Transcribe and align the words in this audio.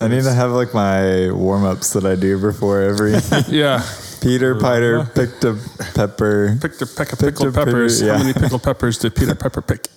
I 0.00 0.06
need 0.06 0.22
to 0.22 0.32
have 0.32 0.52
like 0.52 0.72
my 0.72 1.32
warm 1.32 1.64
ups 1.64 1.92
that 1.94 2.06
I 2.06 2.14
do 2.14 2.40
before 2.40 2.80
every. 2.82 3.14
yeah. 3.48 3.82
Peter 4.20 4.54
Piter 4.54 5.04
picked 5.06 5.42
a 5.42 5.58
pepper. 5.94 6.56
Picked 6.60 6.82
a 6.82 6.86
peck 6.86 7.12
of 7.12 7.18
pickled 7.18 7.52
peppers. 7.52 8.00
How 8.00 8.18
many 8.18 8.32
pickled 8.32 8.62
peppers 8.62 8.98
did 8.98 9.16
Peter 9.16 9.34
Pepper 9.34 9.60
pick? 9.60 9.88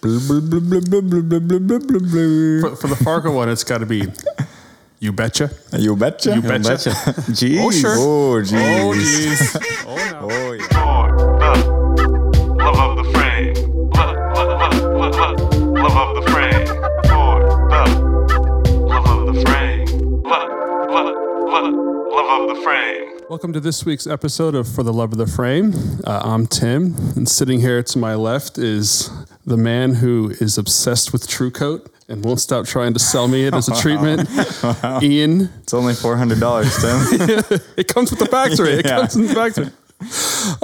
for, 2.62 2.76
for 2.76 2.88
the 2.88 3.00
Fargo 3.04 3.32
one, 3.32 3.50
it's 3.50 3.64
got 3.64 3.79
to 3.79 3.86
be. 3.86 4.06
You 5.00 5.12
betcha. 5.12 5.51
You 5.78 5.96
betcha. 5.96 6.33
You 6.36 6.42
betcha. 6.42 6.70
betcha. 6.70 6.90
Jeez. 7.31 7.60
Oh, 7.62 7.72
sure. 7.72 7.96
Oh, 7.97 8.42
jeez. 8.42 8.81
Oh, 8.81 8.94
jeez. 8.94 9.56
oh, 9.88 9.96
no. 10.12 10.20
oh, 10.31 10.54
yeah. 10.54 10.81
Love 12.63 12.97
of 12.97 13.06
the 13.06 13.12
frame. 13.12 13.56
Love, 13.90 14.15
love, 14.36 14.58
love, 14.58 15.15
love, 15.15 15.40
love 15.63 15.97
of 15.97 16.16
the 16.16 16.22
frame. 16.22 16.30
Love 22.31 22.49
of 22.49 22.55
the 22.55 22.63
frame. 22.63 23.20
Welcome 23.30 23.52
to 23.53 23.59
this 23.59 23.84
week's 23.85 24.08
episode 24.08 24.55
of 24.55 24.66
For 24.67 24.84
the 24.84 24.94
Love 24.94 25.12
of 25.12 25.17
the 25.17 25.27
Frame. 25.27 25.73
Uh, 26.05 26.21
I'm 26.23 26.48
Tim, 26.48 26.95
and 27.17 27.27
sitting 27.27 27.59
here 27.59 27.84
to 27.84 27.98
my 27.99 28.16
left 28.16 28.57
is 28.57 29.09
the 29.45 29.57
man 29.57 29.95
who 29.95 30.30
is 30.40 30.57
obsessed 30.57 31.12
with 31.12 31.27
True 31.27 31.52
Coat 31.52 31.90
and 32.07 32.23
won't 32.23 32.40
stop 32.40 32.66
trying 32.66 32.94
to 32.94 32.99
sell 32.99 33.27
me 33.27 33.45
it 33.48 33.54
as 33.54 33.67
a 33.67 33.76
treatment. 33.81 34.30
Ian, 35.04 35.49
It's 35.63 35.73
only 35.73 35.94
$400, 35.94 36.40
Tim. 37.49 37.59
it 37.77 37.88
comes 37.94 38.12
with 38.12 38.20
the 38.20 38.26
factory. 38.27 38.76
It 38.76 38.85
Yeah. 38.85 38.99
comes 38.99 39.16
in 39.18 39.27
the 39.27 39.34
factory. 39.34 39.68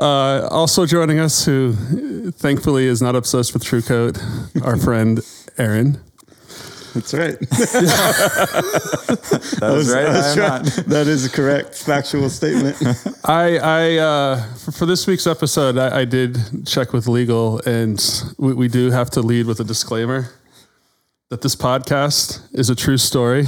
Uh, 0.02 0.48
also 0.50 0.86
joining 0.86 1.20
us, 1.20 1.44
who 1.46 2.32
thankfully 2.32 2.86
is 2.86 3.02
not 3.02 3.16
obsessed 3.16 3.54
with 3.54 3.64
True 3.66 3.82
Coat, 3.82 4.18
our 4.64 4.78
friend 4.78 5.20
Aaron. 5.58 6.00
That's 6.94 7.14
right. 7.14 7.38
That 9.60 9.72
was 9.74 9.92
right. 9.94 10.06
I 10.06 10.10
was 10.10 10.26
I 10.26 10.30
am 10.30 10.36
trying- 10.38 10.64
not. 10.64 10.86
that 10.88 11.08
is 11.08 11.26
a 11.26 11.30
correct 11.30 11.76
factual 11.76 12.30
statement. 12.30 12.78
I, 13.26 13.58
I 13.58 13.98
uh, 13.98 14.54
for, 14.56 14.72
for 14.72 14.86
this 14.86 15.08
week's 15.08 15.26
episode, 15.28 15.78
I, 15.78 16.02
I 16.02 16.06
did 16.06 16.38
check 16.66 16.94
with 16.94 17.08
legal, 17.08 17.60
and 17.66 18.00
we, 18.38 18.54
we 18.54 18.68
do 18.68 18.92
have 18.92 19.10
to 19.12 19.22
lead 19.22 19.46
with 19.48 19.60
a 19.60 19.64
disclaimer 19.64 20.30
that 21.30 21.42
this 21.42 21.56
podcast 21.56 22.42
is 22.54 22.70
a 22.70 22.76
true 22.76 22.98
story. 22.98 23.46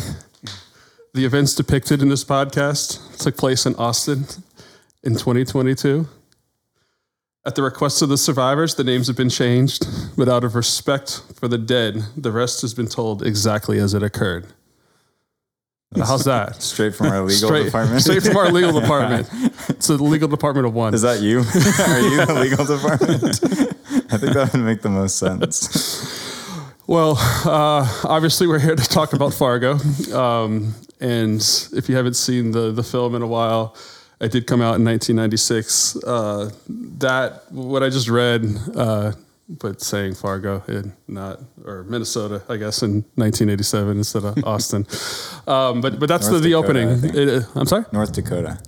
The 1.14 1.26
events 1.26 1.56
depicted 1.56 2.02
in 2.02 2.10
this 2.10 2.24
podcast 2.24 3.18
took 3.20 3.36
place 3.38 3.66
in 3.66 3.76
Austin 3.76 4.26
in 5.04 5.14
2022. 5.14 6.08
At 7.46 7.56
the 7.56 7.64
request 7.64 8.02
of 8.02 8.10
the 8.10 8.18
survivors, 8.18 8.76
the 8.76 8.84
names 8.84 9.08
have 9.08 9.16
been 9.16 9.30
changed, 9.30 9.86
but 10.18 10.28
out 10.28 10.44
of 10.44 10.56
respect 10.56 11.22
for 11.40 11.48
the 11.48 11.58
dead, 11.58 12.04
the 12.18 12.32
rest 12.32 12.62
has 12.62 12.74
been 12.74 12.88
told 12.88 13.26
exactly 13.26 13.80
as 13.80 13.94
it 13.94 14.04
occurred. 14.04 14.48
How's 15.96 16.26
that? 16.26 16.62
Straight 16.62 16.94
from 16.94 17.08
our 17.08 17.22
legal 17.22 17.48
straight, 17.48 17.66
department. 17.66 18.02
straight 18.02 18.24
from 18.24 18.38
our 18.38 18.52
legal 18.52 18.80
department. 18.82 19.28
It's 19.70 19.88
the 19.88 19.96
legal 19.96 20.28
department 20.28 20.68
of 20.68 20.74
one. 20.74 20.94
Is 20.94 21.02
that 21.02 21.22
you? 21.22 21.40
Are 21.40 22.00
you 22.00 22.26
the 22.26 22.40
legal 22.40 22.66
department? 22.66 24.14
I 24.14 24.18
think 24.18 24.34
that 24.34 24.50
would 24.54 24.62
make 24.62 24.82
the 24.82 24.90
most 24.90 25.18
sense. 25.18 26.28
Well, 26.86 27.18
uh, 27.46 27.88
obviously, 28.04 28.48
we're 28.48 28.60
here 28.60 28.76
to 28.76 28.84
talk 28.84 29.14
about 29.14 29.34
Fargo. 29.34 29.78
Um, 30.14 30.76
and 31.00 31.40
if 31.74 31.88
you 31.88 31.96
haven't 31.96 32.16
seen 32.16 32.52
the, 32.52 32.72
the 32.72 32.84
film 32.84 33.16
in 33.16 33.22
a 33.22 33.28
while, 33.28 33.76
it 34.20 34.32
did 34.32 34.48
come 34.48 34.62
out 34.62 34.76
in 34.76 34.86
1996. 34.86 36.04
Uh, 36.04 36.52
that, 36.68 37.52
what 37.52 37.84
I 37.84 37.90
just 37.90 38.10
read, 38.10 38.46
uh, 38.76 39.14
but 39.50 39.82
saying 39.82 40.14
Fargo 40.14 40.64
and 40.68 40.94
not, 41.08 41.40
or 41.66 41.84
Minnesota, 41.84 42.44
I 42.48 42.58
guess, 42.58 42.84
in 42.84 43.04
1987 43.16 43.98
instead 43.98 44.24
of 44.24 44.44
Austin. 44.46 44.86
Um, 45.48 45.82
but, 45.82 46.00
but 46.00 46.08
that's 46.08 46.28
the, 46.28 46.34
North 46.34 46.44
the 46.44 46.50
Dakota, 46.52 46.80
opening. 46.80 47.16
It- 47.40 47.46
I'm 47.56 47.66
sorry? 47.66 47.86
North 47.92 48.12
Dakota. 48.14 48.60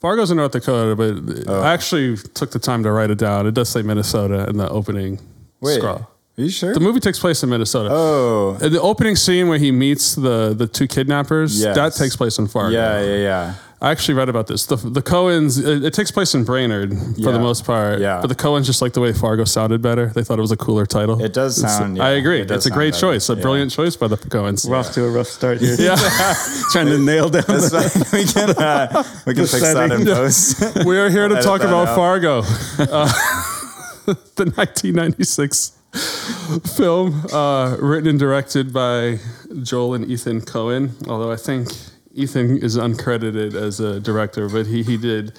Fargo's 0.00 0.30
in 0.30 0.36
North 0.36 0.52
Dakota, 0.52 0.94
but 0.94 1.48
Oh. 1.48 1.62
I 1.62 1.72
actually 1.72 2.18
took 2.34 2.50
the 2.50 2.58
time 2.58 2.82
to 2.82 2.90
write 2.92 3.08
it 3.10 3.16
down. 3.18 3.46
It 3.46 3.54
does 3.54 3.70
say 3.70 3.80
Minnesota 3.80 4.46
in 4.50 4.58
the 4.58 4.68
opening 4.68 5.18
Wait, 5.62 5.76
scroll. 5.78 5.96
are 5.96 6.08
you 6.36 6.50
sure? 6.50 6.74
The 6.74 6.80
movie 6.80 7.00
takes 7.00 7.18
place 7.18 7.42
in 7.42 7.48
Minnesota. 7.48 7.88
oh, 7.90 8.52
The 8.60 8.78
opening 8.82 9.16
scene 9.16 9.48
where 9.48 9.56
he 9.58 9.72
meets 9.72 10.14
the 10.14 10.52
the 10.54 10.66
two 10.66 10.86
kidnappers 10.86 11.58
Yes. 11.58 11.74
that 11.74 11.94
takes 11.94 12.14
place 12.16 12.38
in 12.38 12.46
Fargo. 12.48 12.74
yeah, 12.76 13.00
yeah, 13.02 13.16
yeah. 13.16 13.54
I 13.78 13.90
actually 13.90 14.14
read 14.14 14.30
about 14.30 14.46
this. 14.46 14.64
The 14.64 14.76
the 14.76 15.02
Coens 15.02 15.62
it, 15.62 15.84
it 15.84 15.92
takes 15.92 16.10
place 16.10 16.34
in 16.34 16.44
Brainerd 16.44 16.96
for 16.96 17.04
Yeah. 17.16 17.32
the 17.32 17.38
most 17.38 17.64
part. 17.66 18.00
Yeah. 18.00 18.20
but 18.22 18.28
the 18.28 18.34
Coens 18.34 18.64
just 18.64 18.80
like 18.80 18.94
the 18.94 19.00
way 19.02 19.12
Fargo 19.12 19.44
sounded 19.44 19.82
better. 19.82 20.06
They 20.06 20.24
thought 20.24 20.38
it 20.38 20.42
was 20.42 20.50
a 20.50 20.56
cooler 20.56 20.86
title. 20.86 21.22
It 21.22 21.34
does 21.34 21.58
It's- 21.58 21.76
sound- 21.76 22.00
I 22.02 22.10
agree. 22.12 22.40
it 22.40 22.50
It's 22.50 22.64
a 22.64 22.68
sound 22.70 22.78
great 22.78 22.92
better. 22.94 23.00
choice. 23.12 23.28
A 23.28 23.34
Yeah. 23.34 23.42
brilliant 23.42 23.70
choice 23.72 23.94
by 23.94 24.08
the 24.08 24.16
Coens. 24.16 24.66
We're 24.66 24.76
off 24.76 24.92
to 24.92 25.04
a 25.04 25.10
rough 25.10 25.26
start 25.28 25.58
here. 25.60 25.76
Yeah, 25.78 25.96
Trying 26.72 26.86
to 26.86 26.98
nail 26.98 27.28
down 27.28 27.44
That's 27.46 27.70
the, 27.70 28.08
we 28.14 28.24
can 28.24 28.50
uh, 28.50 29.02
we 29.26 29.34
can 29.34 29.42
The 29.42 29.48
fix 29.48 29.62
that 29.74 29.92
in 29.92 30.06
post. 30.06 30.86
we 30.86 30.96
are 30.98 31.10
here 31.10 31.28
to 31.28 31.42
talk 31.42 31.60
about 31.60 31.88
out. 31.88 31.96
Fargo, 31.96 32.38
uh, 32.78 33.12
the 34.36 34.46
1996 34.56 35.72
film, 36.76 37.26
uh, 37.32 37.76
written 37.78 38.08
and 38.08 38.18
directed 38.18 38.72
by 38.72 39.18
Joel 39.62 39.94
and 39.94 40.10
Ethan 40.10 40.40
Coen. 40.42 40.90
Although 41.08 41.30
I 41.32 41.36
think 41.36 41.68
Ethan 42.16 42.58
is 42.58 42.76
uncredited 42.76 43.54
as 43.54 43.80
a 43.80 44.00
director, 44.00 44.48
but 44.48 44.66
he 44.66 44.82
he 44.82 44.96
did 44.96 45.38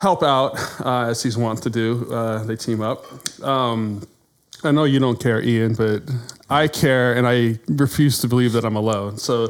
help 0.00 0.22
out 0.22 0.58
uh, 0.80 1.08
as 1.10 1.22
he's 1.22 1.36
wont 1.36 1.62
to 1.62 1.70
do. 1.70 2.06
Uh, 2.12 2.44
they 2.44 2.56
team 2.56 2.82
up. 2.82 3.04
Um, 3.42 4.06
I 4.62 4.70
know 4.70 4.84
you 4.84 4.98
don't 4.98 5.20
care, 5.20 5.42
Ian, 5.42 5.74
but 5.74 6.02
I 6.50 6.68
care, 6.68 7.14
and 7.14 7.26
I 7.26 7.58
refuse 7.68 8.20
to 8.20 8.28
believe 8.28 8.52
that 8.52 8.64
I'm 8.64 8.76
alone. 8.76 9.18
So. 9.18 9.48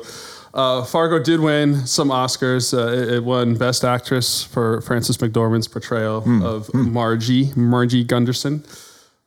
Uh, 0.54 0.82
Fargo 0.82 1.22
did 1.22 1.40
win 1.40 1.86
some 1.86 2.08
Oscars. 2.08 2.72
Uh, 2.72 2.90
it, 2.90 3.16
it 3.16 3.24
won 3.24 3.56
Best 3.56 3.84
Actress 3.84 4.42
for 4.42 4.80
Frances 4.80 5.18
McDormand's 5.18 5.68
portrayal 5.68 6.24
of 6.42 6.72
Margie, 6.72 7.52
Margie 7.54 8.02
Gunderson. 8.02 8.64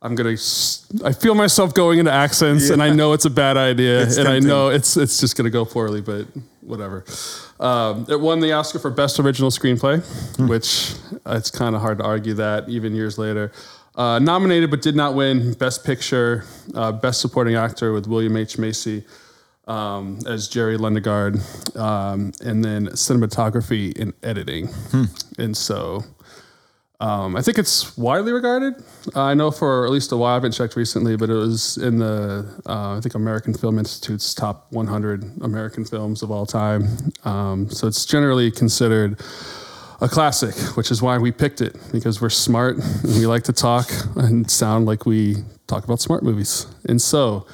I'm 0.01 0.15
gonna. 0.15 0.31
I 1.03 1.11
feel 1.11 1.35
myself 1.35 1.73
going 1.73 1.99
into 1.99 2.11
accents, 2.11 2.69
and 2.69 2.81
I 2.81 2.89
know 2.89 3.11
it's 3.13 3.25
a 3.25 3.29
bad 3.29 3.57
idea, 3.57 4.03
It's 4.03 4.17
and 4.17 4.29
I 4.29 4.39
know 4.39 4.69
it's 4.69 4.95
it's 4.95 5.19
just 5.19 5.35
gonna 5.35 5.49
go 5.49 5.65
poorly, 5.65 5.99
but 5.99 6.25
whatever. 6.61 7.03
Um, 7.59 8.05
it 8.07 8.19
won 8.19 8.39
the 8.39 8.53
Oscar 8.53 8.79
for 8.79 8.91
Best 8.91 9.19
Original 9.19 9.49
Screenplay, 9.51 9.99
which 10.47 10.93
uh, 11.25 11.35
it's 11.35 11.51
kind 11.51 11.75
of 11.75 11.81
hard 11.81 11.97
to 11.97 12.05
argue 12.05 12.33
that 12.35 12.69
even 12.69 12.95
years 12.95 13.17
later. 13.17 13.51
Uh, 13.95 14.17
nominated 14.19 14.71
but 14.71 14.81
did 14.81 14.95
not 14.95 15.13
win 15.15 15.51
Best 15.53 15.83
Picture, 15.83 16.45
uh, 16.73 16.93
Best 16.93 17.19
Supporting 17.19 17.55
Actor 17.55 17.91
with 17.91 18.07
William 18.07 18.37
H 18.37 18.57
Macy 18.57 19.03
um, 19.67 20.19
as 20.25 20.47
Jerry 20.47 20.77
Lundegaard, 20.77 21.41
um, 21.75 22.31
and 22.41 22.63
then 22.63 22.87
cinematography 22.89 23.99
and 23.99 24.13
editing. 24.23 24.69
And 25.37 25.57
so 25.57 26.05
um, 27.01 27.37
I 27.37 27.41
think 27.41 27.57
it's 27.57 27.97
widely 27.97 28.33
regarded. 28.33 28.83
I 29.15 29.33
know 29.33 29.51
for 29.51 29.85
at 29.85 29.91
least 29.91 30.11
a 30.11 30.17
while, 30.17 30.31
I 30.31 30.33
haven't 30.33 30.51
checked 30.51 30.75
recently, 30.75 31.15
but 31.15 31.29
it 31.29 31.33
was 31.33 31.77
in 31.77 31.99
the, 31.99 32.45
uh, 32.65 32.97
I 32.97 32.99
think, 33.01 33.15
American 33.15 33.53
Film 33.53 33.79
Institute's 33.79 34.33
top 34.33 34.67
100 34.71 35.41
American 35.41 35.85
films 35.85 36.21
of 36.21 36.29
all 36.29 36.45
time. 36.45 36.87
Um, 37.23 37.69
so 37.69 37.87
it's 37.87 38.05
generally 38.05 38.51
considered 38.51 39.21
a 40.01 40.09
classic, 40.09 40.55
which 40.75 40.91
is 40.91 41.01
why 41.01 41.17
we 41.17 41.31
picked 41.31 41.61
it 41.61 41.77
because 41.93 42.21
we're 42.21 42.29
smart 42.29 42.77
and 42.77 43.15
we 43.15 43.25
like 43.25 43.43
to 43.43 43.53
talk 43.53 43.89
and 44.17 44.49
sound 44.51 44.85
like 44.85 45.05
we 45.05 45.37
talk 45.67 45.85
about 45.85 46.01
smart 46.01 46.21
movies. 46.21 46.67
And 46.87 47.01
so 47.01 47.47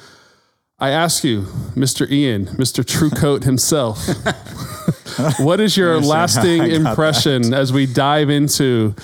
I 0.80 0.90
ask 0.90 1.22
you, 1.22 1.42
Mr. 1.74 2.10
Ian, 2.10 2.46
Mr. 2.46 2.84
True 2.84 3.10
Coat 3.10 3.44
himself, 3.44 4.06
what 5.38 5.60
is 5.60 5.76
your 5.76 6.00
lasting 6.00 6.62
impression 6.64 7.54
as 7.54 7.72
we 7.72 7.86
dive 7.86 8.28
into 8.28 8.94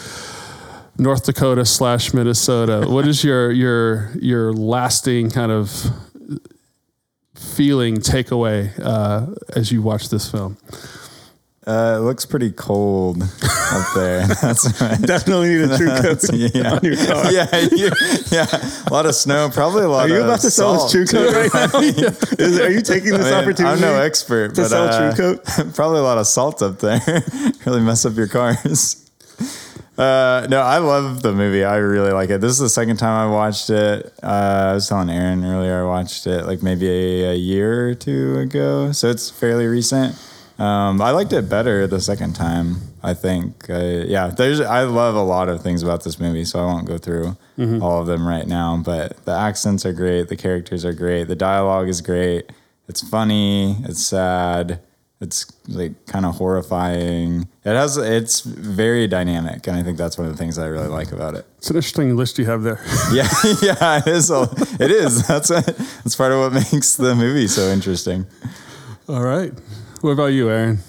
North 0.98 1.24
Dakota 1.24 1.64
slash 1.64 2.12
Minnesota? 2.12 2.86
What 2.88 3.06
is 3.06 3.24
your 3.24 3.50
your 3.50 4.10
your 4.20 4.52
lasting 4.52 5.30
kind 5.30 5.52
of 5.52 5.70
feeling 7.34 7.96
takeaway 7.96 8.72
uh, 8.82 9.26
as 9.54 9.72
you 9.72 9.82
watch 9.82 10.08
this 10.10 10.30
film? 10.30 10.56
Uh, 11.64 11.94
it 11.96 12.00
looks 12.00 12.26
pretty 12.26 12.50
cold 12.50 13.22
up 13.22 13.86
there. 13.94 14.26
That's 14.42 14.80
right. 14.80 15.00
definitely 15.00 15.50
need 15.50 15.70
a 15.70 15.76
true 15.78 15.90
coat 15.90 16.18
yeah. 16.32 16.72
on 16.72 16.80
your 16.82 16.96
car. 16.96 17.30
yeah, 17.30 17.56
you, 17.70 17.88
yeah, 18.32 18.46
a 18.84 18.90
lot 18.90 19.06
of 19.06 19.14
snow, 19.14 19.48
probably 19.48 19.84
a 19.84 19.88
lot. 19.88 20.06
Of 20.06 20.08
snow. 20.08 20.14
Are 20.14 20.18
you 20.18 20.22
of 20.22 20.28
about 20.28 20.40
to 20.40 20.50
sell 20.50 20.76
salt, 20.76 20.86
us 20.86 20.90
true 20.90 21.06
coat 21.06 21.32
right 21.32 21.54
now? 21.54 21.78
Is, 22.44 22.58
are 22.58 22.70
you 22.70 22.80
taking 22.82 23.12
this 23.12 23.26
I 23.26 23.30
mean, 23.30 23.34
opportunity? 23.34 23.64
I'm 23.64 23.80
no 23.80 23.94
expert, 23.94 24.56
to 24.56 24.62
but 24.62 24.68
sell 24.70 24.88
uh, 24.88 25.14
True 25.14 25.36
Coat? 25.36 25.74
probably 25.76 26.00
a 26.00 26.02
lot 26.02 26.18
of 26.18 26.26
salt 26.26 26.62
up 26.62 26.80
there. 26.80 27.00
really 27.64 27.80
mess 27.80 28.04
up 28.04 28.16
your 28.16 28.26
cars. 28.26 29.08
Uh, 29.98 30.46
no, 30.48 30.60
I 30.62 30.78
love 30.78 31.22
the 31.22 31.32
movie. 31.32 31.64
I 31.64 31.76
really 31.76 32.12
like 32.12 32.30
it. 32.30 32.40
This 32.40 32.52
is 32.52 32.58
the 32.58 32.68
second 32.70 32.96
time 32.96 33.28
I 33.28 33.30
watched 33.30 33.68
it. 33.68 34.12
Uh, 34.22 34.68
I 34.70 34.74
was 34.74 34.88
telling 34.88 35.10
Aaron 35.10 35.44
earlier 35.44 35.82
I 35.82 35.86
watched 35.86 36.26
it 36.26 36.46
like 36.46 36.62
maybe 36.62 36.88
a, 36.88 37.32
a 37.32 37.34
year 37.36 37.90
or 37.90 37.94
two 37.94 38.38
ago, 38.38 38.92
so 38.92 39.08
it's 39.10 39.28
fairly 39.30 39.66
recent. 39.66 40.16
Um, 40.58 41.00
I 41.02 41.10
liked 41.10 41.32
it 41.32 41.48
better 41.48 41.86
the 41.86 42.00
second 42.00 42.34
time. 42.34 42.76
I 43.02 43.14
think, 43.14 43.68
uh, 43.68 44.04
yeah. 44.06 44.28
There's 44.28 44.60
I 44.60 44.82
love 44.84 45.14
a 45.14 45.22
lot 45.22 45.48
of 45.48 45.62
things 45.62 45.82
about 45.82 46.04
this 46.04 46.18
movie, 46.20 46.44
so 46.44 46.60
I 46.60 46.64
won't 46.66 46.86
go 46.86 46.98
through 46.98 47.36
all 47.82 48.00
of 48.00 48.06
them 48.06 48.26
right 48.26 48.46
now. 48.46 48.80
But 48.82 49.24
the 49.24 49.32
accents 49.32 49.84
are 49.84 49.92
great, 49.92 50.28
the 50.28 50.36
characters 50.36 50.84
are 50.84 50.92
great, 50.92 51.24
the 51.28 51.36
dialogue 51.36 51.88
is 51.88 52.00
great. 52.00 52.50
It's 52.88 53.06
funny, 53.06 53.76
it's 53.84 54.02
sad, 54.04 54.80
It's 55.22 55.46
like 55.68 56.04
kind 56.06 56.26
of 56.26 56.34
horrifying. 56.34 57.46
It 57.64 57.76
has 57.76 57.96
it's 57.96 58.40
very 58.40 59.06
dynamic, 59.06 59.68
and 59.68 59.76
I 59.76 59.84
think 59.84 59.96
that's 59.96 60.18
one 60.18 60.26
of 60.26 60.32
the 60.32 60.36
things 60.36 60.58
I 60.58 60.66
really 60.66 60.88
like 60.88 61.12
about 61.12 61.36
it. 61.36 61.46
It's 61.58 61.70
an 61.70 61.76
interesting 61.76 62.16
list 62.16 62.40
you 62.40 62.46
have 62.46 62.64
there. 62.64 62.84
Yeah, 63.12 63.28
yeah, 63.62 63.98
it 63.98 64.08
is. 64.08 64.32
A, 64.32 64.48
it 64.80 64.90
is. 64.90 65.24
That's 65.28 65.50
a, 65.50 65.60
that's 65.62 66.16
part 66.16 66.32
of 66.32 66.40
what 66.40 66.52
makes 66.72 66.96
the 66.96 67.14
movie 67.14 67.46
so 67.46 67.68
interesting. 67.68 68.26
All 69.08 69.22
right. 69.22 69.52
What 70.00 70.10
about 70.10 70.32
you, 70.32 70.50
Aaron? 70.50 70.80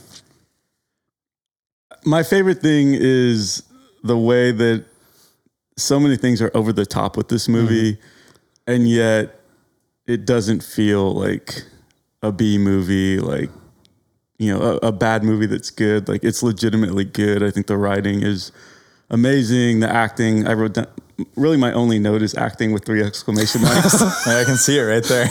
My 2.04 2.24
favorite 2.24 2.60
thing 2.60 2.96
is 2.96 3.62
the 4.04 4.18
way 4.18 4.52
that 4.52 4.84
so 5.78 6.00
many 6.00 6.18
things 6.18 6.42
are 6.42 6.50
over 6.56 6.74
the 6.74 6.88
top 6.88 7.18
with 7.18 7.30
this 7.30 7.48
movie, 7.48 7.94
mm-hmm. 7.94 8.72
and 8.72 8.90
yet 8.90 9.42
it 10.08 10.26
doesn't 10.26 10.64
feel 10.64 11.14
like 11.14 11.66
a 12.24 12.32
B 12.32 12.58
movie, 12.58 13.20
like 13.20 13.52
you 14.44 14.54
know, 14.54 14.80
a, 14.82 14.88
a 14.88 14.92
bad 14.92 15.24
movie 15.24 15.46
that's 15.46 15.70
good. 15.70 16.10
Like 16.10 16.24
it's 16.24 16.42
legitimately 16.44 17.06
good. 17.06 17.42
I 17.44 17.52
think 17.52 17.68
the 17.68 17.78
writing 17.78 18.22
is 18.22 18.52
amazing. 19.10 19.80
The 19.80 19.90
acting, 19.90 20.46
I 20.48 20.54
wrote 20.54 20.74
down. 20.74 20.88
Really, 21.36 21.58
my 21.58 21.72
only 21.72 22.00
note 22.00 22.24
is 22.24 22.34
acting 22.36 22.74
with 22.74 22.86
three 22.86 23.04
exclamation 23.04 23.62
marks. 23.62 24.02
I 24.28 24.44
can 24.44 24.58
see 24.58 24.80
it 24.80 24.82
right 24.82 25.04
there. 25.04 25.26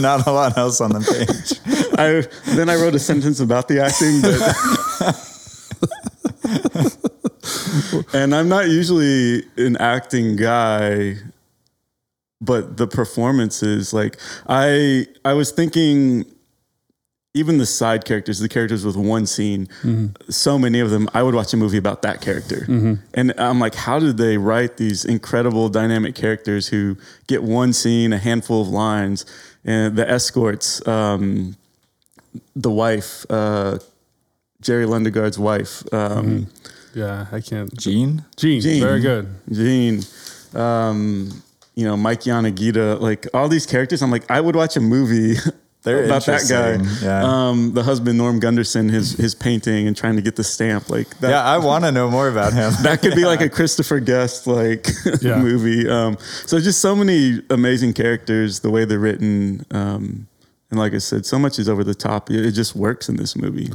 Not 0.00 0.26
a 0.26 0.32
lot 0.32 0.56
else 0.56 0.80
on 0.80 0.92
the 0.92 1.00
page. 1.00 1.60
I 1.98 2.22
then 2.56 2.70
I 2.70 2.76
wrote 2.76 2.94
a 2.94 2.98
sentence 2.98 3.40
about 3.40 3.68
the 3.68 3.80
acting, 3.80 4.22
but 4.22 4.40
and 8.14 8.34
I'm 8.34 8.48
not 8.48 8.68
usually 8.68 9.44
an 9.56 9.76
acting 9.76 10.36
guy, 10.36 11.16
but 12.40 12.78
the 12.78 12.86
performances, 12.86 13.92
like 13.92 14.18
I 14.48 15.06
I 15.24 15.32
was 15.34 15.50
thinking 15.52 16.24
even 17.36 17.58
the 17.58 17.66
side 17.66 18.04
characters, 18.04 18.38
the 18.38 18.48
characters 18.48 18.84
with 18.86 18.96
one 18.96 19.26
scene, 19.26 19.68
so 20.28 20.56
many 20.56 20.78
of 20.78 20.90
them, 20.90 21.08
I 21.12 21.22
would 21.24 21.34
watch 21.34 21.52
a 21.52 21.56
movie 21.56 21.78
about 21.78 22.02
that 22.02 22.20
character. 22.20 22.64
And 23.12 23.34
I'm 23.36 23.58
like, 23.58 23.74
how 23.74 23.98
did 23.98 24.16
they 24.18 24.38
write 24.38 24.76
these 24.76 25.04
incredible 25.04 25.68
dynamic 25.68 26.14
characters 26.14 26.68
who 26.68 26.96
get 27.26 27.42
one 27.42 27.72
scene, 27.72 28.12
a 28.12 28.18
handful 28.18 28.62
of 28.62 28.68
lines, 28.68 29.26
and 29.64 29.96
the 29.96 30.08
escorts, 30.08 30.86
um, 30.86 31.56
the 32.54 32.70
wife, 32.70 33.26
uh, 33.28 33.78
Jerry 34.60 34.86
Lundegaard's 34.86 35.38
wife, 35.38 35.82
um, 35.92 36.46
Yeah, 36.94 37.26
I 37.32 37.40
can't. 37.40 37.76
Jean? 37.76 38.24
Jean. 38.36 38.60
Gene. 38.60 38.80
very 38.80 39.00
good. 39.00 39.26
Jean. 39.50 40.02
um, 40.54 41.42
you 41.74 41.84
know, 41.84 41.96
Mike 41.96 42.20
Yanagita, 42.20 43.00
like 43.00 43.26
all 43.34 43.48
these 43.48 43.66
characters. 43.66 44.00
I'm 44.02 44.12
like, 44.12 44.30
I 44.30 44.40
would 44.40 44.54
watch 44.54 44.76
a 44.76 44.80
movie 44.80 45.34
They're 45.84 46.06
about 46.06 46.24
that 46.26 46.46
guy. 46.48 46.82
yeah. 47.04 47.22
Um, 47.22 47.74
the 47.74 47.82
husband 47.82 48.16
Norm 48.18 48.40
Gunderson, 48.40 48.88
his 48.88 49.12
his 49.12 49.34
painting 49.34 49.86
and 49.86 49.94
trying 49.96 50.16
to 50.16 50.22
get 50.22 50.34
the 50.36 50.42
stamp, 50.44 50.88
like 50.90 51.18
that. 51.20 51.30
Yeah, 51.30 51.44
I 51.44 51.58
want 51.58 51.84
to 51.84 51.92
know 51.92 52.10
more 52.10 52.28
about 52.28 52.52
him. 52.54 52.72
that 52.82 53.02
could 53.02 53.14
be 53.14 53.24
like 53.26 53.42
a 53.42 53.48
Christopher 53.58 54.00
Guest 54.00 54.46
like 54.46 54.88
Yeah. 55.20 55.38
movie. 55.38 55.88
Um, 55.88 56.16
so 56.46 56.58
just 56.58 56.80
so 56.80 56.96
many 56.96 57.40
amazing 57.50 57.92
characters, 57.92 58.60
the 58.60 58.70
way 58.70 58.84
they're 58.86 58.98
written, 58.98 59.64
um, 59.72 60.26
and 60.70 60.80
like 60.80 60.94
I 60.94 60.98
said, 60.98 61.26
so 61.26 61.38
much 61.38 61.58
is 61.58 61.68
over 61.68 61.84
the 61.84 61.94
top. 61.94 62.30
It, 62.30 62.46
it 62.46 62.52
just 62.52 62.74
works 62.74 63.08
in 63.10 63.16
this 63.16 63.36
movie. 63.36 63.70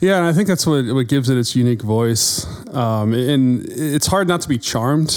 Yeah, 0.00 0.18
and 0.18 0.26
I 0.26 0.32
think 0.32 0.46
that's 0.48 0.66
what 0.66 0.84
what 0.94 1.08
gives 1.08 1.28
it 1.28 1.36
its 1.38 1.54
unique 1.56 1.82
voice. 1.82 2.46
Um, 2.74 3.12
and 3.14 3.64
it's 3.68 4.06
hard 4.06 4.28
not 4.28 4.40
to 4.42 4.48
be 4.48 4.58
charmed 4.58 5.10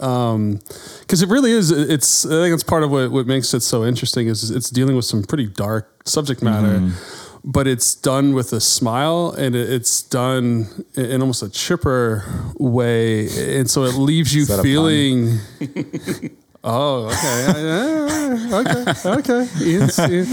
Um, 0.00 0.60
because 1.00 1.22
it 1.22 1.28
really 1.28 1.52
is. 1.52 1.70
It's 1.70 2.24
I 2.24 2.30
think 2.30 2.54
it's 2.54 2.62
part 2.62 2.82
of 2.82 2.90
what 2.90 3.10
what 3.10 3.26
makes 3.26 3.52
it 3.54 3.60
so 3.60 3.84
interesting 3.84 4.28
is 4.28 4.50
it's 4.50 4.70
dealing 4.70 4.96
with 4.96 5.04
some 5.04 5.22
pretty 5.24 5.46
dark 5.46 6.08
subject 6.08 6.42
matter. 6.42 6.78
Mm-hmm. 6.78 7.24
But 7.44 7.66
it's 7.66 7.94
done 7.94 8.34
with 8.34 8.52
a 8.52 8.60
smile, 8.60 9.34
and 9.38 9.54
it's 9.54 10.02
done 10.02 10.66
in 10.94 11.20
almost 11.20 11.42
a 11.42 11.48
chipper 11.48 12.24
way, 12.58 13.28
and 13.58 13.70
so 13.70 13.84
it 13.84 13.94
leaves 13.94 14.34
you 14.34 14.44
that 14.46 14.54
a 14.54 14.56
pun? 14.56 14.62
feeling. 14.64 15.38
Oh, 16.64 17.06
okay, 17.06 18.52
okay, 18.52 19.10
okay. 19.10 19.48
Ian's, 19.62 19.98
Ian. 20.00 20.26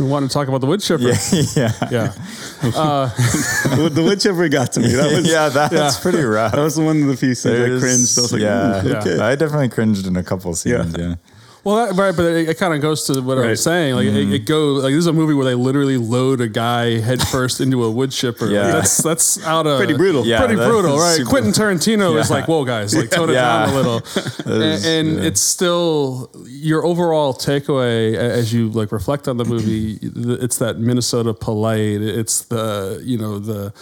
You 0.00 0.06
want 0.06 0.26
to 0.28 0.32
talk 0.32 0.48
about 0.48 0.62
the 0.62 0.66
wood 0.66 0.80
chipper? 0.80 1.02
yeah. 1.54 1.72
yeah. 1.90 2.14
the, 2.62 2.72
uh, 2.74 3.08
the 3.90 4.02
wood 4.02 4.18
chipper 4.18 4.48
got 4.48 4.72
to 4.72 4.80
me. 4.80 4.88
That 4.88 5.12
was 5.12 5.30
yeah, 5.30 5.50
that's 5.50 6.00
pretty 6.00 6.22
rough. 6.22 6.52
that 6.52 6.60
was 6.62 6.78
one 6.80 7.02
of 7.02 7.08
the 7.08 7.16
few 7.18 7.34
scenes 7.34 7.54
I 7.54 7.58
There's- 7.58 7.80
cringed. 7.82 8.18
I 8.18 8.22
was 8.22 8.32
like, 8.32 8.40
yeah, 8.40 8.86
"Ooh, 8.86 8.96
okay. 8.96 9.18
I 9.22 9.34
definitely 9.36 9.68
cringed 9.68 10.06
in 10.06 10.16
a 10.16 10.22
couple 10.22 10.54
scenes. 10.54 10.96
Yeah. 10.98 11.16
Yeah, 11.64 11.72
Well, 11.72 11.86
that, 11.86 11.94
right, 12.00 12.16
but 12.16 12.24
it, 12.26 12.48
it 12.48 12.58
kind 12.58 12.74
of 12.74 12.80
goes 12.80 13.04
to 13.04 13.20
what 13.20 13.38
I 13.38 13.48
was 13.48 13.62
saying. 13.62 13.94
Like 13.94 14.06
it, 14.06 14.16
it 14.16 14.42
mm. 14.42 14.46
go 14.46 14.72
like 14.74 14.90
this 14.92 14.98
is 14.98 15.06
a 15.06 15.12
movie 15.12 15.34
where 15.34 15.44
they 15.44 15.54
literally 15.54 15.96
load 15.96 16.40
a 16.40 16.48
guy 16.48 16.98
headfirst 17.00 17.60
into 17.60 17.84
a 17.84 17.90
wood 17.90 18.10
chipper. 18.10 18.48
Yeah. 18.48 18.72
that's 18.72 18.98
that's 18.98 19.44
out 19.44 19.66
of 19.66 19.78
Pretty 19.78 19.94
brutal. 19.94 20.26
Yeah, 20.26 20.38
pretty 20.38 20.56
brutal, 20.56 20.98
right? 20.98 21.16
super- 21.16 21.30
Quentin 21.30 21.52
Tarantino 21.52 22.18
is 22.18 22.30
like, 22.30 22.48
whoa, 22.48 22.64
guys, 22.64 22.96
like 22.96 23.10
tone 23.10 23.30
it 23.30 23.34
Yeah. 23.34 23.66
down 23.66 23.68
a 23.68 23.74
little, 23.74 23.96
and, 24.52 24.62
is- 24.62 24.86
and 24.86 25.08
yeah. 25.16 25.22
it's 25.24 25.40
still 25.40 26.30
your 26.46 26.84
overall 26.84 27.34
takeaway 27.34 28.14
as 28.14 28.52
you 28.52 28.68
like 28.70 28.92
reflect 28.92 29.28
on 29.28 29.36
the 29.36 29.44
movie. 29.44 29.98
It's 30.02 30.58
that 30.58 30.78
Minnesota 30.78 31.34
polite. 31.34 32.00
It's 32.00 32.44
the 32.44 33.02
you 33.04 33.18
know 33.18 33.38
the 33.38 33.72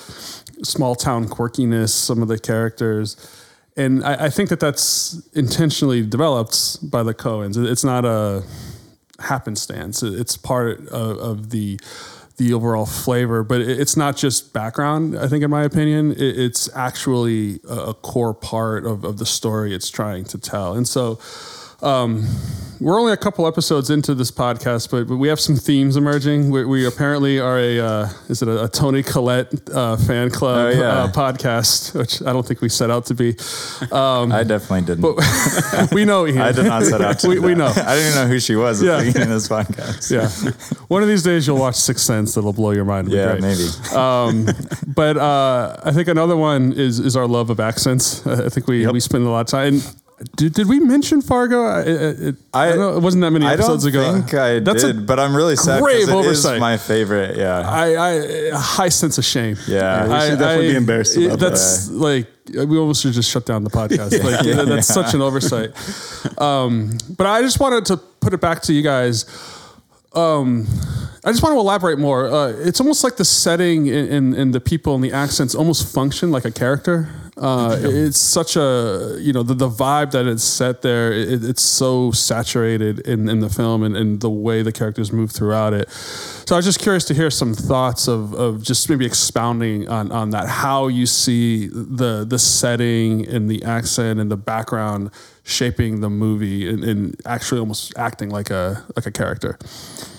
small 0.63 0.95
town 0.95 1.29
quirkiness. 1.29 1.91
Some 1.91 2.23
of 2.23 2.29
the 2.29 2.39
characters. 2.39 3.17
And 3.79 4.05
I, 4.05 4.27
I 4.27 4.31
think 4.31 4.49
that 4.51 4.61
that's 4.61 5.23
intentionally 5.35 6.05
developed 6.05 6.91
by 6.91 7.03
the 7.03 7.15
Coens. 7.15 7.57
It- 7.57 7.71
It's 7.71 7.85
not 7.85 8.05
a 8.05 8.43
happenstance. 9.21 10.03
It's 10.03 10.37
part 10.37 10.87
of, 10.89 11.19
of 11.19 11.51
the 11.51 11.79
the 12.37 12.53
overall 12.53 12.87
flavor, 12.87 13.43
but 13.43 13.61
it's 13.61 13.97
not 13.97 14.17
just 14.17 14.53
background. 14.53 15.19
I 15.19 15.27
think, 15.27 15.43
in 15.43 15.51
my 15.51 15.65
opinion, 15.65 16.15
it's 16.17 16.69
actually 16.73 17.59
a 17.69 17.93
core 17.95 18.33
part 18.33 18.87
of, 18.87 19.03
of 19.05 19.19
the 19.19 19.27
story 19.27 19.75
it's 19.75 19.91
trying 19.91 20.23
to 20.27 20.39
tell. 20.39 20.75
And 20.75 20.87
so, 20.87 21.19
um, 21.83 22.27
we're 22.81 23.01
only 23.01 23.13
a 23.13 23.17
couple 23.17 23.45
episodes 23.49 23.91
into 23.91 24.15
this 24.15 24.31
podcast, 24.31 24.89
but, 24.93 25.09
but 25.09 25.17
we 25.17 25.27
have 25.27 25.41
some 25.41 25.57
themes 25.57 25.97
emerging. 25.97 26.51
We, 26.51 26.65
we 26.65 26.87
apparently 26.87 27.41
are 27.41 27.59
a 27.59 27.81
uh, 27.81 28.09
is 28.29 28.41
it 28.41 28.47
a, 28.47 28.65
a 28.65 28.69
Toni 28.69 29.03
Collette 29.03 29.53
uh, 29.71 29.97
fan 29.97 30.31
club 30.31 30.75
Oh, 30.77 30.79
yeah. 30.79 30.87
uh, 31.05 31.09
podcast, 31.13 31.99
which 31.99 32.23
I 32.23 32.33
don't 32.33 32.47
think 32.47 32.61
we 32.61 32.69
set 32.69 32.89
out 32.89 33.07
to 33.07 33.15
be. 33.15 33.31
Um, 33.91 34.31
I 34.31 34.45
definitely 34.45 34.83
didn't. 34.83 35.03
we 35.93 36.05
know 36.05 36.25
Ian. 36.29 36.39
I 36.39 36.53
did 36.53 36.67
not 36.67 36.85
set 36.85 37.01
out 37.01 37.19
to. 37.21 37.29
we, 37.29 37.41
we 37.41 37.55
know. 37.57 37.67
I 37.77 37.97
didn't 37.97 38.11
even 38.11 38.15
know 38.15 38.29
who 38.29 38.39
she 38.39 38.55
was 38.55 38.81
at 38.81 38.99
the 39.01 39.07
beginning 39.07 39.29
of 39.33 39.35
this 39.35 39.49
podcast. 39.49 40.11
Yeah. 40.13 40.53
One 40.87 41.03
of 41.03 41.09
these 41.09 41.25
days 41.25 41.49
you'll 41.49 41.59
watch 41.59 41.75
Sixth 41.75 42.05
Sense 42.05 42.35
that'll 42.35 42.53
blow 42.53 42.70
your 42.70 42.85
mind. 42.85 43.13
It'll 43.13 43.19
Yeah, 43.19 43.41
maybe. 43.41 43.67
Um, 43.93 44.47
but 44.87 45.17
uh, 45.17 45.79
I 45.82 45.91
think 45.91 46.06
another 46.06 46.37
one 46.37 46.73
is 46.75 47.01
is 47.01 47.17
our 47.17 47.27
love 47.27 47.51
of 47.51 47.58
accents. 47.58 48.25
I 48.25 48.49
think 48.51 48.69
we, 48.69 48.87
we 48.87 49.01
spend 49.01 49.27
a 49.27 49.31
lot 49.31 49.41
of 49.41 49.47
time. 49.49 49.75
And 49.75 49.97
did, 50.37 50.55
did 50.55 50.69
we 50.69 50.81
mention 50.81 51.22
Fargo? 51.22 51.65
I, 51.65 51.81
it, 51.82 52.34
I, 52.53 52.72
I- 52.72 52.77
know 52.77 52.96
it 52.96 53.01
wasn't 53.01 53.22
that 53.22 53.31
many 53.31 53.46
I 53.46 53.55
episodes 53.55 53.84
ago. 53.84 54.08
I 54.08 54.13
think 54.13 54.34
I 54.34 54.58
That's 54.58 54.82
did, 54.82 54.96
a 54.96 55.01
but 55.01 55.20
I'm 55.20 55.34
really 55.37 55.56
sad 55.56 55.82
because 55.82 56.08
it 56.08 56.15
oversight. 56.15 56.55
is 56.55 56.60
my 56.60 56.77
favorite. 56.77 57.37
Yeah, 57.37 57.60
I, 57.60 57.94
I 57.94 58.10
a 58.53 58.56
high 58.56 58.89
sense 58.89 59.19
of 59.19 59.25
shame. 59.25 59.56
yeah. 59.69 60.03
we 60.03 60.29
should 60.29 60.39
definitely 60.39 60.70
be 60.70 60.77
embarrassed 60.77 61.17
about 61.17 61.39
that's 61.39 61.89
like 61.91 62.27
we 62.53 62.79
almost 62.79 63.03
should 63.03 63.13
just 63.13 63.31
shut 63.31 63.46
down 63.46 63.63
the 63.63 63.70
podcast. 63.70 64.13
like 64.25 64.44
yeah, 64.44 64.63
that's 64.65 64.89
yeah. 64.89 65.03
such 65.03 65.15
an 65.15 65.22
oversight. 65.22 65.70
Um, 66.41 66.98
but 67.17 67.27
I 67.27 67.43
just 67.43 67.60
wanted 67.60 67.87
to 67.87 67.96
put 67.96 68.32
it 68.32 68.41
back 68.41 68.63
to 68.63 68.72
you 68.72 68.82
guys. 68.82 69.25
Um, 70.15 70.67
I 71.25 71.31
just 71.31 71.43
want 71.43 71.55
to 71.55 71.58
elaborate 71.58 71.98
more. 71.98 72.27
Uh, 72.27 72.48
it's 72.48 72.81
almost 72.81 73.05
like 73.05 73.17
the 73.17 73.25
setting 73.25 73.89
and, 73.89 74.08
and, 74.10 74.34
and 74.34 74.55
the 74.55 74.60
people 74.60 74.94
and 74.94 75.05
the 75.05 75.13
accents 75.13 75.55
almost 75.55 75.93
function 75.93 76.31
like 76.32 76.44
a 76.44 76.51
character. 76.51 77.08
Uh, 77.41 77.77
It's 77.81 78.19
such 78.19 78.57
a 78.57 79.17
you 79.21 79.33
know 79.33 79.43
the, 79.43 79.55
the 79.55 79.69
vibe 79.69 80.11
that 80.13 80.27
it's 80.27 80.45
set 80.45 80.83
there. 80.83 81.13
It, 81.13 81.45
it's 81.45 81.63
so 81.63 82.11
saturated 82.11 83.01
in, 83.01 83.29
in 83.29 83.41
the 83.41 83.49
film 83.49 83.83
and, 83.83 83.97
and 83.97 84.21
the 84.21 84.31
way 84.31 84.63
the 84.63 84.73
characters 84.73 85.13
move 85.13 85.31
throughout 85.31 85.73
it. 85.73 85.89
So 85.91 86.55
I 86.55 86.59
was 86.59 86.65
just 86.65 86.81
curious 86.81 87.05
to 87.07 87.15
hear 87.15 87.31
some 87.31 87.55
thoughts 87.55 88.09
of, 88.09 88.35
of 88.35 88.63
just 88.63 88.89
maybe 88.89 89.07
expounding 89.07 89.89
on, 89.89 90.11
on 90.13 90.31
that. 90.31 90.49
How 90.49 90.89
you 90.89 91.07
see 91.07 91.69
the 91.69 92.25
the 92.29 92.39
setting 92.39 93.27
and 93.29 93.49
the 93.49 93.63
accent 93.65 94.19
and 94.21 94.31
the 94.31 94.37
background 94.37 95.11
shaping 95.48 96.00
the 96.02 96.10
movie 96.10 96.69
and, 96.69 96.84
and 96.84 97.17
actually 97.24 97.58
almost 97.58 97.96
acting 97.96 98.28
like 98.28 98.50
a 98.50 98.84
like 98.94 99.06
a 99.06 99.10
character. 99.10 99.58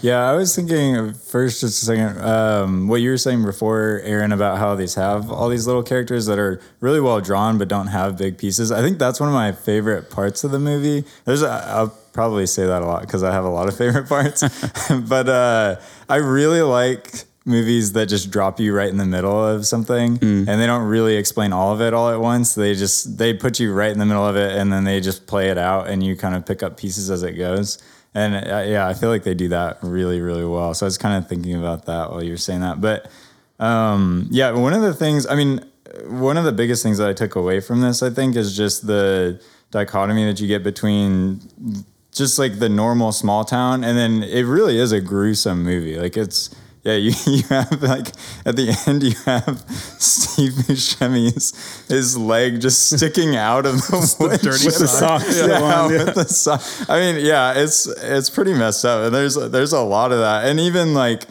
Yeah, 0.01 0.27
I 0.27 0.33
was 0.33 0.55
thinking 0.55 1.13
first, 1.13 1.61
just 1.61 1.83
a 1.83 1.85
second, 1.85 2.17
um, 2.19 2.87
what 2.87 3.01
you 3.01 3.11
were 3.11 3.17
saying 3.17 3.45
before, 3.45 4.01
Aaron, 4.03 4.31
about 4.31 4.57
how 4.57 4.73
these 4.75 4.95
have 4.95 5.29
all 5.29 5.47
these 5.47 5.67
little 5.67 5.83
characters 5.83 6.25
that 6.25 6.39
are 6.39 6.59
really 6.79 6.99
well 6.99 7.21
drawn 7.21 7.57
but 7.59 7.67
don't 7.67 7.87
have 7.87 8.17
big 8.17 8.37
pieces. 8.37 8.71
I 8.71 8.81
think 8.81 8.97
that's 8.97 9.19
one 9.19 9.29
of 9.29 9.35
my 9.35 9.51
favorite 9.51 10.09
parts 10.09 10.43
of 10.43 10.51
the 10.51 10.59
movie. 10.59 11.07
There's, 11.25 11.43
a, 11.43 11.49
I'll 11.67 11.95
probably 12.13 12.47
say 12.47 12.65
that 12.65 12.81
a 12.81 12.85
lot 12.85 13.01
because 13.01 13.21
I 13.21 13.31
have 13.31 13.45
a 13.45 13.49
lot 13.49 13.67
of 13.67 13.77
favorite 13.83 14.09
parts, 14.09 14.41
but 15.07 15.29
uh, 15.29 15.75
I 16.07 16.15
really 16.15 16.61
like 16.61 17.25
movies 17.49 17.91
that 17.93 18.05
just 18.07 18.31
drop 18.31 18.59
you 18.59 18.73
right 18.73 18.89
in 18.89 18.97
the 18.97 19.05
middle 19.05 19.43
of 19.45 19.65
something 19.65 20.17
and 20.47 20.47
they 20.61 20.67
don't 20.67 20.87
really 20.87 21.15
explain 21.17 21.51
all 21.51 21.73
of 21.73 21.81
it 21.81 21.93
all 21.93 22.09
at 22.09 22.19
once 22.21 22.55
they 22.55 22.73
just 22.75 23.17
they 23.17 23.33
put 23.33 23.59
you 23.59 23.73
right 23.73 23.91
in 23.91 23.99
the 23.99 24.05
middle 24.05 24.25
of 24.25 24.35
it 24.37 24.55
and 24.55 24.71
then 24.71 24.83
they 24.85 25.01
just 25.01 25.27
play 25.27 25.49
it 25.49 25.57
out 25.57 25.87
and 25.89 26.03
you 26.03 26.15
kind 26.15 26.35
of 26.35 26.45
pick 26.45 26.61
up 26.63 26.77
pieces 26.77 27.09
as 27.09 27.23
it 27.23 27.33
goes 27.33 27.77
And 28.15 28.35
uh, 28.35 28.63
yeah, 28.65 28.87
I 28.87 28.93
feel 28.93 29.09
like 29.09 29.23
they 29.23 29.35
do 29.35 29.49
that 29.49 29.77
really, 29.83 30.19
really 30.19 30.45
well. 30.45 30.73
So 30.73 30.85
I 30.85 30.87
was 30.87 30.97
kind 30.97 31.15
of 31.17 31.29
thinking 31.29 31.55
about 31.55 31.85
that 31.85 32.09
while 32.09 32.23
you 32.23 32.31
were 32.31 32.37
saying 32.37 32.61
that. 32.61 32.81
But 32.81 33.09
um, 33.59 34.27
yeah, 34.31 34.51
one 34.51 34.73
of 34.73 34.81
the 34.81 34.93
things, 34.93 35.27
I 35.27 35.35
mean, 35.35 35.63
one 36.07 36.37
of 36.37 36.43
the 36.43 36.51
biggest 36.51 36.81
things 36.81 36.97
that 36.97 37.07
I 37.07 37.13
took 37.13 37.35
away 37.35 37.59
from 37.59 37.81
this, 37.81 38.01
I 38.01 38.09
think, 38.09 38.35
is 38.35 38.57
just 38.57 38.87
the 38.87 39.39
dichotomy 39.71 40.25
that 40.25 40.39
you 40.39 40.47
get 40.47 40.63
between 40.63 41.39
just 42.11 42.39
like 42.39 42.57
the 42.57 42.69
normal 42.69 43.11
small 43.11 43.45
town 43.45 43.83
and 43.83 43.95
then 43.95 44.23
it 44.23 44.43
really 44.43 44.79
is 44.79 44.91
a 44.91 44.99
gruesome 44.99 45.63
movie. 45.63 45.97
Like 45.97 46.17
it's, 46.17 46.49
yeah, 46.83 46.93
you, 46.93 47.11
you 47.25 47.43
have 47.43 47.81
like 47.81 48.07
at 48.45 48.55
the 48.55 48.75
end 48.87 49.03
you 49.03 49.15
have 49.25 49.59
Steve 49.99 50.53
Buscemi's 50.53 51.87
his 51.87 52.17
leg 52.17 52.61
just 52.61 52.89
sticking 52.89 53.35
out 53.35 53.65
of 53.65 53.75
the, 53.75 54.15
wood 54.19 54.39
dirty 54.39 54.65
With 54.65 54.79
the 54.79 54.87
sock. 54.87 55.21
socks 55.21 55.35
still 55.35 55.49
yeah, 55.49 55.59
yeah. 55.59 55.87
with 56.05 56.15
the 56.15 56.25
sock. 56.25 56.61
I 56.89 56.99
mean, 56.99 57.25
yeah, 57.25 57.53
it's 57.55 57.87
it's 57.87 58.29
pretty 58.29 58.53
messed 58.53 58.85
up. 58.85 59.05
And 59.05 59.13
there's 59.15 59.35
there's 59.35 59.73
a 59.73 59.81
lot 59.81 60.11
of 60.11 60.19
that, 60.19 60.45
and 60.45 60.59
even 60.59 60.93
like 60.93 61.25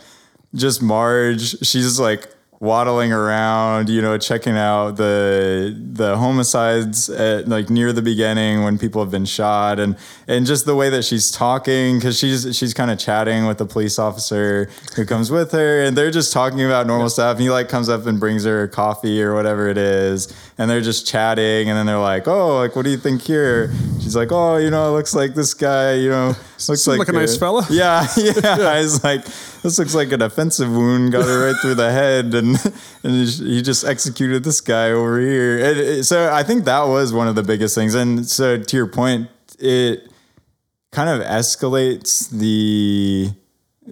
just 0.55 0.83
Marge, 0.83 1.59
she's 1.67 1.99
like 1.99 2.27
waddling 2.61 3.13
around, 3.13 3.89
you 3.89 4.03
know, 4.03 4.19
checking 4.19 4.57
out 4.57 4.97
the 4.97 5.77
the 5.93 6.17
homicides 6.17 7.09
at 7.09 7.49
like 7.49 7.71
near 7.71 7.93
the 7.93 8.03
beginning 8.03 8.65
when 8.65 8.79
people 8.79 9.03
have 9.03 9.11
been 9.11 9.25
shot, 9.25 9.79
and 9.79 9.97
and 10.27 10.47
just 10.47 10.67
the 10.67 10.75
way 10.75 10.91
that 10.91 11.05
she's 11.05 11.31
talking 11.31 11.99
because 11.99 12.19
she's 12.19 12.57
she's 12.57 12.75
kind 12.75 12.91
of 12.91 12.99
chatting 12.99 13.47
with 13.47 13.59
the 13.59 13.67
police 13.67 13.99
officer 13.99 14.69
who 14.97 15.05
comes 15.05 15.31
with 15.31 15.53
her, 15.53 15.83
and 15.83 15.97
they're 15.97 16.11
just 16.11 16.33
talking 16.33 16.65
about 16.65 16.87
normal 16.87 17.09
stuff. 17.09 17.37
And 17.37 17.43
he 17.43 17.51
like 17.51 17.69
comes 17.69 17.89
up 17.89 18.07
and 18.07 18.19
brings 18.19 18.45
her 18.45 18.67
coffee 18.69 19.23
or 19.23 19.35
whatever 19.35 19.69
it 19.69 19.79
is, 19.79 20.33
and 20.59 20.71
they're 20.71 20.81
just 20.81 21.07
chatting, 21.07 21.69
and 21.69 21.79
then 21.79 21.87
they're 21.87 21.99
like, 21.99 22.27
"Oh, 22.27 22.59
like 22.59 22.75
what 22.75 22.85
do 22.85 22.91
you 22.91 22.99
think 22.99 23.23
here?" 23.23 23.73
She's 24.01 24.17
like, 24.17 24.33
"Oh, 24.33 24.57
you 24.57 24.71
know, 24.71 24.89
it 24.89 24.93
looks 24.93 25.15
like 25.15 25.35
this 25.35 25.55
guy, 25.55 25.95
you 25.95 26.11
know, 26.11 26.29
looks 26.69 26.83
Seemed 26.83 26.99
like 26.99 27.09
a 27.09 27.13
nice 27.13 27.37
fella." 27.37 27.67
Yeah, 27.71 28.07
Yeah, 28.17 28.33
yeah. 28.45 28.69
I 28.69 28.81
was 28.81 29.03
like, 29.05 29.25
this 29.63 29.79
looks 29.79 29.95
like 29.95 30.13
an 30.13 30.23
offensive 30.23 30.71
wound, 30.71 31.13
got 31.13 31.25
her 31.25 31.47
right 31.47 31.57
through 31.61 31.75
the 31.77 31.91
head, 31.91 32.35
and 32.35 32.57
and 33.03 33.29
he 33.29 33.63
just 33.63 33.85
executed 33.85 34.45
this 34.45 34.61
guy 34.61 34.91
over 34.91 35.21
here. 35.21 35.59
And 35.59 35.79
it- 35.79 36.05
so 36.05 36.33
I 36.33 36.43
think 36.43 36.65
that 36.65 36.83
was 36.89 37.13
one 37.13 37.29
of 37.29 37.35
the 37.35 37.43
biggest 37.43 37.75
things. 37.75 37.95
And 37.95 38.27
so 38.27 38.59
to 38.59 38.77
your 38.77 38.87
point, 38.87 39.29
it 39.59 40.11
kind 40.93 41.09
of 41.11 41.27
escalates 41.27 42.31
the 42.31 43.31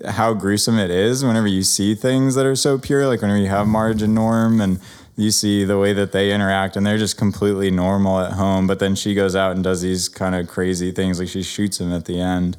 how 0.08 0.34
gruesome 0.34 0.78
it 0.78 0.90
is 0.90 1.24
whenever 1.24 1.46
you 1.46 1.62
see 1.62 1.94
things 1.94 2.34
that 2.34 2.44
are 2.46 2.56
so 2.56 2.78
pure, 2.78 3.06
like 3.06 3.22
whenever 3.22 3.38
you 3.40 3.48
have 3.48 3.66
Marge 3.66 4.02
and 4.02 4.14
Norm 4.14 4.60
and 4.60 4.78
you 5.16 5.30
see 5.30 5.64
the 5.64 5.78
way 5.78 5.94
that 5.94 6.12
they 6.12 6.32
interact 6.32 6.76
and 6.76 6.84
they're 6.84 6.98
just 6.98 7.16
completely 7.16 7.70
normal 7.70 8.20
at 8.20 8.32
home, 8.32 8.66
but 8.66 8.78
then 8.78 8.94
she 8.94 9.14
goes 9.14 9.34
out 9.34 9.52
and 9.52 9.64
does 9.64 9.80
these 9.80 10.08
kind 10.10 10.34
of 10.34 10.46
crazy 10.46 10.92
things, 10.92 11.18
like 11.18 11.28
she 11.28 11.42
shoots 11.42 11.80
him 11.80 11.90
at 11.92 12.04
the 12.04 12.20
end. 12.20 12.56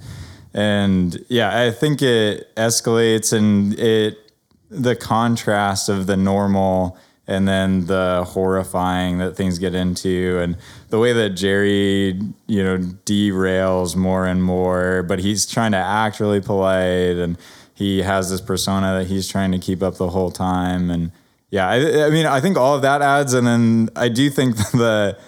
And 0.58 1.24
yeah, 1.30 1.62
I 1.62 1.70
think 1.70 2.02
it 2.02 2.56
escalates 2.56 3.32
and 3.32 3.78
it 3.78 4.18
the 4.72 4.96
contrast 4.96 5.88
of 5.88 6.08
the 6.08 6.18
normal 6.18 6.98
and 7.28 7.48
then 7.48 7.86
the 7.86 8.24
horrifying 8.28 9.20
that 9.20 9.36
things 9.36 9.60
get 9.60 9.76
into 9.76 10.40
and 10.42 10.58
the 10.90 10.98
way 10.98 11.14
that 11.14 11.32
Jerry, 11.32 12.20
you 12.48 12.64
know, 12.64 12.80
derails 13.06 13.96
more 13.96 14.26
and 14.26 14.44
more, 14.44 15.04
but 15.04 15.20
he's 15.20 15.46
trying 15.46 15.74
to 15.74 15.78
act 15.78 16.20
really 16.20 16.42
polite 16.42 17.18
and 17.18 17.38
he 17.76 18.02
has 18.02 18.32
this 18.32 18.42
persona 18.42 18.98
that 18.98 19.06
he's 19.06 19.28
trying 19.28 19.52
to 19.52 19.60
keep 19.60 19.84
up 19.84 19.98
the 19.98 20.10
whole 20.10 20.32
time. 20.32 20.90
And 20.90 21.12
yeah, 21.52 21.70
I, 21.70 22.08
I 22.08 22.10
mean, 22.10 22.26
I 22.26 22.42
think 22.42 22.58
all 22.58 22.76
of 22.76 22.82
that 22.82 23.04
adds 23.04 23.36
and 23.36 23.46
then 23.46 23.90
I 23.96 24.10
do 24.10 24.32
think 24.32 24.56
the 24.72 25.20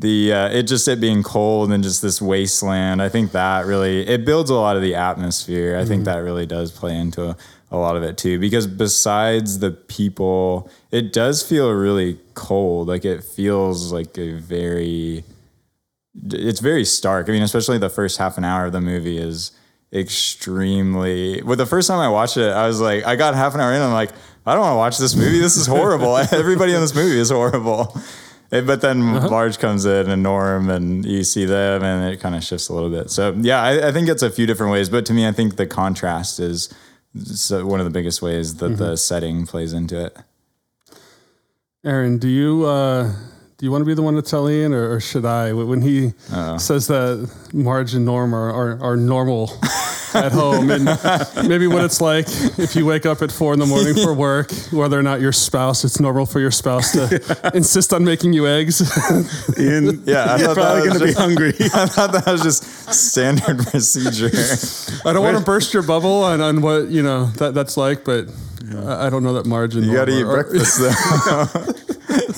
the 0.00 0.32
uh, 0.32 0.48
it 0.48 0.62
just 0.62 0.88
it 0.88 1.00
being 1.00 1.22
cold 1.22 1.70
and 1.70 1.84
just 1.84 2.00
this 2.00 2.20
wasteland. 2.22 3.02
I 3.02 3.08
think 3.08 3.32
that 3.32 3.66
really 3.66 4.06
it 4.06 4.24
builds 4.24 4.50
a 4.50 4.54
lot 4.54 4.76
of 4.76 4.82
the 4.82 4.94
atmosphere. 4.94 5.78
I 5.78 5.84
think 5.84 6.04
that 6.04 6.18
really 6.18 6.46
does 6.46 6.72
play 6.72 6.96
into 6.96 7.30
a, 7.30 7.36
a 7.70 7.76
lot 7.76 7.96
of 7.96 8.02
it 8.02 8.16
too. 8.16 8.38
Because 8.38 8.66
besides 8.66 9.58
the 9.58 9.70
people, 9.70 10.70
it 10.90 11.12
does 11.12 11.46
feel 11.46 11.70
really 11.72 12.18
cold. 12.34 12.88
Like 12.88 13.04
it 13.04 13.22
feels 13.22 13.92
like 13.92 14.16
a 14.16 14.32
very 14.32 15.24
it's 16.24 16.60
very 16.60 16.84
stark. 16.84 17.28
I 17.28 17.32
mean, 17.32 17.42
especially 17.42 17.78
the 17.78 17.90
first 17.90 18.18
half 18.18 18.38
an 18.38 18.44
hour 18.44 18.66
of 18.66 18.72
the 18.72 18.80
movie 18.80 19.18
is 19.18 19.52
extremely. 19.92 21.42
Well, 21.42 21.56
the 21.56 21.66
first 21.66 21.88
time 21.88 21.98
I 21.98 22.08
watched 22.08 22.38
it, 22.38 22.50
I 22.50 22.66
was 22.66 22.80
like, 22.80 23.04
I 23.04 23.16
got 23.16 23.34
half 23.34 23.54
an 23.54 23.60
hour 23.60 23.72
in, 23.72 23.82
I'm 23.82 23.92
like, 23.92 24.12
I 24.46 24.54
don't 24.54 24.62
want 24.62 24.72
to 24.72 24.78
watch 24.78 24.98
this 24.98 25.14
movie. 25.14 25.40
This 25.40 25.58
is 25.58 25.66
horrible. 25.66 26.16
Everybody 26.32 26.72
in 26.72 26.80
this 26.80 26.94
movie 26.94 27.18
is 27.18 27.30
horrible. 27.30 27.94
Eh, 28.52 28.60
But 28.62 28.80
then 28.80 29.00
Marge 29.02 29.58
comes 29.58 29.84
in 29.84 30.10
and 30.10 30.22
Norm, 30.22 30.68
and 30.70 31.04
you 31.04 31.22
see 31.24 31.44
them, 31.44 31.82
and 31.82 32.12
it 32.12 32.18
kind 32.20 32.34
of 32.34 32.42
shifts 32.42 32.68
a 32.68 32.74
little 32.74 32.90
bit. 32.90 33.10
So 33.10 33.32
yeah, 33.38 33.62
I, 33.62 33.88
I 33.88 33.92
think 33.92 34.08
it's 34.08 34.22
a 34.22 34.30
few 34.30 34.46
different 34.46 34.72
ways. 34.72 34.88
But 34.88 35.06
to 35.06 35.12
me, 35.12 35.26
I 35.26 35.32
think 35.32 35.56
the 35.56 35.66
contrast 35.66 36.40
is 36.40 36.68
so 37.24 37.64
one 37.66 37.80
of 37.80 37.84
the 37.84 37.90
biggest 37.90 38.22
ways 38.22 38.56
that 38.56 38.76
the 38.76 38.96
setting 38.96 39.46
plays 39.46 39.72
into 39.72 40.04
it. 40.04 40.16
Aaron, 41.84 42.18
do 42.18 42.28
you 42.28 42.64
uh, 42.66 43.12
do 43.60 43.66
you 43.66 43.70
want 43.70 43.82
to 43.82 43.86
be 43.86 43.92
the 43.92 44.00
one 44.00 44.14
to 44.14 44.22
tell 44.22 44.48
Ian, 44.48 44.72
or, 44.72 44.92
or 44.94 45.00
should 45.00 45.26
I? 45.26 45.52
When 45.52 45.82
he 45.82 46.14
uh. 46.32 46.56
says 46.56 46.86
that 46.86 47.30
Marge 47.52 47.92
and 47.92 48.06
Norm 48.06 48.32
are, 48.34 48.50
are, 48.50 48.82
are 48.82 48.96
normal 48.96 49.50
at 50.14 50.32
home, 50.32 50.70
and 50.70 50.86
maybe 51.46 51.66
what 51.66 51.84
it's 51.84 52.00
like 52.00 52.24
if 52.58 52.74
you 52.74 52.86
wake 52.86 53.04
up 53.04 53.20
at 53.20 53.30
four 53.30 53.52
in 53.52 53.58
the 53.58 53.66
morning 53.66 53.92
for 53.94 54.14
work, 54.28 54.50
whether 54.72 54.98
or 54.98 55.02
not 55.02 55.20
your 55.20 55.32
spouse, 55.32 55.84
it's 55.84 56.00
normal 56.00 56.24
for 56.24 56.40
your 56.40 56.50
spouse 56.50 56.92
to 56.92 57.50
insist 57.54 57.92
on 57.92 58.02
making 58.02 58.32
you 58.32 58.46
eggs. 58.46 58.80
Ian, 59.58 60.04
Yeah, 60.06 60.24
I 60.24 60.36
you're 60.38 60.54
thought 60.54 60.54
that 60.54 60.54
probably 60.54 60.88
was 60.88 60.88
going 60.88 60.98
to 60.98 61.04
be 61.04 61.06
just- 61.12 61.18
hungry. 61.18 61.52
I 61.74 61.84
thought 61.86 62.12
that 62.12 62.26
was 62.32 62.42
just 62.42 62.64
standard 62.94 63.58
procedure. 63.58 64.30
I 65.04 65.12
don't 65.12 65.22
want 65.22 65.36
to 65.36 65.44
burst 65.44 65.74
your 65.74 65.82
bubble 65.82 66.24
on, 66.24 66.40
on 66.40 66.62
what 66.62 66.88
you 66.88 67.02
know 67.02 67.26
that 67.32 67.52
that's 67.52 67.76
like, 67.76 68.06
but 68.06 68.26
I, 68.74 69.08
I 69.08 69.10
don't 69.10 69.22
know 69.22 69.34
that 69.34 69.44
Marge 69.44 69.76
and 69.76 69.84
You 69.84 69.92
got 69.92 70.06
to 70.06 70.12
eat 70.18 70.22
are- 70.24 70.44
breakfast 70.44 70.78
though. 70.78 71.74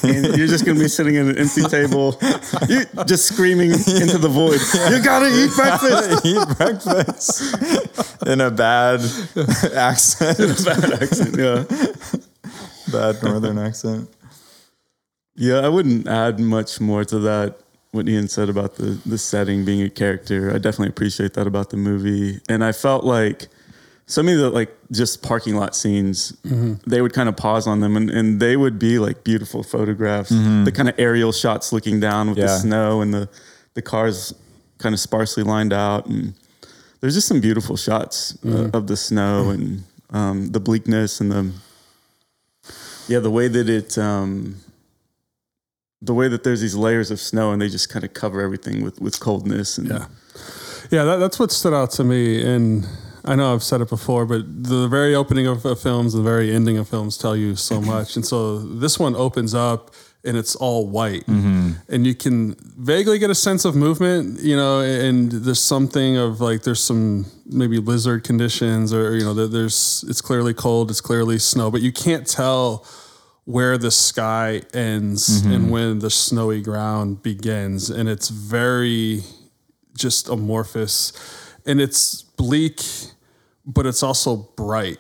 And 0.03 0.37
you're 0.37 0.47
just 0.47 0.65
going 0.65 0.77
to 0.77 0.83
be 0.83 0.89
sitting 0.89 1.17
at 1.17 1.27
an 1.27 1.39
empty 1.39 1.63
table, 1.63 2.19
you 2.69 2.85
just 3.07 3.27
screaming 3.27 3.71
into 3.73 4.19
the 4.19 4.29
void. 4.29 4.61
You 4.93 5.03
got 5.03 5.21
to 5.21 5.29
eat 5.29 5.51
breakfast. 5.55 6.25
eat 6.27 6.59
breakfast 6.59 8.27
in 8.27 8.41
a 8.41 8.51
bad 8.51 9.01
accent, 9.75 10.39
In 10.39 10.51
a 10.51 10.55
Bad 10.65 11.03
accent, 11.03 11.37
yeah. 11.39 11.65
bad 12.93 13.23
northern 13.23 13.59
accent. 13.59 14.09
Yeah, 15.35 15.61
I 15.61 15.69
wouldn't 15.69 16.07
add 16.07 16.39
much 16.39 16.81
more 16.81 17.05
to 17.05 17.19
that. 17.21 17.59
What 17.93 18.09
Ian 18.09 18.29
said 18.29 18.49
about 18.49 18.77
the 18.77 18.99
the 19.05 19.19
setting 19.19 19.65
being 19.65 19.83
a 19.83 19.91
character, 19.91 20.51
I 20.51 20.59
definitely 20.59 20.89
appreciate 20.89 21.35
that 21.35 21.47
about 21.47 21.71
the 21.71 21.77
movie. 21.77 22.41
And 22.49 22.65
I 22.65 22.73
felt 22.73 23.05
like 23.05 23.49
some 24.07 24.29
of 24.29 24.37
the 24.37 24.51
like 24.51 24.71
just 24.91 25.23
parking 25.23 25.55
lot 25.57 25.75
scenes, 25.77 26.37
they 26.87 27.01
would 27.01 27.13
kind 27.15 27.29
of 27.29 27.37
pause 27.37 27.67
on 27.67 27.81
them, 27.81 27.97
and, 27.97 28.11
and 28.11 28.41
they 28.41 28.57
would 28.57 28.79
be 28.79 28.99
like 28.99 29.25
beautiful 29.25 29.63
photographs. 29.63 30.31
The 30.31 30.73
kind 30.73 30.89
of 30.89 30.95
aerial 30.99 31.33
shots 31.33 31.73
looking 31.73 32.01
down 32.01 32.29
with 32.29 32.39
the 32.55 32.59
snow 32.59 33.01
and 33.01 33.13
the 33.15 33.29
the 33.75 33.83
cars 33.83 34.35
kind 34.79 34.93
of 34.95 35.01
sparsely 35.01 35.43
lined 35.45 35.73
out, 35.73 36.07
and 36.07 36.35
there's 37.01 37.15
just 37.15 37.29
some 37.29 37.41
beautiful 37.41 37.77
shots 37.77 38.37
uh, 38.45 38.71
of 38.75 38.87
the 38.87 38.97
snow 38.97 39.51
and 39.51 39.85
um, 40.11 40.49
the 40.53 40.61
bleakness 40.61 41.21
and 41.21 41.31
the 41.33 41.53
yeah 43.09 43.19
the 43.19 43.31
way 43.31 43.49
that 43.49 43.69
it 43.69 43.97
um, 43.99 44.57
the 46.03 46.13
way 46.15 46.29
that 46.29 46.43
there's 46.45 46.61
these 46.61 46.75
layers 46.75 47.11
of 47.11 47.19
snow 47.21 47.53
and 47.53 47.63
they 47.63 47.69
just 47.69 47.89
kind 47.89 48.05
of 48.05 48.13
cover 48.13 48.41
everything 48.41 48.83
with 48.83 49.01
with 49.01 49.21
coldness 49.21 49.79
and 49.79 49.89
Yeah. 49.89 50.07
Yeah, 50.91 51.05
that, 51.05 51.17
that's 51.17 51.39
what 51.39 51.51
stood 51.53 51.73
out 51.73 51.91
to 51.93 52.05
me. 52.05 52.43
And 52.45 52.87
I 53.25 53.35
know 53.37 53.55
I've 53.55 53.63
said 53.63 53.81
it 53.81 53.89
before, 53.89 54.27
but 54.27 54.43
the 54.65 54.89
very 54.89 55.15
opening 55.15 55.47
of, 55.47 55.65
of 55.65 55.81
films, 55.81 56.13
the 56.13 56.23
very 56.23 56.53
ending 56.55 56.79
of 56.79 56.89
films 56.89 57.17
tell 57.17 57.37
you 57.37 57.57
so 57.57 57.81
much. 57.93 58.17
And 58.17 58.27
so 58.27 58.59
this 58.59 58.99
one 58.99 59.15
opens 59.15 59.55
up 59.55 59.93
and 60.25 60.37
it's 60.37 60.55
all 60.55 60.87
white. 60.87 61.27
Mm-hmm. 61.27 61.73
And 61.89 62.07
you 62.07 62.15
can 62.15 62.55
vaguely 62.79 63.19
get 63.19 63.31
a 63.31 63.35
sense 63.35 63.65
of 63.65 63.75
movement, 63.75 64.41
you 64.41 64.57
know, 64.57 64.81
and 64.81 65.33
there's 65.33 65.61
something 65.61 66.17
of 66.17 66.41
like, 66.41 66.63
there's 66.63 66.83
some 66.83 67.27
maybe 67.47 67.79
lizard 67.79 68.23
conditions 68.23 68.93
or, 68.93 69.17
you 69.17 69.25
know, 69.25 69.35
there- 69.35 69.49
there's, 69.49 70.05
it's 70.09 70.21
clearly 70.21 70.55
cold, 70.55 70.91
it's 70.91 71.01
clearly 71.01 71.39
snow, 71.39 71.71
but 71.71 71.81
you 71.81 71.93
can't 71.93 72.27
tell 72.27 72.87
where 73.45 73.77
the 73.77 73.91
sky 73.91 74.63
ends 74.73 75.43
mm-hmm. 75.43 75.53
and 75.53 75.71
when 75.73 75.99
the 75.99 76.11
snowy 76.11 76.63
ground 76.63 77.23
begins. 77.23 77.91
And 77.91 78.09
it's 78.09 78.29
very 78.29 79.23
just 79.97 80.29
amorphous 80.29 81.13
and 81.67 81.81
it's 81.81 82.23
bleak, 82.23 82.81
but 83.65 83.87
it's 83.87 84.03
also 84.03 84.37
bright. 84.57 84.99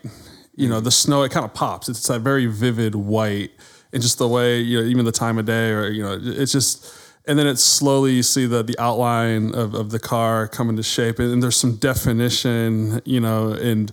You 0.54 0.68
know, 0.68 0.80
the 0.80 0.90
snow, 0.90 1.22
it 1.22 1.32
kind 1.32 1.44
of 1.44 1.54
pops. 1.54 1.88
It's 1.88 2.06
that 2.08 2.20
very 2.20 2.46
vivid 2.46 2.94
white 2.94 3.50
and 3.92 4.02
just 4.02 4.18
the 4.18 4.28
way, 4.28 4.60
you 4.60 4.80
know, 4.80 4.86
even 4.86 5.04
the 5.04 5.12
time 5.12 5.38
of 5.38 5.46
day 5.46 5.70
or, 5.70 5.88
you 5.88 6.02
know, 6.02 6.18
it's 6.20 6.52
just, 6.52 6.98
and 7.26 7.38
then 7.38 7.46
it's 7.46 7.62
slowly 7.62 8.12
you 8.12 8.22
see 8.22 8.46
the 8.46 8.62
the 8.62 8.76
outline 8.78 9.54
of, 9.54 9.74
of 9.74 9.90
the 9.90 9.98
car 10.00 10.48
come 10.48 10.68
into 10.68 10.82
shape 10.82 11.18
and, 11.18 11.32
and 11.32 11.42
there's 11.42 11.56
some 11.56 11.76
definition, 11.76 13.00
you 13.04 13.20
know, 13.20 13.52
and 13.52 13.92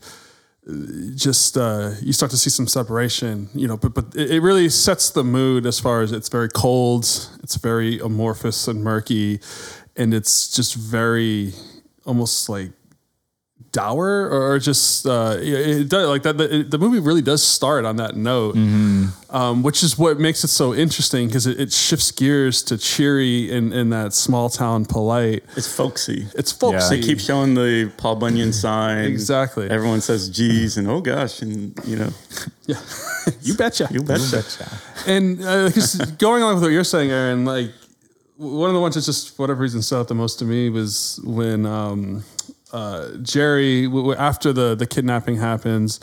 just 1.15 1.57
uh, 1.57 1.91
you 2.01 2.13
start 2.13 2.31
to 2.31 2.37
see 2.37 2.49
some 2.49 2.67
separation, 2.67 3.49
you 3.53 3.67
know, 3.67 3.77
but 3.77 3.93
but 3.93 4.15
it, 4.15 4.31
it 4.31 4.41
really 4.41 4.69
sets 4.69 5.09
the 5.09 5.23
mood 5.23 5.65
as 5.65 5.79
far 5.79 6.01
as 6.01 6.11
it's 6.11 6.29
very 6.29 6.49
cold, 6.49 7.03
it's 7.43 7.55
very 7.55 7.99
amorphous 7.99 8.67
and 8.67 8.83
murky, 8.83 9.39
and 9.95 10.13
it's 10.13 10.51
just 10.51 10.75
very 10.75 11.53
almost 12.05 12.49
like 12.49 12.71
dour 13.71 14.27
or 14.29 14.57
just 14.57 15.05
uh, 15.05 15.35
it 15.39 15.81
it 15.81 15.89
does 15.89 16.07
like 16.09 16.23
that. 16.23 16.37
The, 16.37 16.63
the 16.63 16.77
movie 16.79 16.99
really 16.99 17.21
does 17.21 17.43
start 17.43 17.85
on 17.85 17.97
that 17.97 18.15
note, 18.15 18.55
um, 19.29 19.61
which 19.63 19.83
is 19.83 19.97
what 19.97 20.19
makes 20.19 20.43
it 20.43 20.47
so 20.47 20.73
interesting 20.73 21.27
because 21.27 21.45
it, 21.45 21.59
it 21.59 21.71
shifts 21.71 22.11
gears 22.11 22.63
to 22.63 22.77
cheery 22.77 23.51
and, 23.55 23.71
and 23.73 23.93
that 23.93 24.13
small 24.13 24.49
town 24.49 24.85
polite. 24.85 25.43
It's 25.55 25.71
folksy. 25.71 26.27
It's 26.35 26.51
folksy. 26.51 26.95
They 26.99 27.01
keep 27.05 27.19
showing 27.19 27.53
the 27.53 27.91
Paul 27.97 28.15
Bunyan 28.15 28.53
sign. 28.53 29.05
Exactly. 29.05 29.69
Everyone 29.69 30.01
says 30.01 30.29
"geez" 30.29 30.77
and 30.77 30.87
"oh 30.87 31.01
gosh," 31.01 31.41
and 31.41 31.77
you 31.85 31.97
know, 31.97 32.09
yeah, 32.65 32.77
you 33.41 33.53
betcha. 33.55 33.87
you 33.91 34.01
betcha. 34.01 34.43
And 35.05 35.41
uh, 35.43 35.69
'cause 35.71 35.95
going 36.17 36.41
on 36.43 36.55
with 36.55 36.63
what 36.63 36.71
you're 36.71 36.83
saying, 36.83 37.11
Aaron, 37.11 37.45
like 37.45 37.69
one 38.37 38.69
of 38.69 38.73
the 38.73 38.79
ones 38.81 38.95
that 38.95 39.03
just 39.03 39.35
for 39.35 39.43
whatever 39.43 39.61
reason 39.61 39.81
stood 39.81 39.99
out 39.99 40.07
the 40.07 40.15
most 40.15 40.39
to 40.39 40.45
me 40.45 40.69
was 40.69 41.19
when 41.23 41.65
um, 41.65 42.23
uh, 42.71 43.09
Jerry, 43.21 43.85
w- 43.85 44.13
after 44.13 44.53
the 44.53 44.75
the 44.75 44.85
kidnapping 44.87 45.37
happens, 45.37 45.99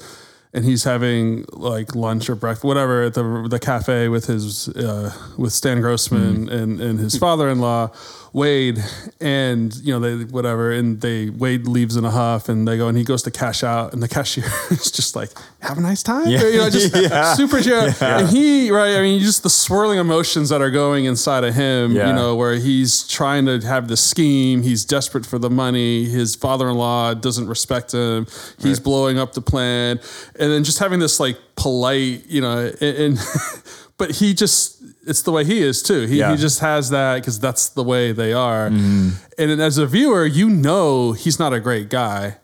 and 0.52 0.64
he's 0.64 0.85
having 0.85 1.44
like 1.52 1.94
lunch 1.94 2.28
or 2.30 2.35
breakfast, 2.35 2.64
whatever, 2.64 3.02
at 3.02 3.14
the 3.14 3.46
the 3.49 3.58
cafe 3.58 4.08
with 4.08 4.26
his 4.26 4.68
uh, 4.70 5.12
with 5.37 5.52
Stan 5.52 5.80
Grossman 5.80 6.49
and 6.49 6.80
and 6.80 6.99
his 6.99 7.16
father-in-law. 7.18 7.90
Wade 8.36 8.78
and 9.18 9.74
you 9.76 9.98
know 9.98 9.98
they 10.18 10.24
whatever 10.24 10.70
and 10.70 11.00
they 11.00 11.30
Wade 11.30 11.66
leaves 11.66 11.96
in 11.96 12.04
a 12.04 12.10
huff 12.10 12.50
and 12.50 12.68
they 12.68 12.76
go 12.76 12.86
and 12.86 12.98
he 12.98 13.02
goes 13.02 13.22
to 13.22 13.30
cash 13.30 13.64
out 13.64 13.94
and 13.94 14.02
the 14.02 14.08
cashier 14.08 14.44
is 14.70 14.90
just 14.90 15.16
like 15.16 15.30
have 15.62 15.78
a 15.78 15.80
nice 15.80 16.02
time 16.02 16.28
Yeah. 16.28 16.42
You 16.46 16.58
know 16.58 16.68
just 16.68 16.94
Yeah. 17.10 17.32
super 17.32 17.62
chill 17.62 17.88
and 17.98 18.28
he 18.28 18.70
right 18.70 18.94
I 18.96 19.00
mean 19.00 19.20
just 19.22 19.42
the 19.42 19.48
swirling 19.48 19.98
emotions 19.98 20.50
that 20.50 20.60
are 20.60 20.70
going 20.70 21.06
inside 21.06 21.44
of 21.44 21.54
him 21.54 21.92
Yeah. 21.92 22.08
you 22.08 22.12
know 22.12 22.36
where 22.36 22.56
he's 22.56 23.08
trying 23.08 23.46
to 23.46 23.58
have 23.60 23.88
the 23.88 23.96
scheme 23.96 24.60
he's 24.60 24.84
desperate 24.84 25.24
for 25.24 25.38
the 25.38 25.48
money 25.48 26.04
his 26.04 26.34
father-in-law 26.36 27.14
doesn't 27.14 27.48
respect 27.48 27.92
him 27.92 28.26
he's 28.60 28.78
blowing 28.78 29.18
up 29.18 29.32
the 29.32 29.40
plan 29.40 29.98
and 30.38 30.52
then 30.52 30.62
just 30.62 30.78
having 30.78 30.98
this 31.00 31.18
like 31.18 31.38
polite 31.56 32.26
you 32.28 32.42
know 32.42 32.70
and, 32.82 32.96
and 32.98 33.18
but 33.96 34.10
he 34.10 34.34
just 34.34 34.75
it's 35.06 35.22
the 35.22 35.32
way 35.32 35.44
he 35.44 35.62
is 35.62 35.82
too. 35.82 36.06
He, 36.06 36.18
Yeah. 36.18 36.32
he 36.32 36.36
just 36.36 36.60
has 36.60 36.90
that 36.90 37.16
because 37.16 37.38
that's 37.38 37.68
the 37.70 37.82
way 37.84 38.12
they 38.12 38.32
are. 38.32 38.66
And 38.66 39.12
then 39.36 39.60
as 39.60 39.78
a 39.78 39.86
viewer 39.86 40.26
you 40.26 40.48
know 40.50 41.12
he's 41.12 41.38
not 41.38 41.52
a 41.52 41.60
great 41.60 41.88
guy. 41.90 42.36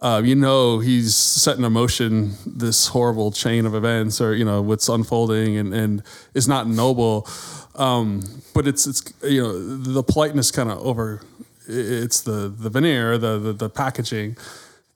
Uh, 0.00 0.20
you 0.24 0.34
know 0.34 0.78
he's 0.78 1.16
setting 1.16 1.64
in 1.64 1.72
motion 1.72 2.32
this 2.44 2.88
horrible 2.88 3.32
chain 3.32 3.64
of 3.66 3.74
events 3.74 4.20
or 4.20 4.34
you 4.34 4.44
know 4.44 4.60
what's 4.60 4.88
unfolding 4.88 5.56
and, 5.56 5.72
and 5.74 6.02
is 6.34 6.46
not 6.46 6.68
noble. 6.68 7.26
Um, 7.74 8.22
but 8.54 8.66
it's 8.66 8.86
it's 8.86 9.02
you 9.22 9.42
know 9.42 9.76
the 9.76 10.02
politeness 10.02 10.50
kind 10.50 10.70
of 10.70 10.78
over 10.78 11.22
it's 11.68 12.20
the 12.20 12.48
the 12.48 12.70
veneer 12.70 13.18
the, 13.18 13.38
the 13.38 13.52
the 13.52 13.68
packaging. 13.70 14.36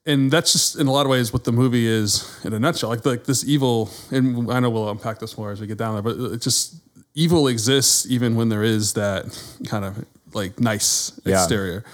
And 0.07 0.31
that's 0.31 0.53
just 0.53 0.79
in 0.79 0.87
a 0.87 0.93
lot 0.93 1.05
of 1.07 1.11
ways 1.11 1.33
what 1.33 1.45
the 1.45 1.53
movie 1.53 1.87
is 1.87 2.25
in 2.45 2.53
a 2.53 2.59
nutshell. 2.59 2.91
Like 2.91 3.05
like 3.05 3.25
this 3.25 3.45
evil 3.45 3.91
and 4.11 4.51
i 4.53 4.61
know 4.61 4.71
we'll 4.71 4.89
unpack 4.91 5.19
this 5.19 5.37
more 5.39 5.51
as 5.51 5.61
we 5.61 5.67
get 5.67 5.79
down 5.79 5.95
there 5.95 6.03
but 6.03 6.17
it 6.35 6.41
just 6.41 6.75
evil 7.15 7.49
exists 7.49 8.07
even 8.09 8.35
when 8.37 8.49
there 8.49 8.63
is 8.63 8.93
that 8.95 9.25
kind 9.67 9.85
of 9.85 10.05
like 10.33 10.59
nice 10.61 11.13
Yeah. 11.25 11.35
exterior 11.43 11.85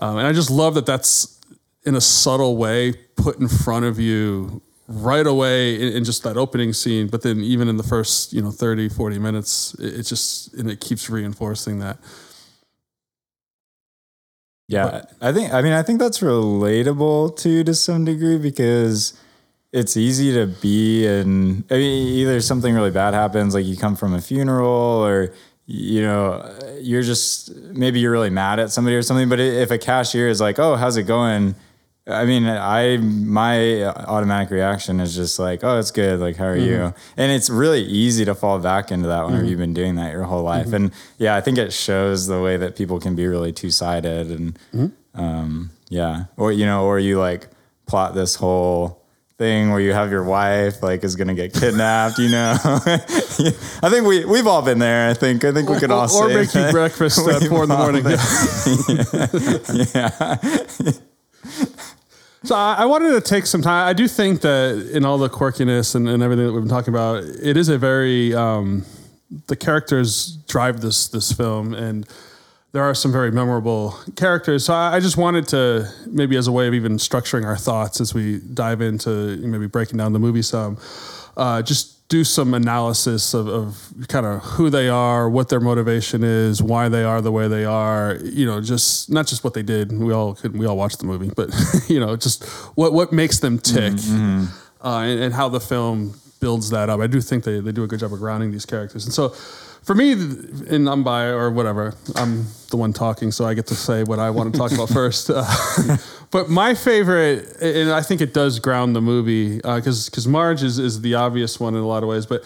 um, 0.00 0.16
and 0.18 0.26
i 0.26 0.32
just 0.32 0.50
love 0.50 0.74
that 0.74 0.86
that's 0.86 1.38
in 1.84 1.94
a 1.94 2.00
subtle 2.00 2.56
way 2.56 2.92
put 3.16 3.38
in 3.38 3.48
front 3.48 3.84
of 3.84 3.98
you 4.00 4.60
right 4.88 5.26
away 5.26 5.74
in, 5.76 5.92
in 5.98 6.04
just 6.04 6.22
that 6.24 6.36
opening 6.36 6.72
scene 6.72 7.06
but 7.08 7.22
then 7.22 7.40
even 7.40 7.68
in 7.68 7.76
the 7.76 7.82
first 7.82 8.32
you 8.32 8.42
know 8.42 8.50
30 8.50 8.88
40 8.88 9.18
minutes 9.18 9.74
it, 9.78 10.00
it 10.00 10.02
just 10.04 10.52
and 10.54 10.70
it 10.70 10.80
keeps 10.80 11.08
reinforcing 11.10 11.78
that 11.80 11.98
Yeah, 14.70 15.04
I 15.22 15.32
think. 15.32 15.52
I 15.54 15.62
mean, 15.62 15.72
I 15.72 15.82
think 15.82 15.98
that's 15.98 16.18
relatable 16.20 17.36
to 17.38 17.64
to 17.64 17.74
some 17.74 18.04
degree 18.04 18.36
because 18.36 19.14
it's 19.72 19.96
easy 19.96 20.32
to 20.34 20.46
be 20.46 21.06
in. 21.06 21.64
I 21.70 21.74
mean, 21.74 22.08
either 22.18 22.40
something 22.40 22.74
really 22.74 22.90
bad 22.90 23.14
happens, 23.14 23.54
like 23.54 23.66
you 23.66 23.76
come 23.76 23.96
from 23.96 24.14
a 24.14 24.20
funeral, 24.20 24.68
or 24.68 25.34
you 25.66 26.00
know, 26.00 26.58
you're 26.80 27.02
just 27.02 27.54
maybe 27.54 28.00
you're 28.00 28.12
really 28.12 28.30
mad 28.30 28.58
at 28.58 28.70
somebody 28.70 28.96
or 28.96 29.02
something. 29.02 29.28
But 29.28 29.40
if 29.40 29.70
a 29.70 29.78
cashier 29.78 30.28
is 30.28 30.40
like, 30.40 30.58
"Oh, 30.58 30.76
how's 30.76 30.96
it 30.96 31.04
going?" 31.04 31.54
I 32.06 32.24
mean, 32.24 32.46
I 32.46 32.96
my 32.96 33.84
automatic 33.84 34.50
reaction 34.50 34.98
is 35.00 35.14
just 35.14 35.38
like, 35.38 35.62
"Oh, 35.62 35.78
it's 35.78 35.90
good. 35.90 36.20
Like, 36.20 36.36
how 36.36 36.46
are 36.46 36.56
you?" 36.56 36.78
Mm-hmm. 36.78 37.20
And 37.20 37.32
it's 37.32 37.50
really 37.50 37.82
easy 37.82 38.24
to 38.24 38.34
fall 38.34 38.58
back 38.58 38.90
into 38.90 39.08
that 39.08 39.26
whenever 39.26 39.42
mm-hmm. 39.42 39.50
you've 39.50 39.58
been 39.58 39.74
doing 39.74 39.96
that 39.96 40.12
your 40.12 40.22
whole 40.22 40.42
life. 40.42 40.66
Mm-hmm. 40.66 40.74
And 40.74 40.92
yeah, 41.18 41.36
I 41.36 41.42
think 41.42 41.58
it 41.58 41.72
shows 41.74 42.26
the 42.26 42.40
way 42.40 42.56
that 42.56 42.76
people 42.76 42.98
can 42.98 43.14
be 43.14 43.26
really 43.26 43.52
two 43.52 43.70
sided, 43.70 44.30
and 44.30 44.58
um, 45.14 45.70
yeah, 45.90 46.24
or 46.38 46.50
you 46.50 46.64
know, 46.64 46.86
or 46.86 46.98
you 46.98 47.18
like 47.18 47.48
plot 47.84 48.14
this 48.14 48.36
whole 48.36 48.97
thing 49.38 49.70
where 49.70 49.80
you 49.80 49.92
have 49.92 50.10
your 50.10 50.24
wife 50.24 50.82
like 50.82 51.04
is 51.04 51.14
gonna 51.14 51.34
get 51.34 51.54
kidnapped. 51.54 52.18
You 52.18 52.30
know, 52.30 52.58
I 52.64 53.88
think 53.88 54.06
we 54.06 54.24
we've 54.24 54.46
all 54.46 54.62
been 54.62 54.80
there. 54.80 55.08
I 55.08 55.14
think 55.14 55.44
I 55.44 55.52
think 55.52 55.68
we 55.68 55.78
could 55.78 55.90
all 55.90 56.00
or, 56.00 56.26
or 56.26 56.28
say 56.28 56.34
make 56.34 56.54
you 56.54 56.70
breakfast 56.72 57.18
at 57.28 57.42
four 57.44 57.62
in 57.62 57.68
the 57.68 57.76
morning 57.76 58.04
yeah. 59.94 60.36
So 62.44 62.54
I, 62.54 62.76
I 62.78 62.84
wanted 62.84 63.10
to 63.10 63.20
take 63.20 63.46
some 63.46 63.62
time. 63.62 63.88
I 63.88 63.92
do 63.92 64.06
think 64.06 64.42
that 64.42 64.90
in 64.92 65.04
all 65.04 65.18
the 65.18 65.28
quirkiness 65.28 65.94
and, 65.94 66.08
and 66.08 66.22
everything 66.22 66.46
that 66.46 66.52
we've 66.52 66.62
been 66.62 66.70
talking 66.70 66.94
about, 66.94 67.24
it 67.24 67.56
is 67.56 67.68
a 67.68 67.78
very 67.78 68.34
um, 68.34 68.84
the 69.46 69.56
characters 69.56 70.36
drive 70.48 70.80
this 70.80 71.08
this 71.08 71.32
film, 71.32 71.74
and 71.74 72.08
there 72.72 72.82
are 72.82 72.94
some 72.94 73.10
very 73.10 73.30
memorable 73.30 73.98
characters. 74.16 74.66
So 74.66 74.74
I, 74.74 74.96
I 74.96 75.00
just 75.00 75.16
wanted 75.16 75.48
to 75.48 75.90
maybe 76.06 76.36
as 76.36 76.46
a 76.48 76.52
way 76.52 76.68
of 76.68 76.74
even 76.74 76.98
structuring 76.98 77.44
our 77.44 77.56
thoughts 77.56 78.00
as 78.00 78.12
we 78.12 78.38
dive 78.38 78.80
into 78.80 79.36
maybe 79.38 79.66
breaking 79.66 79.96
down 79.96 80.12
the 80.12 80.18
movie 80.18 80.42
some, 80.42 80.78
uh, 81.36 81.62
just 81.62 82.08
do 82.08 82.24
some 82.24 82.54
analysis 82.54 83.34
of, 83.34 83.48
of 83.48 83.92
kind 84.08 84.24
of 84.24 84.42
who 84.42 84.70
they 84.70 84.88
are, 84.88 85.28
what 85.28 85.50
their 85.50 85.60
motivation 85.60 86.24
is, 86.24 86.62
why 86.62 86.88
they 86.88 87.04
are 87.04 87.20
the 87.20 87.30
way 87.32 87.48
they 87.48 87.64
are. 87.64 88.16
You 88.22 88.46
know, 88.46 88.60
just 88.60 89.10
not 89.10 89.26
just 89.26 89.44
what 89.44 89.54
they 89.54 89.62
did. 89.62 89.92
We 89.92 90.12
all 90.12 90.34
could 90.34 90.56
we 90.56 90.66
all 90.66 90.76
watched 90.76 90.98
the 91.00 91.06
movie, 91.06 91.30
but 91.34 91.50
you 91.88 92.00
know, 92.00 92.16
just 92.16 92.44
what 92.76 92.92
what 92.92 93.12
makes 93.12 93.40
them 93.40 93.58
tick, 93.58 93.92
uh, 94.82 95.00
and, 95.00 95.20
and 95.20 95.34
how 95.34 95.48
the 95.48 95.60
film 95.60 96.18
builds 96.40 96.70
that 96.70 96.88
up. 96.88 97.00
I 97.00 97.06
do 97.08 97.20
think 97.20 97.44
they, 97.44 97.60
they 97.60 97.72
do 97.72 97.82
a 97.84 97.86
good 97.86 98.00
job 98.00 98.12
of 98.12 98.18
grounding 98.20 98.52
these 98.52 98.66
characters, 98.66 99.04
and 99.04 99.14
so. 99.14 99.34
For 99.82 99.94
me, 99.94 100.12
in 100.12 101.02
by 101.02 101.26
or 101.26 101.50
whatever, 101.50 101.94
I'm 102.14 102.46
the 102.70 102.76
one 102.76 102.92
talking, 102.92 103.32
so 103.32 103.46
I 103.46 103.54
get 103.54 103.66
to 103.68 103.74
say 103.74 104.04
what 104.04 104.18
I 104.18 104.30
want 104.30 104.52
to 104.52 104.58
talk 104.58 104.72
about 104.72 104.88
first. 105.00 105.30
Uh, 105.30 105.96
but 106.30 106.50
my 106.50 106.74
favorite, 106.74 107.56
and 107.60 107.90
I 107.90 108.02
think 108.02 108.20
it 108.20 108.34
does 108.34 108.58
ground 108.58 108.94
the 108.94 109.00
movie, 109.00 109.56
because 109.56 110.08
because 110.08 110.26
Marge 110.26 110.62
is, 110.62 110.78
is 110.78 111.00
the 111.00 111.14
obvious 111.14 111.58
one 111.58 111.74
in 111.74 111.80
a 111.80 111.86
lot 111.86 112.02
of 112.02 112.08
ways, 112.08 112.26
but 112.26 112.44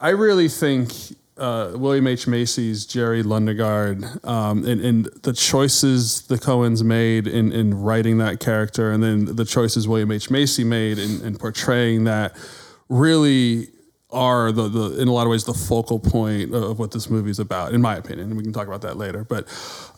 I 0.00 0.10
really 0.10 0.48
think 0.48 0.92
uh, 1.38 1.72
William 1.74 2.06
H. 2.06 2.26
Macy's 2.26 2.84
Jerry 2.84 3.22
Lundegaard 3.22 4.24
um, 4.26 4.64
and, 4.66 4.80
and 4.80 5.04
the 5.22 5.32
choices 5.32 6.22
the 6.22 6.36
Coens 6.36 6.82
made 6.82 7.26
in, 7.26 7.52
in 7.52 7.80
writing 7.80 8.18
that 8.18 8.40
character, 8.40 8.90
and 8.90 9.02
then 9.02 9.36
the 9.36 9.44
choices 9.44 9.86
William 9.86 10.10
H. 10.10 10.30
Macy 10.30 10.64
made 10.64 10.98
in, 10.98 11.24
in 11.24 11.36
portraying 11.36 12.04
that 12.04 12.36
really 12.88 13.68
are 14.10 14.52
the, 14.52 14.68
the 14.68 15.00
in 15.00 15.08
a 15.08 15.12
lot 15.12 15.26
of 15.26 15.30
ways 15.30 15.44
the 15.44 15.54
focal 15.54 15.98
point 15.98 16.54
of 16.54 16.78
what 16.78 16.92
this 16.92 17.10
movie 17.10 17.30
is 17.30 17.38
about, 17.38 17.74
in 17.74 17.82
my 17.82 17.96
opinion. 17.96 18.28
And 18.28 18.36
we 18.36 18.42
can 18.42 18.52
talk 18.52 18.66
about 18.66 18.82
that 18.82 18.96
later. 18.96 19.24
But 19.24 19.46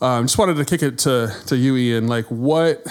um, 0.01 0.25
just 0.25 0.37
wanted 0.37 0.57
to 0.57 0.65
kick 0.65 0.83
it 0.83 0.97
to 0.99 1.33
to 1.47 1.57
you, 1.57 1.77
Ian. 1.77 2.07
Like, 2.07 2.25
what 2.25 2.85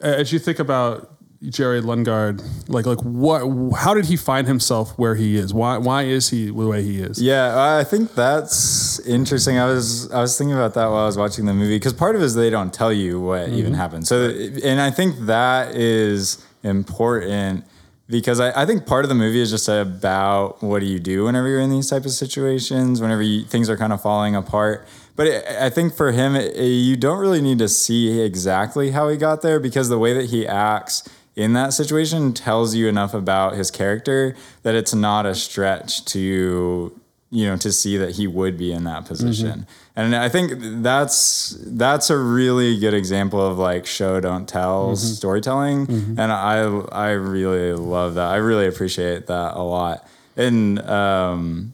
as 0.00 0.32
you 0.32 0.38
think 0.38 0.58
about 0.58 1.14
Jerry 1.42 1.80
Lundegaard, 1.80 2.42
like 2.68 2.86
like 2.86 3.00
what? 3.00 3.76
How 3.76 3.92
did 3.94 4.06
he 4.06 4.16
find 4.16 4.46
himself 4.46 4.98
where 4.98 5.14
he 5.14 5.36
is? 5.36 5.52
Why 5.52 5.76
why 5.76 6.04
is 6.04 6.30
he 6.30 6.46
the 6.46 6.52
way 6.52 6.82
he 6.82 7.00
is? 7.00 7.20
Yeah, 7.20 7.76
I 7.78 7.84
think 7.84 8.14
that's 8.14 8.98
interesting. 9.00 9.58
I 9.58 9.66
was 9.66 10.10
I 10.10 10.20
was 10.20 10.36
thinking 10.36 10.56
about 10.56 10.74
that 10.74 10.86
while 10.86 11.02
I 11.02 11.06
was 11.06 11.18
watching 11.18 11.44
the 11.44 11.54
movie 11.54 11.76
because 11.76 11.92
part 11.92 12.16
of 12.16 12.22
it 12.22 12.24
is 12.24 12.34
they 12.34 12.50
don't 12.50 12.72
tell 12.72 12.92
you 12.92 13.20
what 13.20 13.50
even 13.50 13.74
happened. 13.74 14.08
So, 14.08 14.30
and 14.64 14.80
I 14.80 14.90
think 14.90 15.26
that 15.26 15.76
is 15.76 16.44
important 16.62 17.64
because 18.08 18.40
I, 18.40 18.62
I 18.62 18.66
think 18.66 18.86
part 18.86 19.04
of 19.04 19.08
the 19.08 19.14
movie 19.14 19.40
is 19.40 19.50
just 19.50 19.68
about 19.68 20.62
what 20.62 20.80
do 20.80 20.86
you 20.86 20.98
do 20.98 21.24
whenever 21.24 21.48
you're 21.48 21.60
in 21.60 21.70
these 21.70 21.90
type 21.90 22.04
of 22.04 22.12
situations, 22.12 23.00
whenever 23.00 23.22
you, 23.22 23.44
things 23.44 23.68
are 23.68 23.76
kind 23.76 23.92
of 23.92 24.00
falling 24.00 24.34
apart. 24.34 24.86
But 25.14 25.26
it, 25.26 25.44
I 25.46 25.68
think 25.68 25.94
for 25.94 26.12
him, 26.12 26.34
it, 26.34 26.56
you 26.56 26.96
don't 26.96 27.18
really 27.18 27.42
need 27.42 27.58
to 27.58 27.68
see 27.68 28.20
exactly 28.20 28.92
how 28.92 29.08
he 29.08 29.16
got 29.16 29.42
there 29.42 29.60
because 29.60 29.88
the 29.88 29.98
way 29.98 30.14
that 30.14 30.30
he 30.30 30.46
acts 30.46 31.08
in 31.36 31.52
that 31.52 31.72
situation 31.72 32.32
tells 32.32 32.74
you 32.74 32.88
enough 32.88 33.14
about 33.14 33.54
his 33.54 33.70
character 33.70 34.34
that 34.62 34.74
it's 34.74 34.94
not 34.94 35.26
a 35.26 35.34
stretch 35.34 36.04
to 36.06 36.98
you 37.30 37.46
know 37.46 37.56
to 37.56 37.70
see 37.70 37.96
that 37.96 38.16
he 38.16 38.26
would 38.26 38.56
be 38.56 38.72
in 38.72 38.84
that 38.84 39.00
mm-hmm. 39.00 39.08
position 39.08 39.66
and 39.98 40.14
i 40.16 40.28
think 40.28 40.52
that's 40.82 41.56
that's 41.66 42.08
a 42.10 42.16
really 42.16 42.78
good 42.78 42.94
example 42.94 43.40
of 43.44 43.58
like 43.58 43.84
show 43.86 44.20
don't 44.20 44.48
tell 44.48 44.94
storytelling 44.96 45.86
and 46.18 46.32
i 46.32 46.58
i 46.92 47.10
really 47.10 47.72
love 47.72 48.14
that 48.14 48.28
i 48.30 48.36
really 48.36 48.66
appreciate 48.66 49.26
that 49.26 49.54
a 49.54 49.62
lot 49.62 50.06
and 50.36 50.78
um 50.88 51.72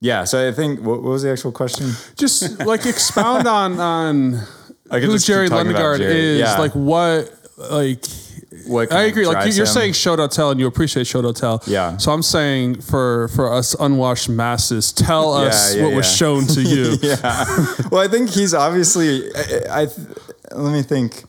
yeah 0.00 0.24
so 0.24 0.48
i 0.48 0.52
think 0.52 0.80
what, 0.80 1.02
what 1.02 1.10
was 1.10 1.22
the 1.22 1.30
actual 1.30 1.52
question 1.52 1.90
Just 2.16 2.58
like 2.66 2.84
expound 2.86 3.46
on 3.46 3.78
on 3.80 4.32
who 4.90 5.18
Jerry 5.18 5.48
Lundegaard 5.48 5.98
Jerry. 5.98 6.14
is. 6.14 6.40
Yeah. 6.40 6.58
Like 6.58 6.72
what 6.72 7.32
like 7.58 8.04
What 8.68 8.92
I 8.92 9.04
agree. 9.04 9.26
Like 9.26 9.46
you're 9.54 9.66
him. 9.66 9.72
saying 9.72 9.92
show 9.94 10.14
tell, 10.28 10.50
and 10.50 10.60
you 10.60 10.66
appreciate 10.66 11.06
show 11.06 11.32
tell. 11.32 11.62
Yeah. 11.66 11.96
So 11.96 12.12
I'm 12.12 12.22
saying 12.22 12.82
for 12.82 13.28
for 13.28 13.52
us 13.52 13.74
unwashed 13.78 14.28
masses, 14.28 14.92
tell 14.92 15.32
us 15.32 15.74
yeah, 15.74 15.84
what 15.84 15.94
was 15.94 16.10
shown 16.10 16.46
to 16.46 16.62
you. 16.62 16.96
yeah. 17.02 17.44
Well, 17.90 18.02
I 18.02 18.08
think 18.08 18.30
he's 18.30 18.54
obviously. 18.54 19.34
I, 19.34 19.82
I 19.82 19.86
let 20.54 20.72
me 20.72 20.82
think. 20.82 21.24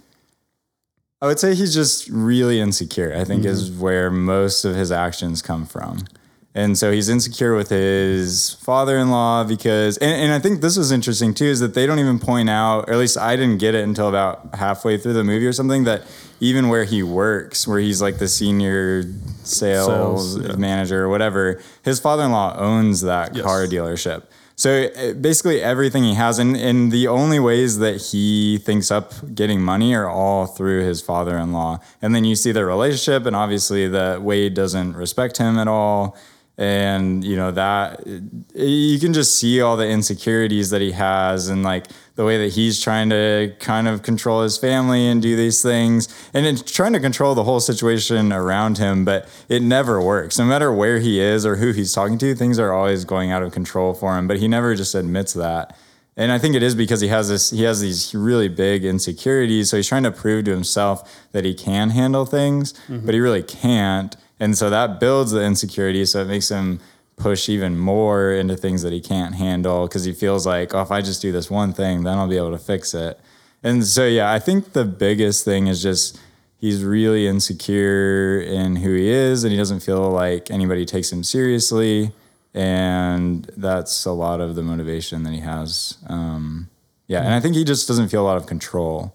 I 1.22 1.26
would 1.26 1.40
say 1.40 1.54
he's 1.54 1.74
just 1.74 2.08
really 2.10 2.62
insecure. 2.62 3.14
I 3.14 3.26
think 3.26 3.42
mm-hmm. 3.42 3.52
is 3.52 3.72
where 3.72 4.10
most 4.10 4.64
of 4.64 4.76
his 4.76 4.92
actions 4.92 5.42
come 5.42 5.66
from. 5.66 6.06
And 6.56 6.78
so 6.78 6.92
he's 6.92 7.10
insecure 7.10 7.56
with 7.56 7.70
his 7.70 8.56
father-in-law 8.62 9.44
because, 9.44 9.98
and, 9.98 10.12
and 10.12 10.34
I 10.34 10.40
think 10.40 10.62
this 10.62 10.78
was 10.78 10.92
interesting 10.92 11.34
too, 11.36 11.46
is 11.46 11.60
that 11.60 11.76
they 11.76 11.86
don't 11.86 12.00
even 12.00 12.18
point 12.18 12.50
out, 12.50 12.90
or 12.90 12.94
at 12.94 13.00
least 13.00 13.18
I 13.20 13.36
didn't 13.36 13.60
get 13.60 13.76
it 13.76 13.84
until 13.84 14.10
about 14.10 14.56
halfway 14.56 14.98
through 14.98 15.14
the 15.14 15.24
movie 15.24 15.46
or 15.46 15.54
something, 15.54 15.84
that 15.84 16.02
even 16.40 16.68
where 16.68 16.86
he 16.86 17.04
works, 17.04 17.68
where 17.68 17.80
he's 17.80 18.02
like 18.02 18.18
the 18.18 18.28
senior 18.28 19.04
sales, 19.44 20.34
Sales, 20.34 20.40
yeah. 20.40 20.56
manager 20.56 21.04
or 21.04 21.10
whatever, 21.10 21.62
his 21.84 22.00
father-in-law 22.00 22.58
owns 22.58 23.02
that 23.02 23.36
Yes. 23.36 23.46
car 23.46 23.66
dealership. 23.68 24.24
So 24.56 24.90
basically 25.14 25.62
everything 25.62 26.04
he 26.04 26.16
has, 26.16 26.40
and, 26.40 26.58
and 26.58 26.92
the 26.92 27.08
only 27.08 27.40
ways 27.40 27.78
that 27.78 28.02
he 28.12 28.58
thinks 28.58 28.92
up 28.92 29.14
getting 29.34 29.62
money 29.62 29.94
are 29.96 30.10
all 30.10 30.48
through 30.48 30.84
his 30.84 31.02
father-in-law. 31.02 31.80
And 32.02 32.14
then 32.14 32.26
you 32.26 32.36
see 32.36 32.52
their 32.52 32.66
relationship, 32.66 33.26
and 33.26 33.36
obviously 33.36 33.88
that 33.88 34.22
Wade 34.24 34.56
doesn't 34.56 34.98
respect 34.98 35.38
him 35.38 35.58
at 35.60 35.68
all. 35.70 36.18
And 36.60 37.24
you 37.24 37.38
know 37.38 37.52
that 37.52 38.06
you 38.54 39.00
can 39.00 39.14
just 39.14 39.38
see 39.38 39.62
all 39.62 39.78
the 39.78 39.88
insecurities 39.88 40.72
that 40.72 40.82
he 40.82 40.92
has, 40.92 41.48
and 41.48 41.64
like 41.64 41.88
the 42.16 42.26
way 42.26 42.38
that 42.38 42.52
he's 42.52 42.82
trying 42.82 43.10
to 43.12 43.56
kind 43.60 43.88
of 43.88 44.04
control 44.04 44.44
his 44.44 44.58
family 44.58 45.08
and 45.08 45.22
do 45.22 45.38
these 45.38 45.62
things, 45.64 46.10
and 46.34 46.46
it's 46.46 46.62
trying 46.70 46.92
to 46.92 47.00
control 47.00 47.34
the 47.34 47.46
whole 47.46 47.62
situation 47.62 48.34
around 48.34 48.78
him. 48.78 49.06
But 49.06 49.30
it 49.48 49.62
never 49.62 50.04
works. 50.04 50.38
No 50.38 50.44
matter 50.44 50.70
where 50.74 51.00
he 51.00 51.22
is 51.22 51.46
or 51.46 51.56
who 51.56 51.72
he's 51.72 51.94
talking 51.94 52.18
to, 52.18 52.36
things 52.36 52.60
are 52.60 52.74
always 52.74 53.06
going 53.06 53.32
out 53.32 53.42
of 53.42 53.54
control 53.54 53.94
for 53.94 54.18
him. 54.18 54.28
But 54.28 54.40
he 54.40 54.50
never 54.50 54.76
just 54.76 54.96
admits 54.96 55.32
that. 55.36 55.78
And 56.18 56.30
I 56.30 56.40
think 56.40 56.56
it 56.56 56.62
is 56.62 56.76
because 56.76 57.00
he 57.00 57.08
has 57.08 57.30
this 57.30 57.52
he 57.52 57.64
has 57.64 57.80
these 57.80 58.14
really 58.14 58.50
big 58.50 58.84
insecurities. 58.84 59.70
So 59.70 59.78
he's 59.78 59.88
trying 59.88 60.04
to 60.04 60.12
prove 60.12 60.44
to 60.44 60.52
himself 60.52 61.10
that 61.32 61.46
he 61.46 61.54
can 61.54 61.92
handle 61.92 62.26
things, 62.26 62.74
mm-hmm. 62.74 63.06
but 63.06 63.16
he 63.16 63.22
really 63.22 63.44
can't. 63.44 64.18
And 64.40 64.58
so 64.58 64.70
that 64.70 65.00
builds 65.00 65.32
the 65.32 65.44
insecurity. 65.44 66.06
So 66.06 66.22
it 66.22 66.28
makes 66.28 66.50
him 66.50 66.80
push 67.18 67.50
even 67.50 67.78
more 67.78 68.32
into 68.32 68.56
things 68.56 68.82
that 68.84 68.94
he 68.94 69.02
can't 69.02 69.36
handle 69.36 69.88
because 69.88 70.06
he 70.06 70.14
feels 70.14 70.46
like, 70.46 70.74
oh, 70.74 70.82
if 70.82 70.92
I 70.92 71.02
just 71.02 71.22
do 71.22 71.32
this 71.32 71.52
one 71.52 71.74
thing, 71.74 72.04
then 72.04 72.18
I'll 72.18 72.30
be 72.30 72.38
able 72.38 72.52
to 72.52 72.58
fix 72.58 72.94
it. 72.94 73.20
And 73.62 73.86
so 73.86 74.06
yeah, 74.06 74.32
I 74.32 74.40
think 74.40 74.72
the 74.72 74.86
biggest 74.86 75.44
thing 75.44 75.68
is 75.68 75.84
just 75.84 76.18
he's 76.60 76.84
really 76.84 77.28
insecure 77.28 78.40
in 78.40 78.78
who 78.78 78.94
he 78.94 79.08
is 79.10 79.44
and 79.44 79.52
he 79.52 79.58
doesn't 79.58 79.80
feel 79.80 80.10
like 80.10 80.52
anybody 80.52 80.86
takes 80.86 81.12
him 81.12 81.24
seriously 81.24 82.12
and 82.54 83.50
that's 83.56 84.06
a 84.06 84.12
lot 84.12 84.42
of 84.42 84.56
the 84.56 84.64
motivation 84.64 85.24
that 85.24 85.32
he 85.34 85.40
has 85.40 85.98
um, 86.08 86.70
yeah 87.08 87.22
and 87.24 87.34
i 87.34 87.40
think 87.40 87.56
he 87.56 87.64
just 87.64 87.88
doesn't 87.88 88.10
feel 88.10 88.22
a 88.22 88.28
lot 88.28 88.38
of 88.38 88.46
control 88.46 89.14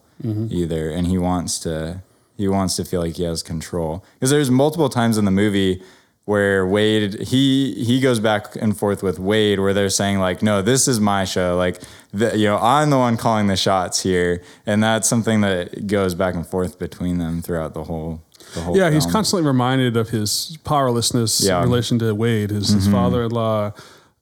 either 0.50 0.88
and 0.90 1.06
he 1.06 1.18
wants 1.18 1.58
to 1.58 2.00
he 2.36 2.48
wants 2.48 2.76
to 2.76 2.84
feel 2.84 3.00
like 3.00 3.16
he 3.16 3.22
has 3.24 3.42
control. 3.42 4.04
Because 4.14 4.30
there's 4.30 4.50
multiple 4.50 4.88
times 4.88 5.18
in 5.18 5.24
the 5.24 5.30
movie 5.30 5.82
where 6.24 6.66
Wade 6.66 7.20
he 7.20 7.74
he 7.84 8.00
goes 8.00 8.18
back 8.18 8.56
and 8.56 8.76
forth 8.76 9.02
with 9.02 9.18
Wade 9.18 9.60
where 9.60 9.74
they're 9.74 9.90
saying 9.90 10.20
like 10.20 10.42
no 10.42 10.62
this 10.62 10.88
is 10.88 10.98
my 10.98 11.24
show. 11.24 11.56
Like 11.56 11.82
the, 12.12 12.36
you 12.36 12.46
know 12.46 12.58
I'm 12.58 12.90
the 12.90 12.98
one 12.98 13.16
calling 13.16 13.46
the 13.46 13.56
shots 13.56 14.02
here. 14.02 14.42
And 14.66 14.82
that's 14.82 15.08
something 15.08 15.42
that 15.42 15.86
goes 15.86 16.14
back 16.14 16.34
and 16.34 16.46
forth 16.46 16.78
between 16.78 17.18
them 17.18 17.42
throughout 17.42 17.74
the 17.74 17.84
whole 17.84 18.22
the 18.54 18.62
whole 18.62 18.76
Yeah, 18.76 18.90
he's 18.90 19.06
constantly 19.06 19.46
reminded 19.46 19.96
of 19.96 20.10
his 20.10 20.56
powerlessness 20.64 21.42
Yeah. 21.42 21.62
in 21.62 21.68
relation 21.68 21.98
to 21.98 22.14
Wade, 22.14 22.50
his, 22.50 22.68
his 22.68 22.84
mm-hmm. 22.84 22.92
father-in-law. 22.92 23.72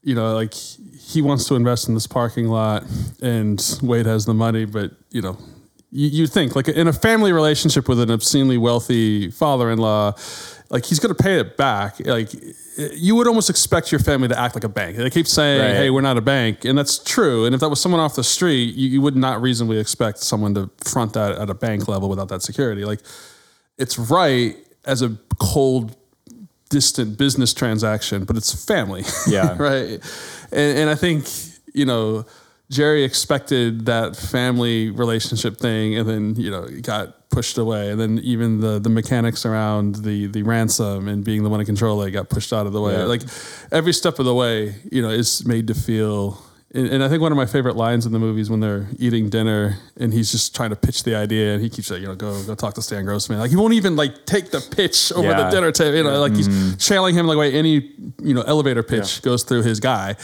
You 0.02 0.16
know, 0.16 0.34
like 0.34 0.54
he 0.54 1.22
wants 1.22 1.46
to 1.46 1.54
invest 1.54 1.88
in 1.88 1.94
this 1.94 2.08
parking 2.08 2.48
lot, 2.48 2.84
and 3.20 3.78
Wade 3.82 4.06
has 4.06 4.24
the 4.24 4.34
money, 4.34 4.64
but 4.64 4.90
you 5.10 5.22
know, 5.22 5.38
you, 5.92 6.08
you 6.08 6.26
think 6.26 6.56
like 6.56 6.68
in 6.68 6.88
a 6.88 6.92
family 6.92 7.32
relationship 7.32 7.88
with 7.88 8.00
an 8.00 8.10
obscenely 8.10 8.58
wealthy 8.58 9.30
father-in-law, 9.30 10.14
like 10.70 10.86
he's 10.86 10.98
going 10.98 11.14
to 11.14 11.22
pay 11.22 11.38
it 11.38 11.56
back. 11.58 12.00
Like 12.00 12.34
eh, 12.34 12.88
you 12.94 13.14
would 13.14 13.28
almost 13.28 13.50
expect 13.50 13.92
your 13.92 13.98
family 13.98 14.28
to 14.28 14.38
act 14.38 14.54
like 14.54 14.64
a 14.64 14.68
bank. 14.70 14.96
They 14.96 15.10
keep 15.10 15.26
saying, 15.26 15.60
Right. 15.60 15.76
"Hey, 15.76 15.90
we're 15.90 16.00
not 16.00 16.16
a 16.16 16.22
bank," 16.22 16.64
and 16.64 16.76
that's 16.76 16.98
true. 16.98 17.44
And 17.44 17.54
if 17.54 17.60
that 17.60 17.68
was 17.68 17.80
someone 17.80 18.00
off 18.00 18.14
the 18.14 18.24
street, 18.24 18.74
you, 18.74 18.88
you 18.88 19.00
would 19.02 19.16
not 19.16 19.42
reasonably 19.42 19.78
expect 19.78 20.18
someone 20.18 20.54
to 20.54 20.70
front 20.82 21.12
that 21.12 21.32
at 21.38 21.50
a 21.50 21.54
bank 21.54 21.86
level 21.88 22.08
without 22.08 22.28
that 22.30 22.42
security. 22.42 22.84
Like 22.86 23.00
it's 23.78 23.98
right 23.98 24.56
as 24.86 25.02
a 25.02 25.16
cold, 25.38 25.94
distant 26.70 27.18
business 27.18 27.52
transaction, 27.52 28.24
but 28.24 28.36
it's 28.36 28.64
family. 28.64 29.04
Yeah. 29.28 29.56
right. 29.58 30.00
And, 30.50 30.78
and 30.78 30.90
I 30.90 30.94
think, 30.94 31.26
you 31.74 31.84
know, 31.84 32.24
Jerry 32.70 33.04
expected 33.04 33.86
that 33.86 34.16
family 34.16 34.90
relationship 34.90 35.58
thing 35.58 35.96
and 35.96 36.08
then, 36.08 36.34
you 36.36 36.50
know, 36.50 36.66
got 36.82 37.28
pushed 37.28 37.58
away. 37.58 37.90
And 37.90 38.00
then 38.00 38.18
even 38.20 38.60
the 38.60 38.78
the 38.78 38.88
mechanics 38.88 39.44
around 39.44 39.96
the 39.96 40.26
the 40.26 40.42
ransom 40.42 41.08
and 41.08 41.22
being 41.24 41.42
the 41.42 41.50
one 41.50 41.58
to 41.60 41.66
control 41.66 42.00
it 42.02 42.10
got 42.12 42.28
pushed 42.30 42.52
out 42.52 42.66
of 42.66 42.72
the 42.72 42.80
way. 42.80 42.94
Yeah. 42.94 43.04
Like 43.04 43.22
every 43.70 43.92
step 43.92 44.18
of 44.18 44.24
the 44.24 44.34
way, 44.34 44.74
you 44.90 45.02
know, 45.02 45.10
is 45.10 45.44
made 45.46 45.66
to 45.66 45.74
feel 45.74 46.42
and, 46.74 46.86
and 46.86 47.04
I 47.04 47.08
think 47.10 47.20
one 47.20 47.32
of 47.32 47.36
my 47.36 47.44
favorite 47.44 47.76
lines 47.76 48.06
in 48.06 48.12
the 48.12 48.18
movie 48.18 48.40
is 48.40 48.48
when 48.48 48.60
they're 48.60 48.88
eating 48.98 49.28
dinner 49.28 49.76
and 49.98 50.10
he's 50.10 50.32
just 50.32 50.56
trying 50.56 50.70
to 50.70 50.76
pitch 50.76 51.02
the 51.04 51.14
idea 51.14 51.52
and 51.52 51.62
he 51.62 51.68
keeps 51.68 51.90
like, 51.90 52.00
you 52.00 52.06
know, 52.06 52.14
go 52.14 52.42
go 52.44 52.54
talk 52.54 52.72
to 52.74 52.82
Stan 52.82 53.04
Grossman. 53.04 53.38
Like 53.38 53.50
he 53.50 53.56
won't 53.56 53.74
even 53.74 53.94
like 53.96 54.24
take 54.24 54.50
the 54.50 54.60
pitch 54.74 55.12
over 55.12 55.20
the 55.22 55.28
Yeah. 55.28 55.40
Mm-hmm. 55.40 55.50
dinner 55.50 55.72
table. 55.72 55.96
You 55.98 56.04
know, 56.04 56.18
like 56.20 56.34
he's 56.34 56.76
trailing 56.86 57.14
him 57.14 57.26
like 57.26 57.36
way 57.36 57.52
any 57.52 57.92
you 58.22 58.32
know 58.32 58.40
elevator 58.42 58.82
pitch 58.82 59.20
goes 59.20 59.42
through 59.42 59.64
his 59.64 59.80
guy. 59.80 60.16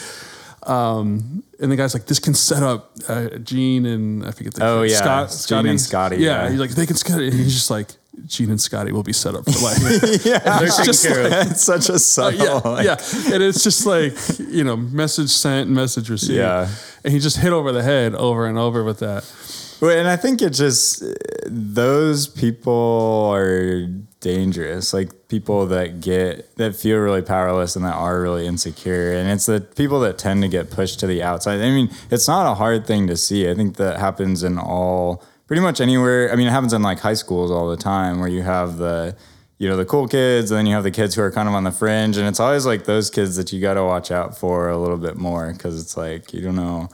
Um, 0.65 1.43
and 1.61 1.71
the 1.73 1.77
guy's 1.77 1.95
like, 1.95 2.07
this 2.07 2.19
can 2.19 2.35
set 2.35 2.63
up 2.63 2.93
uh, 3.09 3.29
Jean 3.39 3.87
and 3.87 4.25
I 4.27 4.31
forget 4.33 4.55
the 4.55 4.65
Oh, 4.67 4.83
yeah. 4.83 4.97
Scott, 4.97 5.29
Jean 5.29 5.39
Scotty. 5.39 5.69
and 5.71 5.81
Scotty, 5.81 6.17
Yeah, 6.17 6.45
yeah. 6.45 6.51
he's 6.51 6.61
like, 6.61 6.71
they 6.71 6.87
can 6.87 6.97
set 6.97 7.21
it. 7.21 7.33
And 7.33 7.41
he's 7.43 7.55
just 7.55 7.71
like, 7.71 7.89
Jean 8.27 8.51
and 8.51 8.61
Scotty 8.61 8.91
will 8.91 9.05
be 9.05 9.13
set 9.13 9.37
up 9.37 9.45
for 9.45 9.53
life. 9.65 9.79
yeah 10.25 10.61
it's 10.63 10.85
just 10.85 11.05
like, 11.09 11.17
it's 11.51 11.63
such 11.63 11.89
a 11.89 11.99
subtle 12.01 12.45
yeah, 12.45 12.55
like- 12.55 12.85
yeah, 12.85 13.33
and 13.33 13.43
it's 13.45 13.63
just 13.63 13.87
like 13.87 14.13
you 14.41 14.65
know, 14.65 14.77
message 14.77 15.31
sent, 15.31 15.71
message 15.71 16.11
received. 16.11 16.33
Yeah. 16.39 16.69
and 17.05 17.13
he 17.15 17.21
just 17.21 17.37
hit 17.37 17.53
over 17.53 17.71
the 17.71 17.83
head 17.85 18.17
over 18.17 18.47
and 18.47 18.59
over 18.59 18.83
with 18.83 18.99
that. 18.99 19.23
And 19.81 20.09
I 20.09 20.17
think 20.17 20.43
it 20.43 20.51
just 20.51 21.05
those 21.47 22.27
people 22.27 23.31
are 23.33 23.87
dangerous. 24.21 24.93
Like 24.93 25.29
people 25.29 25.67
that 25.67 26.01
get 26.01 26.57
that 26.57 26.75
feel 26.75 26.99
really 26.99 27.23
powerless 27.23 27.77
and 27.77 27.85
that 27.85 27.95
are 27.95 28.21
really 28.21 28.47
insecure, 28.47 29.13
and 29.13 29.29
it's 29.29 29.47
the 29.47 29.61
people 29.61 30.01
that 30.01 30.19
tend 30.19 30.43
to 30.43 30.49
get 30.49 30.71
pushed 30.71 31.01
to 31.01 31.07
the 31.07 31.23
outside. 31.23 31.61
I 31.61 31.71
mean, 31.71 31.91
it's 32.11 32.27
not 32.27 32.51
a 32.51 32.55
hard 32.55 32.87
thing 32.87 33.07
to 33.07 33.17
see. 33.17 33.49
I 33.49 33.55
think 33.55 33.77
that 33.77 33.99
happens 34.01 34.43
in 34.43 34.59
all 34.59 35.23
pretty 35.47 35.63
much 35.63 35.81
anywhere. 35.81 36.33
I 36.33 36.37
mean, 36.37 36.49
it 36.49 36.51
happens 36.51 36.73
in 36.73 36.83
like 36.83 36.99
high 37.01 37.15
schools 37.15 37.51
all 37.51 37.69
the 37.69 37.77
time 37.77 38.19
where 38.19 38.29
you 38.29 38.43
have 38.43 38.79
the 38.79 39.17
you 39.59 39.69
know 39.69 39.77
the 39.77 39.85
cool 39.85 40.07
kids 40.07 40.51
and 40.51 40.59
then 40.59 40.67
you 40.67 40.75
have 40.75 40.85
the 40.85 40.91
kids 40.91 41.15
who 41.15 41.23
are 41.23 41.33
kind 41.33 41.49
of 41.49 41.55
on 41.55 41.65
the 41.65 41.73
fringe 41.73 42.17
and 42.17 42.29
it's 42.29 42.39
always 42.39 42.65
like 42.65 42.85
those 42.85 43.11
kids 43.11 43.35
that 43.35 43.53
you 43.53 43.61
got 43.61 43.75
to 43.75 43.83
watch 43.83 44.13
out 44.13 44.39
for 44.39 44.69
a 44.69 44.79
little 44.79 44.97
bit 44.97 45.17
more 45.17 45.53
because 45.53 45.83
it's 45.83 45.97
like 45.97 46.33
you 46.33 46.41
don't 46.41 46.55
know 46.55 46.89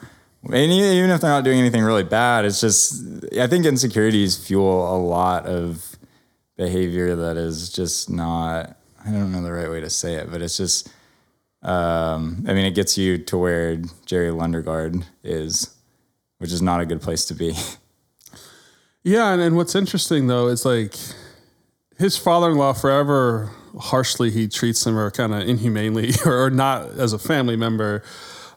and 0.52 0.72
even 0.72 1.10
if 1.10 1.20
they're 1.20 1.30
not 1.30 1.44
doing 1.44 1.58
anything 1.58 1.82
really 1.82 2.04
bad, 2.04 2.44
it's 2.44 2.60
just 2.60 3.02
I 3.38 3.46
think 3.46 3.66
insecurities 3.66 4.36
fuel 4.36 4.94
a 4.94 4.98
lot 4.98 5.46
of 5.46 5.96
behavior 6.56 7.16
that 7.16 7.36
is 7.36 7.70
just 7.70 8.10
not. 8.10 8.76
I 9.06 9.10
don't 9.10 9.32
know 9.32 9.42
the 9.42 9.52
right 9.52 9.70
way 9.70 9.80
to 9.80 9.90
say 9.90 10.14
it, 10.14 10.30
but 10.30 10.42
it's 10.42 10.56
just. 10.56 10.88
Um, 11.62 12.44
I 12.46 12.52
mean, 12.52 12.66
it 12.66 12.74
gets 12.74 12.98
you 12.98 13.16
to 13.16 13.38
where 13.38 13.76
Jerry 14.04 14.30
Lundegaard 14.30 15.02
is, 15.22 15.74
which 16.36 16.52
is 16.52 16.60
not 16.60 16.82
a 16.82 16.86
good 16.86 17.00
place 17.00 17.24
to 17.26 17.34
be. 17.34 17.54
Yeah, 19.04 19.32
and, 19.32 19.42
and 19.42 19.54
what's 19.54 19.74
interesting 19.74 20.26
though 20.28 20.48
is 20.48 20.64
like 20.64 20.94
his 21.98 22.16
father-in-law 22.16 22.72
forever 22.72 23.50
harshly 23.78 24.30
he 24.30 24.48
treats 24.48 24.86
him 24.86 24.96
or 24.96 25.10
kind 25.10 25.34
of 25.34 25.46
inhumanely 25.48 26.12
or 26.26 26.50
not 26.50 26.88
as 26.98 27.12
a 27.12 27.18
family 27.18 27.56
member. 27.56 28.02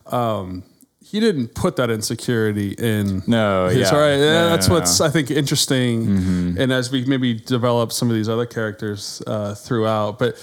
Um, 0.06 0.63
he 1.10 1.20
didn't 1.22 1.56
put 1.56 1.78
that 1.78 1.89
insecurity 1.89 2.74
in. 2.74 3.24
No, 3.28 3.67
his, 3.67 3.91
yeah. 3.91 3.98
right. 3.98 4.17
Yeah, 4.17 4.32
no, 4.34 4.50
that's 4.50 4.67
no, 4.67 4.76
what's 4.76 5.00
no. 5.00 5.06
I 5.06 5.10
think 5.10 5.32
interesting. 5.32 6.58
And 6.58 6.72
as 6.72 6.91
we 6.91 7.06
maybe 7.06 7.34
develop 7.34 7.93
some 7.93 8.10
of 8.10 8.15
these 8.15 8.28
other 8.28 8.46
characters 8.46 9.22
uh, 9.26 9.56
throughout, 9.56 10.20
but 10.20 10.36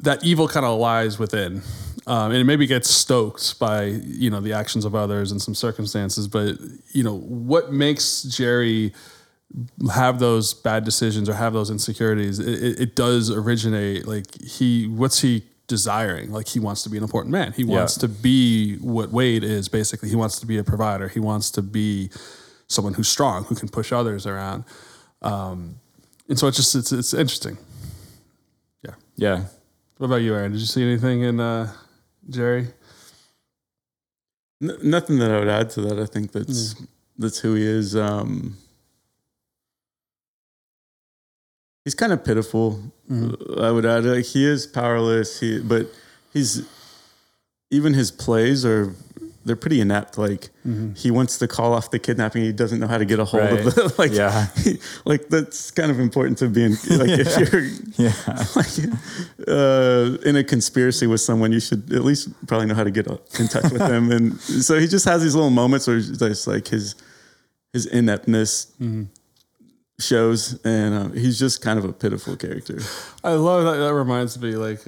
that 0.00 0.24
evil 0.24 0.48
kind 0.48 0.64
of 0.64 0.78
lies 0.78 1.18
within. 1.18 1.62
Um, 2.06 2.30
and 2.30 2.36
it 2.36 2.44
maybe 2.44 2.66
gets 2.66 2.88
stoked 2.88 3.58
by 3.58 3.84
you 3.84 4.30
know 4.30 4.40
the 4.40 4.54
actions 4.54 4.86
of 4.86 4.94
others 4.94 5.30
and 5.30 5.42
some 5.42 5.54
circumstances, 5.54 6.26
but 6.26 6.56
you 6.92 7.02
know 7.02 7.18
what 7.18 7.70
makes 7.70 8.22
Jerry 8.22 8.94
have 9.92 10.18
those 10.18 10.54
bad 10.54 10.84
decisions 10.84 11.28
or 11.28 11.34
have 11.34 11.52
those 11.52 11.70
insecurities, 11.70 12.38
it, 12.38 12.62
it, 12.62 12.80
it 12.80 12.96
does 12.96 13.30
originate 13.30 14.06
like 14.06 14.40
he 14.42 14.86
what's 14.86 15.20
he 15.20 15.44
desiring? 15.68 16.32
Like 16.32 16.48
he 16.48 16.58
wants 16.58 16.82
to 16.82 16.90
be 16.90 16.96
an 16.96 17.04
important 17.04 17.30
man. 17.30 17.52
He 17.52 17.62
wants 17.64 17.94
to 17.98 18.08
be 18.08 18.76
what 18.78 19.10
Wade 19.10 19.44
is 19.44 19.68
basically. 19.68 20.08
He 20.08 20.16
wants 20.16 20.40
to 20.40 20.46
be 20.46 20.58
a 20.58 20.64
provider. 20.64 21.08
He 21.08 21.20
wants 21.20 21.50
to 21.52 21.62
be 21.62 22.10
someone 22.66 22.94
who's 22.94 23.08
strong, 23.08 23.44
who 23.44 23.54
can 23.54 23.68
push 23.68 23.92
others 23.92 24.26
around. 24.26 24.64
Um, 25.22 25.76
and 26.28 26.38
so 26.38 26.48
it's 26.48 26.56
just 26.56 26.74
it's 26.74 26.92
it's 26.92 27.14
interesting. 27.14 27.56
Yeah. 28.84 28.94
Yeah. 29.16 29.44
What 29.98 30.06
about 30.06 30.22
you, 30.22 30.34
Aaron? 30.34 30.52
Did 30.52 30.60
you 30.60 30.66
see 30.66 30.82
anything 30.82 31.22
in 31.22 31.40
uh, 31.40 31.72
Jerry? 32.28 32.68
N- 34.62 34.78
nothing 34.82 35.18
that 35.18 35.30
I 35.30 35.38
would 35.38 35.48
add 35.48 35.70
to 35.70 35.80
that. 35.82 35.98
I 35.98 36.06
think 36.06 36.32
that's 36.32 36.74
that's 37.16 37.38
who 37.40 37.54
he 37.54 37.64
is. 37.64 37.96
Um, 37.96 38.56
he's 41.84 41.94
kind 41.94 42.12
of 42.12 42.24
pitiful. 42.24 42.92
Mm-hmm. 43.10 43.60
I 43.60 43.70
would 43.70 43.86
add, 43.86 44.04
like 44.04 44.24
he 44.26 44.46
is 44.46 44.66
powerless. 44.66 45.40
He, 45.40 45.60
but 45.60 45.86
he's 46.32 46.66
even 47.70 47.94
his 47.94 48.10
plays 48.10 48.64
are 48.64 48.94
they're 49.44 49.56
pretty 49.56 49.80
inept. 49.80 50.18
Like 50.18 50.50
mm-hmm. 50.66 50.94
he 50.94 51.10
wants 51.10 51.38
to 51.38 51.48
call 51.48 51.72
off 51.72 51.90
the 51.90 51.98
kidnapping, 51.98 52.42
he 52.42 52.52
doesn't 52.52 52.78
know 52.78 52.86
how 52.86 52.98
to 52.98 53.04
get 53.04 53.18
a 53.18 53.24
hold 53.24 53.42
Right. 53.44 53.66
of 53.66 53.74
the 53.74 53.94
like. 53.98 54.12
Yeah. 54.12 54.46
like 55.04 55.28
that's 55.28 55.70
kind 55.70 55.90
of 55.90 55.98
important 55.98 56.38
to 56.38 56.48
be 56.48 56.64
in. 56.64 56.72
Like 56.72 57.18
if 57.18 57.38
you're 57.52 57.62
Yeah. 57.96 58.12
like 58.56 59.48
uh, 59.48 60.18
in 60.28 60.36
a 60.36 60.44
conspiracy 60.44 61.06
with 61.06 61.20
someone, 61.20 61.50
you 61.52 61.60
should 61.60 61.92
at 61.92 62.04
least 62.04 62.28
probably 62.46 62.66
know 62.66 62.74
how 62.74 62.84
to 62.84 62.90
get 62.90 63.06
in 63.06 63.48
touch 63.48 63.72
with 63.72 63.78
them. 63.78 64.12
And 64.12 64.38
so 64.40 64.78
he 64.78 64.86
just 64.86 65.06
has 65.06 65.22
these 65.22 65.34
little 65.34 65.50
moments 65.50 65.86
where 65.86 65.96
it's 65.96 66.46
like 66.46 66.68
his 66.68 66.94
his 67.72 67.86
ineptness 67.86 68.72
mm-hmm. 68.80 69.04
Shows, 70.00 70.58
and 70.64 70.94
uh, 70.94 71.08
he's 71.10 71.38
just 71.38 71.60
kind 71.62 71.78
of 71.78 71.84
a 71.84 71.92
pitiful 71.92 72.36
character. 72.36 72.78
I 73.24 73.32
love 73.32 73.64
that. 73.64 73.76
That 73.78 73.94
reminds 73.94 74.40
me, 74.40 74.52
like 74.56 74.80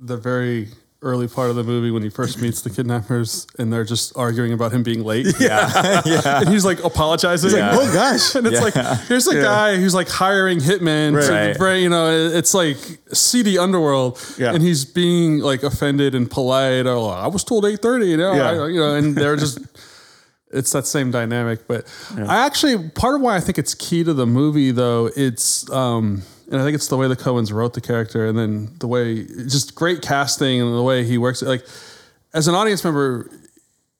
the 0.00 0.16
very 0.16 0.68
early 1.04 1.26
part 1.26 1.50
of 1.50 1.56
the 1.56 1.64
movie 1.64 1.90
when 1.90 2.00
he 2.00 2.08
first 2.08 2.40
meets 2.40 2.62
the 2.62 2.70
kidnappers, 2.70 3.46
and 3.58 3.72
they're 3.72 3.84
just 3.84 4.16
arguing 4.16 4.52
about 4.52 4.70
him 4.72 4.82
being 4.84 5.02
late. 5.02 5.26
Yeah. 5.40 6.00
yeah. 6.06 6.40
and 6.40 6.48
he's 6.48 6.64
like 6.64 6.82
apologizing. 6.84 7.50
Yeah. 7.50 7.70
Oh 7.74 7.92
gosh, 7.94 8.34
And 8.36 8.46
it's 8.46 8.60
like 8.60 8.74
here's 9.08 9.26
a 9.26 9.40
guy 9.40 9.76
who's 9.76 9.94
like 9.94 10.08
hiring 10.08 10.58
hitmen 10.60 11.16
Right. 11.16 11.56
to 11.56 11.80
you 11.80 11.88
know, 11.88 12.08
it's 12.12 12.54
like 12.54 12.76
seedy 13.12 13.58
underworld, 13.58 14.20
Yeah. 14.38 14.52
and 14.54 14.62
he's 14.62 14.84
being 14.84 15.38
like 15.38 15.64
offended 15.64 16.14
and 16.14 16.30
polite. 16.30 16.86
Oh, 16.86 17.06
I 17.08 17.26
was 17.26 17.42
told 17.42 17.64
eight 17.64 17.80
thirty, 17.82 18.06
you 18.06 18.16
know, 18.16 18.34
Yeah. 18.34 18.50
I, 18.62 18.68
you 18.68 18.78
know, 18.80 18.94
and 18.94 19.16
they're 19.16 19.36
just. 19.36 19.58
It's 20.52 20.70
that 20.72 20.86
same 20.86 21.10
dynamic, 21.10 21.66
but 21.66 21.86
I 22.16 22.44
actually 22.46 22.90
part 22.90 23.14
of 23.14 23.20
why 23.20 23.36
I 23.36 23.40
think 23.40 23.58
it's 23.58 23.74
key 23.74 24.04
to 24.04 24.12
the 24.14 24.26
movie 24.26 24.70
though 24.70 25.10
it's 25.16 25.68
um 25.70 26.22
and 26.50 26.60
I 26.60 26.64
think 26.64 26.74
it's 26.74 26.88
the 26.88 26.96
way 26.98 27.08
the 27.08 27.16
Coens 27.16 27.52
wrote 27.52 27.72
the 27.74 27.80
character 27.80 28.26
and 28.26 28.36
then 28.38 28.68
the 28.78 28.86
way 28.86 29.24
just 29.24 29.74
great 29.74 30.02
casting 30.02 30.60
and 30.60 30.74
the 30.76 30.82
way 30.82 31.04
he 31.04 31.16
works 31.16 31.40
like 31.42 31.64
as 32.34 32.48
an 32.48 32.54
audience 32.54 32.84
member 32.84 33.30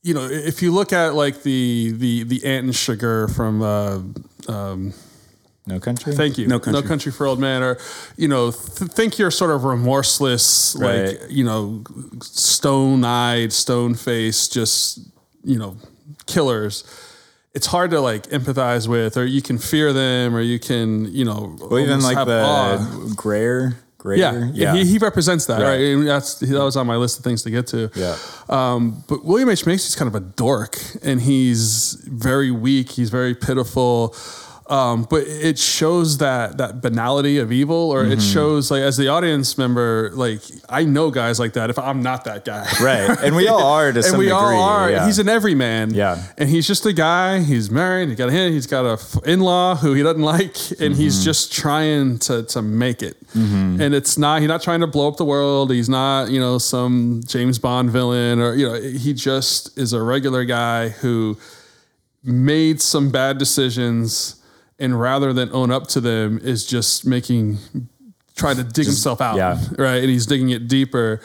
you 0.03 0.13
know 0.15 0.25
if 0.31 0.61
you 0.63 0.73
look 0.73 0.93
at 0.93 1.15
like 1.15 1.43
the 1.43 1.93
the 1.97 2.25
the 2.25 2.45
Anton 2.45 2.73
Chigurh 2.73 3.35
from 3.35 3.63
uh, 3.63 4.53
um, 4.53 4.93
No 5.67 5.79
country. 5.79 6.13
Thank 6.15 6.37
you. 6.39 6.49
No 6.49 6.59
Country. 6.59 7.13
for 7.13 7.25
Old 7.27 7.39
Men, 7.39 7.63
or 7.63 7.79
you 8.17 8.27
know, 8.27 8.51
th- 8.51 8.91
think 8.91 9.17
you're 9.19 9.31
sort 9.31 9.53
of 9.53 9.63
remorseless, 9.65 10.75
Right. 10.77 11.07
like 11.07 11.21
you 11.31 11.45
know, 11.45 11.85
stone-eyed, 12.21 13.53
stone-faced, 13.53 14.53
just 14.53 14.99
you 15.45 15.59
know, 15.59 15.77
killers. 16.27 16.85
It's 17.55 17.67
hard 17.67 17.91
to 17.91 18.01
like 18.01 18.25
empathize 18.29 18.89
with, 18.89 19.17
or 19.17 19.27
you 19.27 19.43
can 19.43 19.59
fear 19.59 19.93
them, 19.93 20.35
or 20.35 20.41
you 20.41 20.59
can, 20.59 21.13
you 21.13 21.25
know, 21.25 21.57
Well, 21.61 21.79
even 21.81 22.01
like 22.01 22.27
the 22.27 22.43
awe. 22.43 23.13
grayer. 23.15 23.77
Grayer. 23.99 24.19
Yeah, 24.19 24.51
Yeah. 24.53 24.75
He, 24.75 24.85
he 24.93 24.99
represents 24.99 25.47
that, 25.47 25.61
right? 25.61 25.69
Right. 25.77 25.81
And 25.95 26.09
that's 26.09 26.41
that 26.41 26.49
was 26.65 26.77
on 26.77 26.89
my 26.89 26.97
list 26.97 27.19
of 27.19 27.25
things 27.25 27.43
to 27.45 27.51
get 27.51 27.69
to. 27.69 27.89
Yeah. 27.95 28.17
Um, 28.49 29.05
but 29.07 29.25
William 29.25 29.49
H 29.49 29.65
Macy's 29.65 29.95
kind 29.95 30.09
of 30.09 30.15
a 30.17 30.21
dork, 30.21 30.77
and 31.05 31.21
he's 31.21 31.95
very 32.09 32.51
weak. 32.51 32.91
He's 32.91 33.11
very 33.11 33.35
pitiful. 33.37 34.17
Um, 34.73 35.07
but 35.11 35.25
it 35.27 35.59
shows 35.59 36.17
that 36.19 36.57
that 36.57 36.81
banality 36.81 37.37
of 37.39 37.53
evil, 37.53 37.77
or 37.93 38.03
Mm-hmm. 38.05 38.13
it 38.13 38.23
shows 38.23 38.71
like 38.71 38.81
as 38.83 38.97
the 38.97 39.09
audience 39.09 39.59
member, 39.59 40.11
like 40.15 40.41
I 40.69 40.85
know 40.85 41.11
guys 41.11 41.39
like 41.39 41.53
that. 41.53 41.69
If 41.69 41.79
I'm 41.79 42.03
not 42.03 42.25
that 42.25 42.45
guy, 42.47 42.67
Right. 42.81 43.19
And 43.23 43.37
we 43.37 43.49
all 43.49 43.63
are 43.63 43.93
to 43.93 43.99
and 44.03 44.05
some 44.05 44.19
we 44.19 44.27
degree. 44.27 44.39
all 44.39 44.63
are. 44.63 44.91
Yeah. 44.91 45.05
He's 45.07 45.19
an 45.19 45.29
everyman. 45.29 45.93
Yeah. 45.93 46.17
And 46.39 46.49
he's 46.49 46.67
just 46.67 46.87
a 46.87 46.93
guy. 46.95 47.41
He's 47.41 47.71
married. 47.71 48.09
He 48.09 48.15
got 48.15 48.31
a 48.31 48.33
He's 48.51 48.67
got 48.67 48.85
a 48.87 48.97
in-law 49.31 49.77
who 49.77 49.93
he 49.93 50.03
doesn't 50.03 50.23
like, 50.23 50.57
and 50.81 50.93
Mm-hmm. 50.93 50.95
he's 50.95 51.23
just 51.25 51.53
trying 51.53 52.19
to 52.21 52.43
to 52.45 52.63
make 52.63 53.03
it. 53.03 53.17
And 53.35 53.93
it's 53.95 54.17
not. 54.17 54.41
He's 54.41 54.49
not 54.49 54.63
trying 54.63 54.81
to 54.81 54.87
blow 54.87 55.07
up 55.09 55.17
the 55.19 55.25
world. 55.25 55.71
He's 55.71 55.89
not. 55.89 56.31
You 56.31 56.41
know, 56.41 56.57
some 56.59 57.21
James 57.27 57.59
Bond 57.59 57.91
villain, 57.91 58.41
or 58.41 58.55
you 58.55 58.69
know, 58.69 58.81
he 58.81 59.13
just 59.13 59.77
is 59.79 59.93
a 59.93 60.03
regular 60.03 60.45
guy 60.45 60.89
who 60.91 61.37
made 62.25 62.81
some 62.81 63.11
bad 63.11 63.39
decisions, 63.39 64.37
and 64.83 65.01
rather 65.01 65.33
than 65.33 65.49
own 65.53 65.71
up 65.71 65.87
to 65.89 66.01
them, 66.01 66.39
is 66.43 66.67
just 66.67 67.07
making 67.07 67.59
trying 68.37 68.57
to 68.57 68.65
dig 68.65 68.87
himself 68.87 69.21
out. 69.21 69.37
yeah. 69.37 69.59
Right. 69.79 69.99
And 69.99 70.11
he's 70.11 70.27
digging 70.27 70.51
it 70.51 70.69
deeper 70.69 71.21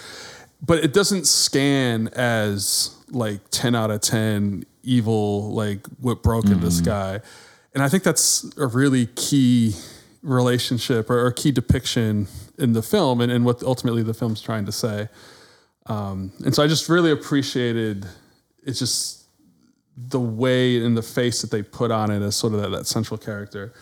but 0.62 0.84
it 0.84 0.94
doesn't 0.94 1.28
scan 1.28 2.08
as 2.10 2.96
like 3.10 3.42
10 3.52 3.76
out 3.76 3.92
of 3.92 4.02
10 4.02 4.66
evil 4.84 5.52
like 5.54 5.86
what 6.00 6.24
broke 6.24 6.46
in 6.46 6.60
the 6.62 6.72
sky 6.72 7.20
and 7.74 7.84
i 7.84 7.90
think 7.90 8.04
that's 8.04 8.50
a 8.58 8.68
really 8.68 9.06
key 9.08 9.74
relationship 10.22 11.10
or, 11.10 11.26
or 11.26 11.32
key 11.32 11.52
depiction 11.52 12.28
in 12.58 12.74
the 12.74 12.82
film 12.82 13.22
and, 13.22 13.32
and 13.32 13.46
what 13.46 13.62
ultimately 13.64 14.04
the 14.04 14.14
film's 14.14 14.42
trying 14.42 14.66
to 14.66 14.72
say 14.72 15.08
um, 15.88 16.32
and 16.44 16.56
so 16.56 16.64
i 16.64 16.68
just 16.68 16.90
really 16.90 17.12
appreciated 17.12 18.06
it's 18.64 18.80
just 18.80 19.27
the 19.98 20.20
way 20.20 20.78
and 20.84 20.96
the 20.96 21.02
face 21.02 21.42
that 21.42 21.50
they 21.52 21.64
put 21.64 21.90
on 21.92 22.12
it 22.12 22.22
as 22.22 22.36
sort 22.36 22.54
of 22.54 22.62
that, 22.62 22.70
that 22.72 22.86
central 22.88 23.18
character 23.18 23.74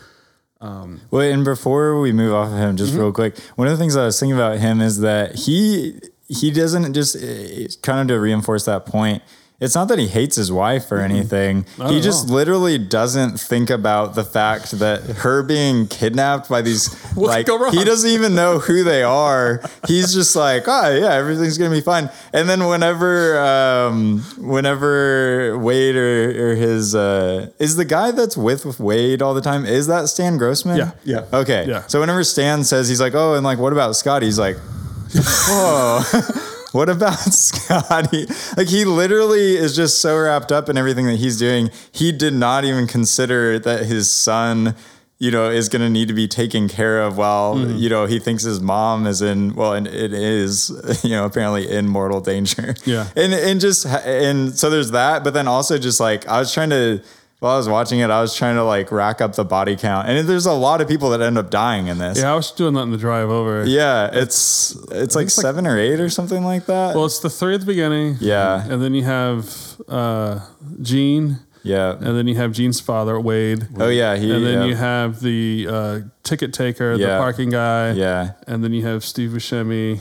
Um, 0.61 1.01
Well, 1.11 1.21
and 1.29 1.43
before 1.43 1.99
we 1.99 2.13
move 2.13 2.33
off 2.33 2.47
of 2.51 2.57
him, 2.57 2.77
just 2.77 2.91
Mm-hmm. 2.93 3.01
real 3.01 3.11
quick, 3.11 3.37
one 3.55 3.67
of 3.67 3.73
the 3.73 3.77
things 3.77 3.95
I 3.97 4.05
was 4.05 4.17
thinking 4.19 4.37
about 4.37 4.57
him 4.59 4.79
is 4.81 4.99
that 5.01 5.35
he 5.35 5.99
he 6.27 6.49
doesn't 6.51 6.93
just 6.93 7.15
eh, 7.17 7.67
kind 7.83 7.99
of 7.99 8.07
to 8.07 8.19
reinforce 8.19 8.65
that 8.65 8.85
point. 8.85 9.21
It's 9.59 9.73
not 9.73 9.87
that 9.87 9.99
he 9.99 10.07
hates 10.07 10.35
his 10.35 10.51
wife 10.51 10.91
or 10.91 10.99
anything. 10.99 11.65
He 11.87 12.01
just 12.01 12.27
know. 12.27 12.33
literally 12.35 12.77
doesn't 12.77 13.39
think 13.39 13.69
about 13.69 14.13
the 14.13 14.25
fact 14.25 14.71
that 14.79 15.01
her 15.01 15.43
being 15.43 15.87
kidnapped 15.87 16.49
by 16.49 16.61
these 16.61 16.89
like 17.15 17.47
he 17.71 17.85
doesn't 17.85 18.09
even 18.09 18.35
know 18.35 18.59
who 18.59 18.83
they 18.83 19.01
are. 19.01 19.61
He's 19.87 20.13
just 20.13 20.35
like, 20.35 20.63
oh 20.67 20.93
yeah, 20.93 21.13
everything's 21.13 21.57
gonna 21.57 21.73
be 21.73 21.79
fine. 21.79 22.09
And 22.33 22.49
then 22.49 22.67
whenever 22.67 23.39
um 23.39 24.19
whenever 24.37 25.57
Wade 25.57 25.95
or, 25.95 26.51
or 26.51 26.55
his 26.55 26.93
uh 26.93 27.49
is 27.57 27.77
the 27.77 27.85
guy 27.85 28.11
that's 28.11 28.35
with, 28.35 28.65
Wade 28.77 29.21
all 29.21 29.33
the 29.33 29.41
time, 29.41 29.65
is 29.65 29.87
that 29.87 30.09
Stan 30.09 30.37
Grossman? 30.37 30.77
Yeah. 30.77 30.91
Yeah. 31.05 31.25
Okay. 31.31 31.65
Yeah. 31.65 31.87
So 31.87 32.01
whenever 32.01 32.25
Stan 32.25 32.65
says 32.65 32.89
he's 32.89 32.99
like, 32.99 33.15
oh, 33.15 33.35
and 33.35 33.45
like, 33.45 33.59
what 33.59 33.71
about 33.71 33.95
Scotty? 33.95 34.25
He's 34.25 34.39
like, 34.39 34.57
whoa. 35.47 36.01
what 36.75 36.89
about 36.89 37.17
Scotty? 37.19 38.25
Like 38.57 38.67
he 38.67 38.85
literally 38.85 39.55
is 39.55 39.75
just 39.75 40.01
so 40.01 40.17
wrapped 40.17 40.51
up 40.51 40.69
in 40.69 40.77
everything 40.77 41.05
that 41.07 41.15
he's 41.17 41.37
doing. 41.39 41.71
He 41.91 42.11
did 42.11 42.33
not 42.33 42.65
even 42.65 42.85
consider 42.87 43.57
that 43.59 43.85
his 43.85 44.11
son, 44.11 44.75
you 45.17 45.31
know, 45.31 45.49
is 45.49 45.69
going 45.69 45.81
to 45.81 45.89
need 45.89 46.09
to 46.09 46.13
be 46.13 46.27
taken 46.27 46.67
care 46.67 47.01
of 47.01 47.17
while, 47.17 47.55
Mm. 47.55 47.79
you 47.79 47.89
know, 47.89 48.05
he 48.05 48.19
thinks 48.19 48.43
his 48.43 48.59
mom 48.59 49.07
is 49.07 49.21
in, 49.21 49.55
well, 49.55 49.73
and 49.73 49.87
it 49.87 50.11
is, 50.13 50.69
you 51.03 51.11
know, 51.11 51.23
apparently 51.25 51.69
in 51.69 51.87
mortal 51.87 52.19
danger. 52.19 52.75
Yeah. 52.85 53.07
And, 53.15 53.33
and 53.33 53.61
just, 53.61 53.85
and 53.85 54.53
so 54.53 54.69
there's 54.69 54.91
that, 54.91 55.23
but 55.23 55.33
then 55.33 55.47
also 55.47 55.77
just 55.77 55.99
like, 56.01 56.27
I 56.27 56.39
was 56.39 56.53
trying 56.53 56.71
to, 56.71 57.01
while 57.39 57.53
I 57.53 57.57
was 57.57 57.67
watching 57.69 57.99
it, 57.99 58.09
I 58.09 58.21
was 58.21 58.35
trying 58.35 58.55
to 58.55 58.63
like 58.63 58.91
rack 58.91 59.21
up 59.21 59.35
the 59.35 59.43
body 59.45 59.75
count. 59.75 60.07
And 60.07 60.27
there's 60.27 60.45
a 60.45 60.53
lot 60.53 60.81
of 60.81 60.87
people 60.87 61.09
that 61.11 61.21
end 61.21 61.37
up 61.37 61.49
dying 61.49 61.87
in 61.87 61.97
this. 61.97 62.17
yeah 62.19 62.31
i 62.31 62.35
was 62.35 62.49
doing 62.51 62.73
that 62.75 62.81
in 62.83 62.91
the 62.91 62.97
drive 62.97 63.29
over 63.29 63.65
Yeah, 63.65 64.09
it's 64.13 64.75
it's 64.91 65.15
like 65.15 65.29
seven 65.29 65.67
or 65.67 65.77
eight 65.77 65.99
or 65.99 66.09
something 66.09 66.43
like 66.43 66.65
that. 66.67 66.95
well 66.95 67.05
it's 67.05 67.19
the 67.19 67.29
three 67.29 67.53
at 67.53 67.59
the 67.59 67.65
beginning 67.65 68.17
yeah, 68.19 68.63
and 68.69 68.81
then 68.81 68.93
you 68.93 69.03
have 69.03 69.45
uh, 69.89 70.39
Jean, 70.81 71.39
yeah. 71.63 71.93
and 71.97 72.17
then 72.17 72.27
you 72.27 72.35
have 72.35 72.51
Jean's 72.53 72.79
father, 72.79 73.19
Wade. 73.19 73.67
Oh 73.77 73.89
yeah, 73.89 74.15
he. 74.15 74.31
and 74.33 74.45
then 74.45 74.61
yeah, 74.61 74.65
you 74.65 74.75
have 74.75 75.19
the 75.19 75.67
uh, 75.69 75.99
ticket 76.23 76.53
taker, 76.53 76.97
the 76.97 77.03
Yeah. 77.03 77.17
parking 77.17 77.49
guy. 77.49 77.91
yeah, 77.91 78.31
And 78.47 78.63
then 78.63 78.71
you 78.73 78.85
have 78.85 79.03
Steve 79.03 79.31
Buscemi. 79.31 79.99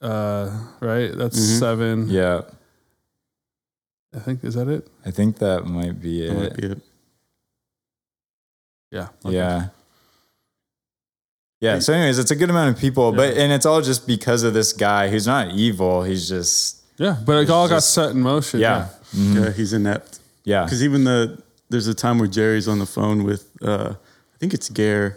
Uh, 0.00 0.50
right? 0.80 1.10
That's 1.16 1.38
seven. 1.42 2.08
yeah. 2.10 2.42
I 4.14 4.18
think, 4.20 4.44
is 4.44 4.54
that 4.54 4.68
it? 4.68 4.86
I 5.04 5.10
think 5.10 5.38
that 5.38 5.64
might 5.66 6.00
be 6.00 6.26
That 6.28 6.32
it. 6.36 6.38
might 6.40 6.56
be 6.56 6.66
it. 6.68 6.78
Yeah. 8.90 9.08
Yeah. 9.24 9.68
Yeah. 11.60 11.78
So, 11.78 11.92
anyways, 11.92 12.18
it's 12.18 12.30
a 12.30 12.36
good 12.36 12.50
amount 12.50 12.74
of 12.76 12.80
people, 12.80 13.12
but 13.12 13.36
and 13.36 13.52
it's 13.52 13.66
all 13.66 13.80
just 13.80 14.06
because 14.06 14.42
of 14.42 14.54
this 14.54 14.72
guy 14.72 15.08
who's 15.08 15.26
not 15.26 15.52
evil. 15.52 16.02
He's 16.02 16.28
just 16.28 16.82
Yeah. 16.98 17.16
But 17.24 17.42
it 17.42 17.50
all 17.50 17.68
got 17.68 17.82
set 17.82 18.10
in 18.10 18.20
motion. 18.20 18.60
yeah, 18.60 18.88
Yeah, 19.12 19.50
he's 19.50 19.72
inept. 19.72 20.20
yeah, 20.44 20.64
Because 20.64 20.82
even 20.84 21.04
the 21.04 21.42
there's 21.70 21.86
a 21.88 21.94
time 21.94 22.18
where 22.18 22.28
Jerry's 22.28 22.68
on 22.68 22.78
the 22.78 22.86
phone 22.86 23.24
with 23.24 23.48
uh, 23.62 23.94
I 24.34 24.36
think 24.38 24.52
it's 24.54 24.68
Gaear. 24.68 25.16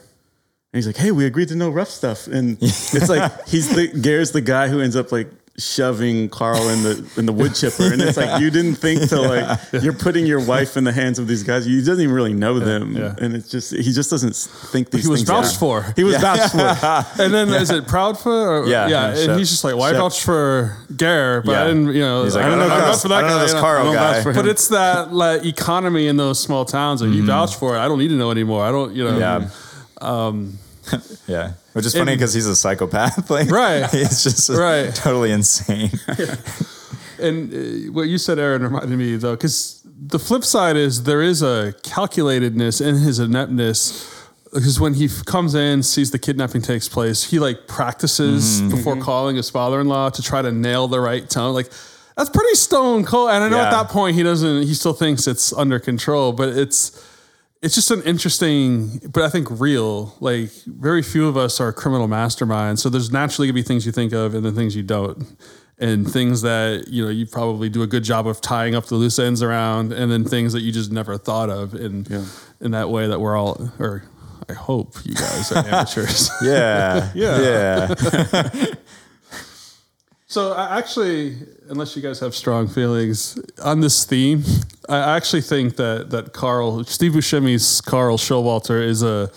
And 0.73 0.79
he's 0.79 0.88
like, 0.88 0.97
"Hey, 0.97 1.12
we 1.12 1.25
agreed 1.25 1.49
to 1.49 1.55
no 1.55 1.69
rough 1.69 1.89
stuff," 1.89 2.27
and 2.27 2.57
it's 2.62 3.10
like 3.10 3.31
he's 3.47 3.73
the 3.75 3.88
Gaear's 3.89 4.31
the 4.31 4.41
guy 4.41 4.67
who 4.69 4.79
ends 4.81 4.95
up 4.95 5.12
like 5.12 5.29
shoving 5.60 6.30
Carl 6.30 6.70
in 6.70 6.84
the 6.84 7.12
in 7.17 7.26
the 7.26 7.34
wood 7.34 7.56
chipper, 7.56 7.91
and 7.91 8.00
it's 8.02 8.15
like 8.15 8.39
you 8.39 8.52
didn't 8.52 8.76
think 8.76 9.10
to 9.10 9.20
like 9.20 9.60
you're 9.82 9.93
putting 9.93 10.26
your 10.26 10.39
wife 10.39 10.78
in 10.78 10.84
the 10.84 10.91
hands 10.91 11.17
of 11.17 11.28
these 11.28 11.43
guys. 11.43 11.67
You 11.67 11.80
doesn't 11.84 12.02
even 12.02 12.13
really 12.13 12.34
know 12.34 12.60
them, 12.60 12.96
yeah. 12.96 13.15
and 13.20 13.36
it's 13.36 13.50
just 13.50 13.76
he 13.76 13.91
just 13.91 14.10
doesn't 14.10 14.36
think 14.36 14.91
these. 14.91 15.04
He 15.06 15.10
was 15.10 15.22
things 15.22 15.30
vouched 15.30 15.56
out. 15.56 15.60
for. 15.60 15.93
He 15.96 16.04
was 16.04 16.17
vouched 16.17 16.52
for. 16.52 16.67
And 17.24 17.34
then 17.34 17.50
is 17.50 17.72
it 17.72 17.86
Proudfoot? 17.86 18.28
Or, 18.28 18.67
Yeah, 18.67 18.88
yeah. 18.88 18.89
yeah, 18.89 19.08
And 19.10 19.17
Shep. 19.17 19.38
he's 19.38 19.50
just 19.50 19.63
like, 19.63 19.76
well, 19.76 19.84
I 19.84 19.91
Shep. 19.91 20.02
vouched 20.02 20.24
for 20.24 20.78
Gaear, 20.96 21.41
but 21.43 21.56
I 21.56 21.67
didn't, 21.67 21.93
you 21.93 22.02
know, 22.02 22.24
He's 22.24 22.36
like, 22.36 22.46
I 22.46 22.50
don't 22.50 22.60
know, 22.60 22.65
I 22.65 22.67
don't 22.67 22.78
I'm 22.78 22.82
know 22.82 22.91
not 22.91 23.02
for 23.02 23.08
that 23.08 23.15
I 23.15 23.22
don't 23.22 23.30
know 23.30 23.36
guy. 23.38 23.41
this 23.41 23.52
you 23.52 23.56
know. 23.56 23.62
Carl 23.62 23.93
guy. 23.93 24.24
for. 24.24 24.34
But 24.34 24.48
it's 24.48 24.67
that 24.70 25.13
like 25.13 25.46
economy 25.46 26.08
in 26.08 26.17
those 26.17 26.39
small 26.39 26.65
towns 26.65 27.02
that 27.02 27.08
you 27.08 27.17
mm-hmm. 27.17 27.28
vouch 27.28 27.56
for. 27.56 27.76
it. 27.76 27.80
I 27.80 27.88
don't 27.88 28.00
need 28.00 28.10
to 28.10 28.15
know 28.15 28.32
anymore. 28.32 28.63
I 28.63 28.72
don't, 28.72 28.93
you 28.93 29.04
know. 29.04 29.17
Yeah. 29.17 29.50
Um, 30.00 30.60
yeah. 31.28 31.54
Which 31.78 31.86
is 31.86 31.94
funny 31.94 32.16
because 32.16 32.34
he's 32.34 32.48
a 32.48 32.56
psychopath. 32.56 33.30
Like, 33.30 33.50
Right. 33.50 33.90
He's 33.92 34.24
just 34.24 34.50
Right. 34.68 34.94
totally 34.94 35.32
insane. 35.32 35.92
And 37.20 37.52
uh, 37.52 37.92
what 37.94 38.04
you 38.04 38.18
said, 38.20 38.38
Aaron, 38.38 38.62
reminded 38.62 38.96
me 38.98 39.16
though, 39.16 39.36
because 39.36 39.82
the 40.00 40.20
flip 40.20 40.44
side 40.44 40.76
is 40.76 41.04
there 41.04 41.22
is 41.24 41.42
a 41.42 41.74
calculatedness 41.82 42.80
in 42.86 42.96
his 42.98 43.18
ineptness. 43.20 44.13
Because 44.54 44.80
when 44.80 44.94
he 44.94 45.06
f- 45.06 45.26
comes 45.26 45.56
in, 45.56 45.82
sees 45.84 46.12
the 46.12 46.20
kidnapping 46.20 46.62
takes 46.62 46.88
place, 46.88 47.24
he 47.24 47.40
like 47.40 47.68
practices 47.68 48.62
before 48.62 48.96
calling 49.02 49.36
his 49.36 49.50
father-in-law 49.50 50.12
to 50.12 50.22
try 50.22 50.42
to 50.44 50.52
nail 50.52 50.88
the 50.88 51.00
right 51.00 51.28
tone. 51.30 51.54
Like 51.56 51.72
that's 52.16 52.30
pretty 52.30 52.54
stone 52.56 53.04
cold. 53.04 53.32
And 53.32 53.44
I 53.44 53.50
know 53.50 53.60
at 53.62 53.72
that 53.72 53.90
point 53.90 54.16
he 54.16 54.22
doesn't. 54.24 54.63
He 54.68 54.74
still 54.76 54.94
thinks 54.94 55.26
it's 55.28 55.52
under 55.54 55.80
control, 55.80 56.32
but 56.34 56.50
it's 56.50 56.92
it's 57.62 57.76
just 57.76 57.91
an 57.91 58.02
interesting, 58.04 59.00
but 59.12 59.24
I 59.24 59.30
think 59.30 59.48
real. 59.60 60.15
Like 60.20 60.50
very 60.65 61.02
few 61.02 61.28
of 61.28 61.38
us 61.38 61.60
are 61.60 61.74
criminal 61.74 62.08
masterminds, 62.08 62.80
so 62.80 62.89
there's 62.89 63.12
naturally 63.12 63.48
gonna 63.48 63.56
be 63.56 63.62
things 63.63 63.86
you 63.86 63.91
think 63.91 64.13
of 64.13 64.34
and 64.36 64.46
then 64.46 64.54
things 64.56 64.76
you 64.76 64.84
don't, 64.84 65.26
and 65.80 66.10
things 66.10 66.41
that 66.43 66.86
you 66.88 67.04
know 67.04 67.10
you 67.10 67.26
probably 67.26 67.70
do 67.70 67.82
a 67.82 67.88
good 67.88 68.04
job 68.04 68.28
of 68.28 68.41
tying 68.41 68.76
up 68.76 68.86
the 68.86 68.96
loose 68.96 69.20
ends 69.20 69.41
around, 69.41 69.91
and 69.91 70.12
then 70.12 70.24
things 70.24 70.54
that 70.54 70.62
you 70.62 70.72
just 70.72 70.91
never 70.91 71.17
thought 71.17 71.50
of 71.50 71.74
in 71.74 72.06
in 72.62 72.72
that 72.72 72.89
way 72.89 73.08
that 73.08 73.20
we're 73.20 73.36
all, 73.36 73.72
or 73.80 74.04
I 74.50 74.54
hope 74.54 74.96
you 75.04 75.13
guys 75.15 75.52
are 75.52 75.58
amateurs. 75.67 76.30
Yeah. 76.41 77.12
Yeah. 77.15 77.96
Yeah. 78.34 78.65
So 80.30 80.52
I 80.52 80.78
actually, 80.78 81.38
unless 81.70 81.96
you 81.96 82.02
guys 82.02 82.20
have 82.20 82.36
strong 82.36 82.68
feelings 82.68 83.40
on 83.63 83.80
this 83.80 84.04
theme, 84.04 84.44
I 84.90 85.16
actually 85.16 85.42
think 85.42 85.78
that 85.78 86.10
that 86.10 86.34
Carl, 86.34 86.84
Steve 86.84 87.13
Buscemi's 87.13 87.80
Carl 87.80 88.18
Showalter 88.18 88.86
is 88.86 89.04
a, 89.04 89.32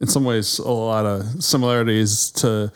in 0.00 0.08
some 0.08 0.24
ways, 0.24 0.58
a 0.58 0.68
lot 0.68 1.06
of 1.06 1.42
similarities 1.42 2.32
to 2.32 2.72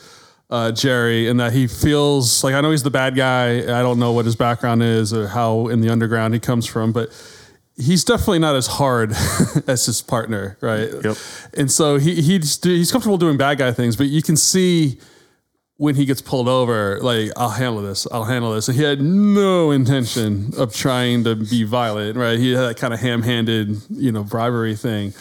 uh, 0.50 0.70
Jerry 0.70 1.26
in 1.26 1.38
that 1.38 1.52
he 1.52 1.66
feels 1.66 2.44
like 2.44 2.54
I 2.54 2.60
know 2.60 2.70
he's 2.70 2.84
the 2.84 2.92
bad 2.92 3.16
guy. 3.16 3.58
I 3.58 3.82
don't 3.82 3.98
know 3.98 4.12
what 4.12 4.24
his 4.24 4.36
background 4.36 4.84
is 4.84 5.12
or 5.12 5.26
how 5.26 5.66
in 5.66 5.80
the 5.80 5.88
underground 5.90 6.34
he 6.34 6.40
comes 6.40 6.64
from, 6.64 6.92
but 6.92 7.10
he's 7.76 8.04
definitely 8.04 8.38
not 8.38 8.54
as 8.54 8.68
hard 8.68 9.10
as 9.66 9.84
his 9.86 10.00
partner, 10.00 10.56
right? 10.60 10.90
Yep. 11.02 11.16
And 11.54 11.72
so 11.72 11.98
he 11.98 12.22
he's 12.22 12.62
he's 12.62 12.92
comfortable 12.92 13.18
doing 13.18 13.36
bad 13.36 13.58
guy 13.58 13.72
things, 13.72 13.96
but 13.96 14.06
you 14.06 14.22
can 14.22 14.36
see 14.36 15.00
when 15.78 15.94
he 15.94 16.04
gets 16.04 16.20
pulled 16.20 16.48
over, 16.48 16.98
like, 17.00 17.30
I'll 17.36 17.50
handle 17.50 17.82
this, 17.82 18.06
I'll 18.10 18.24
handle 18.24 18.52
this. 18.52 18.66
And 18.68 18.76
he 18.76 18.82
had 18.82 19.00
no 19.00 19.70
intention 19.70 20.52
of 20.58 20.74
trying 20.74 21.22
to 21.22 21.36
be 21.36 21.62
violent, 21.62 22.16
right? 22.16 22.36
He 22.36 22.52
had 22.52 22.62
that 22.62 22.76
kind 22.76 22.92
of 22.92 22.98
ham 22.98 23.22
handed, 23.22 23.80
you 23.88 24.10
know, 24.10 24.24
bribery 24.24 24.74
thing. 24.74 25.14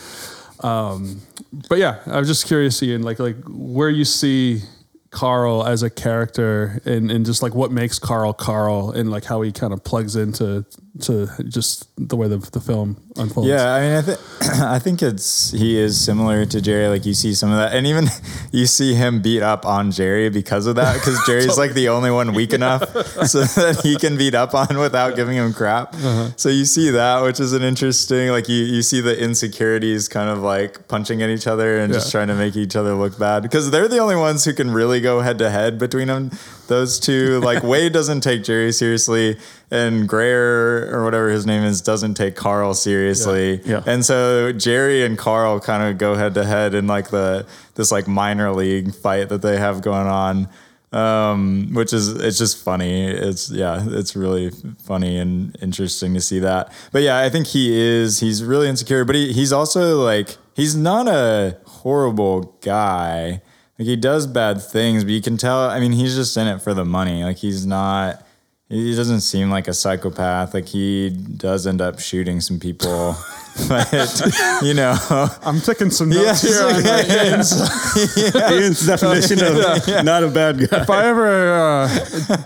Um, 0.61 1.21
but 1.69 1.77
yeah, 1.77 1.99
I 2.07 2.17
was 2.17 2.27
just 2.27 2.47
curious, 2.47 2.81
Ian, 2.81 3.03
like, 3.03 3.19
like 3.19 3.37
where 3.47 3.91
you 3.91 4.03
see 4.03 4.61
Carl 5.09 5.65
as 5.65 5.83
a 5.83 5.89
character 5.89 6.81
and, 6.85 7.09
and 7.09 7.25
just 7.25 7.41
like 7.41 7.55
what 7.55 7.71
makes 7.71 7.99
Carl 7.99 8.33
Carl 8.33 8.91
and 8.91 9.09
like 9.09 9.23
how 9.23 9.41
he 9.41 9.51
kind 9.51 9.73
of 9.73 9.83
plugs 9.83 10.15
into 10.15 10.65
to 11.01 11.29
just 11.47 11.89
the 11.97 12.15
way 12.15 12.27
the, 12.27 12.37
the 12.37 12.59
film 12.59 13.01
unfolds. 13.15 13.49
Yeah, 13.49 13.73
I 13.73 13.81
mean, 13.81 13.95
I 13.95 14.01
think 14.01 14.19
I 14.61 14.79
think 14.79 15.03
it's 15.03 15.51
he 15.51 15.77
is 15.77 16.03
similar 16.03 16.45
to 16.45 16.61
Jerry. 16.61 16.87
Like 16.87 17.05
you 17.05 17.13
see 17.13 17.33
some 17.33 17.51
of 17.51 17.57
that, 17.57 17.75
and 17.75 17.85
even 17.87 18.07
you 18.51 18.65
see 18.65 18.93
him 18.93 19.21
beat 19.21 19.41
up 19.41 19.65
on 19.65 19.91
Jerry 19.91 20.29
because 20.29 20.65
of 20.65 20.75
that. 20.75 20.95
Because 20.95 21.19
Jerry's 21.25 21.57
like 21.63 21.73
the 21.73 21.89
only 21.89 22.11
one 22.11 22.33
weak 22.33 22.53
enough 22.53 22.83
so 23.27 23.43
that 23.43 23.81
he 23.83 23.97
can 23.97 24.17
beat 24.17 24.35
up 24.35 24.53
on 24.53 24.77
without 24.77 25.15
giving 25.15 25.37
him 25.37 25.53
crap. 25.53 25.93
Uh-huh. 25.93 26.29
So 26.35 26.49
you 26.49 26.65
see 26.65 26.89
that, 26.91 27.21
which 27.23 27.39
is 27.39 27.53
an 27.53 27.63
interesting. 27.63 28.29
Like 28.29 28.49
you 28.49 28.63
you 28.63 28.81
see 28.81 29.01
the 29.01 29.21
insecurities 29.21 30.07
kind 30.07 30.29
of 30.29 30.39
like 30.39 30.87
punching 30.87 31.21
at 31.21 31.29
each 31.29 31.47
other 31.47 31.77
and 31.77 31.93
just 31.93 32.11
trying 32.11 32.27
to 32.27 32.35
make 32.35 32.55
each 32.55 32.75
other 32.75 32.93
look 32.93 33.17
bad 33.17 33.43
because 33.43 33.71
they're 33.71 33.87
the 33.87 33.99
only 33.99 34.15
ones 34.15 34.45
who 34.45 34.53
can 34.53 34.71
really 34.71 34.96
go 35.01 35.21
head 35.21 35.38
to 35.39 35.49
head 35.49 35.77
between 35.77 36.07
them. 36.07 36.31
Those 36.67 36.99
two, 36.99 37.39
like 37.41 37.63
Wade 37.71 37.93
doesn't 37.93 38.21
take 38.21 38.43
Jerry 38.43 38.71
seriously, 38.71 39.38
and 39.71 40.07
Greer 40.07 40.93
or 40.93 41.03
whatever 41.03 41.29
his 41.29 41.45
name 41.45 41.63
is 41.63 41.81
doesn't 41.81 42.15
take 42.15 42.36
Carl 42.36 42.73
seriously. 42.73 43.62
Yeah. 43.63 43.83
And 43.86 44.05
so 44.05 44.51
Jerry 44.51 45.05
and 45.05 45.17
Carl 45.17 45.60
kind 45.60 45.83
of 45.83 45.97
go 45.97 46.15
head 46.15 46.33
to 46.36 46.45
head 46.45 46.73
in 46.73 46.88
like 46.88 47.10
the 47.10 47.45
this 47.75 47.91
like 47.91 48.07
minor 48.07 48.51
league 48.51 48.93
fight 48.93 49.29
that 49.29 49.41
they 49.41 49.57
have 49.57 49.81
going 49.81 50.07
on. 50.07 50.49
Um, 50.93 51.73
which 51.73 51.91
is 51.91 52.15
it's 52.15 52.38
just 52.38 52.63
funny. 52.63 53.07
It's 53.07 53.51
yeah, 53.51 53.83
it's 53.88 54.15
really 54.15 54.51
funny 54.83 55.17
and 55.17 55.55
interesting 55.62 56.13
to 56.13 56.21
see 56.21 56.39
that. 56.39 56.71
But 56.93 57.01
yeah, 57.01 57.19
I 57.19 57.29
think 57.29 57.47
he 57.47 57.77
is 57.77 58.21
he's 58.21 58.41
really 58.41 58.69
insecure, 58.69 59.03
but 59.03 59.15
he, 59.15 59.33
he's 59.33 59.51
also 59.51 60.01
like 60.01 60.38
he's 60.53 60.75
not 60.75 61.10
a 61.10 61.57
horrible 61.65 62.57
guy. 62.62 63.41
Like 63.79 63.87
he 63.87 63.95
does 63.95 64.25
bad 64.27 64.61
things, 64.61 65.03
but 65.03 65.11
you 65.11 65.21
can 65.21 65.37
tell 65.37 65.69
I 65.69 65.79
mean 65.79 65.91
he's 65.91 66.15
just 66.15 66.35
in 66.37 66.47
it 66.47 66.61
for 66.61 66.73
the 66.73 66.85
money. 66.85 67.23
Like 67.23 67.37
he's 67.37 67.65
not 67.65 68.23
he 68.69 68.93
doesn't 68.95 69.21
seem 69.21 69.49
like 69.49 69.69
a 69.69 69.73
psychopath. 69.73 70.53
Like 70.53 70.67
he 70.67 71.09
does 71.09 71.65
end 71.65 71.79
up 71.79 71.99
shooting 71.99 72.41
some 72.41 72.59
people, 72.59 73.15
but 73.69 74.21
you 74.61 74.73
know, 74.73 74.97
I'm 75.41 75.61
taking 75.61 75.89
some 75.89 76.09
notes 76.09 76.41
here. 76.41 76.63
on, 76.63 76.83
yeah, 76.83 76.95
like, 76.97 77.07
yeah. 77.07 78.51
Ian's 78.51 78.85
definition 78.85 79.39
of 79.41 80.03
not 80.03 80.23
a 80.23 80.27
bad 80.27 80.57
guy. 80.57 80.81
If 80.81 80.89
I 80.89 81.05
ever, 81.05 81.53
uh, 81.53 82.37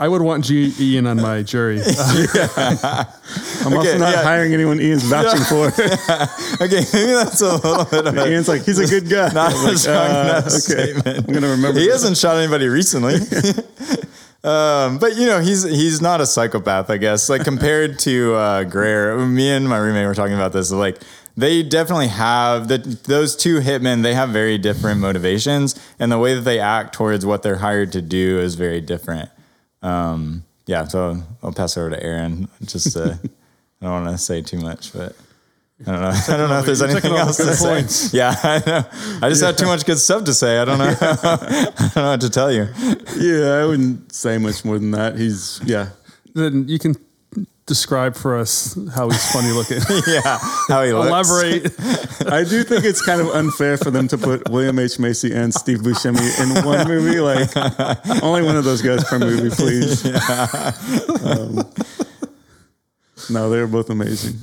I 0.00 0.08
would 0.08 0.22
want 0.22 0.44
G- 0.44 0.72
Ian 0.80 1.06
on 1.06 1.16
my 1.20 1.42
jury. 1.42 1.80
I'm 2.56 3.06
also 3.72 3.78
Okay, 3.80 3.98
not 3.98 4.12
yeah. 4.14 4.22
hiring 4.22 4.52
anyone 4.54 4.80
Ian's 4.80 5.04
vouching 5.04 5.42
for. 5.44 5.66
okay, 6.64 6.82
maybe 6.92 7.12
that's 7.12 7.40
a 7.40 7.54
little 7.56 7.84
bit 7.84 8.06
of 8.06 8.16
a 8.16 8.30
Ian's 8.30 8.48
like, 8.48 8.64
he's 8.64 8.78
a 8.78 8.86
good 9.00 9.08
guy. 9.08 9.28
not 9.32 9.52
I'm 9.54 9.64
a 9.64 9.68
like, 9.68 9.76
strong 9.78 9.96
uh, 10.10 10.20
enough 10.24 10.46
okay. 10.46 10.58
statement. 10.58 11.18
I'm 11.28 11.34
gonna 11.34 11.48
remember. 11.48 11.78
He 11.78 11.86
that. 11.86 11.92
hasn't 11.92 12.16
shot 12.16 12.36
anybody 12.36 12.66
recently. 12.68 13.14
um, 14.44 14.98
but 14.98 15.16
you 15.16 15.26
know, 15.26 15.40
he's 15.40 15.62
he's 15.64 16.00
not 16.02 16.20
a 16.20 16.26
psychopath, 16.26 16.90
I 16.90 16.96
guess. 16.98 17.28
Like 17.28 17.44
compared 17.44 17.98
to 18.00 18.34
uh, 18.34 18.64
Greer, 18.64 19.16
me 19.26 19.50
and 19.50 19.68
my 19.68 19.78
roommate 19.78 20.06
were 20.06 20.14
talking 20.14 20.34
about 20.34 20.52
this. 20.52 20.70
Like 20.70 20.98
they 21.36 21.62
definitely 21.62 22.08
have 22.08 22.68
the, 22.68 22.78
those 22.78 23.34
two 23.36 23.60
hitmen. 23.60 24.02
They 24.02 24.14
have 24.14 24.28
very 24.30 24.58
different 24.58 25.00
motivations, 25.00 25.74
and 25.98 26.12
the 26.12 26.18
way 26.18 26.34
that 26.34 26.42
they 26.42 26.60
act 26.60 26.94
towards 26.94 27.24
what 27.26 27.42
they're 27.42 27.56
hired 27.58 27.92
to 27.92 28.02
do 28.02 28.38
is 28.38 28.54
very 28.54 28.80
different. 28.80 29.30
Um, 29.84 30.44
yeah, 30.66 30.84
so 30.84 31.22
I'll 31.42 31.52
pass 31.52 31.76
it 31.76 31.80
over 31.80 31.90
to 31.90 32.02
Aaron. 32.02 32.48
Just 32.64 32.92
to, 32.94 33.18
I 33.80 33.84
don't 33.84 34.04
want 34.04 34.08
to 34.08 34.18
say 34.18 34.42
too 34.42 34.58
much, 34.58 34.92
but. 34.92 35.14
I 35.86 35.90
don't 35.90 36.00
know. 36.00 36.08
I 36.28 36.36
don't 36.36 36.48
know 36.48 36.58
if 36.60 36.66
there's 36.66 36.82
anything 36.82 37.12
else 37.14 37.36
to 37.36 37.42
good 37.42 37.56
say. 37.56 37.68
points. 37.68 38.14
Yeah, 38.14 38.34
I 38.42 38.62
know. 38.64 38.84
I 39.22 39.28
just 39.28 39.42
have 39.42 39.56
too 39.56 39.66
much 39.66 39.84
good 39.84 39.98
stuff 39.98 40.24
to 40.24 40.32
say. 40.32 40.58
I 40.58 40.64
don't 40.64 40.78
know. 40.78 40.96
I 41.00 41.74
don't 41.76 41.96
know 41.96 42.10
what 42.10 42.20
to 42.20 42.30
tell 42.30 42.50
you. 42.50 42.68
Yeah, 43.16 43.60
I 43.60 43.66
wouldn't 43.66 44.12
say 44.12 44.38
much 44.38 44.64
more 44.64 44.78
than 44.78 44.92
that. 44.92 45.18
He's 45.18 45.60
yeah. 45.64 45.88
then 46.32 46.68
you 46.68 46.78
can 46.78 46.94
describe 47.66 48.14
for 48.14 48.36
us 48.36 48.78
how 48.94 49.08
he's 49.08 49.32
funny 49.32 49.52
looking. 49.52 49.78
Yeah, 50.06 50.38
how 50.68 50.82
he 50.84 50.92
looks. 50.92 51.08
Elaborate. 51.30 52.32
I 52.32 52.44
do 52.44 52.62
think 52.62 52.84
it's 52.84 53.00
kind 53.04 53.20
of 53.20 53.28
unfair 53.28 53.76
for 53.78 53.90
them 53.90 54.06
to 54.08 54.18
put 54.18 54.48
William 54.50 54.78
H 54.78 54.98
Macy 54.98 55.34
and 55.34 55.52
Steve 55.52 55.78
Buscemi 55.78 56.40
in 56.40 56.64
one 56.64 56.86
movie. 56.86 57.20
Like 57.20 57.48
only 58.22 58.42
one 58.42 58.56
of 58.56 58.64
those 58.64 58.82
guys 58.82 59.04
per 59.04 59.18
movie, 59.18 59.50
please. 59.50 60.04
Um, 61.24 61.60
no, 63.30 63.48
they're 63.48 63.66
both 63.66 63.88
amazing. 63.88 64.38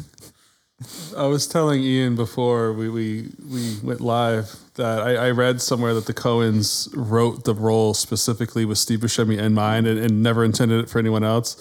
I 1.15 1.25
was 1.25 1.45
telling 1.47 1.83
Ian 1.83 2.15
before 2.15 2.73
we, 2.73 2.89
we, 2.89 3.29
we 3.51 3.77
went 3.83 4.01
live 4.01 4.55
that 4.75 5.01
I, 5.01 5.27
I 5.27 5.31
read 5.31 5.61
somewhere 5.61 5.93
that 5.93 6.07
the 6.07 6.13
Coens 6.13 6.89
wrote 6.95 7.43
the 7.43 7.53
role 7.53 7.93
specifically 7.93 8.65
with 8.65 8.77
Steve 8.79 8.99
Buscemi 8.99 9.37
in 9.37 9.53
mind 9.53 9.85
and, 9.85 9.99
and 9.99 10.23
never 10.23 10.43
intended 10.43 10.83
it 10.83 10.89
for 10.89 10.97
anyone 10.97 11.23
else, 11.23 11.55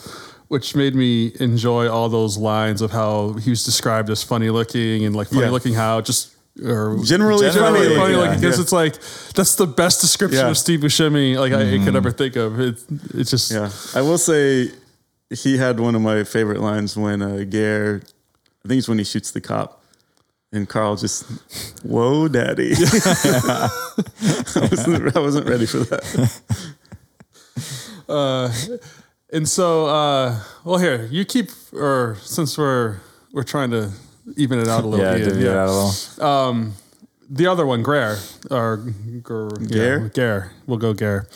which 0.51 0.75
made 0.75 0.95
me 0.97 1.33
enjoy 1.39 1.89
all 1.89 2.09
those 2.09 2.37
lines 2.37 2.83
of 2.83 2.91
how 2.91 3.35
he 3.35 3.51
was 3.51 3.63
described 3.65 4.11
as 4.11 4.21
funny 4.23 4.51
looking 4.51 5.05
and 5.07 5.15
like 5.15 5.29
funny 5.29 5.43
Yeah. 5.43 5.51
looking 5.51 5.75
how 5.75 6.01
just 6.01 6.35
or 6.61 6.99
Generally 7.05 7.47
Generally, 7.53 7.79
funny, 7.81 7.97
funny. 7.97 8.13
yeah. 8.15 8.19
looking 8.21 8.41
because 8.41 8.57
Yeah. 8.59 8.63
it's 8.65 8.73
like 8.83 8.95
that's 9.37 9.55
the 9.55 9.67
best 9.67 10.01
description 10.01 10.47
of 10.49 10.59
Steve 10.59 10.81
Buscemi 10.81 11.37
like 11.39 11.53
I 11.53 11.79
could 11.85 11.95
ever 11.95 12.11
think 12.11 12.35
of. 12.37 12.59
It, 12.59 12.77
it's 13.15 13.31
just 13.31 13.53
Yeah, 13.53 13.71
I 13.95 14.03
will 14.03 14.19
say 14.19 14.73
he 15.45 15.57
had 15.59 15.79
one 15.79 15.95
of 15.95 16.03
my 16.03 16.25
favorite 16.25 16.61
lines 16.61 16.97
when 16.97 17.23
uh, 17.23 17.45
Gaear, 17.49 18.03
I 18.65 18.69
think 18.69 18.79
it's 18.81 18.89
when 18.89 18.99
he 18.99 19.05
shoots 19.05 19.31
the 19.31 19.41
cop, 19.41 19.81
and 20.53 20.69
Carl 20.69 20.97
just, 20.97 21.23
"Whoa, 21.85 22.27
daddy!" 22.27 22.73
I, 22.77 23.71
wasn't, 24.71 25.17
I 25.17 25.21
wasn't 25.21 25.49
ready 25.49 25.67
for 25.67 25.79
that. 25.91 26.05
Uh, 28.09 28.51
and 29.33 29.49
so, 29.49 29.87
uh, 29.87 30.41
well, 30.65 30.79
here 30.79 31.07
you 31.11 31.25
keep, 31.25 31.51
or 31.73 32.17
since 32.23 32.57
we're 32.59 32.99
we're 33.33 33.43
trying 33.43 33.71
to 33.71 33.91
even 34.37 34.59
it 34.59 34.69
out 34.69 34.85
a 34.85 34.87
little. 34.87 35.05
Bit. 35.05 35.21
Yeah, 35.21 35.25
divvy 35.25 35.47
it 35.47 35.57
out 35.57 35.69
a 35.69 35.73
little. 35.73 36.25
the 37.29 37.47
other 37.47 37.65
one, 37.65 37.83
Gaear 37.83 38.19
or 38.51 38.79
Gaear, 38.79 39.51
Gaear? 39.69 40.13
Gaear. 40.13 40.51
We'll 40.67 40.79
go 40.79 40.93
Gaear. 40.93 41.27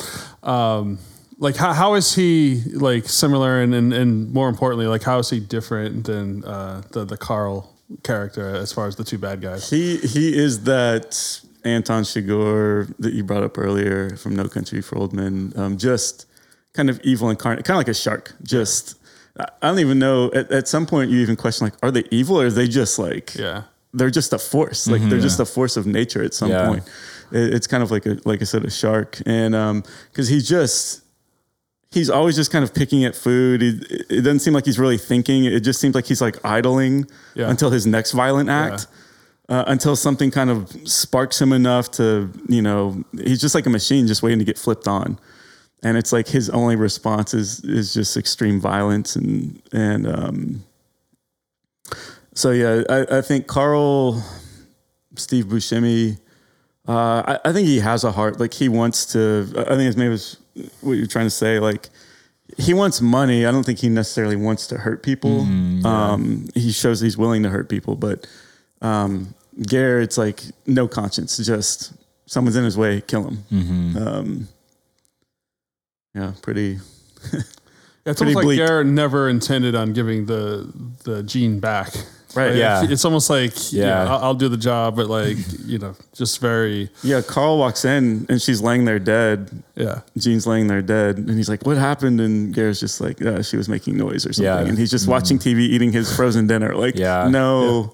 Um, 0.43 0.99
like 1.39 1.57
how, 1.57 1.73
how 1.73 1.95
is 1.95 2.15
he 2.15 2.63
like 2.73 3.09
similar 3.09 3.61
and, 3.61 3.75
and 3.75 3.93
and 3.93 4.33
more 4.33 4.49
importantly, 4.49 4.87
like 4.87 5.03
how 5.03 5.19
is 5.19 5.31
he 5.31 5.41
different 5.41 6.05
than 6.05 6.45
uh, 6.45 6.83
the 6.91 7.05
the 7.05 7.17
Carl 7.17 7.73
character 8.03 8.55
as 8.55 8.73
far 8.73 8.87
as 8.87 8.97
the 8.97 9.05
two 9.05 9.19
bad 9.19 9.41
guys? 9.41 9.71
He 9.71 9.99
he 9.99 10.37
is 10.37 10.65
that 10.65 11.41
Anton 11.65 12.03
Chigurh 12.03 12.93
that 12.99 13.15
you 13.15 13.25
brought 13.25 13.43
up 13.43 13.59
earlier 13.59 14.17
from 14.17 14.35
No 14.35 14.49
Country 14.49 14.81
for 14.81 14.99
Old 14.99 15.13
Men. 15.13 15.53
Um, 15.57 15.77
just 15.77 16.27
kind 16.75 16.91
of 16.91 17.01
evil 17.03 17.31
incarnate, 17.31 17.64
kind 17.64 17.77
of 17.77 17.81
like 17.81 17.89
a 17.89 17.95
shark. 17.95 18.35
Just 18.43 18.97
I 19.39 19.45
I 19.62 19.68
don't 19.68 19.79
even 19.79 19.99
know. 19.99 20.31
At, 20.33 20.51
at 20.53 20.68
some 20.68 20.85
point, 20.87 21.11
you 21.11 21.18
even 21.20 21.37
question 21.37 21.66
like, 21.66 21.75
are 21.83 21.91
they 21.91 22.05
evil 22.11 22.41
or 22.41 22.47
are 22.47 22.51
they 22.51 22.68
just 22.68 22.99
like 22.99 23.35
Yeah. 23.35 23.62
they're 23.93 24.11
just 24.11 24.33
a 24.33 24.39
force. 24.39 24.87
Like 24.87 25.03
they're 25.09 25.20
just 25.31 25.41
a 25.41 25.45
force 25.47 25.77
of 25.77 25.87
nature 25.87 26.22
at 26.22 26.35
some 26.35 26.51
Yeah. 26.51 26.66
point. 26.68 26.85
It, 27.33 27.55
it's 27.55 27.66
kind 27.66 27.83
of 27.83 27.91
like 27.91 28.05
a 28.07 28.18
like 28.25 28.41
I 28.43 28.45
said, 28.45 28.64
a 28.64 28.70
shark, 28.70 29.20
and 29.27 29.55
um, 29.55 29.83
because 30.11 30.29
he's 30.29 30.47
just 30.49 31.01
he's 31.91 32.11
always 32.11 32.35
just 32.37 32.51
kind 32.51 32.64
of 32.64 32.75
picking 32.75 33.05
at 33.05 33.14
food. 33.14 33.62
He, 33.62 33.68
it 34.11 34.22
doesn't 34.22 34.41
seem 34.41 34.53
like 34.53 34.64
he's 34.66 34.79
really 34.81 34.99
thinking. 34.99 35.45
It 35.45 35.61
just 35.61 35.81
seems 35.81 35.95
like 35.95 36.07
he's 36.07 36.20
like 36.20 36.37
idling 36.45 37.07
Yeah. 37.35 37.49
until 37.51 37.70
his 37.70 37.87
next 37.87 38.12
violent 38.12 38.51
act. 38.51 38.87
Uh, 39.47 39.62
until 39.66 39.95
something 39.95 40.31
kind 40.31 40.49
of 40.49 40.70
sparks 40.89 41.39
him 41.39 41.53
enough 41.53 41.91
to, 41.91 42.31
you 42.49 42.62
know, 42.62 43.05
he's 43.12 43.39
just 43.39 43.55
like 43.55 43.66
a 43.66 43.70
machine 43.70 44.07
just 44.07 44.22
waiting 44.22 44.39
to 44.39 44.45
get 44.45 44.57
flipped 44.59 44.89
on. 44.89 45.18
And 45.85 45.97
it's 45.99 46.12
like 46.12 46.26
his 46.28 46.49
only 46.51 46.76
response 46.76 47.35
is 47.35 47.61
is 47.64 47.93
just 47.95 48.16
extreme 48.16 48.61
violence 48.61 49.16
and 49.16 49.61
and 49.72 50.07
um, 50.07 50.64
so 52.35 52.51
yeah, 52.51 52.82
I, 52.89 53.18
I 53.18 53.20
think 53.22 53.47
Carl, 53.47 54.22
Steve 55.16 55.45
Buscemi, 55.47 56.18
uh, 56.89 57.22
I, 57.26 57.39
I 57.51 57.53
think 57.53 57.66
he 57.68 57.78
has 57.80 58.03
a 58.05 58.12
heart. 58.12 58.41
Like 58.41 58.53
he 58.55 58.68
wants 58.68 59.07
to. 59.12 59.47
I 59.57 59.76
think 59.76 59.82
it's 59.89 59.97
maybe 59.97 60.14
it's 60.14 60.37
what 60.80 60.95
you're 60.95 61.07
trying 61.07 61.26
to 61.26 61.30
say. 61.30 61.59
Like 61.59 61.89
he 62.59 62.74
wants 62.74 63.01
money. 63.01 63.47
I 63.47 63.51
don't 63.51 63.64
think 63.64 63.78
he 63.78 63.89
necessarily 63.89 64.37
wants 64.37 64.66
to 64.68 64.78
hurt 64.78 65.03
people. 65.03 65.41
um, 65.87 66.49
he 66.55 66.72
shows 66.72 67.01
he's 67.01 67.16
willing 67.16 67.43
to 67.43 67.51
hurt 67.51 67.68
people, 67.68 67.95
but 67.95 68.26
um, 68.82 69.35
Gaear, 69.61 70.03
it's 70.03 70.18
like 70.18 70.43
no 70.66 70.87
conscience. 70.89 71.37
Just 71.39 71.93
someone's 72.26 72.57
in 72.57 72.64
his 72.64 72.76
way, 72.76 73.01
kill 73.01 73.28
him. 73.28 73.45
Um, 73.97 74.49
yeah, 76.15 76.33
pretty. 76.43 76.79
It's 78.07 78.19
Pretty 78.21 78.33
almost 78.33 78.37
like 78.37 78.45
bleak. 78.45 78.59
Garrett 78.59 78.87
never 78.87 79.31
intended 79.31 79.75
on 79.75 79.95
giving 79.95 80.27
the 80.27 80.71
the 81.05 81.23
Jean 81.23 81.59
back. 81.59 81.93
Right, 82.35 82.57
yeah. 82.57 82.83
It's 82.85 83.05
almost 83.05 83.31
like 83.31 83.73
yeah, 83.73 83.87
Yeah. 84.05 84.12
I'll, 84.12 84.25
I'll 84.25 84.35
do 84.35 84.49
the 84.49 84.57
job, 84.59 84.97
but 84.97 85.07
like 85.09 85.37
you 85.65 85.79
know, 85.79 85.95
just 86.12 86.39
very 86.41 86.91
Yeah, 87.03 87.23
Carl 87.23 87.57
walks 87.59 87.85
in 87.87 88.27
and 88.29 88.43
she's 88.43 88.61
laying 88.61 88.85
there 88.85 88.99
dead. 88.99 89.51
yeah. 89.77 90.01
Jean's 90.19 90.47
laying 90.47 90.67
there 90.67 90.83
dead, 90.83 91.17
and 91.17 91.31
he's 91.31 91.49
like, 91.49 91.65
"What 91.65 91.77
happened?" 91.79 92.21
And 92.21 92.53
Gaear's 92.53 92.79
just 92.81 93.01
like, 93.01 93.23
uh, 93.23 93.41
"She 93.43 93.57
was 93.57 93.69
making 93.71 93.97
noise 93.97 94.27
or 94.27 94.33
something." 94.35 94.45
Yeah. 94.45 94.69
And 94.69 94.77
he's 94.77 94.91
just 94.91 95.07
watching 95.09 95.39
TV, 95.39 95.61
eating 95.61 95.93
his 95.93 96.15
frozen 96.15 96.47
dinner. 96.47 96.75
Like, 96.77 96.97
Yeah. 96.97 97.29
no, 97.29 97.93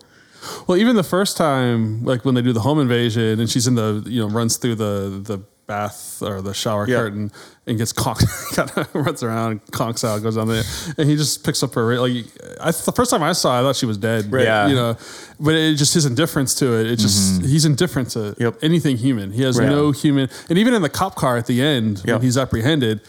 Well, 0.66 0.78
even 0.78 0.96
the 0.96 1.04
first 1.04 1.36
time, 1.36 2.02
like 2.04 2.24
when 2.24 2.34
they 2.34 2.42
do 2.42 2.52
the 2.54 2.60
home 2.62 2.80
invasion, 2.80 3.38
and 3.40 3.48
she's 3.48 3.66
in 3.68 3.74
the 3.76 4.02
you 4.06 4.22
know 4.22 4.28
runs 4.28 4.56
through 4.56 4.74
the 4.76 5.20
the 5.22 5.38
bath 5.66 6.20
or 6.22 6.40
the 6.42 6.52
shower 6.54 6.88
Yeah. 6.88 6.96
curtain 6.96 7.30
and 7.70 7.78
gets 7.78 7.92
conked, 7.94 8.26
kind 8.54 8.70
of 8.76 8.94
runs 8.94 9.22
around, 9.22 9.64
conks 9.68 10.04
out, 10.06 10.22
goes 10.22 10.36
down 10.36 10.48
there, 10.48 10.62
and 10.98 11.08
he 11.08 11.16
just 11.16 11.42
picks 11.44 11.62
up 11.62 11.72
her. 11.74 11.98
Like 11.98 12.26
I, 12.60 12.70
the 12.72 12.92
first 12.94 13.10
time 13.10 13.22
I 13.22 13.32
saw, 13.32 13.56
it, 13.56 13.60
I 13.60 13.62
thought 13.62 13.76
she 13.76 13.86
was 13.86 13.96
dead. 13.96 14.30
Right. 14.30 14.44
Yeah. 14.44 14.66
you 14.66 14.74
know, 14.74 14.96
but 15.38 15.54
it 15.54 15.76
just 15.76 15.94
his 15.94 16.04
indifference 16.04 16.54
to 16.56 16.78
it. 16.78 16.86
It 16.90 16.96
just 16.96 17.40
he's 17.42 17.64
indifferent 17.64 18.10
to 18.10 18.34
Yep. 18.38 18.58
anything 18.62 18.98
human. 18.98 19.32
He 19.32 19.42
has 19.44 19.58
Right. 19.58 19.68
no 19.68 19.92
human, 19.92 20.28
and 20.50 20.58
even 20.58 20.74
in 20.74 20.82
the 20.82 20.90
cop 20.90 21.14
car 21.14 21.38
at 21.38 21.46
the 21.46 21.62
end 21.62 21.98
Yep. 22.04 22.06
when 22.16 22.22
he's 22.22 22.36
apprehended, 22.36 23.00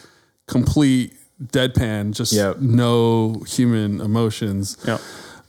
complete 0.47 1.13
deadpan, 1.43 2.11
just 2.13 2.31
Yep. 2.33 2.59
no 2.61 3.41
human 3.47 3.99
emotions. 3.99 4.77
yeah, 4.85 4.99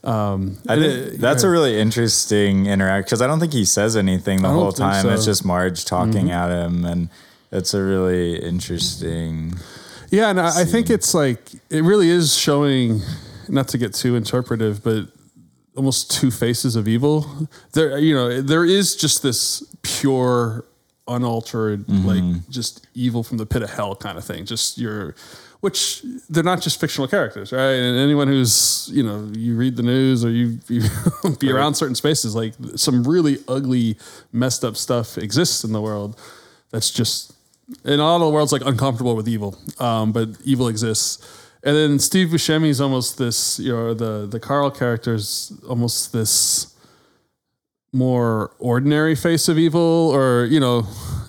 Um, 0.03 0.57
I 0.67 0.75
think 0.75 0.85
it- 0.85 1.21
that's 1.21 1.43
yeah. 1.43 1.49
a 1.49 1.51
really 1.51 1.79
interesting 1.79 2.65
interaction 2.65 3.05
because 3.05 3.21
I 3.21 3.27
don't 3.27 3.39
think 3.39 3.53
he 3.53 3.63
says 3.63 3.95
anything 3.95 4.41
the 4.41 4.49
whole 4.49 4.71
time. 4.71 5.03
so. 5.03 5.09
It's 5.09 5.23
just 5.25 5.45
Marge 5.45 5.85
talking 5.85 6.31
at 6.31 6.49
him, 6.49 6.83
and 6.83 7.09
it's 7.53 7.73
a 7.73 7.81
really 7.81 8.35
interesting. 8.35 9.53
Yeah, 10.09 10.31
and 10.31 10.41
I, 10.41 10.61
I 10.61 10.65
think 10.65 10.89
it's 10.89 11.13
like 11.13 11.39
it 11.69 11.83
really 11.83 12.09
is 12.09 12.35
showing, 12.35 13.01
not 13.47 13.67
to 13.69 13.77
get 13.77 13.93
too 13.93 14.15
interpretive, 14.15 14.83
but 14.83 15.07
almost 15.75 16.11
two 16.11 16.31
faces 16.31 16.75
of 16.75 16.87
evil. 16.87 17.47
There, 17.73 17.97
you 17.99 18.15
know, 18.15 18.41
there 18.41 18.65
is 18.65 18.95
just 18.95 19.21
this 19.21 19.63
pure, 19.83 20.65
unaltered, 21.07 21.85
mm-hmm. 21.85 22.07
like 22.07 22.49
just 22.49 22.87
evil 22.95 23.23
from 23.23 23.37
the 23.37 23.45
pit 23.45 23.61
of 23.61 23.69
hell 23.69 23.95
kind 23.95 24.17
of 24.17 24.25
thing. 24.25 24.45
Just 24.45 24.79
your, 24.79 25.15
which 25.59 26.03
they're 26.29 26.43
not 26.43 26.59
just 26.59 26.79
fictional 26.79 27.07
characters, 27.07 27.51
right? 27.51 27.61
And 27.61 27.99
anyone 27.99 28.27
who's 28.27 28.89
you 28.91 29.03
know 29.03 29.29
you 29.31 29.55
read 29.55 29.75
the 29.75 29.83
news 29.83 30.25
or 30.25 30.31
you, 30.31 30.57
you 30.69 30.89
be 31.39 31.51
around 31.51 31.75
certain 31.75 31.95
spaces, 31.95 32.35
like 32.35 32.55
some 32.77 33.03
really 33.03 33.37
ugly, 33.47 33.97
messed 34.31 34.65
up 34.65 34.75
stuff 34.75 35.19
exists 35.19 35.63
in 35.63 35.71
the 35.71 35.81
world. 35.81 36.19
That's 36.71 36.89
just 36.89 37.33
in 37.83 37.99
a 37.99 38.03
lot 38.03 38.15
of 38.15 38.21
the 38.21 38.29
world's 38.29 38.51
like 38.51 38.65
uncomfortable 38.65 39.15
with 39.15 39.27
evil, 39.27 39.57
um, 39.79 40.11
but 40.11 40.29
evil 40.43 40.67
exists. 40.67 41.25
And 41.63 41.75
then 41.75 41.99
Steve 41.99 42.27
Buscemi 42.27 42.67
is 42.67 42.81
almost 42.81 43.17
this, 43.17 43.59
you 43.59 43.71
know, 43.71 43.93
the 43.93 44.27
the 44.27 44.39
Carl 44.39 44.69
character 44.69 45.13
is 45.13 45.53
almost 45.67 46.11
this 46.11 46.75
more 47.93 48.51
ordinary 48.59 49.15
face 49.15 49.47
of 49.47 49.57
evil, 49.57 50.11
or 50.13 50.45
you 50.45 50.59
know, 50.59 50.85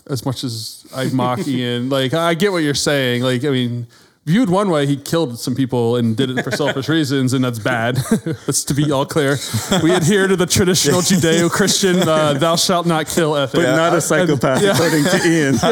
as 0.08 0.24
much 0.26 0.42
as 0.42 0.86
I 0.94 1.06
mock 1.06 1.38
Ian, 1.46 1.88
like 1.88 2.14
I 2.14 2.34
get 2.34 2.50
what 2.52 2.62
you're 2.62 2.74
saying. 2.74 3.22
Like, 3.22 3.44
I 3.44 3.50
mean, 3.50 3.86
viewed 4.26 4.48
one 4.48 4.70
way, 4.70 4.86
he 4.86 4.96
killed 4.96 5.38
some 5.38 5.54
people 5.54 5.96
and 5.96 6.16
did 6.16 6.30
it 6.30 6.42
for 6.42 6.50
selfish 6.56 6.88
reasons, 6.88 7.32
and 7.34 7.44
that's 7.44 7.58
bad. 7.58 7.98
Let's 8.46 8.64
to 8.64 8.74
be 8.74 8.90
all 8.90 9.04
clear. 9.06 9.36
We 9.82 9.92
adhere 9.92 10.26
to 10.28 10.36
the 10.36 10.46
traditional 10.46 11.00
Judeo-Christian 11.02 12.08
uh, 12.08 12.34
"thou 12.34 12.56
shalt 12.56 12.86
not 12.86 13.06
kill" 13.08 13.36
ethic. 13.36 13.60
but 13.60 13.76
not 13.76 13.92
a 13.94 14.00
psychopath 14.00 14.62
according 14.62 15.04
to 15.04 15.28
Ian. 15.28 15.54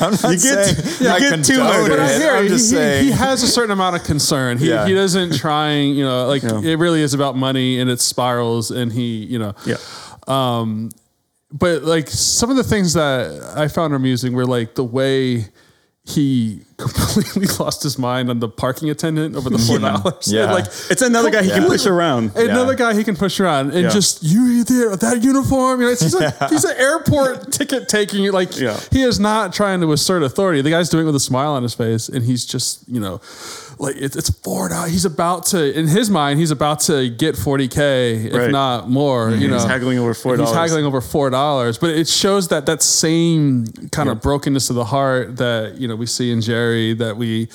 I'm 0.00 0.12
not 0.12 0.22
You 0.22 0.38
get- 0.38 0.40
saying 0.40 0.96
you 1.00 1.08
I 1.08 1.18
get 1.20 1.44
two 1.44 1.54
condone 1.54 1.88
murders. 1.88 1.88
But 1.88 2.00
I 2.00 2.12
it. 2.12 2.20
hear 2.20 2.32
I'm 2.36 2.42
he, 2.44 2.48
just 2.48 2.70
he- 2.70 2.76
saying. 2.76 3.04
he 3.04 3.10
has 3.12 3.42
a 3.42 3.48
certain 3.48 3.70
amount 3.70 3.96
of 3.96 4.04
concern. 4.04 4.58
He, 4.58 4.68
Yeah. 4.70 4.86
he 4.86 4.94
doesn't 4.94 5.36
trying, 5.36 5.94
you 5.94 6.04
know, 6.04 6.26
like 6.26 6.42
Yeah. 6.42 6.60
it 6.62 6.78
really 6.78 7.02
is 7.02 7.14
about 7.14 7.36
money 7.36 7.78
and 7.80 7.88
it 7.90 8.00
spirals 8.00 8.70
and 8.70 8.92
he, 8.92 9.24
you 9.24 9.38
know, 9.38 9.54
yeah, 9.64 9.76
but 11.50 11.82
like 11.84 12.08
some 12.08 12.50
of 12.50 12.56
the 12.56 12.64
things 12.64 12.92
that 12.94 13.52
I 13.56 13.68
found 13.68 13.94
amusing 13.94 14.34
were 14.34 14.44
like 14.46 14.74
the 14.74 14.84
way 14.84 15.46
he 16.08 16.62
completely 16.78 17.46
lost 17.58 17.82
his 17.82 17.98
mind 17.98 18.30
on 18.30 18.38
the 18.38 18.48
parking 18.48 18.88
attendant 18.88 19.36
over 19.36 19.50
the 19.50 19.58
four 19.66 19.78
dollars. 19.78 20.14
Yeah. 20.32 20.52
like 20.52 20.64
it's 20.90 21.02
another 21.02 21.30
guy 21.30 21.42
he 21.42 21.50
can 21.50 21.64
push 21.66 21.84
around. 21.86 22.34
another 22.34 22.74
guy 22.74 22.94
he 22.94 23.04
can 23.04 23.14
push 23.16 23.38
around 23.40 23.72
and 23.72 23.82
Yeah. 23.82 23.88
just 23.90 24.22
you 24.22 24.64
there 24.64 24.96
that 24.96 25.22
uniform. 25.22 25.80
You 25.80 25.86
know, 25.86 25.92
it's, 25.92 26.00
he's, 26.02 26.14
a, 26.14 26.48
he's 26.48 26.64
an 26.64 26.76
airport 26.78 27.52
ticket 27.52 27.88
taking. 27.88 28.30
Like 28.32 28.56
Yeah. 28.58 28.80
he 28.90 29.02
is 29.02 29.20
not 29.20 29.52
trying 29.52 29.80
to 29.82 29.92
assert 29.92 30.22
authority. 30.22 30.62
The 30.62 30.70
guy's 30.70 30.88
doing 30.88 31.02
it 31.04 31.06
with 31.06 31.16
a 31.16 31.20
smile 31.20 31.52
on 31.52 31.62
his 31.62 31.74
face, 31.74 32.08
and 32.08 32.24
he's 32.24 32.46
just 32.46 32.88
you 32.88 33.00
know, 33.00 33.20
like 33.80 33.96
it's 33.96 34.16
it's 34.16 34.30
four 34.30 34.68
dollars. 34.68 34.90
He's 34.90 35.04
about 35.04 35.46
to 35.46 35.78
in 35.78 35.86
his 35.86 36.10
mind 36.10 36.40
he's 36.40 36.50
about 36.50 36.80
to 36.80 37.08
get 37.10 37.36
forty 37.36 37.68
k 37.68 38.14
if 38.26 38.32
Right. 38.34 38.50
not 38.50 38.88
more. 38.90 39.30
Mm-hmm. 39.30 39.42
You 39.42 39.48
know, 39.48 39.54
He's 39.54 39.64
haggling 39.64 39.98
over 39.98 40.14
4. 40.14 40.36
He's 40.36 40.50
haggling 40.52 40.84
over 40.84 41.00
four 41.00 41.30
dollars, 41.30 41.78
but 41.78 41.90
it 41.90 42.08
shows 42.08 42.48
that 42.48 42.66
that 42.66 42.82
same 42.82 43.66
kind 43.92 44.08
of 44.08 44.20
brokenness 44.20 44.70
of 44.70 44.76
the 44.76 44.84
heart 44.84 45.36
that 45.36 45.76
you 45.78 45.86
know 45.88 45.96
we 45.96 46.06
see 46.06 46.30
in 46.32 46.40
Jerry. 46.40 46.94
That 46.94 47.16
we, 47.16 47.48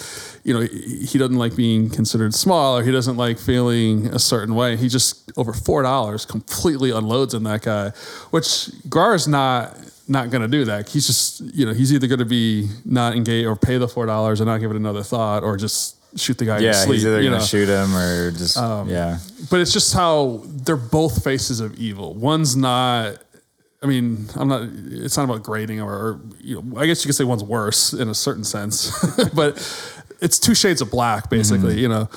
you 0.44 0.54
know, 0.54 0.62
he 0.62 1.18
doesn't 1.18 1.38
like 1.38 1.56
being 1.56 1.90
considered 1.90 2.34
small, 2.34 2.78
or 2.78 2.84
he 2.84 2.92
doesn't 2.92 3.18
like 3.18 3.38
feeling 3.40 4.08
a 4.08 4.20
certain 4.20 4.56
way. 4.56 4.78
He 4.78 4.88
just 4.90 5.32
over 5.38 5.52
four 5.54 5.82
dollars 5.84 6.26
completely 6.26 6.92
unloads 6.92 7.34
in 7.34 7.44
that 7.44 7.64
guy, 7.64 7.90
which 8.32 8.70
Gaear's 8.90 9.28
not 9.28 9.78
not 10.08 10.30
going 10.30 10.42
to 10.42 10.48
do 10.50 10.66
that. 10.66 10.90
He's 10.90 11.08
just 11.08 11.42
you 11.42 11.66
know 11.66 11.74
he's 11.74 11.94
either 11.94 12.08
going 12.08 12.20
to 12.20 12.26
be 12.26 12.70
not 12.86 13.16
engaged 13.16 13.48
or 13.48 13.56
pay 13.56 13.78
the 13.78 13.88
four 13.88 14.06
dollars 14.06 14.40
and 14.42 14.48
not 14.48 14.60
give 14.60 14.72
it 14.72 14.78
another 14.78 15.04
thought, 15.04 15.44
or 15.44 15.58
just 15.58 15.98
shoot 16.16 16.38
the 16.38 16.46
guy 16.46 16.60
yeah, 16.60 16.70
his 16.70 16.78
sleep. 16.84 16.94
he's 16.96 17.06
either 17.06 17.22
you 17.22 17.30
gonna 17.30 17.40
know? 17.40 17.46
shoot 17.46 17.68
him 17.70 17.96
or 17.96 18.32
just 18.32 18.58
Um, 18.58 18.90
yeah. 18.90 19.18
but 19.50 19.60
it's 19.60 19.74
just 19.74 19.94
how 19.94 20.42
they're 20.46 20.76
both 20.78 21.24
faces 21.24 21.60
of 21.60 21.76
evil. 21.78 22.14
One's 22.14 22.56
not. 22.56 23.18
I 23.82 23.86
mean, 23.86 24.28
I'm 24.36 24.48
not. 24.48 24.70
It's 24.92 25.18
not 25.18 25.24
about 25.26 25.44
grading 25.44 25.82
or, 25.82 25.92
or 25.94 26.22
you 26.40 26.62
know. 26.62 26.80
I 26.80 26.86
guess 26.86 27.04
you 27.04 27.10
could 27.10 27.16
say 27.16 27.24
one's 27.26 27.44
worse 27.44 27.94
in 27.94 28.08
a 28.08 28.14
certain 28.16 28.44
sense, 28.46 28.92
but 29.34 29.58
it's 30.22 30.40
two 30.40 30.56
shades 30.56 30.82
of 30.82 30.90
black, 30.90 31.30
basically. 31.30 31.80
You 31.82 31.90
know. 31.90 32.10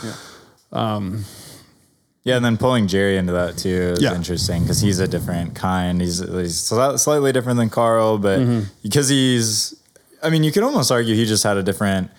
Yeah, 2.24 2.34
and 2.36 2.44
then 2.44 2.56
pulling 2.56 2.88
Jerry 2.88 3.16
into 3.18 3.32
that 3.34 3.56
too 3.56 3.94
is 3.96 4.02
Yeah. 4.02 4.14
interesting 4.16 4.62
because 4.62 4.80
he's 4.80 4.98
a 4.98 5.06
different 5.06 5.54
kind. 5.54 6.00
He's, 6.00 6.18
he's 6.18 6.54
sli- 6.70 6.98
slightly 6.98 7.30
different 7.32 7.56
than 7.58 7.70
Carl, 7.70 8.18
but 8.18 8.40
Mm-hmm. 8.40 8.60
because 8.82 9.08
he's, 9.08 9.80
I 10.24 10.30
mean, 10.30 10.42
you 10.42 10.50
could 10.50 10.64
almost 10.64 10.90
argue 10.90 11.14
he 11.14 11.24
just 11.24 11.44
had 11.44 11.56
a 11.56 11.62
different 11.62 12.10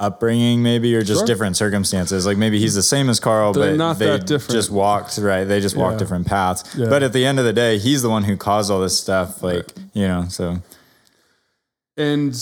upbringing, 0.00 0.62
maybe, 0.62 0.94
or 0.96 1.02
just 1.02 1.20
Sure. 1.20 1.26
different 1.26 1.56
circumstances. 1.56 2.24
Like 2.26 2.36
maybe 2.38 2.58
he's 2.58 2.74
the 2.74 2.82
same 2.82 3.08
as 3.10 3.20
Carl, 3.20 3.52
They're 3.52 3.72
but 3.72 3.76
not 3.76 3.98
they 3.98 4.06
that 4.06 4.26
different. 4.26 4.52
just 4.52 4.70
walked 4.70 5.18
right. 5.18 5.44
They 5.44 5.60
just 5.60 5.76
walked 5.76 5.94
Yeah. 5.94 5.98
different 5.98 6.26
paths. 6.26 6.64
Yeah. 6.76 6.88
But 6.88 7.02
at 7.02 7.12
the 7.12 7.24
end 7.26 7.38
of 7.38 7.44
the 7.44 7.52
day, 7.52 7.78
he's 7.78 8.02
the 8.02 8.10
one 8.10 8.24
who 8.24 8.36
caused 8.36 8.70
all 8.70 8.80
this 8.80 8.98
stuff. 8.98 9.42
Like 9.42 9.66
you 9.92 10.08
know, 10.08 10.24
so 10.28 10.58
and 11.96 12.34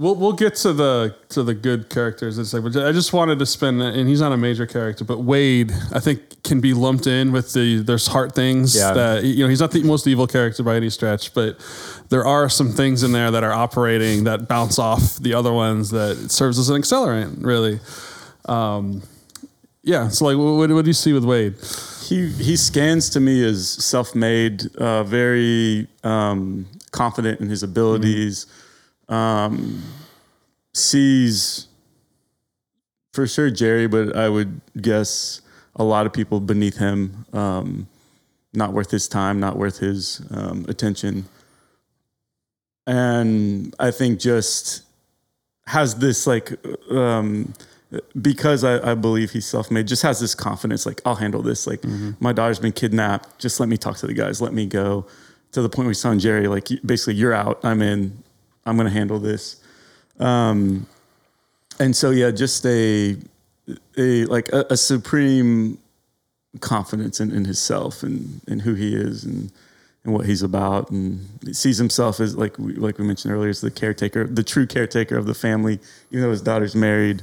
we'll 0.00 0.14
we'll 0.16 0.32
get 0.32 0.54
to 0.56 0.72
the 0.72 1.14
to 1.28 1.42
the 1.42 1.54
good 1.54 1.90
characters 1.90 2.38
in 2.38 2.42
a 2.42 2.44
second. 2.46 2.72
But 2.72 2.86
I 2.86 2.92
just 2.92 3.12
wanted 3.12 3.38
to 3.38 3.46
spend, 3.46 3.82
and 3.82 4.08
he's 4.08 4.20
not 4.20 4.32
a 4.32 4.36
major 4.36 4.66
character, 4.66 5.04
but 5.04 5.18
Wade, 5.18 5.70
I 5.92 6.00
think, 6.00 6.42
can 6.42 6.60
be 6.60 6.72
lumped 6.74 7.06
in 7.06 7.30
with 7.32 7.52
the 7.52 7.82
there's 7.82 8.06
heart 8.06 8.34
things 8.34 8.74
Yeah. 8.74 8.92
that 8.94 9.24
you 9.24 9.44
know 9.44 9.48
he's 9.48 9.60
not 9.60 9.70
the 9.72 9.82
most 9.82 10.06
evil 10.06 10.26
character 10.26 10.62
by 10.62 10.76
any 10.76 10.90
stretch, 10.90 11.34
but 11.34 11.58
there 12.08 12.24
are 12.24 12.48
some 12.48 12.72
things 12.72 13.02
in 13.02 13.12
there 13.12 13.30
that 13.30 13.44
are 13.44 13.52
operating 13.52 14.24
that 14.24 14.48
bounce 14.48 14.78
off 14.78 15.16
the 15.16 15.34
other 15.34 15.52
ones 15.52 15.90
that 15.90 16.30
serves 16.30 16.58
as 16.58 16.70
an 16.70 16.80
accelerant, 16.80 17.44
really. 17.44 17.78
Um, 18.46 19.02
yeah. 19.82 20.08
So 20.08 20.24
like, 20.24 20.36
what, 20.36 20.70
what 20.70 20.84
do 20.84 20.88
you 20.88 20.92
see 20.94 21.12
with 21.12 21.24
Wade? 21.24 21.54
he 22.10 22.28
he 22.28 22.56
scans 22.56 23.08
to 23.10 23.20
me 23.20 23.44
as 23.44 23.68
self-made, 23.68 24.74
uh, 24.76 25.04
very 25.04 25.86
um, 26.02 26.66
confident 26.90 27.40
in 27.40 27.48
his 27.48 27.62
abilities. 27.62 28.46
Um, 29.10 29.82
sees 30.72 31.66
for 33.12 33.26
sure 33.26 33.50
Jerry, 33.50 33.86
but 33.86 34.16
I 34.16 34.28
would 34.28 34.60
guess 34.80 35.42
a 35.76 35.84
lot 35.84 36.06
of 36.06 36.12
people 36.12 36.40
beneath 36.40 36.78
him. 36.78 37.26
Um, 37.32 37.88
not 38.52 38.72
worth 38.72 38.90
his 38.90 39.06
time, 39.08 39.38
not 39.38 39.56
worth 39.56 39.78
his 39.78 40.22
um, 40.30 40.64
attention, 40.68 41.26
and 42.86 43.74
I 43.78 43.90
think 43.90 44.18
just 44.18 44.82
has 45.66 45.96
this 45.96 46.26
like 46.26 46.52
um, 46.90 47.52
because 48.20 48.64
I, 48.64 48.92
I 48.92 48.94
believe 48.94 49.30
he's 49.30 49.46
self-made 49.46 49.86
just 49.86 50.02
has 50.02 50.20
this 50.20 50.34
confidence 50.34 50.86
like 50.86 51.00
i'll 51.04 51.16
handle 51.16 51.42
this. 51.42 51.66
Like 51.66 51.84
my 52.20 52.32
daughter's 52.32 52.58
been 52.58 52.72
kidnapped. 52.72 53.38
Just 53.38 53.60
let 53.60 53.68
me 53.68 53.76
talk 53.76 53.96
to 53.98 54.06
the 54.06 54.14
guys. 54.14 54.40
Let 54.40 54.52
me 54.52 54.66
go. 54.66 55.06
To 55.52 55.62
the 55.62 55.68
point 55.68 55.86
where 55.86 55.90
he's 55.90 56.02
telling 56.02 56.20
jerry 56.20 56.46
like 56.46 56.68
basically 56.84 57.14
you're 57.14 57.34
out. 57.34 57.60
I'm 57.64 57.82
in 57.82 58.22
i'm 58.66 58.76
going 58.76 58.88
to 58.88 58.92
handle 58.92 59.18
this. 59.18 59.62
Um, 60.18 60.86
and 61.78 61.96
so 61.96 62.10
yeah 62.10 62.30
just 62.30 62.66
a 62.66 63.16
a 63.96 64.24
like 64.26 64.48
a, 64.52 64.66
a 64.70 64.76
supreme 64.76 65.78
confidence 66.58 67.20
in, 67.20 67.30
in 67.30 67.44
himself 67.44 68.02
and, 68.02 68.40
and 68.48 68.62
who 68.62 68.74
he 68.74 68.94
is 68.94 69.24
and 69.24 69.52
and 70.02 70.14
what 70.14 70.24
he's 70.24 70.42
about. 70.42 70.90
And 70.90 71.26
he 71.44 71.52
sees 71.52 71.76
himself 71.78 72.20
as 72.20 72.36
like 72.36 72.58
we, 72.58 72.74
like 72.74 72.98
we 72.98 73.04
mentioned 73.04 73.34
earlier 73.34 73.50
as 73.50 73.60
the 73.60 73.70
caretaker 73.70 74.26
the 74.26 74.42
true 74.42 74.66
caretaker 74.66 75.16
of 75.16 75.26
the 75.26 75.34
family 75.34 75.78
even 76.10 76.22
though 76.22 76.30
his 76.30 76.42
daughter's 76.42 76.74
married. 76.74 77.22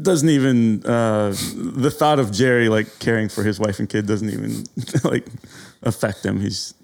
Doesn't 0.00 0.28
even 0.28 0.84
uh, 0.84 1.30
the 1.54 1.90
thought 1.90 2.18
of 2.18 2.32
Jerry 2.32 2.68
like 2.68 2.98
caring 2.98 3.28
for 3.28 3.44
his 3.44 3.60
wife 3.60 3.78
and 3.78 3.88
kid 3.88 4.06
doesn't 4.06 4.28
even 4.28 4.64
like 5.04 5.26
affect 5.82 6.24
him. 6.24 6.40
He's 6.40 6.74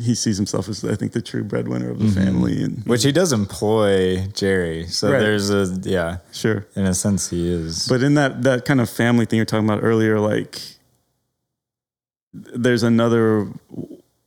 he 0.00 0.14
sees 0.14 0.36
himself 0.36 0.68
as 0.68 0.84
I 0.84 0.94
think 0.94 1.10
the 1.12 1.20
true 1.20 1.42
breadwinner 1.42 1.90
of 1.90 1.98
the 1.98 2.08
family 2.08 2.62
and 2.62 2.84
which 2.86 3.02
he 3.02 3.10
does 3.10 3.32
employ 3.32 4.26
Jerry. 4.28 4.86
So 4.86 5.10
Right. 5.10 5.18
there's 5.18 5.50
a 5.50 5.66
yeah, 5.82 6.18
sure. 6.32 6.66
in 6.76 6.84
a 6.86 6.94
sense 6.94 7.30
he 7.30 7.50
is. 7.50 7.88
But 7.88 8.02
in 8.04 8.14
that 8.14 8.42
that 8.44 8.64
kind 8.64 8.80
of 8.80 8.88
family 8.88 9.26
thing 9.26 9.38
you're 9.38 9.44
talking 9.46 9.66
about 9.68 9.82
earlier, 9.82 10.20
like 10.20 10.60
there's 12.32 12.82
another 12.82 13.48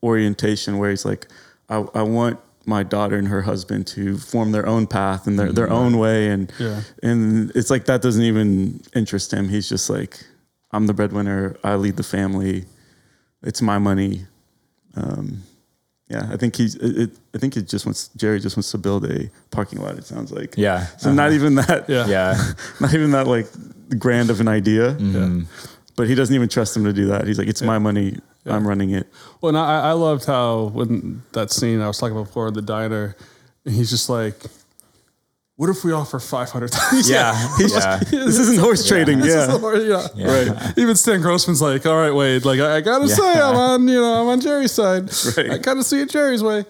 orientation 0.02 0.78
where 0.78 0.90
he's 0.90 1.04
like, 1.04 1.26
I, 1.68 1.84
I 1.94 2.02
want 2.02 2.40
my 2.66 2.82
daughter 2.82 3.16
and 3.16 3.28
her 3.28 3.42
husband 3.42 3.86
to 3.88 4.18
form 4.18 4.52
their 4.52 4.66
own 4.66 4.86
path 4.86 5.26
and 5.26 5.38
their, 5.38 5.52
their 5.52 5.70
own 5.70 5.98
way 5.98 6.28
and 6.28 6.52
Yeah. 6.58 6.82
and 7.02 7.50
it's 7.56 7.70
like 7.70 7.86
that 7.86 8.02
doesn't 8.02 8.22
even 8.22 8.80
interest 8.94 9.32
him. 9.32 9.48
He's 9.48 9.68
just 9.68 9.88
like, 9.90 10.24
I'm 10.70 10.86
the 10.86 10.94
breadwinner. 10.94 11.56
I 11.64 11.74
lead 11.76 11.96
the 11.96 12.02
family. 12.04 12.66
It's 13.42 13.62
my 13.62 13.78
money. 13.78 14.26
Um, 14.94 15.42
yeah, 16.12 16.28
I 16.30 16.36
think 16.36 16.56
he's. 16.56 16.74
It, 16.76 16.98
it, 17.02 17.10
I 17.34 17.38
think 17.38 17.54
he 17.54 17.62
just 17.62 17.84
wants 17.86 18.10
Jerry 18.16 18.38
just 18.40 18.56
wants 18.56 18.70
to 18.72 18.78
build 18.78 19.04
a 19.04 19.30
parking 19.50 19.80
lot. 19.80 19.96
It 19.98 20.04
sounds 20.04 20.30
like. 20.30 20.54
yeah. 20.56 20.86
So 20.98 21.12
not 21.12 21.32
even 21.32 21.54
that. 21.56 21.88
Yeah. 21.88 22.06
yeah. 22.06 22.52
Not 22.80 22.92
even 22.94 23.10
that 23.12 23.26
like 23.26 23.46
grand 23.98 24.30
of 24.30 24.40
an 24.40 24.48
idea. 24.48 24.94
Mhm. 24.94 25.46
But 25.96 26.08
he 26.08 26.14
doesn't 26.14 26.34
even 26.34 26.48
trust 26.48 26.76
him 26.76 26.84
to 26.84 26.92
do 26.92 27.06
that. 27.06 27.26
He's 27.26 27.38
like, 27.38 27.48
it's 27.48 27.62
my 27.62 27.78
money. 27.78 28.18
I'm 28.46 28.66
running 28.66 28.90
it. 28.90 29.06
Well, 29.40 29.50
and 29.50 29.58
I, 29.58 29.90
I 29.90 29.92
loved 29.92 30.24
how 30.24 30.70
when 30.74 31.22
that 31.32 31.50
scene 31.50 31.80
I 31.80 31.86
was 31.86 31.98
talking 31.98 32.16
about 32.16 32.26
before 32.28 32.48
in 32.48 32.54
the 32.54 32.62
diner, 32.62 33.14
he's 33.64 33.90
just 33.90 34.08
like, 34.08 34.34
"What 35.56 35.68
if 35.70 35.84
we 35.84 35.92
offer 35.92 36.18
five 36.18 36.50
hundred 36.50 36.70
thousand? 36.70 37.12
Yeah. 37.12 37.32
yeah. 37.58 37.98
This 37.98 38.38
isn't 38.38 38.58
horse 38.58 38.86
trading. 38.86 39.20
Yeah. 39.20 39.58
yeah. 39.58 40.06
Yeah. 40.14 40.26
right. 40.50 40.78
Even 40.78 40.96
Stan 40.96 41.20
Grossman's 41.20 41.60
like, 41.62 41.84
"All 41.86 41.96
right, 41.96 42.12
Wade, 42.14 42.44
like 42.44 42.60
I, 42.60 42.76
I 42.76 42.80
gotta 42.80 43.08
say, 43.08 43.22
I'm 43.40 43.56
on, 43.56 43.88
you 43.88 44.00
know, 44.00 44.22
I'm 44.22 44.28
on 44.28 44.40
Jerry's 44.40 44.72
side. 44.72 45.10
Right. 45.36 45.50
I 45.52 45.58
gotta 45.58 45.84
see 45.84 46.00
it 46.00 46.10
Jerry's 46.10 46.42
way." 46.42 46.64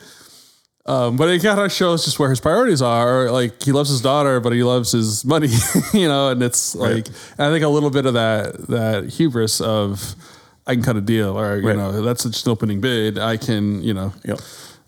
Um, 0.85 1.17
but 1.17 1.29
it 1.31 1.41
kind 1.41 1.61
of 1.61 1.71
shows 1.71 2.05
just 2.05 2.19
where 2.19 2.29
his 2.29 2.41
priorities 2.41 2.83
are. 2.83 3.31
Like 3.31 3.63
he 3.63 3.71
loves 3.71 3.89
his 3.89 4.01
daughter, 4.01 4.41
but 4.41 4.53
he 4.53 4.65
loves 4.65 4.91
his 4.91 5.25
money, 5.25 5.49
you 5.95 6.09
know. 6.09 6.31
And 6.31 6.43
it's 6.43 6.75
like 6.75 7.07
I 7.39 7.51
think 7.51 7.65
a 7.65 7.69
little 7.69 7.91
bit 7.91 8.05
of 8.05 8.15
that 8.15 8.67
that 8.69 9.11
hubris 9.11 9.61
of 9.61 10.17
I 10.67 10.75
can 10.75 10.83
cut 10.83 10.97
a 10.97 11.01
deal, 11.01 11.39
or 11.39 11.57
you 11.57 11.69
Right. 11.69 11.77
know, 11.77 12.03
that's 12.03 12.25
just 12.25 12.47
an 12.47 12.53
opening 12.53 12.81
bid. 12.81 13.17
I 13.19 13.37
can, 13.37 13.83
you 13.85 13.95
know. 13.95 14.13
Yep. 14.25 14.41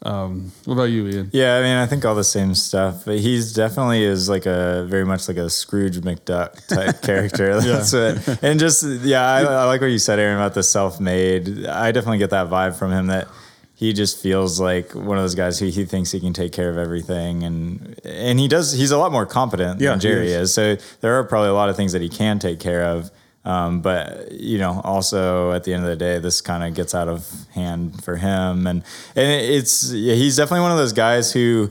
Um, 0.05 0.53
what 0.67 0.75
about 0.75 0.85
you, 0.85 1.07
Ian? 1.09 1.31
Yeah, 1.33 1.57
I 1.57 1.63
mean, 1.63 1.77
I 1.77 1.87
think 1.87 2.05
all 2.05 2.15
the 2.15 2.25
same 2.25 2.55
stuff. 2.55 3.05
But 3.07 3.21
he's 3.21 3.55
definitely 3.55 4.05
is 4.05 4.29
like 4.29 4.45
a 4.47 4.85
very 4.89 5.05
much 5.07 5.29
like 5.29 5.39
a 5.39 5.49
Scrooge 5.49 5.97
McDuck 6.01 6.67
type 6.67 7.01
character. 7.09 7.61
That's 7.61 7.93
what, 7.93 8.43
and 8.43 8.61
just 8.61 8.85
yeah, 9.03 9.27
I, 9.27 9.41
I 9.43 9.65
like 9.65 9.81
what 9.81 9.87
you 9.89 9.99
said, 9.99 10.19
Aaron, 10.19 10.37
about 10.37 10.55
the 10.55 10.63
self-made. 10.63 11.67
I 11.67 11.91
definitely 11.93 12.19
get 12.19 12.31
that 12.31 12.49
vibe 12.49 12.77
from 12.79 12.93
him 12.93 13.07
that 13.07 13.29
he 13.77 13.93
just 13.93 14.23
feels 14.23 14.61
like 14.61 14.95
one 14.95 15.17
of 15.17 15.25
those 15.25 15.35
guys 15.35 15.59
who 15.59 15.67
he 15.67 15.85
thinks 15.85 16.13
he 16.13 16.21
can 16.21 16.33
take 16.33 16.53
care 16.53 16.69
of 16.71 16.77
everything, 16.79 17.43
and 17.43 17.99
and 18.05 18.39
he 18.39 18.47
does. 18.47 18.73
He's 18.73 18.91
a 18.91 18.99
lot 18.99 19.11
more 19.11 19.27
competent 19.27 19.81
Yeah, 19.81 19.91
than 19.93 20.01
Jerry 20.01 20.33
is. 20.33 20.51
is. 20.51 20.55
So 20.55 20.77
there 21.01 21.19
are 21.19 21.25
probably 21.25 21.49
a 21.49 21.55
lot 21.55 21.71
of 21.71 21.77
things 21.77 21.93
that 21.93 22.03
he 22.03 22.09
can 22.09 22.39
take 22.39 22.61
care 22.61 22.85
of. 22.85 23.11
Um, 23.45 23.81
but 23.81 24.33
you 24.33 24.59
know, 24.59 24.81
also 24.85 25.53
at 25.53 25.65
the 25.65 25.75
end 25.75 25.85
of 25.85 25.91
the 25.91 25.97
day, 25.97 26.19
this 26.19 26.41
kind 26.41 26.65
of 26.65 26.75
gets 26.75 26.95
out 26.95 27.09
of 27.09 27.29
hand 27.55 28.03
for 28.03 28.17
him, 28.17 28.67
and 28.67 28.83
and 29.15 29.31
it's 29.31 29.93
yeah, 29.93 30.15
he's 30.15 30.37
definitely 30.37 30.63
one 30.63 30.73
of 30.73 30.79
those 30.79 30.95
guys 30.95 31.33
who 31.33 31.71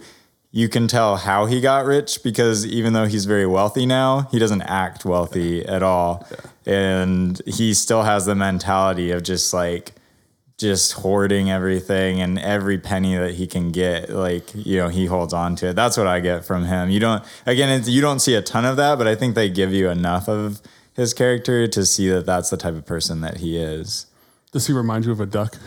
you 0.51 0.69
can 0.69 0.87
tell 0.87 1.17
how 1.17 1.47
he 1.47 1.59
got 1.59 1.83
rich 1.83 2.21
because 2.21 2.63
even 2.63 2.93
though 2.93 3.05
he's 3.05 3.25
very 3.25 3.47
wealthy 3.47 3.87
now, 3.87 4.27
he 4.31 4.37
doesn't 4.37 4.61
act 4.61 5.03
wealthy 5.03 5.65
at 5.65 5.81
all, 5.81 6.27
and 6.67 7.41
he 7.47 7.73
still 7.73 8.03
has 8.03 8.27
the 8.27 8.35
mentality 8.35 9.09
of 9.09 9.23
just 9.23 9.51
like 9.51 9.93
just 10.59 10.93
hoarding 10.93 11.49
everything 11.49 12.21
and 12.21 12.37
every 12.37 12.77
penny 12.77 13.17
that 13.17 13.33
he 13.33 13.47
can 13.47 13.71
get 13.71 14.11
like 14.11 14.53
you 14.53 14.77
know 14.77 14.89
he 14.89 15.07
holds 15.07 15.33
on 15.33 15.55
to 15.55 15.69
it. 15.69 15.75
That's 15.75 15.97
what 15.97 16.05
i 16.05 16.19
get 16.19 16.45
from 16.45 16.65
him. 16.65 16.91
You 16.91 16.99
don't 16.99 17.23
again 17.47 17.69
it's, 17.69 17.89
you 17.89 18.01
don't 18.01 18.19
see 18.19 18.35
a 18.35 18.43
ton 18.43 18.63
of 18.63 18.77
that 18.77 18.99
but 18.99 19.07
i 19.07 19.15
think 19.15 19.33
they 19.33 19.49
give 19.49 19.73
you 19.73 19.89
enough 19.89 20.29
of 20.29 20.61
his 20.95 21.13
character 21.13 21.67
to 21.67 21.85
see 21.85 22.09
that 22.09 22.25
that's 22.25 22.49
the 22.49 22.57
type 22.57 22.75
of 22.75 22.85
person 22.85 23.21
that 23.21 23.37
he 23.37 23.57
is 23.57 24.05
Does 24.53 24.67
he 24.67 24.73
remind 24.73 25.03
you 25.05 25.11
of 25.11 25.19
a 25.19 25.25
duck? 25.25 25.55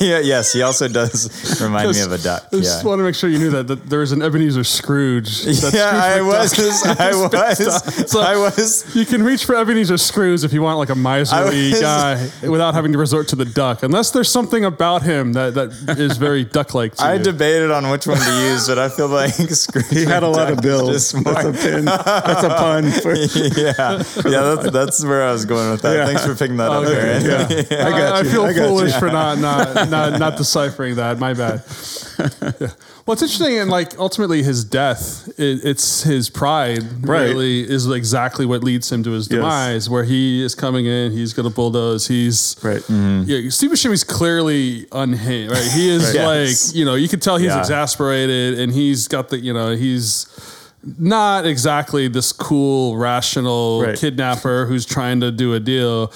yeah 0.00 0.18
yes 0.18 0.50
he 0.54 0.62
also 0.62 0.88
does 0.88 1.60
remind 1.60 1.90
me 1.90 2.00
of 2.00 2.10
a 2.10 2.16
duck 2.16 2.46
I 2.50 2.56
just 2.56 2.82
yeah 2.82 2.88
want 2.88 3.00
to 3.00 3.04
make 3.04 3.14
sure 3.14 3.28
you 3.28 3.38
knew 3.38 3.50
that, 3.50 3.66
that 3.66 3.90
there's 3.90 4.12
an 4.12 4.22
Ebenezer 4.22 4.64
Scrooge. 4.64 5.42
That's 5.44 5.74
yeah, 5.74 5.90
I 5.92 6.46
Scrooge 6.46 6.68
was, 6.68 6.86
I 6.86 7.10
was, 7.66 8.10
So- 8.10 8.20
I 8.22 8.36
was. 8.38 8.96
You 8.96 9.04
can 9.04 9.22
reach 9.22 9.44
for 9.44 9.56
Ebenezer 9.56 9.98
Scrooge 9.98 10.42
if 10.42 10.52
you 10.54 10.62
want 10.62 10.78
like 10.78 10.88
a 10.88 10.94
miserly 10.94 11.72
was- 11.72 11.80
guy 11.80 12.30
without 12.48 12.72
having 12.74 12.92
to 12.92 12.98
resort 12.98 13.28
to 13.28 13.36
the 13.36 13.44
duck, 13.44 13.82
unless 13.82 14.10
there's 14.10 14.30
something 14.30 14.64
about 14.64 15.02
him 15.02 15.34
that, 15.34 15.52
that 15.54 15.98
is 15.98 16.16
very 16.16 16.44
duck-like 16.44 16.98
I 17.00 17.14
you. 17.14 17.22
debated 17.22 17.70
on 17.70 17.90
which 17.90 18.06
one 18.06 18.16
to 18.18 18.32
use, 18.48 18.68
but 18.68 18.78
I 18.78 18.88
feel 18.88 19.08
like 19.08 19.34
Scrooge 19.34 19.86
He 19.90 20.04
had 20.04 20.22
a 20.22 20.28
lot 20.28 20.50
of 20.50 20.62
bills. 20.62 21.12
That's 21.12 21.44
a 21.44 21.52
pin. 21.52 21.84
That's 21.84 22.42
a 22.44 22.48
pun. 22.48 22.90
For, 22.90 23.14
yeah, 23.14 24.02
yeah, 24.24 24.54
that's 24.54 24.70
that's 24.70 25.04
where 25.04 25.24
I 25.24 25.32
was 25.32 25.44
going 25.44 25.70
with 25.72 25.82
that. 25.82 25.94
Yeah. 25.94 26.06
Thanks 26.06 26.24
for 26.24 26.34
picking 26.34 26.56
that 26.56 26.70
up, 26.70 26.84
Aaron. 26.86 27.22
yeah. 27.70 27.86
I 27.86 27.90
got 27.90 28.19
I, 28.20 28.30
feel 28.32 28.42
I 28.44 28.54
foolish 28.54 28.92
you. 28.94 28.98
for 28.98 29.06
not 29.08 29.38
not, 29.38 29.74
not 29.90 30.18
not 30.18 30.36
deciphering 30.36 30.96
that. 30.96 31.18
My 31.18 31.34
bad. 31.34 31.62
Yeah. 32.60 32.68
Well, 33.06 33.14
it's 33.14 33.22
interesting, 33.22 33.58
and 33.58 33.70
like 33.70 33.98
ultimately, 33.98 34.42
his 34.42 34.62
death, 34.62 35.26
it, 35.38 35.60
it's 35.64 36.02
his 36.02 36.28
pride. 36.30 36.82
Right. 37.06 37.30
Really, 37.30 37.60
is 37.68 37.90
exactly 37.90 38.46
what 38.46 38.62
leads 38.62 38.92
him 38.92 39.02
to 39.04 39.10
his 39.12 39.26
Yes. 39.28 39.36
demise. 39.38 39.90
Where 39.90 40.04
he 40.04 40.42
is 40.44 40.54
coming 40.54 40.86
in, 40.86 41.10
he's 41.12 41.32
going 41.32 41.48
to 41.48 41.54
bulldoze. 41.54 42.06
He's 42.06 42.56
right. 42.62 42.80
Mm-hmm. 42.82 43.22
Yeah, 43.26 43.50
Steve 43.50 43.70
Buscemi's 43.70 44.04
clearly 44.04 44.86
unhinged, 44.92 45.50
right? 45.52 45.70
He 45.72 45.90
is 45.90 46.14
Right. 46.14 46.24
like, 46.24 46.48
Yes. 46.48 46.74
you 46.74 46.84
know, 46.84 46.94
you 46.94 47.08
can 47.08 47.18
tell 47.20 47.36
he's 47.38 47.46
Yeah. 47.48 47.58
exasperated 47.60 48.58
and 48.60 48.72
he's 48.72 49.08
got 49.08 49.30
the, 49.30 49.38
you 49.40 49.52
know, 49.54 49.74
he's 49.74 50.26
not 50.98 51.44
exactly 51.46 52.08
this 52.08 52.32
cool, 52.32 52.96
rational 52.96 53.82
Right. 53.82 53.98
kidnapper 53.98 54.66
who's 54.66 54.86
trying 54.86 55.20
to 55.20 55.30
do 55.30 55.52
a 55.54 55.60
deal. 55.60 56.10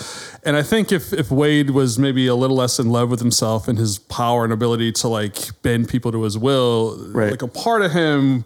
And 0.45 0.57
I 0.57 0.63
think 0.63 0.91
if 0.93 1.13
if 1.13 1.31
Wade 1.31 1.71
was 1.71 1.99
maybe 1.99 2.27
a 2.27 2.35
little 2.35 2.57
less 2.57 2.79
in 2.79 2.89
love 2.91 3.11
with 3.11 3.21
himself 3.21 3.69
and 3.69 3.79
his 3.79 3.99
power 3.99 4.45
and 4.45 4.53
ability 4.53 4.93
to 4.93 5.09
like 5.09 5.61
bend 5.63 5.89
people 5.89 6.13
to 6.13 6.23
his 6.23 6.39
will, 6.39 6.97
Right. 7.13 7.31
like 7.31 7.43
a 7.43 7.49
part 7.49 7.83
of 7.83 7.93
him 7.93 8.45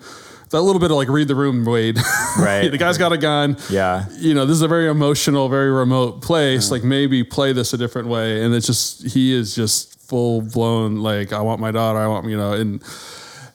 that 0.50 0.62
little 0.62 0.80
bit 0.80 0.90
of 0.90 0.96
like 0.96 1.08
read 1.10 1.28
the 1.28 1.34
room, 1.34 1.64
Wade. 1.64 1.98
Right. 2.38 2.68
the 2.70 2.78
guy's 2.78 2.98
got 2.98 3.12
a 3.12 3.18
gun. 3.18 3.56
Yeah. 3.70 4.06
You 4.18 4.32
know, 4.34 4.46
this 4.46 4.54
is 4.56 4.62
a 4.62 4.68
very 4.68 4.88
emotional, 4.88 5.48
very 5.48 5.70
remote 5.70 6.22
place. 6.22 6.70
Like 6.70 6.82
maybe 6.82 7.22
play 7.22 7.52
this 7.52 7.72
a 7.74 7.76
different 7.78 8.08
way. 8.08 8.42
And 8.42 8.54
it's 8.54 8.66
just 8.66 9.06
he 9.12 9.32
is 9.34 9.54
just 9.54 10.00
full 10.00 10.40
blown 10.40 10.96
like 10.96 11.32
I 11.32 11.40
want 11.42 11.60
my 11.60 11.70
daughter. 11.70 11.98
I 11.98 12.06
want 12.08 12.26
you 12.26 12.36
know, 12.36 12.52
and 12.54 12.82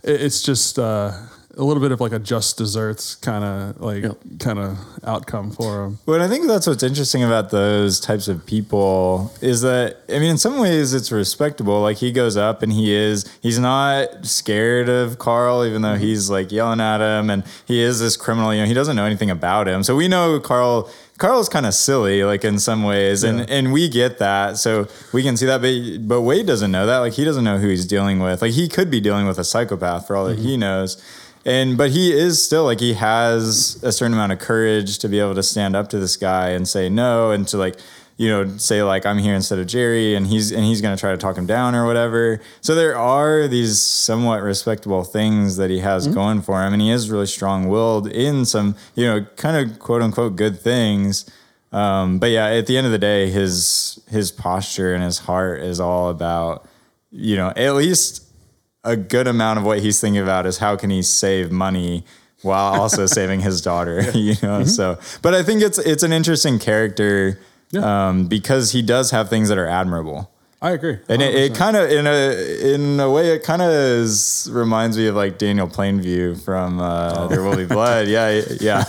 it's 0.04 0.42
just. 0.44 0.80
uh 0.80 1.12
a 1.56 1.64
little 1.64 1.82
bit 1.82 1.92
of 1.92 2.02
like 2.02 2.12
a 2.12 2.20
just 2.20 2.58
desserts 2.58 3.16
kind 3.16 3.44
of 3.44 3.80
like 3.80 4.04
kind 4.40 4.58
of 4.58 4.78
outcome 5.04 5.52
for 5.52 5.86
him. 5.86 6.00
Well, 6.06 6.22
I 6.22 6.28
think 6.28 6.48
that's 6.48 6.66
what's 6.66 6.82
interesting 6.82 7.24
about 7.24 7.52
those 7.52 8.00
types 8.00 8.28
of 8.28 8.46
people 8.46 9.32
is 9.42 9.62
that 9.62 9.98
I 10.10 10.14
mean, 10.14 10.32
in 10.32 10.38
some 10.38 10.58
ways, 10.58 10.94
it's 10.94 11.12
respectable. 11.12 11.82
Like 11.82 11.98
he 11.98 12.12
goes 12.12 12.38
up 12.38 12.64
and 12.64 12.72
he 12.72 12.94
is 12.94 13.30
he's 13.42 13.60
not 13.60 14.26
scared 14.26 14.90
of 14.90 15.20
Carl, 15.20 15.66
even 15.66 15.84
though 15.84 15.90
mm-hmm. 15.90 16.04
he's 16.04 16.30
like 16.30 16.52
yelling 16.52 16.82
at 16.82 17.02
him, 17.02 17.30
and 17.30 17.44
he 17.66 17.82
is 17.82 18.00
this 18.00 18.18
criminal. 18.18 18.54
You 18.54 18.62
know, 18.62 18.68
he 18.68 18.74
doesn't 18.74 18.96
know 18.96 19.06
anything 19.06 19.30
about 19.30 19.68
him, 19.68 19.84
so 19.84 19.96
we 19.96 20.08
know 20.08 20.40
Carl. 20.40 20.90
Carl's 21.20 21.48
kind 21.48 21.68
of 21.68 21.76
silly, 21.76 22.24
like 22.24 22.44
in 22.44 22.58
some 22.58 22.84
ways, 22.84 23.24
and 23.24 23.48
and 23.48 23.72
we 23.72 23.88
get 23.88 24.18
that, 24.18 24.58
so 24.58 24.88
we 25.14 25.22
can 25.22 25.38
see 25.38 25.46
that. 25.46 25.62
But 25.62 26.08
but 26.08 26.22
Wade 26.22 26.48
doesn't 26.48 26.72
know 26.72 26.88
that. 26.88 26.98
Like 26.98 27.14
he 27.14 27.24
doesn't 27.24 27.44
know 27.44 27.60
who 27.60 27.70
he's 27.70 27.86
dealing 27.86 28.20
with. 28.20 28.42
Like 28.42 28.54
he 28.54 28.68
could 28.68 28.90
be 28.90 29.00
dealing 29.00 29.28
with 29.28 29.38
a 29.38 29.44
psychopath 29.44 30.08
for 30.08 30.16
all 30.16 30.26
that 30.26 30.40
mm-hmm. 30.40 30.48
he 30.48 30.58
knows 30.58 31.02
and 31.46 31.78
but 31.78 31.92
he 31.92 32.14
is 32.14 32.44
still 32.44 32.64
like 32.64 32.80
he 32.80 32.94
has 32.94 33.82
a 33.84 33.92
certain 33.92 34.14
amount 34.14 34.32
of 34.32 34.40
courage 34.40 34.98
to 35.00 35.10
be 35.10 35.20
able 35.20 35.36
to 35.36 35.44
stand 35.44 35.76
up 35.76 35.90
to 35.90 36.00
this 36.00 36.16
guy 36.16 36.50
and 36.50 36.68
say 36.68 36.90
no 36.90 37.32
and 37.32 37.48
to 37.48 37.58
like 37.58 37.76
you 38.16 38.30
know 38.30 38.58
say 38.58 38.84
like 38.84 39.06
i'm 39.06 39.18
here 39.18 39.34
instead 39.34 39.60
of 39.60 39.68
jerry 39.68 40.16
and 40.16 40.28
he's 40.28 40.52
and 40.52 40.64
he's 40.64 40.82
going 40.82 40.96
to 40.96 41.00
try 41.00 41.12
to 41.12 41.18
talk 41.18 41.38
him 41.38 41.46
down 41.46 41.76
or 41.76 41.86
whatever. 41.86 42.40
So 42.62 42.76
there 42.76 42.96
are 42.98 43.48
these 43.48 43.82
somewhat 43.82 44.42
respectable 44.42 45.04
things 45.04 45.58
that 45.58 45.70
he 45.70 45.80
has 45.80 46.08
going 46.08 46.42
for 46.42 46.64
him 46.64 46.74
and 46.74 46.82
he 46.82 46.92
is 46.92 47.10
really 47.10 47.26
strong-willed 47.26 48.08
in 48.08 48.46
some 48.46 48.76
you 48.96 49.06
know 49.06 49.26
kind 49.36 49.58
of 49.72 49.80
quote 49.80 50.02
unquote 50.02 50.36
good 50.36 50.60
things. 50.60 51.30
Um, 51.72 52.20
but 52.20 52.28
yeah 52.28 52.46
at 52.48 52.68
the 52.68 52.78
end 52.78 52.86
of 52.86 52.92
the 52.92 53.00
day 53.00 53.30
his 53.30 54.00
his 54.10 54.32
posture 54.32 54.94
and 54.94 55.04
his 55.04 55.20
heart 55.20 55.62
is 55.62 55.80
all 55.80 56.10
about 56.10 56.68
you 57.12 57.36
know 57.36 57.52
at 57.56 57.74
least 57.74 58.24
a 58.84 58.96
good 58.98 59.28
amount 59.28 59.60
of 59.60 59.66
what 59.66 59.80
he's 59.80 60.00
thinking 60.02 60.22
about 60.22 60.46
is 60.46 60.58
how 60.58 60.76
can 60.76 60.90
he 60.90 61.02
save 61.02 61.52
money 61.52 62.04
while 62.42 62.80
also 62.82 63.06
saving 63.18 63.40
his 63.42 63.62
daughter 63.62 64.02
you 64.14 64.36
know? 64.44 64.64
So 64.66 65.00
but 65.22 65.34
i 65.34 65.42
think 65.44 65.62
it's 65.62 65.78
it's 65.80 66.04
an 66.04 66.12
interesting 66.14 66.60
character 66.60 67.40
um, 67.82 68.28
because 68.28 68.72
he 68.72 68.82
does 68.84 69.10
have 69.12 69.30
things 69.30 69.50
that 69.50 69.58
are 69.58 69.66
admirable. 69.68 70.30
I 70.62 70.72
agree. 70.72 71.00
and 71.10 71.22
it, 71.22 71.34
it 71.36 71.56
kind 71.56 71.76
of 71.76 71.90
in 71.90 72.06
a 72.08 72.74
in 72.74 73.00
a 73.00 73.10
way 73.10 73.32
it 73.36 73.44
kind 73.44 73.62
of 73.62 73.74
reminds 74.54 74.96
me 74.98 75.08
of 75.08 75.16
like 75.16 75.38
daniel 75.38 75.68
plainview 75.68 76.40
from 76.46 76.80
uh, 76.80 77.28
there 77.28 77.42
will 77.44 77.58
be 77.58 77.66
blood. 77.66 78.08
Yeah 78.08 78.42
yeah. 78.62 78.84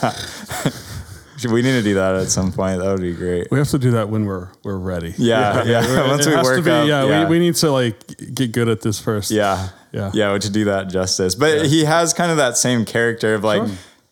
We 1.51 1.61
need 1.62 1.72
to 1.72 1.82
do 1.82 1.95
that 1.95 2.14
at 2.14 2.28
some 2.28 2.53
point. 2.53 2.80
That 2.80 2.90
would 2.90 3.03
be 3.03 3.12
great. 3.12 3.49
We 3.51 3.59
have 3.59 3.68
to 3.70 3.78
do 3.78 3.90
that 3.92 4.09
when 4.09 4.24
we're 4.24 4.49
we're 4.62 4.78
ready. 4.78 5.14
yeah 5.18 5.62
yeah, 5.64 6.09
once 6.09 6.26
It 6.26 6.36
we 6.36 6.42
work 6.42 6.64
be, 6.64 6.70
up 6.70 6.86
yeah, 6.88 7.05
yeah. 7.05 7.24
We, 7.24 7.30
we 7.30 7.38
need 7.38 7.57
to 7.57 7.70
like 7.70 7.97
get 8.34 8.53
good 8.53 8.68
at 8.68 8.80
this 8.82 9.01
first. 9.01 9.30
Yeah. 9.30 9.68
Yeah. 9.95 10.11
Yeah, 10.12 10.36
to 10.38 10.51
do 10.51 10.64
that 10.66 10.88
justice. 10.90 11.34
But 11.34 11.66
he 11.66 11.84
has 11.84 12.12
kind 12.12 12.30
of 12.30 12.36
that 12.38 12.57
same 12.57 12.84
character 12.84 13.34
of 13.34 13.45
like 13.45 13.62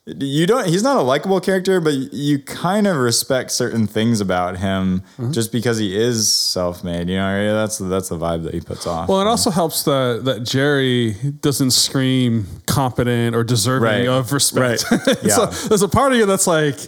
you 0.05 0.47
don't 0.49 0.67
he's 0.67 0.83
not 0.83 0.97
a 0.97 1.01
likable 1.03 1.41
character, 1.41 1.81
but 1.81 1.95
you 1.95 2.39
kind 2.41 2.87
of 2.89 2.97
respect 2.97 3.53
certain 3.53 3.87
things 3.87 4.21
about 4.21 4.57
him 4.59 5.03
Mm-hmm. 5.19 5.31
just 5.33 5.53
because 5.53 5.79
he 5.79 5.97
is 5.97 6.33
self-made. 6.33 7.09
You 7.09 7.17
know, 7.17 7.55
that's 7.55 7.79
that's 7.79 8.09
the 8.09 8.17
vibe 8.19 8.43
that 8.45 8.55
he 8.55 8.61
puts 8.61 8.87
off. 8.87 9.09
Well, 9.09 9.21
it 9.21 9.27
also 9.29 9.51
helps 9.51 9.85
that 9.85 10.23
that 10.25 10.43
Jerry 10.45 11.13
doesn't 11.41 11.71
scream 11.73 12.47
competent 12.67 13.37
or 13.37 13.45
deserving 13.45 13.85
Right. 13.85 14.09
of 14.09 14.33
respect. 14.33 14.85
Yeah. 15.23 15.35
so 15.37 15.47
there's 15.69 15.83
a 15.83 15.89
part 15.89 16.13
of 16.13 16.19
you 16.19 16.27
that's 16.27 16.47
like, 16.49 16.79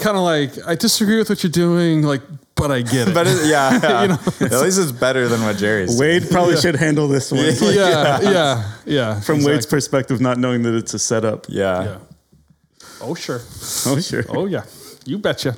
kind 0.00 0.16
of 0.16 0.22
like, 0.22 0.52
I 0.66 0.74
disagree 0.74 1.16
with 1.16 1.28
what 1.28 1.42
you're 1.42 1.50
doing, 1.50 2.02
like, 2.02 2.22
but 2.54 2.70
I 2.70 2.82
get 2.82 3.08
it. 3.08 3.14
but 3.14 3.26
it, 3.26 3.46
yeah, 3.46 3.80
yeah. 3.82 4.02
You 4.02 4.08
know, 4.08 4.18
at 4.40 4.62
least 4.62 4.78
it's 4.78 4.92
better 4.92 5.28
than 5.28 5.42
what 5.42 5.56
Jerry's. 5.56 5.96
doing. 5.96 6.20
Wade 6.20 6.30
probably 6.30 6.56
should 6.56 6.76
handle 6.76 7.08
this 7.08 7.30
one 7.30 7.40
yeah, 7.74 8.20
yeah, 8.20 8.72
yeah. 8.84 9.20
from 9.20 9.36
exactly. 9.36 9.52
Wade's 9.52 9.66
perspective, 9.66 10.20
not 10.20 10.38
knowing 10.38 10.62
that 10.62 10.74
it's 10.74 10.94
a 10.94 10.98
setup. 10.98 11.46
Yeah. 11.48 11.84
Yeah. 11.84 11.98
Oh 13.00 13.14
sure. 13.14 13.40
Oh, 13.86 14.00
sure. 14.00 14.24
Oh 14.30 14.46
yeah, 14.46 14.64
you 15.04 15.18
betcha. 15.18 15.56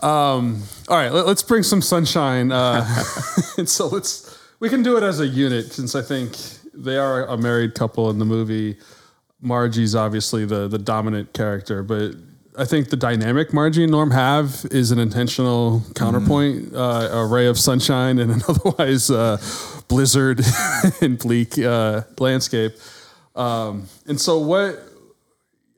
Um, 0.00 0.62
all 0.88 0.96
right, 0.96 1.12
let, 1.12 1.26
us 1.26 1.42
bring 1.42 1.62
some 1.62 1.82
sunshine. 1.82 2.52
Uh, 2.52 2.84
and 3.58 3.68
so 3.68 3.88
let's 3.88 4.38
we 4.60 4.68
can 4.68 4.82
do 4.82 4.96
it 4.96 5.02
as 5.02 5.18
a 5.20 5.26
unit 5.26 5.72
since 5.72 5.94
I 5.94 6.02
think 6.02 6.36
they 6.72 6.96
are 6.96 7.26
a 7.26 7.36
married 7.36 7.74
couple 7.74 8.10
in 8.10 8.18
the 8.18 8.24
movie. 8.24 8.78
Margie's 9.40 9.96
obviously 9.96 10.44
the 10.44 10.68
the 10.68 10.78
dominant 10.78 11.32
character, 11.32 11.82
but 11.82 12.14
I 12.56 12.66
think 12.66 12.90
the 12.90 12.96
dynamic 12.96 13.54
Margie 13.54 13.82
and 13.82 13.92
Norm 13.92 14.10
have 14.10 14.66
is 14.70 14.90
an 14.90 14.98
intentional 14.98 15.82
counterpoint, 15.94 16.74
uh, 16.74 17.08
a 17.12 17.26
ray 17.26 17.46
of 17.46 17.58
sunshine 17.58 18.18
in 18.18 18.30
an 18.30 18.42
otherwise 18.48 19.10
uh, 19.10 19.38
blizzard 19.88 20.42
and 21.00 21.18
bleak 21.18 21.58
uh, 21.58 22.02
landscape. 22.18 22.72
Um, 23.34 23.88
and 24.06 24.20
so 24.20 24.38
what 24.38 24.82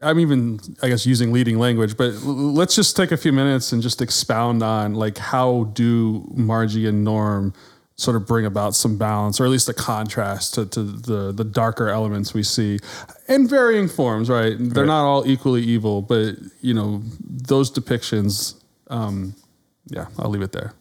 I'm 0.03 0.19
even, 0.19 0.59
I 0.83 0.89
guess, 0.89 1.07
using 1.07 1.33
leading 1.33 1.59
language, 1.59 1.97
but 1.97 2.13
l- 2.15 2.53
let's 2.53 2.75
just 2.75 2.97
take 2.97 3.13
a 3.13 3.17
few 3.17 3.33
minutes 3.33 3.73
and 3.73 3.81
just 3.81 4.03
expound 4.03 4.63
on 4.63 4.95
like 4.95 5.17
how 5.19 5.71
do 5.75 6.29
Margie 6.35 6.87
and 6.89 7.05
Norm 7.05 7.55
sort 7.97 8.17
of 8.17 8.27
bring 8.27 8.45
about 8.45 8.75
some 8.75 8.99
balance, 8.99 9.41
or 9.41 9.45
at 9.45 9.51
least 9.51 9.69
a 9.69 9.75
contrast 9.75 10.55
to, 10.55 10.67
to 10.67 10.83
the 10.83 11.33
the 11.33 11.45
darker 11.45 11.89
elements 11.89 12.35
we 12.35 12.43
see 12.43 12.79
in 13.29 13.47
varying 13.47 13.89
forms. 13.89 14.29
Right? 14.29 14.57
They're 14.59 14.87
not 14.87 15.05
all 15.05 15.27
equally 15.27 15.63
evil, 15.63 16.03
but 16.03 16.37
you 16.61 16.75
know 16.75 17.03
those 17.21 17.71
depictions. 17.71 18.55
Um, 18.89 19.35
yeah, 19.87 20.07
I'll 20.19 20.31
leave 20.31 20.43
it 20.43 20.53
there. 20.53 20.73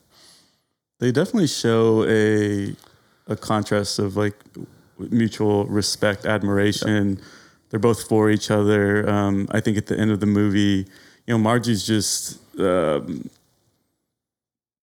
They 0.99 1.11
definitely 1.11 1.47
show 1.47 2.05
a 2.07 2.75
a 3.27 3.35
contrast 3.35 3.99
of 3.99 4.17
like 4.17 4.35
mutual 4.97 5.65
respect, 5.65 6.25
admiration. 6.25 7.19
They're 7.69 7.79
both 7.79 8.07
for 8.07 8.29
each 8.29 8.51
other. 8.51 9.09
Um, 9.09 9.47
I 9.51 9.59
think 9.59 9.77
at 9.77 9.87
the 9.87 9.97
end 9.97 10.11
of 10.11 10.19
the 10.19 10.25
movie, 10.27 10.85
you 11.25 11.33
know, 11.33 11.37
Margie's 11.37 11.85
just 11.85 12.39
um, 12.59 13.29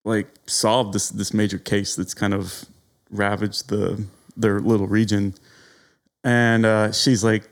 like 0.04 0.28
solved 0.46 0.94
this 0.94 1.10
this 1.10 1.34
major 1.34 1.58
case 1.58 1.94
that's 1.94 2.14
kind 2.14 2.34
of 2.34 2.64
ravaged 3.10 3.68
the 3.68 4.04
their 4.36 4.60
little 4.60 4.86
region, 4.86 5.34
and 6.24 6.66
uh, 6.66 6.92
she's 6.92 7.24
like. 7.24 7.48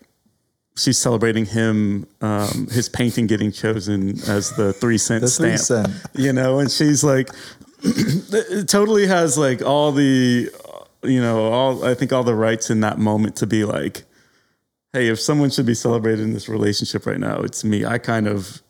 She's 0.76 0.96
celebrating 0.96 1.44
him, 1.44 2.07
um, 2.20 2.68
his 2.70 2.88
painting 2.88 3.26
getting 3.26 3.51
chosen 3.51 4.11
as 4.28 4.53
the 4.53 4.72
three 4.72 4.96
cent 4.96 5.22
The 5.22 5.28
three 5.28 5.57
stamp 5.57 5.90
you 6.14 6.32
know, 6.32 6.61
and 6.61 6.70
she's 6.70 7.03
like, 7.03 7.30
it 7.82 8.68
totally 8.68 9.09
has 9.09 9.36
like 9.36 9.61
all 9.61 9.90
the, 9.90 10.49
you 11.03 11.20
know, 11.20 11.53
all 11.53 11.84
I 11.84 11.94
think 11.94 12.12
all 12.12 12.22
the 12.22 12.36
rights 12.36 12.70
in 12.70 12.78
that 12.82 12.96
moment 12.96 13.34
to 13.38 13.46
be 13.46 13.64
like, 13.64 14.05
hey, 14.93 15.09
if 15.09 15.20
someone 15.20 15.51
should 15.51 15.66
be 15.66 15.74
celebrated 15.74 16.20
in 16.20 16.32
this 16.32 16.49
relationship 16.49 17.05
right 17.05 17.20
now, 17.20 17.41
it's 17.41 17.62
me. 17.62 17.84
I 17.84 17.99
kind 17.99 18.26
of 18.26 18.62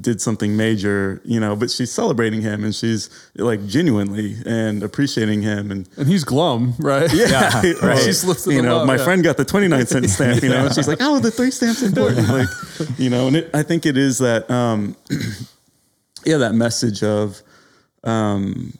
did 0.00 0.20
something 0.20 0.56
major, 0.56 1.20
you 1.24 1.40
know, 1.40 1.56
but 1.56 1.70
she's 1.70 1.90
celebrating 1.90 2.40
him 2.40 2.64
and 2.64 2.74
she's 2.74 3.10
like 3.34 3.66
genuinely 3.66 4.36
and 4.46 4.82
appreciating 4.82 5.42
him 5.42 5.70
and. 5.70 5.88
And 5.96 6.08
he's 6.08 6.24
glum, 6.24 6.74
right? 6.78 7.12
Yeah, 7.12 7.62
right. 7.82 7.98
She's 7.98 8.24
lifted 8.24 8.52
you 8.52 8.62
know, 8.62 8.80
up, 8.80 8.86
my 8.86 8.96
yeah. 8.96 9.04
friend 9.04 9.22
got 9.22 9.36
the 9.36 9.44
29 9.44 9.86
cent 9.86 10.10
stamp, 10.10 10.42
you 10.42 10.48
know, 10.48 10.66
and 10.66 10.74
she's 10.74 10.88
like, 10.88 10.98
oh, 11.00 11.18
the 11.18 11.30
three 11.30 11.50
stamps 11.50 11.82
important. 11.82 12.28
Like, 12.38 12.48
you 12.98 13.10
know, 13.10 13.26
and 13.26 13.36
it, 13.36 13.50
I 13.54 13.62
think 13.62 13.86
it 13.86 13.96
is 13.96 14.18
that, 14.18 14.50
um, 14.50 14.96
yeah, 16.24 16.36
that 16.36 16.54
message 16.54 17.02
of, 17.02 17.42
um, 18.04 18.76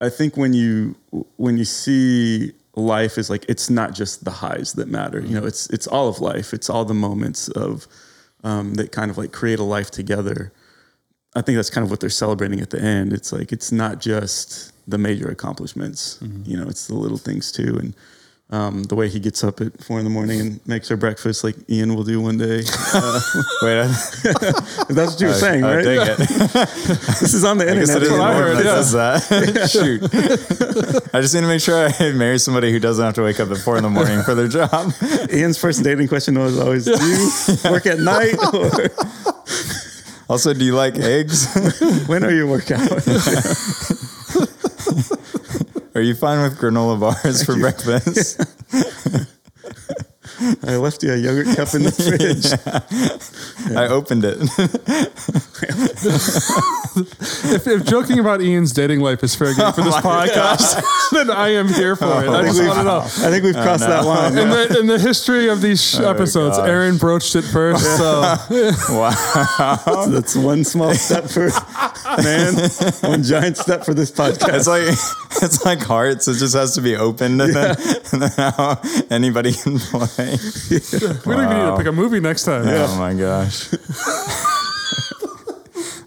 I 0.00 0.08
think 0.08 0.36
when 0.36 0.52
you, 0.54 0.96
when 1.36 1.56
you 1.56 1.64
see 1.64 2.52
life 2.76 3.18
is 3.18 3.30
like, 3.30 3.44
it's 3.48 3.68
not 3.70 3.94
just 3.94 4.24
the 4.24 4.30
highs 4.30 4.74
that 4.74 4.86
matter, 4.86 5.20
you 5.20 5.34
know, 5.40 5.46
it's, 5.46 5.68
it's 5.70 5.86
all 5.86 6.08
of 6.08 6.20
life. 6.20 6.52
It's 6.52 6.70
all 6.70 6.84
the 6.84 6.94
moments 6.94 7.48
of, 7.48 7.86
um, 8.44 8.74
that 8.74 8.92
kind 8.92 9.10
of 9.10 9.18
like 9.18 9.32
create 9.32 9.58
a 9.58 9.64
life 9.64 9.90
together. 9.90 10.52
I 11.34 11.42
think 11.42 11.56
that's 11.56 11.70
kind 11.70 11.84
of 11.84 11.90
what 11.90 12.00
they're 12.00 12.10
celebrating 12.10 12.60
at 12.60 12.70
the 12.70 12.80
end. 12.80 13.12
It's 13.12 13.32
like 13.32 13.50
it's 13.52 13.72
not 13.72 14.00
just 14.00 14.72
the 14.88 14.98
major 14.98 15.28
accomplishments, 15.28 16.18
you 16.44 16.56
know, 16.56 16.68
it's 16.68 16.86
the 16.86 16.94
little 16.94 17.18
things 17.18 17.50
too. 17.50 17.76
And 17.78 17.94
um, 18.50 18.84
the 18.84 18.94
way 18.94 19.08
he 19.08 19.18
gets 19.18 19.42
up 19.42 19.60
at 19.60 19.82
four 19.82 19.98
in 19.98 20.04
the 20.04 20.10
morning 20.10 20.40
and 20.40 20.66
makes 20.68 20.88
her 20.88 20.96
breakfast, 20.96 21.42
like 21.42 21.56
Ian 21.68 21.96
will 21.96 22.04
do 22.04 22.20
one 22.20 22.38
day. 22.38 22.62
Uh, 22.94 23.20
Wait, 23.62 23.80
I, 23.80 23.86
that's 24.88 25.12
what 25.14 25.20
you 25.20 25.26
were 25.26 25.32
saying, 25.34 25.64
oh, 25.64 25.74
right? 25.74 25.84
dang 25.84 26.06
it. 26.06 26.18
This 27.20 27.34
is 27.34 27.44
on 27.44 27.58
the 27.58 27.64
I 27.66 27.70
internet. 27.70 27.96
it 27.96 28.02
is 28.04 28.10
what 28.12 28.20
I 28.20 28.34
heard, 28.34 28.56
that 28.58 28.64
yeah. 28.64 28.74
does 28.76 28.92
that. 28.92 29.68
Shoot. 29.70 30.02
I 31.12 31.20
just 31.20 31.34
need 31.34 31.40
to 31.40 31.48
make 31.48 31.60
sure 31.60 31.88
I 31.88 32.12
marry 32.12 32.38
somebody 32.38 32.70
who 32.70 32.78
doesn't 32.78 33.04
have 33.04 33.14
to 33.14 33.22
wake 33.22 33.40
up 33.40 33.50
at 33.50 33.58
four 33.58 33.78
in 33.78 33.82
the 33.82 33.90
morning 33.90 34.22
for 34.22 34.34
their 34.36 34.46
job. 34.48 34.92
Ian's 35.32 35.58
first 35.58 35.82
dating 35.82 36.06
question 36.06 36.38
was 36.38 36.56
always, 36.58 36.84
"Do 36.84 36.92
you 36.92 37.70
work 37.70 37.86
at 37.86 37.98
night 37.98 38.36
or 38.54 38.70
Also, 40.28 40.54
do 40.54 40.64
you 40.64 40.74
like 40.76 40.96
eggs? 40.98 41.46
when 42.06 42.22
are 42.22 42.30
you 42.32 42.46
work 42.46 42.70
out?" 42.70 43.02
Are 45.96 46.02
you 46.02 46.14
fine 46.14 46.42
with 46.42 46.58
granola 46.58 47.00
bars 47.00 47.42
for 47.42 47.56
breakfast? 47.56 48.38
I 50.66 50.76
left 50.76 51.02
you 51.02 51.12
a 51.12 51.16
yogurt 51.16 51.56
cup 51.56 51.74
in 51.74 51.82
the 51.82 51.92
fridge. 53.66 53.76
I 53.76 53.88
opened 53.88 54.24
it. 54.24 54.38
if, 57.54 57.66
if 57.66 57.84
joking 57.86 58.18
about 58.18 58.40
Ian's 58.42 58.72
dating 58.72 59.00
life 59.00 59.22
is 59.24 59.34
fair 59.34 59.54
game 59.54 59.72
for 59.72 59.82
this 59.82 59.94
oh 59.96 60.00
podcast, 60.00 60.82
then 61.12 61.30
I 61.30 61.48
am 61.48 61.68
here 61.68 61.96
for 61.96 62.04
oh, 62.04 62.20
it. 62.20 62.28
I 62.28 62.42
just 62.42 62.62
want 62.62 62.78
to 62.78 62.84
know. 62.84 62.98
I 63.00 63.30
think 63.30 63.44
we've 63.44 63.56
oh, 63.56 63.62
crossed 63.62 63.86
that 63.86 64.04
line. 64.04 64.36
In 64.36 64.50
the, 64.50 64.78
in 64.80 64.86
the 64.86 64.98
history 64.98 65.48
of 65.48 65.60
these 65.60 65.82
sh- 65.82 66.00
episodes, 66.00 66.58
gosh. 66.58 66.68
Aaron 66.68 66.98
broached 66.98 67.34
it 67.36 67.42
first. 67.42 67.84
So 67.96 68.20
wow. 68.90 70.06
That's 70.08 70.36
one 70.36 70.64
small 70.64 70.94
step 70.94 71.24
for 71.24 71.50
man, 72.22 72.54
one 73.00 73.22
giant 73.22 73.56
step 73.56 73.84
for 73.84 73.94
this 73.94 74.10
podcast. 74.10 74.54
It's 74.54 74.66
like 74.66 75.42
it's 75.42 75.64
like 75.64 75.80
hearts. 75.80 76.28
It 76.28 76.38
just 76.38 76.54
has 76.54 76.74
to 76.74 76.80
be 76.80 76.96
opened, 76.96 77.40
and, 77.40 77.54
then, 77.54 77.76
and 78.12 78.22
then 78.22 78.30
how 78.36 78.80
anybody 79.10 79.52
can 79.52 79.78
play. 79.78 80.25
we 80.70 81.34
don't 81.34 81.44
even 81.44 81.56
need 81.56 81.70
to 81.70 81.74
pick 81.78 81.86
a 81.86 81.92
movie 81.92 82.20
next 82.20 82.44
time. 82.44 82.64
Oh 82.66 82.98
my 82.98 83.14
gosh. 83.14 83.70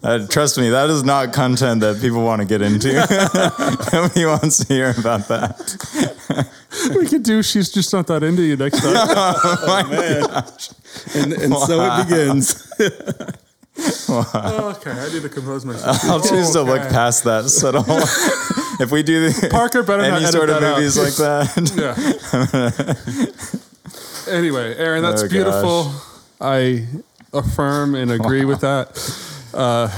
Uh, 0.01 0.25
trust 0.27 0.57
me, 0.57 0.69
that 0.69 0.89
is 0.89 1.03
not 1.03 1.33
content 1.33 1.81
that 1.81 1.99
people 1.99 2.23
want 2.23 2.41
to 2.41 2.47
get 2.47 2.61
into. 2.61 2.87
Nobody 3.93 4.25
wants 4.25 4.63
to 4.63 4.73
hear 4.73 4.95
about 4.97 5.27
that. 5.27 6.47
We 6.97 7.05
could 7.05 7.23
do 7.23 7.43
She's 7.43 7.69
Just 7.69 7.91
Not 7.91 8.07
That 8.07 8.23
Into 8.23 8.41
You 8.41 8.55
next 8.55 8.79
time. 8.79 9.91
and, 11.15 11.33
and 11.33 11.53
so 11.53 11.81
it 11.81 12.07
begins. 12.07 12.71
okay, 14.09 14.91
I 14.91 15.09
need 15.11 15.21
to 15.23 15.29
compose 15.29 15.65
myself. 15.65 16.01
I'll 16.05 16.21
choose 16.21 16.51
to 16.51 16.61
look 16.61 16.81
past 16.89 17.25
that 17.25 17.49
subtle. 17.49 17.83
if 18.81 18.91
we 18.91 19.03
do 19.03 19.29
the, 19.31 19.49
Parker 19.49 19.83
better 19.83 20.03
not 20.03 20.13
any 20.13 20.25
edit 20.27 20.31
sort 20.33 20.49
of 20.49 20.61
that 20.61 20.71
out. 20.71 20.77
movies 20.77 20.97
like 20.97 21.15
that, 21.17 21.57
Yeah. 23.51 23.65
Anyway, 24.29 24.75
Aaron, 24.77 25.03
that's 25.03 25.23
Oh, 25.23 25.29
beautiful. 25.29 25.91
I 26.41 26.85
affirm 27.33 27.95
and 27.95 28.11
agree 28.11 28.45
with 28.45 28.61
that. 28.61 28.97
Uh, 29.53 29.89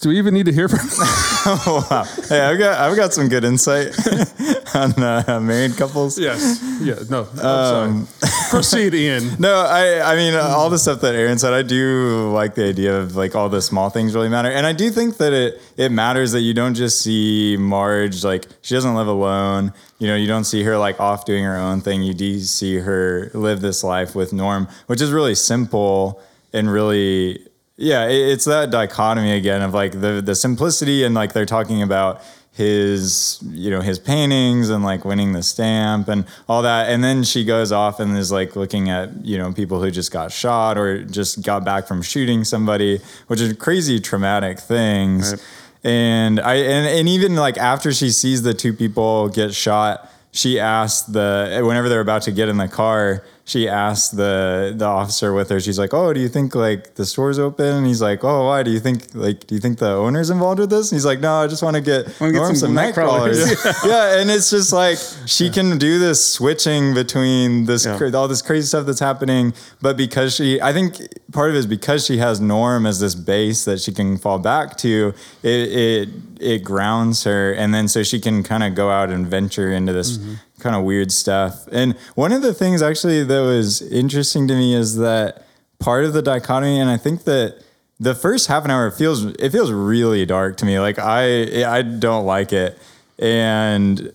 do 0.00 0.10
we 0.10 0.18
even 0.18 0.32
need 0.32 0.46
to 0.46 0.52
hear 0.52 0.68
from 0.68 0.78
wow. 1.90 2.04
Hey, 2.28 2.40
I've 2.40 2.56
got 2.58 2.78
I've 2.80 2.96
got 2.96 3.12
some 3.12 3.28
good 3.28 3.42
insight 3.44 3.88
on 4.76 4.92
uh, 5.02 5.40
married 5.42 5.76
couples. 5.76 6.18
Yes. 6.20 6.62
Yeah. 6.80 6.94
No. 7.10 7.26
I'm 7.34 7.46
Um, 7.46 8.06
sorry. 8.06 8.32
Proceed, 8.52 8.92
Ian. 8.92 9.30
No, 9.38 9.54
I 9.54 10.12
I 10.12 10.14
mean 10.14 10.34
all 10.34 10.68
the 10.68 10.78
stuff 10.78 11.00
that 11.00 11.14
Aaron 11.14 11.38
said. 11.38 11.54
I 11.54 11.62
do 11.62 12.30
like 12.32 12.54
the 12.54 12.68
idea 12.68 13.00
of 13.00 13.16
like 13.16 13.34
all 13.34 13.48
the 13.48 13.62
small 13.62 13.88
things 13.88 14.14
really 14.14 14.28
matter, 14.28 14.50
and 14.50 14.66
I 14.66 14.74
do 14.74 14.90
think 14.90 15.16
that 15.16 15.32
it 15.32 15.60
it 15.78 15.90
matters 15.90 16.32
that 16.32 16.40
you 16.42 16.52
don't 16.52 16.74
just 16.74 17.00
see 17.00 17.56
Marge 17.58 18.22
like 18.24 18.46
she 18.60 18.74
doesn't 18.74 18.94
live 18.94 19.08
alone. 19.08 19.72
You 19.98 20.06
know, 20.06 20.16
you 20.16 20.26
don't 20.26 20.44
see 20.44 20.62
her 20.64 20.76
like 20.76 21.00
off 21.00 21.24
doing 21.24 21.44
her 21.44 21.56
own 21.56 21.80
thing. 21.80 22.02
You 22.02 22.12
do 22.12 22.40
see 22.40 22.76
her 22.76 23.30
live 23.32 23.62
this 23.62 23.82
life 23.82 24.14
with 24.14 24.34
Norm, 24.34 24.68
which 24.86 25.00
is 25.00 25.10
really 25.12 25.34
simple 25.34 26.20
and 26.52 26.70
really 26.70 27.48
yeah. 27.76 28.06
It, 28.06 28.32
it's 28.32 28.44
that 28.44 28.70
dichotomy 28.70 29.32
again 29.32 29.62
of 29.62 29.72
like 29.72 29.92
the 29.92 30.20
the 30.22 30.34
simplicity 30.34 31.04
and 31.04 31.14
like 31.14 31.32
they're 31.32 31.46
talking 31.46 31.82
about 31.82 32.20
his 32.54 33.38
you 33.50 33.70
know 33.70 33.80
his 33.80 33.98
paintings 33.98 34.68
and 34.68 34.84
like 34.84 35.04
winning 35.06 35.32
the 35.32 35.42
stamp 35.42 36.06
and 36.08 36.26
all 36.48 36.60
that 36.62 36.90
and 36.90 37.02
then 37.02 37.24
she 37.24 37.44
goes 37.46 37.72
off 37.72 37.98
and 37.98 38.14
is 38.16 38.30
like 38.30 38.54
looking 38.56 38.90
at 38.90 39.08
you 39.24 39.38
know 39.38 39.50
people 39.52 39.82
who 39.82 39.90
just 39.90 40.12
got 40.12 40.30
shot 40.30 40.76
or 40.76 41.02
just 41.02 41.42
got 41.42 41.64
back 41.64 41.86
from 41.86 42.02
shooting 42.02 42.44
somebody 42.44 43.00
which 43.28 43.40
is 43.40 43.54
crazy 43.54 43.98
traumatic 43.98 44.58
things 44.60 45.32
Right. 45.32 45.42
and 45.84 46.40
i 46.40 46.54
and, 46.56 46.86
and 46.98 47.08
even 47.08 47.36
like 47.36 47.56
after 47.56 47.90
she 47.90 48.10
sees 48.10 48.42
the 48.42 48.52
two 48.52 48.74
people 48.74 49.30
get 49.30 49.54
shot 49.54 50.10
she 50.30 50.60
asks 50.60 51.02
the 51.08 51.62
whenever 51.64 51.88
they're 51.88 52.00
about 52.00 52.20
to 52.22 52.32
get 52.32 52.48
in 52.50 52.58
the 52.58 52.68
car 52.68 53.24
she 53.44 53.68
asked 53.68 54.16
the 54.16 54.72
the 54.76 54.84
officer 54.84 55.32
with 55.32 55.50
her 55.50 55.58
she's 55.58 55.78
like 55.78 55.92
oh 55.92 56.12
do 56.12 56.20
you 56.20 56.28
think 56.28 56.54
like 56.54 56.94
the 56.94 57.04
store's 57.04 57.38
open? 57.38 57.66
And 57.66 57.86
he's 57.86 58.00
like 58.00 58.22
oh 58.24 58.46
why? 58.46 58.62
Do 58.62 58.70
you 58.70 58.80
think 58.80 59.14
like 59.14 59.46
do 59.46 59.54
you 59.54 59.60
think 59.60 59.78
the 59.78 59.90
owner's 59.90 60.30
involved 60.30 60.60
with 60.60 60.70
this? 60.70 60.90
And 60.90 60.96
he's 60.96 61.04
like 61.04 61.20
no 61.20 61.34
i 61.34 61.46
just 61.46 61.62
want 61.62 61.74
to 61.76 61.82
get, 61.82 62.06
get 62.06 62.32
Norm 62.32 62.54
some 62.54 62.56
some 62.56 62.74
night 62.74 62.94
crawlers 62.94 63.42
crawlers. 63.56 63.76
yeah 63.84 64.20
and 64.20 64.30
it's 64.30 64.50
just 64.50 64.72
like 64.72 64.98
she 65.26 65.50
can 65.50 65.78
do 65.78 65.98
this 65.98 66.24
switching 66.34 66.94
between 66.94 67.64
this 67.66 67.84
Yeah. 67.84 68.10
all 68.14 68.28
this 68.28 68.42
crazy 68.42 68.66
stuff 68.66 68.86
that's 68.86 69.00
happening 69.00 69.54
but 69.80 69.96
because 69.96 70.34
she 70.36 70.60
i 70.60 70.72
think 70.72 70.96
part 71.32 71.50
of 71.50 71.56
it 71.56 71.58
is 71.58 71.66
because 71.66 72.04
she 72.06 72.18
has 72.18 72.40
norm 72.40 72.86
as 72.86 73.00
this 73.00 73.14
base 73.14 73.64
that 73.64 73.80
she 73.80 73.92
can 73.92 74.18
fall 74.18 74.38
back 74.38 74.76
to 74.78 75.14
it 75.42 75.52
it, 75.52 76.08
it 76.40 76.64
grounds 76.64 77.24
her 77.24 77.52
and 77.52 77.72
then 77.74 77.88
so 77.88 78.02
she 78.02 78.20
can 78.20 78.42
kind 78.42 78.62
of 78.62 78.74
go 78.74 78.90
out 78.90 79.10
and 79.10 79.26
venture 79.26 79.70
into 79.70 79.92
this 79.92 80.18
mm-hmm. 80.18 80.34
Kind 80.62 80.76
of 80.76 80.84
weird 80.84 81.12
stuff. 81.12 81.66
And 81.70 81.96
one 82.14 82.32
of 82.32 82.42
the 82.42 82.54
things 82.54 82.80
actually 82.80 83.24
that 83.24 83.40
was 83.40 83.82
interesting 83.82 84.48
to 84.48 84.54
me 84.54 84.74
is 84.74 84.96
that 84.96 85.44
part 85.78 86.04
of 86.04 86.12
the 86.12 86.22
dichotomy 86.22 86.78
and 86.78 86.88
i 86.88 86.96
think 86.96 87.24
that 87.24 87.60
the 88.02 88.14
first 88.14 88.48
half 88.48 88.64
an 88.64 88.70
hour 88.70 88.90
feels 88.90 89.24
it 89.24 89.50
feels 89.50 89.70
really 89.70 90.26
dark 90.26 90.56
to 90.56 90.66
me. 90.66 90.78
Like 90.78 90.98
i 90.98 91.64
i 91.64 91.82
don't 91.82 92.26
like 92.26 92.52
it. 92.52 92.78
And 93.18 94.12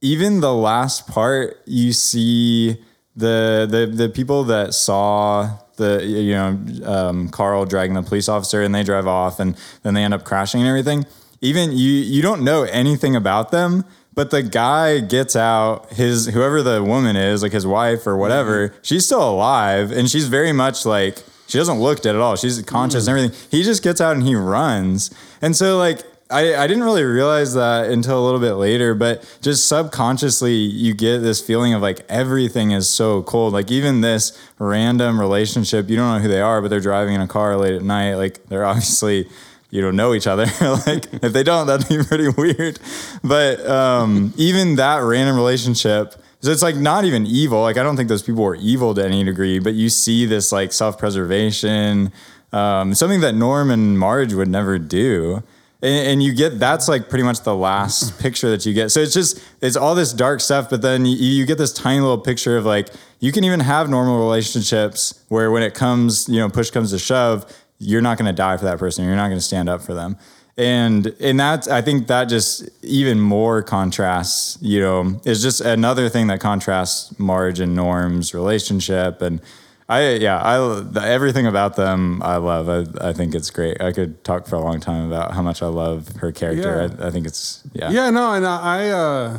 even 0.00 0.40
the 0.40 0.52
last 0.52 1.06
part 1.06 1.58
you 1.64 1.92
see 1.92 2.82
the 3.14 3.68
the 3.70 3.86
the 3.86 4.08
people 4.08 4.44
that 4.44 4.74
saw 4.74 5.58
the 5.76 6.04
you 6.04 6.34
know 6.34 6.58
um, 6.84 7.28
Carl 7.28 7.64
dragging 7.64 7.94
the 7.94 8.02
police 8.02 8.28
officer 8.28 8.62
and 8.62 8.74
they 8.74 8.82
drive 8.82 9.06
off 9.06 9.38
and 9.38 9.56
then 9.82 9.94
they 9.94 10.02
end 10.02 10.14
up 10.14 10.24
crashing 10.24 10.60
and 10.60 10.68
everything. 10.68 11.06
Even 11.40 11.70
you 11.70 11.92
you 11.92 12.22
don't 12.22 12.42
know 12.42 12.64
anything 12.64 13.14
about 13.14 13.52
them 13.52 13.84
but 14.14 14.30
the 14.30 14.42
guy 14.42 15.00
gets 15.00 15.34
out 15.36 15.92
his 15.92 16.26
whoever 16.26 16.62
the 16.62 16.82
woman 16.82 17.16
is 17.16 17.42
like 17.42 17.52
his 17.52 17.66
wife 17.66 18.06
or 18.06 18.16
whatever 18.16 18.68
mm-hmm. 18.68 18.78
she's 18.82 19.06
still 19.06 19.28
alive 19.28 19.90
and 19.90 20.10
she's 20.10 20.28
very 20.28 20.52
much 20.52 20.84
like 20.84 21.22
she 21.46 21.58
doesn't 21.58 21.80
look 21.80 22.02
dead 22.02 22.14
at 22.14 22.20
all 22.20 22.36
she's 22.36 22.60
conscious 22.62 23.06
and 23.06 23.16
mm. 23.16 23.24
everything 23.24 23.48
he 23.50 23.62
just 23.62 23.82
gets 23.82 24.00
out 24.00 24.14
and 24.14 24.24
he 24.24 24.34
runs 24.34 25.10
and 25.40 25.56
so 25.56 25.78
like 25.78 26.02
I, 26.32 26.56
I 26.56 26.66
didn't 26.66 26.84
really 26.84 27.04
realize 27.04 27.52
that 27.54 27.90
until 27.90 28.18
a 28.18 28.24
little 28.24 28.40
bit 28.40 28.54
later, 28.54 28.94
but 28.94 29.38
just 29.42 29.68
subconsciously, 29.68 30.54
you 30.54 30.94
get 30.94 31.18
this 31.18 31.42
feeling 31.42 31.74
of 31.74 31.82
like 31.82 32.00
everything 32.08 32.70
is 32.70 32.88
so 32.88 33.22
cold. 33.22 33.52
Like, 33.52 33.70
even 33.70 34.00
this 34.00 34.36
random 34.58 35.20
relationship, 35.20 35.90
you 35.90 35.96
don't 35.96 36.10
know 36.10 36.20
who 36.20 36.28
they 36.28 36.40
are, 36.40 36.62
but 36.62 36.68
they're 36.68 36.80
driving 36.80 37.14
in 37.14 37.20
a 37.20 37.28
car 37.28 37.56
late 37.58 37.74
at 37.74 37.82
night. 37.82 38.14
Like, 38.14 38.46
they're 38.46 38.64
obviously, 38.72 39.28
you 39.72 39.80
don't 39.80 39.96
know 39.96 40.12
each 40.12 40.26
other. 40.26 40.44
like, 40.86 41.06
if 41.14 41.32
they 41.32 41.42
don't, 41.42 41.66
that'd 41.66 41.88
be 41.88 42.04
pretty 42.04 42.28
weird. 42.28 42.78
But 43.24 43.66
um, 43.66 44.34
even 44.36 44.76
that 44.76 44.98
random 44.98 45.34
relationship, 45.34 46.14
so 46.40 46.50
it's 46.50 46.62
like 46.62 46.76
not 46.76 47.04
even 47.06 47.26
evil. 47.26 47.62
Like, 47.62 47.78
I 47.78 47.82
don't 47.82 47.96
think 47.96 48.10
those 48.10 48.22
people 48.22 48.44
were 48.44 48.56
evil 48.56 48.94
to 48.94 49.04
any 49.04 49.24
degree, 49.24 49.58
but 49.58 49.72
you 49.72 49.88
see 49.88 50.26
this 50.26 50.52
like 50.52 50.72
self 50.72 50.98
preservation, 50.98 52.12
um, 52.52 52.92
something 52.94 53.22
that 53.22 53.34
Norm 53.34 53.70
and 53.70 53.98
Marge 53.98 54.34
would 54.34 54.48
never 54.48 54.78
do 54.78 55.42
and, 55.82 56.08
and 56.08 56.22
you 56.22 56.32
get 56.32 56.58
that's 56.58 56.88
like 56.88 57.08
pretty 57.08 57.24
much 57.24 57.40
the 57.40 57.54
last 57.54 58.18
picture 58.22 58.48
that 58.50 58.64
you 58.64 58.72
get. 58.72 58.90
So 58.90 59.00
it's 59.00 59.12
just 59.12 59.42
it's 59.60 59.76
all 59.76 59.94
this 59.94 60.12
dark 60.12 60.40
stuff, 60.40 60.70
but 60.70 60.80
then 60.80 61.04
you, 61.04 61.16
you 61.16 61.44
get 61.44 61.58
this 61.58 61.72
tiny 61.72 62.00
little 62.00 62.18
picture 62.18 62.56
of 62.56 62.64
like 62.64 62.88
you 63.20 63.32
can 63.32 63.44
even 63.44 63.60
have 63.60 63.90
normal 63.90 64.18
relationships 64.18 65.22
where 65.28 65.50
when 65.50 65.62
it 65.62 65.74
comes, 65.74 66.28
you 66.28 66.38
know, 66.38 66.48
push 66.48 66.70
comes 66.70 66.90
to 66.92 66.98
shove, 66.98 67.44
you're 67.82 68.00
not 68.00 68.18
going 68.18 68.26
to 68.26 68.36
die 68.36 68.56
for 68.56 68.64
that 68.64 68.78
person. 68.78 69.04
You're 69.04 69.16
not 69.16 69.28
going 69.28 69.38
to 69.38 69.44
stand 69.44 69.68
up 69.68 69.82
for 69.82 69.94
them. 69.94 70.16
And 70.56 71.06
and 71.18 71.40
that's 71.40 71.66
I 71.66 71.80
think 71.80 72.08
that 72.08 72.26
just 72.26 72.68
even 72.82 73.18
more 73.18 73.62
contrasts, 73.62 74.58
you 74.60 74.80
know, 74.80 75.20
is 75.24 75.42
just 75.42 75.62
another 75.62 76.10
thing 76.10 76.26
that 76.26 76.40
contrasts 76.40 77.18
Marge 77.18 77.58
and 77.58 77.74
Norm's 77.74 78.34
relationship 78.34 79.22
and 79.22 79.40
I 79.88 80.14
yeah 80.14 80.42
I 80.42 80.58
the, 80.80 81.02
everything 81.02 81.46
about 81.46 81.76
them 81.76 82.22
I 82.22 82.36
love 82.36 82.68
I, 82.68 83.08
I 83.08 83.12
think 83.14 83.34
it's 83.34 83.50
great 83.50 83.80
I 83.80 83.92
could 83.92 84.22
talk 84.24 84.46
for 84.46 84.56
a 84.56 84.60
long 84.60 84.78
time 84.78 85.06
about 85.06 85.32
how 85.32 85.42
much 85.42 85.62
I 85.62 85.68
love 85.68 86.08
her 86.16 86.32
character 86.32 86.88
Yeah. 86.90 87.04
I, 87.04 87.08
I 87.08 87.10
think 87.10 87.26
it's 87.26 87.62
yeah 87.72 87.90
Yeah, 87.90 88.10
no, 88.10 88.34
and 88.34 88.46
I, 88.46 88.90
uh, 88.90 89.38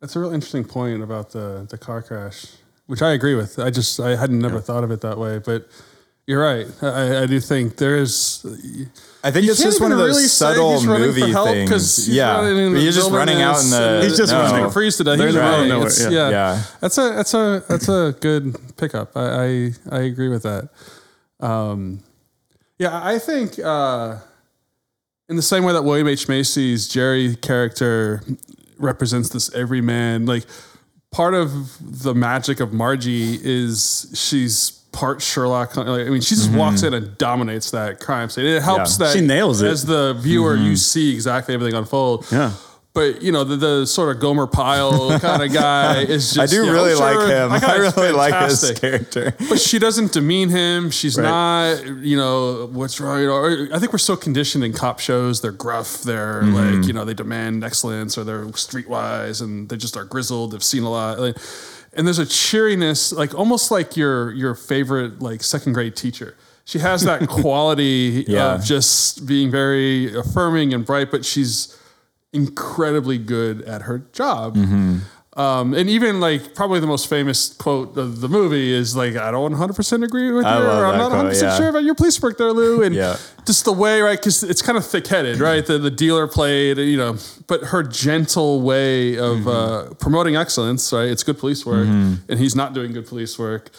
that's 0.00 0.14
a 0.14 0.20
real 0.20 0.32
interesting 0.32 0.64
point 0.64 1.02
about 1.02 1.30
the 1.30 1.66
the 1.68 1.78
car 1.78 2.00
crash, 2.02 2.46
which 2.86 3.02
I 3.02 3.10
agree 3.10 3.34
with. 3.34 3.58
I 3.58 3.70
just 3.70 3.98
I 3.98 4.14
hadn't 4.14 4.38
never 4.38 4.60
thought 4.60 4.84
of 4.84 4.90
it 4.92 5.00
that 5.00 5.18
way, 5.18 5.38
but 5.38 5.68
you're 6.28 6.42
right. 6.42 6.66
I, 6.82 7.22
I 7.22 7.26
do 7.26 7.40
think 7.40 7.76
there 7.76 7.96
is. 7.96 8.44
I 9.24 9.30
think 9.32 9.46
it's 9.48 9.60
just 9.62 9.80
one 9.80 9.92
of 9.92 9.98
those 9.98 10.10
really 10.16 10.28
subtle 10.28 10.74
he's 10.78 10.86
movie 10.86 11.22
for 11.22 11.26
help 11.28 11.46
'cause 11.48 11.96
things 11.96 12.06
he's 12.06 12.08
yeah 12.16 12.36
running 12.36 12.76
you're 12.76 12.92
just 12.92 13.10
running 13.10 13.40
out 13.42 13.60
in 13.64 13.70
the 13.70 14.00
He's 14.04 14.16
just 14.16 14.30
no. 14.30 14.42
running. 14.42 14.60
gonna 14.60 14.70
freeze 14.70 14.96
to 14.98 15.04
death. 15.04 15.18
He's 15.18 15.28
in 15.30 15.34
the 15.34 15.40
right. 15.40 15.66
nowhere, 15.66 15.90
yeah. 16.02 16.10
yeah. 16.10 16.30
Yeah. 16.30 16.62
that's 16.80 16.98
a 16.98 17.10
that's 17.16 17.34
a 17.34 17.64
that's 17.68 17.88
a 17.88 18.14
good 18.20 18.54
pickup. 18.76 19.16
I 19.16 19.22
I, 19.22 19.72
I 19.90 19.98
agree 20.02 20.28
with 20.28 20.42
that. 20.42 20.68
Um, 21.40 22.00
yeah, 22.78 23.00
I 23.02 23.18
think 23.18 23.58
uh, 23.58 24.18
in 25.28 25.36
the 25.36 25.42
same 25.42 25.64
way 25.64 25.72
that 25.72 25.82
William 25.82 26.06
H 26.08 26.28
Macy's 26.28 26.86
Jerry 26.88 27.36
character 27.36 28.22
represents 28.78 29.30
this 29.30 29.52
everyman, 29.54 30.26
like 30.26 30.44
part 31.10 31.34
of 31.34 31.50
the 31.80 32.14
magic 32.14 32.60
of 32.60 32.72
Margie 32.72 33.40
is 33.42 34.10
she's 34.14 34.77
part 34.98 35.22
Sherlock. 35.22 35.76
Like, 35.76 35.86
I 35.86 36.10
mean, 36.10 36.20
she 36.20 36.34
just 36.34 36.50
walks 36.50 36.78
mm-hmm. 36.78 36.94
in 36.94 37.04
and 37.04 37.18
dominates 37.18 37.70
that 37.70 38.00
crime 38.00 38.28
scene. 38.28 38.46
It 38.46 38.62
helps 38.62 38.98
Yeah. 38.98 39.06
that 39.06 39.16
She 39.16 39.24
nails 39.24 39.62
it. 39.62 39.70
as 39.70 39.84
the 39.84 40.14
viewer. 40.14 40.56
You 40.56 40.70
mm-hmm. 40.70 40.74
see 40.74 41.14
exactly 41.14 41.54
everything 41.54 41.78
unfold. 41.78 42.26
Yeah. 42.32 42.52
But 42.94 43.22
you 43.22 43.30
know 43.30 43.44
the, 43.44 43.54
the 43.54 43.86
sort 43.86 44.16
of 44.16 44.20
Gomer 44.20 44.48
Pyle 44.48 45.20
kind 45.20 45.40
of 45.40 45.52
guy 45.52 46.02
is 46.02 46.32
just. 46.32 46.52
I 46.52 46.56
do 46.56 46.64
yeah, 46.64 46.72
really 46.72 46.94
like 46.94 47.12
sure, 47.12 47.28
him. 47.28 47.52
I 47.52 47.60
guy's 47.60 47.96
really 47.96 48.10
like 48.10 48.48
his 48.48 48.76
character. 48.80 49.36
But 49.48 49.60
she 49.60 49.78
doesn't 49.78 50.10
demean 50.10 50.48
him. 50.48 50.90
She's 50.90 51.16
Right. 51.16 51.22
not, 51.22 51.86
you 52.02 52.16
know, 52.16 52.68
what's 52.72 53.00
wrong. 53.00 53.20
You 53.20 53.26
know, 53.28 53.68
I 53.72 53.78
think 53.78 53.92
we're 53.92 53.98
so 53.98 54.16
conditioned 54.16 54.64
in 54.64 54.72
cop 54.72 54.98
shows. 54.98 55.42
They're 55.42 55.52
gruff. 55.52 56.02
They're 56.02 56.42
mm-hmm. 56.42 56.78
like, 56.78 56.86
you 56.88 56.92
know, 56.92 57.04
they 57.04 57.14
demand 57.14 57.62
excellence 57.62 58.18
or 58.18 58.24
they're 58.24 58.46
streetwise 58.46 59.40
and 59.40 59.68
they 59.68 59.76
just 59.76 59.96
are 59.96 60.04
grizzled. 60.04 60.50
They've 60.50 60.64
seen 60.64 60.82
a 60.82 60.90
lot. 60.90 61.20
Like, 61.20 61.36
and 61.94 62.06
there's 62.06 62.18
a 62.18 62.26
cheeriness, 62.26 63.12
like 63.12 63.34
almost 63.34 63.70
like 63.70 63.96
your 63.96 64.32
your 64.32 64.54
favorite 64.54 65.20
like 65.20 65.42
second 65.42 65.72
grade 65.72 65.96
teacher. 65.96 66.36
She 66.64 66.78
has 66.80 67.02
that 67.04 67.28
quality 67.28 68.24
Yeah. 68.28 68.56
of 68.56 68.64
just 68.64 69.26
being 69.26 69.50
very 69.50 70.14
affirming 70.14 70.74
and 70.74 70.84
bright, 70.84 71.10
but 71.10 71.24
she's 71.24 71.74
incredibly 72.32 73.18
good 73.18 73.62
at 73.62 73.82
her 73.82 73.98
job. 74.12 74.56
Mm-hmm. 74.56 74.98
Um, 75.38 75.72
and 75.72 75.88
even 75.88 76.18
like 76.18 76.52
probably 76.56 76.80
the 76.80 76.88
most 76.88 77.08
famous 77.08 77.52
quote 77.54 77.96
of 77.96 78.20
the 78.20 78.28
movie 78.28 78.72
is 78.74 78.96
like, 78.96 79.14
I 79.14 79.30
don't 79.30 79.52
100% 79.54 80.02
agree 80.04 80.32
with 80.32 80.44
you. 80.44 80.50
Or 80.50 80.84
I'm 80.86 80.98
not 80.98 81.12
100% 81.12 81.40
yeah. 81.40 81.56
sure 81.56 81.68
about 81.68 81.84
your 81.84 81.94
police 81.94 82.20
work 82.20 82.38
there, 82.38 82.52
Lou. 82.52 82.82
And 82.82 82.92
Yeah. 82.92 83.16
just 83.46 83.64
the 83.64 83.72
way, 83.72 84.00
right? 84.00 84.18
Because 84.18 84.42
it's 84.42 84.60
kind 84.62 84.76
of 84.76 84.84
thick 84.84 85.06
headed, 85.06 85.38
right? 85.50 85.64
The, 85.64 85.78
the 85.78 85.92
dealer 85.92 86.26
played, 86.26 86.78
you 86.78 86.96
know, 86.96 87.16
but 87.46 87.62
her 87.66 87.84
gentle 87.84 88.62
way 88.62 89.16
of 89.16 89.38
Mm-hmm. 89.38 89.48
uh, 89.48 89.94
promoting 89.94 90.34
excellence, 90.34 90.92
right? 90.92 91.08
It's 91.08 91.22
good 91.22 91.38
police 91.38 91.64
work. 91.64 91.86
And 91.86 92.38
he's 92.38 92.56
not 92.56 92.72
doing 92.74 92.90
good 92.92 93.06
police 93.06 93.38
work, 93.38 93.70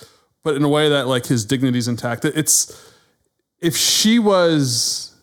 but 0.46 0.56
in 0.56 0.64
a 0.64 0.70
way 0.70 0.88
that 0.88 1.08
like 1.08 1.26
his 1.26 1.44
dignity's 1.44 1.90
intact. 1.90 2.24
It's, 2.24 2.72
if 3.60 3.76
she 3.76 4.18
was 4.18 5.14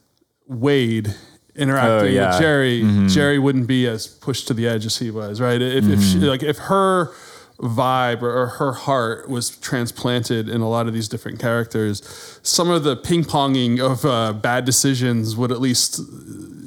Wade 0.47 1.15
interacting 1.57 2.09
Oh, 2.09 2.11
yeah. 2.13 2.31
with 2.31 2.41
Jerry, 2.41 2.83
Mm-hmm. 2.83 3.09
Jerry 3.09 3.39
wouldn't 3.39 3.67
be 3.67 3.87
as 3.87 4.07
pushed 4.07 4.47
to 4.49 4.55
the 4.55 4.67
edge 4.69 4.87
as 4.87 4.99
he 4.99 5.11
was, 5.11 5.41
right? 5.41 5.61
If, 5.61 5.89
if 5.89 6.01
she, 6.03 6.17
Mm-hmm. 6.17 6.25
like 6.27 6.43
if 6.43 6.59
her 6.59 7.13
vibe 7.59 8.21
or, 8.23 8.31
or 8.43 8.47
her 8.47 8.73
heart 8.73 9.29
was 9.31 9.57
transplanted 9.57 10.49
in 10.49 10.61
a 10.61 10.69
lot 10.69 10.87
of 10.87 10.93
these 10.93 11.09
different 11.09 11.39
characters, 11.41 12.03
some 12.43 12.69
of 12.71 12.85
the 12.85 12.97
ping 12.97 13.25
ponging 13.25 13.81
of 13.81 14.05
uh, 14.05 14.33
bad 14.35 14.65
decisions 14.67 15.37
would 15.37 15.51
at 15.51 15.61
least 15.61 16.01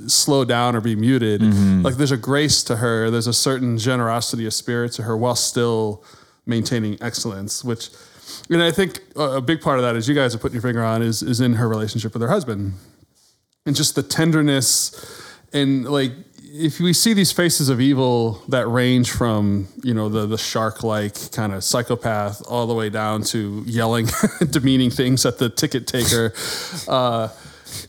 slow 0.10 0.44
down 0.44 0.76
or 0.76 0.82
be 0.82 0.96
muted. 0.96 1.42
Mm-hmm. 1.42 1.84
Like 1.84 1.96
there's 1.98 2.12
a 2.12 2.18
grace 2.18 2.64
to 2.64 2.78
her, 2.78 3.12
there's 3.12 3.28
a 3.28 3.34
certain 3.34 3.78
generosity 3.78 4.46
of 4.48 4.54
spirit 4.56 4.92
to 4.94 5.04
her 5.04 5.16
while 5.16 5.36
still 5.36 6.04
maintaining 6.48 6.98
excellence, 7.02 7.64
which 7.64 7.90
and 8.50 8.62
I 8.64 8.72
think 8.72 9.02
a 9.16 9.42
big 9.42 9.62
part 9.62 9.78
of 9.80 9.84
that, 9.84 9.96
as 9.96 10.08
you 10.10 10.16
guys 10.16 10.34
are 10.34 10.40
putting 10.40 10.54
your 10.56 10.62
finger 10.64 10.84
on, 10.84 11.04
is 11.04 11.22
is 11.22 11.40
in 11.40 11.54
her 11.54 11.68
relationship 11.70 12.14
with 12.14 12.22
her 12.24 12.30
husband 12.30 12.74
and 13.70 13.76
just 13.76 13.94
the 13.94 14.02
tenderness 14.02 14.92
and 15.54 15.86
like 15.86 16.12
if 16.42 16.80
we 16.80 16.92
see 16.92 17.14
these 17.14 17.32
faces 17.32 17.70
of 17.70 17.80
evil 17.80 18.42
that 18.48 18.68
range 18.68 19.12
from 19.12 19.68
you 19.84 19.94
know 19.94 20.10
the 20.10 20.26
the 20.26 20.40
shark 20.40 20.84
like 20.84 21.32
kind 21.32 21.54
of 21.54 21.64
psychopath 21.64 22.42
all 22.50 22.66
the 22.66 22.74
way 22.74 22.90
down 22.90 23.22
to 23.22 23.64
yelling 23.68 24.08
demeaning 24.50 24.90
things 24.90 25.24
at 25.24 25.38
the 25.38 25.50
ticket 25.50 25.86
taker 25.86 26.34
uh, 26.88 27.28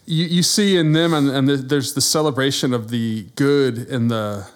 you, 0.05 0.27
you 0.27 0.43
see 0.43 0.77
in 0.77 0.93
them 0.93 1.15
and, 1.15 1.31
and 1.31 1.49
the, 1.49 1.57
there's 1.57 1.95
the 1.95 2.03
celebration 2.03 2.75
of 2.75 2.91
the 2.91 3.27
good 3.35 3.79
and 3.89 4.11
the 4.11 4.47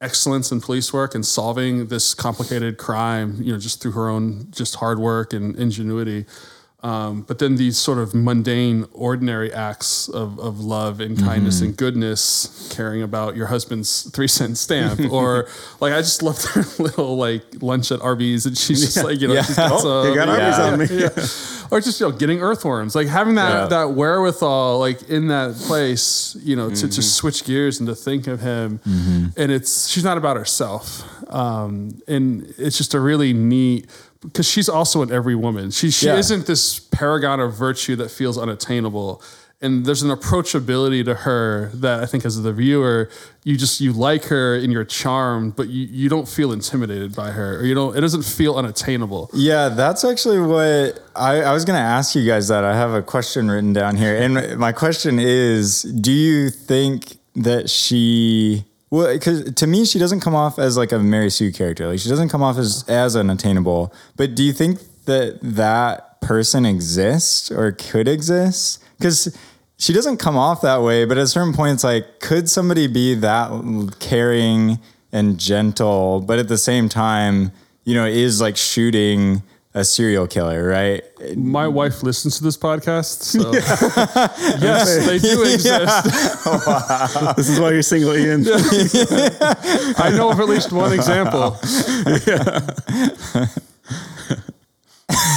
excellence 0.00 0.50
in 0.50 0.62
police 0.62 0.94
work 0.94 1.14
and 1.14 1.24
solving 1.24 1.86
this 1.86 2.14
complicated 2.14 2.76
crime, 2.76 3.36
you 3.40 3.52
know, 3.52 3.58
just 3.58 3.80
through 3.80 3.92
her 3.92 4.08
own 4.08 4.46
just 4.50 4.76
hard 4.76 4.98
work 4.98 5.32
and 5.32 5.56
ingenuity. 5.56 6.26
Um, 6.84 7.22
but 7.22 7.38
then 7.38 7.56
these 7.56 7.78
sort 7.78 7.96
of 7.96 8.14
mundane, 8.14 8.84
ordinary 8.92 9.50
acts 9.50 10.06
of, 10.10 10.38
of 10.38 10.60
love 10.60 11.00
and 11.00 11.18
kindness 11.18 11.62
and 11.62 11.74
goodness, 11.74 12.68
caring 12.76 13.00
about 13.02 13.36
your 13.36 13.46
husband's 13.46 14.02
three 14.10 14.28
cent 14.28 14.58
stamp, 14.58 15.00
or 15.10 15.48
like 15.80 15.94
I 15.94 16.02
just 16.02 16.22
loved 16.22 16.44
her 16.48 16.62
little 16.82 17.16
like 17.16 17.42
lunch 17.62 17.90
at 17.90 18.02
Arby's, 18.02 18.44
and 18.44 18.56
she's 18.58 18.80
just 18.92 19.02
like 19.02 19.18
you 19.18 19.28
know 19.28 19.40
she's 19.40 19.56
got 19.56 19.72
Oh, 19.72 20.04
some, 20.04 20.14
got 20.14 20.28
Arby's 20.28 20.58
yeah. 20.58 20.64
on 20.64 20.78
me. 20.78 20.86
yeah. 20.90 21.26
or 21.70 21.80
just 21.80 21.98
you 22.00 22.06
know 22.10 22.12
getting 22.12 22.40
earthworms 22.42 22.94
like 22.94 23.06
having 23.08 23.36
that 23.36 23.52
Yeah. 23.62 23.66
that 23.68 23.90
wherewithal 23.94 24.78
like 24.78 25.08
in 25.08 25.28
that 25.28 25.54
place 25.54 26.36
you 26.42 26.54
know 26.54 26.68
to, 26.68 26.86
to 26.86 27.02
switch 27.02 27.44
gears 27.46 27.80
and 27.80 27.86
to 27.88 27.94
think 27.94 28.26
of 28.26 28.40
him 28.40 28.80
and 29.38 29.50
it's 29.50 29.88
she's 29.88 30.04
not 30.04 30.18
about 30.18 30.36
herself 30.36 31.02
um, 31.32 31.98
and 32.06 32.52
it's 32.58 32.76
just 32.76 32.92
a 32.92 33.00
really 33.00 33.32
neat 33.32 33.86
because 34.24 34.48
she's 34.48 34.68
also 34.68 35.02
an 35.02 35.12
every 35.12 35.34
woman 35.34 35.70
she 35.70 35.90
she 35.90 36.06
Yeah. 36.06 36.16
isn't 36.16 36.46
this 36.46 36.80
paragon 36.80 37.38
of 37.40 37.54
virtue 37.54 37.94
that 37.96 38.10
feels 38.10 38.36
unattainable 38.38 39.22
and 39.60 39.86
there's 39.86 40.02
an 40.02 40.10
approachability 40.10 41.02
to 41.06 41.14
her 41.14 41.70
that 41.74 42.02
I 42.02 42.06
think 42.06 42.26
as 42.26 42.42
the 42.42 42.52
viewer, 42.52 43.08
you 43.44 43.56
just 43.56 43.80
you 43.80 43.92
like 43.94 44.24
her 44.24 44.56
and 44.56 44.70
you're 44.70 44.84
charmed, 44.84 45.56
but 45.56 45.68
you, 45.68 45.86
you 45.86 46.10
don't 46.10 46.28
feel 46.28 46.52
intimidated 46.52 47.14
by 47.16 47.30
her, 47.30 47.60
or 47.60 47.64
you 47.64 47.74
don't. 47.74 47.96
It 47.96 48.02
doesn't 48.02 48.24
feel 48.24 48.56
unattainable. 48.56 49.30
Yeah, 49.32 49.70
that's 49.70 50.04
actually 50.04 50.40
what 50.40 51.00
I, 51.16 51.40
I 51.42 51.52
was 51.54 51.64
going 51.64 51.78
to 51.78 51.82
ask 51.82 52.14
you 52.14 52.26
guys. 52.26 52.48
That 52.48 52.62
I 52.64 52.76
have 52.76 52.92
a 52.92 53.00
question 53.00 53.50
written 53.50 53.72
down 53.72 53.96
here, 53.96 54.14
and 54.16 54.58
my 54.58 54.72
question 54.72 55.18
is: 55.18 55.80
Do 55.82 56.12
you 56.12 56.50
think 56.50 57.16
that 57.36 57.70
she? 57.70 58.64
Well, 58.94 59.12
because 59.12 59.52
to 59.54 59.66
me, 59.66 59.84
she 59.84 59.98
doesn't 59.98 60.20
come 60.20 60.36
off 60.36 60.56
as 60.56 60.76
like 60.76 60.92
a 60.92 61.00
Mary 61.00 61.28
Sue 61.28 61.50
character. 61.50 61.88
Like 61.88 61.98
she 61.98 62.08
doesn't 62.08 62.28
come 62.28 62.44
off 62.44 62.56
as 62.58 62.84
as 62.86 63.16
unattainable. 63.16 63.92
But 64.14 64.36
do 64.36 64.44
you 64.44 64.52
think 64.52 64.78
that 65.06 65.40
that 65.42 66.20
person 66.20 66.64
exists 66.64 67.50
or 67.50 67.72
could 67.72 68.06
exist? 68.06 68.84
Because 68.96 69.36
she 69.78 69.92
doesn't 69.92 70.18
come 70.18 70.36
off 70.36 70.60
that 70.60 70.80
way. 70.82 71.06
But 71.06 71.18
at 71.18 71.26
certain 71.26 71.52
point, 71.52 71.74
it's 71.74 71.82
like, 71.82 72.20
could 72.20 72.48
somebody 72.48 72.86
be 72.86 73.16
that 73.16 73.96
caring 73.98 74.78
and 75.10 75.40
gentle, 75.40 76.20
but 76.20 76.38
at 76.38 76.46
the 76.46 76.56
same 76.56 76.88
time, 76.88 77.50
you 77.82 77.96
know, 77.96 78.06
is 78.06 78.40
like 78.40 78.56
shooting 78.56 79.42
a 79.74 79.84
serial 79.84 80.28
killer, 80.28 80.66
right? 80.66 81.02
My 81.36 81.66
wife 81.66 82.04
listens 82.04 82.38
to 82.38 82.44
this 82.44 82.56
podcast, 82.56 83.22
so 83.22 83.52
yes, 84.62 85.04
they 85.06 85.18
do 85.18 85.42
exist. 85.42 86.04
This 87.36 87.48
is 87.48 87.58
why 87.58 87.72
you're 87.72 87.82
single, 87.82 88.16
Ian. 88.16 88.44
I 89.98 90.10
know 90.16 90.30
of 90.30 90.38
at 90.38 90.48
least 90.48 90.72
one 90.72 90.92
example. 90.92 91.58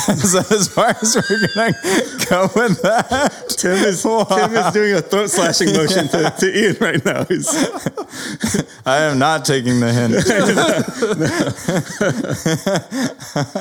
Is 0.10 0.32
that 0.34 0.52
as 0.52 0.68
far 0.68 0.90
as 0.90 1.16
we're 1.16 1.48
gonna 1.56 1.74
go 2.30 2.50
with 2.56 2.82
that? 2.84 3.32
Tim 3.50 3.74
is 3.74 4.04
Tim 4.04 4.54
is 4.56 4.74
doing 4.74 4.94
a 4.94 5.02
throat 5.02 5.30
slashing 5.30 5.74
motion 5.74 6.08
to, 6.10 6.34
to 6.40 6.58
Ian 6.58 6.78
right 6.80 7.04
now. 7.04 7.26
He's, 7.26 7.48
I 8.86 9.00
am 9.00 9.18
not 9.20 9.46
taking 9.46 9.80
the 9.80 9.92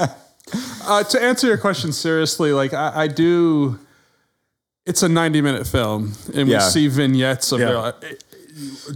hint. 0.06 0.22
Uh, 0.84 1.02
to 1.02 1.22
answer 1.22 1.46
your 1.48 1.58
question 1.58 1.92
seriously, 1.92 2.52
like 2.52 2.72
I, 2.72 2.92
I 2.94 3.08
do, 3.08 3.78
it's 4.84 5.02
a 5.02 5.08
ninety-minute 5.08 5.66
film, 5.66 6.12
and 6.34 6.48
Yeah. 6.48 6.58
we 6.58 6.70
see 6.70 6.88
vignettes 6.88 7.50
of 7.52 7.60
Yeah. 7.60 7.92
their. 8.00 8.12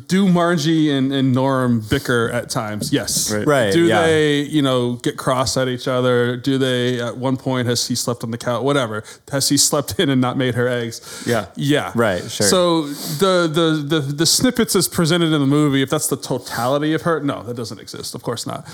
Do 0.07 0.26
Margie 0.26 0.90
and, 0.90 1.12
and 1.12 1.34
Norm 1.34 1.80
bicker 1.90 2.30
at 2.30 2.48
times? 2.48 2.94
Yes. 2.94 3.30
Right. 3.30 3.46
Right, 3.46 3.72
Do 3.74 3.84
yeah. 3.84 4.01
they, 4.07 4.40
you 4.40 4.62
know, 4.62 4.94
get 4.94 5.18
cross 5.18 5.55
at 5.59 5.68
each 5.68 5.86
other? 5.86 6.34
Do 6.38 6.57
they, 6.57 6.98
at 6.98 7.18
one 7.18 7.36
point, 7.36 7.68
has 7.68 7.86
he 7.86 7.94
slept 7.94 8.24
on 8.24 8.30
the 8.30 8.38
couch? 8.38 8.62
Whatever. 8.62 9.05
Has 9.30 9.51
he 9.51 9.59
slept 9.59 10.01
in 10.01 10.09
and 10.09 10.18
not 10.18 10.38
made 10.38 10.55
her 10.55 10.66
eggs? 10.66 11.24
Yeah. 11.26 11.44
Yeah. 11.57 11.92
Right, 11.94 12.22
sure. 12.22 12.46
So 12.46 12.86
the, 12.86 13.51
the, 13.53 13.98
the, 14.01 14.01
the 14.01 14.24
snippets 14.24 14.74
as 14.74 14.88
presented 14.88 15.26
in 15.26 15.40
the 15.40 15.46
movie, 15.46 15.82
if 15.82 15.90
that's 15.90 16.07
the 16.07 16.16
totality 16.16 16.94
of 16.94 17.03
her, 17.03 17.20
no, 17.20 17.42
that 17.42 17.55
doesn't 17.55 17.80
exist. 17.80 18.14
Of 18.14 18.22
course 18.22 18.46
not. 18.46 18.66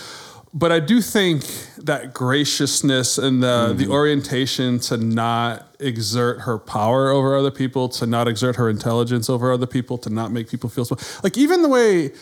But 0.55 0.73
I 0.73 0.81
do 0.81 1.03
think 1.03 1.45
that 1.79 2.15
graciousness 2.15 3.19
and 3.19 3.43
the, 3.43 3.47
Mm-hmm. 3.69 3.79
the 3.79 3.89
orientation 3.89 4.79
to 4.81 4.97
not 4.97 5.75
exert 5.81 6.41
her 6.43 6.59
power 6.59 7.11
over 7.11 7.37
other 7.37 7.51
people, 7.51 7.89
to 7.91 8.07
not 8.07 8.27
exert 8.27 8.57
her 8.57 8.71
intelligence 8.71 9.29
over 9.29 9.53
other 9.53 9.67
people, 9.67 9.99
to 9.99 10.11
not 10.11 10.33
make 10.33 10.49
people 10.49 10.71
feel. 10.71 10.87
Like 11.23 11.37
even 11.37 11.61
the 11.63 11.69
way 11.69 12.13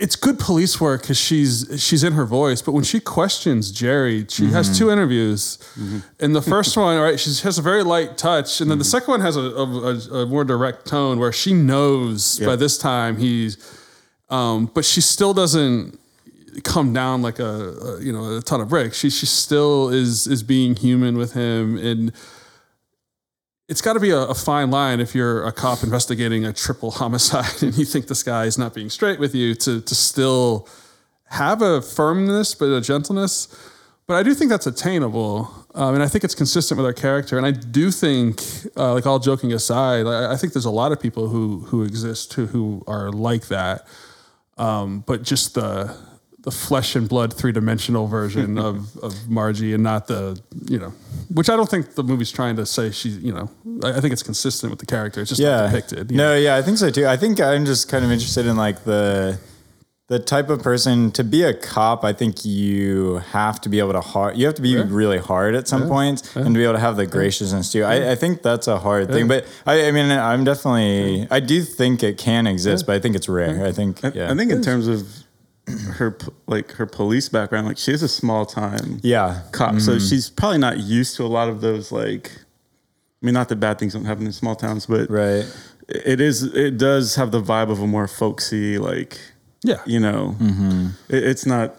it's 0.00 0.16
good 0.16 0.38
police 0.38 0.80
work 0.80 1.02
because 1.02 1.18
she's 1.18 1.66
she's 1.76 2.02
in 2.02 2.14
her 2.14 2.24
voice, 2.24 2.62
but 2.62 2.72
when 2.72 2.82
she 2.84 2.98
questions 3.00 3.70
Jerry, 3.70 4.24
she 4.28 4.44
Mm-hmm. 4.44 4.52
has 4.54 4.76
two 4.78 4.90
interviews. 4.90 5.58
And 6.18 6.34
the 6.34 6.40
first 6.42 6.74
one, 6.84 6.98
right, 6.98 7.20
she 7.20 7.28
has 7.44 7.58
a 7.58 7.62
very 7.62 7.82
light 7.84 8.16
touch, 8.16 8.60
and 8.62 8.70
then 8.70 8.76
Mm-hmm. 8.76 8.78
the 8.80 8.84
second 8.86 9.10
one 9.12 9.20
has 9.20 9.36
a, 9.36 9.40
a, 9.40 10.22
a 10.22 10.26
more 10.26 10.42
direct 10.44 10.86
tone 10.86 11.18
where 11.18 11.32
she 11.32 11.52
knows 11.52 12.38
by 12.40 12.56
this 12.56 12.78
time 12.78 13.18
he's, 13.18 13.58
um, 14.30 14.70
but 14.74 14.84
she 14.86 15.02
still 15.02 15.34
doesn't 15.34 15.98
come 16.64 16.92
down 16.92 17.22
like 17.22 17.38
a, 17.38 17.44
a 17.44 18.02
you 18.02 18.12
know 18.12 18.36
a 18.38 18.42
ton 18.42 18.60
of 18.60 18.68
bricks. 18.68 18.98
She 18.98 19.10
she 19.10 19.26
still 19.26 19.88
is 19.88 20.26
is 20.26 20.42
being 20.42 20.76
human 20.76 21.16
with 21.16 21.32
him 21.32 21.76
and. 21.76 22.12
It's 23.68 23.80
got 23.80 23.92
to 23.92 24.00
be 24.00 24.10
a, 24.10 24.22
a 24.22 24.34
fine 24.34 24.72
line 24.72 24.98
if 24.98 25.14
you're 25.14 25.46
a 25.46 25.52
cop 25.52 25.84
investigating 25.84 26.44
a 26.44 26.52
triple 26.52 26.90
homicide 27.00 27.62
and 27.62 27.72
you 27.78 27.84
think 27.84 28.08
this 28.08 28.24
guy 28.24 28.46
is 28.46 28.58
not 28.58 28.74
being 28.74 28.90
straight 28.90 29.20
with 29.20 29.32
you 29.32 29.54
to 29.54 29.80
to 29.80 29.94
still 29.94 30.68
have 31.30 31.62
a 31.62 31.80
firmness 31.80 32.54
but 32.54 32.66
a 32.66 32.80
gentleness. 32.80 33.46
but 34.06 34.14
I 34.14 34.24
do 34.24 34.34
think 34.34 34.50
that's 34.50 34.66
attainable, 34.66 35.48
um, 35.76 35.94
and 35.94 36.02
I 36.02 36.08
think 36.08 36.24
it's 36.24 36.34
consistent 36.34 36.78
with 36.78 36.84
our 36.84 36.92
character. 36.92 37.36
And 37.38 37.46
I 37.46 37.52
do 37.52 37.92
think, 37.92 38.42
uh, 38.76 38.92
like 38.94 39.06
all 39.06 39.20
joking 39.20 39.52
aside, 39.52 40.04
I, 40.06 40.32
I 40.32 40.36
think 40.36 40.52
there's 40.52 40.64
a 40.64 40.70
lot 40.70 40.90
of 40.90 41.00
people 41.00 41.28
who 41.28 41.60
who 41.60 41.84
exist 41.84 42.32
who 42.34 42.46
who 42.46 42.82
are 42.88 43.12
like 43.12 43.46
that. 43.46 43.86
Um, 44.58 45.04
but 45.06 45.22
just 45.22 45.54
the 45.54 45.96
the 46.42 46.50
flesh 46.50 46.96
and 46.96 47.08
blood 47.08 47.34
three 47.34 47.52
dimensional 47.52 48.06
version 48.06 48.58
of, 48.58 48.96
of 49.02 49.28
Margie, 49.28 49.74
and 49.74 49.82
not 49.82 50.06
the 50.06 50.40
you 50.68 50.78
know, 50.78 50.92
which 51.32 51.50
I 51.50 51.56
don't 51.56 51.68
think 51.68 51.94
the 51.94 52.02
movie's 52.02 52.32
trying 52.32 52.56
to 52.56 52.66
say 52.66 52.90
she 52.90 53.10
you 53.10 53.32
know. 53.32 53.50
I, 53.84 53.98
I 53.98 54.00
think 54.00 54.12
it's 54.12 54.22
consistent 54.22 54.70
with 54.70 54.80
the 54.80 54.86
character. 54.86 55.20
It's 55.20 55.30
just 55.30 55.40
yeah. 55.40 55.62
not 55.62 55.70
depicted. 55.70 56.10
No, 56.10 56.32
know? 56.32 56.36
yeah, 56.36 56.56
I 56.56 56.62
think 56.62 56.78
so 56.78 56.90
too. 56.90 57.06
I 57.06 57.16
think 57.16 57.40
I'm 57.40 57.64
just 57.64 57.88
kind 57.88 58.04
of 58.04 58.10
interested 58.10 58.46
in 58.46 58.56
like 58.56 58.84
the 58.84 59.38
the 60.10 60.18
type 60.18 60.50
of 60.50 60.60
person 60.60 61.12
to 61.12 61.22
be 61.22 61.44
a 61.44 61.54
cop. 61.54 62.02
I 62.02 62.12
think 62.12 62.44
you 62.44 63.18
have 63.30 63.60
to 63.60 63.68
be 63.68 63.78
able 63.78 63.92
to 63.92 64.00
hard. 64.00 64.36
You 64.36 64.46
have 64.46 64.56
to 64.56 64.62
be 64.62 64.76
really 64.76 65.18
hard 65.18 65.54
at 65.54 65.68
some 65.68 65.86
points, 65.88 66.34
and 66.34 66.46
to 66.46 66.58
be 66.58 66.64
able 66.64 66.74
to 66.74 66.80
have 66.80 66.96
the 66.96 67.06
graciousness 67.06 67.70
too. 67.70 67.84
I, 67.84 68.12
I 68.12 68.14
think 68.16 68.42
that's 68.42 68.66
a 68.66 68.78
hard 68.78 69.08
thing. 69.08 69.28
But 69.28 69.46
I, 69.66 69.86
I 69.86 69.92
mean, 69.92 70.10
I'm 70.10 70.42
definitely. 70.42 71.28
I 71.30 71.38
do 71.38 71.62
think 71.62 72.02
it 72.02 72.18
can 72.18 72.46
exist, 72.46 72.86
but 72.86 72.96
I 72.96 72.98
think 72.98 73.14
it's 73.14 73.28
rare. 73.28 73.64
I 73.64 73.72
think. 73.72 74.04
I, 74.04 74.08
Yeah. 74.08 74.32
I 74.32 74.34
think 74.34 74.50
in 74.50 74.62
terms 74.62 74.88
of 74.88 75.06
her 75.78 76.16
like 76.46 76.72
her 76.72 76.86
police 76.86 77.28
background, 77.28 77.66
like 77.66 77.78
she 77.78 77.90
has 77.90 78.02
a 78.02 78.08
small 78.08 78.46
time 78.46 79.00
Yeah. 79.02 79.42
cop, 79.52 79.80
so 79.80 79.92
mm-hmm. 79.92 80.06
she's 80.06 80.30
probably 80.30 80.58
not 80.58 80.78
used 80.78 81.16
to 81.16 81.24
a 81.24 81.28
lot 81.28 81.48
of 81.48 81.60
those 81.60 81.92
like. 81.92 82.30
I 83.22 83.26
mean, 83.26 83.34
not 83.34 83.50
that 83.50 83.56
bad 83.56 83.78
things 83.78 83.92
don't 83.92 84.06
happen 84.06 84.24
in 84.24 84.32
small 84.32 84.56
towns, 84.56 84.86
but 84.86 85.10
Right. 85.10 85.44
it 85.88 86.20
is. 86.20 86.42
It 86.42 86.78
does 86.78 87.16
have 87.16 87.32
the 87.32 87.42
vibe 87.42 87.70
of 87.70 87.80
a 87.80 87.86
more 87.86 88.08
folksy, 88.08 88.78
like 88.78 89.20
yeah. 89.62 89.82
you 89.84 90.00
know, 90.00 90.36
mm-hmm. 90.38 90.88
it, 91.10 91.24
it's 91.24 91.44
not 91.44 91.74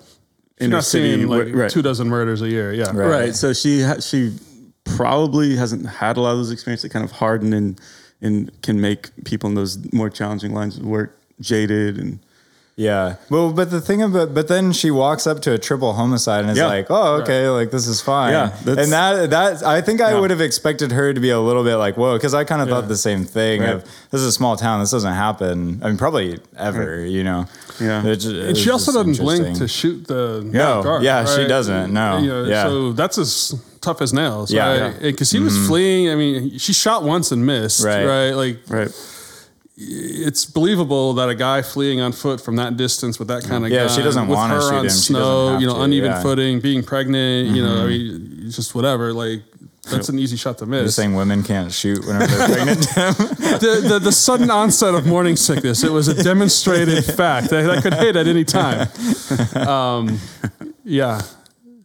You're 0.59 0.67
inner 0.67 0.77
not 0.77 0.83
city, 0.83 1.15
seeing 1.15 1.27
like 1.27 1.47
right? 1.51 1.71
two 1.71 1.81
dozen 1.81 2.09
murders 2.09 2.41
a 2.43 2.49
year. 2.49 2.71
Yeah. 2.73 2.91
Right. 2.93 3.09
right. 3.09 3.35
So 3.35 3.53
she 3.53 3.81
ha- 3.81 3.99
she 3.99 4.33
probably 4.83 5.55
hasn't 5.55 5.87
had 5.87 6.17
a 6.17 6.21
lot 6.21 6.31
of 6.31 6.37
those 6.37 6.51
experiences 6.51 6.83
that 6.83 6.89
kind 6.89 7.05
of 7.05 7.11
harden 7.11 7.53
and 7.53 7.79
and 8.21 8.51
can 8.61 8.79
make 8.79 9.09
people 9.25 9.49
in 9.49 9.55
those 9.55 9.79
more 9.91 10.09
challenging 10.09 10.53
lines 10.53 10.77
of 10.77 10.85
work 10.85 11.19
jaded 11.39 11.97
and 11.97 12.19
Yeah. 12.77 13.17
Well, 13.29 13.51
but 13.53 13.69
the 13.69 13.81
thing 13.81 14.01
about, 14.01 14.33
but 14.33 14.47
then 14.47 14.71
she 14.71 14.89
walks 14.91 15.27
up 15.27 15.41
to 15.41 15.53
a 15.53 15.57
triple 15.57 15.93
homicide 15.93 16.41
and 16.41 16.51
is 16.51 16.57
Yeah. 16.57 16.67
like, 16.67 16.87
oh, 16.89 17.21
okay, 17.21 17.47
like 17.49 17.69
this 17.69 17.85
is 17.85 18.01
fine. 18.01 18.31
Yeah, 18.31 18.51
and 18.65 18.91
that, 18.91 19.29
that, 19.29 19.63
I 19.63 19.81
think 19.81 20.01
I 20.01 20.11
Yeah. 20.11 20.19
would 20.19 20.29
have 20.31 20.41
expected 20.41 20.91
her 20.93 21.13
to 21.13 21.19
be 21.19 21.29
a 21.29 21.39
little 21.39 21.63
bit 21.63 21.75
like, 21.75 21.95
whoa, 21.97 22.13
because 22.17 22.33
I 22.33 22.43
kind 22.43 22.61
of 22.61 22.69
thought 22.69 22.87
the 22.87 22.97
same 22.97 23.23
thing 23.25 23.61
Right. 23.61 23.73
of 23.75 23.83
this 24.09 24.21
is 24.21 24.27
a 24.27 24.31
small 24.31 24.55
town. 24.55 24.79
This 24.79 24.91
doesn't 24.91 25.13
happen. 25.13 25.79
I 25.83 25.89
mean, 25.89 25.97
probably 25.97 26.39
ever, 26.57 27.05
you 27.05 27.23
know? 27.23 27.45
Yeah. 27.79 28.03
It's 28.05 28.23
ju- 28.23 28.41
And 28.47 28.57
she 28.57 28.69
also 28.71 28.91
doesn't 28.93 29.17
blink 29.23 29.57
to 29.57 29.67
shoot 29.67 30.07
the 30.07 30.41
No, 30.43 30.81
guard, 30.81 31.03
yeah, 31.03 31.25
she 31.25 31.45
doesn't, 31.47 31.93
no, 31.93 32.17
You 32.19 32.27
know, 32.29 32.43
yeah. 32.45 32.63
So 32.63 32.93
that's 32.93 33.17
as 33.17 33.53
tough 33.81 34.01
as 34.01 34.13
nails. 34.13 34.51
Yeah, 34.51 34.67
right? 34.67 34.75
yeah. 34.77 34.89
Mm-hmm. 34.91 35.01
Because 35.03 35.29
he 35.29 35.39
was 35.39 35.57
fleeing. 35.67 36.09
I 36.09 36.15
mean, 36.15 36.57
she 36.57 36.71
shot 36.73 37.03
once 37.03 37.31
and 37.31 37.45
missed. 37.45 37.83
Right. 37.83 38.05
Right. 38.05 38.31
Like 38.31 38.57
right. 38.69 38.91
It's 39.77 40.45
believable 40.45 41.13
that 41.13 41.29
a 41.29 41.35
guy 41.35 41.61
fleeing 41.61 42.01
on 42.01 42.11
foot 42.11 42.41
from 42.41 42.57
that 42.57 42.77
distance 42.77 43.17
with 43.19 43.27
that 43.29 43.43
kind 43.43 43.65
of 43.65 43.71
Yeah, 43.71 43.87
gun, 43.87 43.95
she 43.95 44.03
doesn't 44.03 44.27
with 44.27 44.37
wanna 44.37 44.55
her 44.55 44.61
shoot 44.61 44.75
on 44.75 44.83
him. 44.85 44.89
Snow, 44.89 45.57
you 45.57 45.67
know, 45.67 45.75
to, 45.75 45.81
uneven 45.81 46.11
yeah. 46.11 46.17
Mm-hmm. 46.17 46.23
footing, 46.23 46.59
being 46.59 46.83
pregnant. 46.83 47.55
You 47.55 47.63
know, 47.63 47.83
I 47.83 47.87
mean, 47.87 48.43
just 48.51 48.75
whatever. 48.75 49.13
Like 49.13 49.41
that's 49.89 50.09
an 50.09 50.19
easy 50.19 50.37
shot 50.37 50.57
to 50.59 50.65
You're 50.65 50.83
miss. 50.83 50.95
saying 50.95 51.15
women 51.15 51.41
can't 51.43 51.71
shoot 51.71 52.05
whenever 52.05 52.27
they're 52.27 52.47
pregnant. 52.47 52.79
the, 53.59 53.85
the, 53.89 53.99
the 53.99 54.11
sudden 54.11 54.51
onset 54.51 54.93
of 54.93 55.07
morning 55.07 55.35
sickness. 55.35 55.83
It 55.83 55.91
was 55.91 56.07
a 56.07 56.23
demonstrated 56.23 57.03
fact 57.17 57.49
that, 57.49 57.63
that 57.63 57.81
could 57.81 57.95
hit 57.95 58.15
at 58.15 58.27
any 58.27 58.43
time. 58.43 58.87
Um, 59.55 60.19
yeah. 60.83 61.21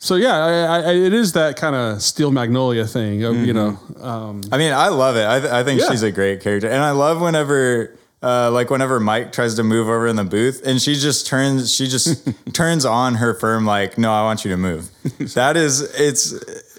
So 0.06 0.14
yeah, 0.14 0.36
I, 0.38 0.78
I, 0.90 0.92
it 0.94 1.12
is 1.12 1.32
that 1.32 1.56
kind 1.56 1.74
of 1.74 2.00
steel 2.00 2.30
magnolia 2.30 2.86
thing. 2.86 3.24
Of, 3.24 3.34
You 3.36 3.52
know, 3.52 3.78
um, 4.00 4.40
I 4.52 4.56
mean, 4.56 4.72
I 4.72 4.86
love 4.88 5.16
it. 5.16 5.26
I, 5.26 5.40
th- 5.40 5.50
I 5.52 5.64
think 5.64 5.80
Yeah. 5.80 5.90
she's 5.90 6.04
a 6.04 6.12
great 6.12 6.40
character, 6.40 6.68
and 6.68 6.80
I 6.80 6.92
love 6.92 7.20
whenever, 7.20 7.98
uh, 8.22 8.52
like, 8.52 8.70
whenever 8.70 9.00
Mike 9.00 9.32
tries 9.32 9.54
to 9.56 9.64
move 9.64 9.88
over 9.88 10.06
in 10.06 10.14
the 10.14 10.22
booth, 10.24 10.62
and 10.64 10.80
she 10.80 10.94
just 10.94 11.26
turns, 11.26 11.74
she 11.74 11.88
just 11.88 12.28
turns 12.54 12.84
on 12.84 13.16
her 13.16 13.34
firm, 13.34 13.66
like, 13.66 13.98
no, 13.98 14.12
I 14.12 14.22
want 14.22 14.44
you 14.44 14.50
to 14.52 14.56
move. 14.56 14.88
That 15.34 15.56
is, 15.56 15.80
it's 15.98 16.30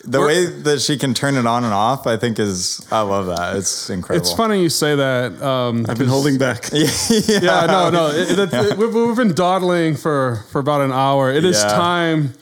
the 0.06 0.22
way 0.22 0.46
that 0.46 0.80
she 0.80 0.98
can 0.98 1.14
turn 1.14 1.36
it 1.36 1.46
on 1.46 1.66
and 1.66 1.74
off. 1.74 2.08
I 2.08 2.16
think 2.16 2.40
is, 2.40 2.88
I 2.94 3.02
love 3.02 3.26
that. 3.26 3.58
It's 3.58 3.90
incredible. 3.90 4.26
it's 4.26 4.34
funny 4.38 4.62
you 4.62 4.70
say 4.70 4.96
that. 4.96 5.42
Um, 5.42 5.86
I've 5.90 5.98
been 5.98 6.08
holding 6.08 6.38
back. 6.38 6.70
yeah, 6.72 6.88
yeah, 7.28 7.66
no, 7.66 7.90
no. 7.90 8.08
It, 8.08 8.40
it, 8.40 8.54
it- 8.54 8.78
we've, 8.78 8.94
we've 8.94 9.18
been 9.18 9.34
dawdling 9.34 9.98
for 9.98 10.46
for 10.50 10.60
about 10.60 10.80
an 10.80 10.94
hour. 10.94 11.30
It 11.34 11.44
is 11.44 11.62
Yeah. 11.62 11.70
time 11.74 12.34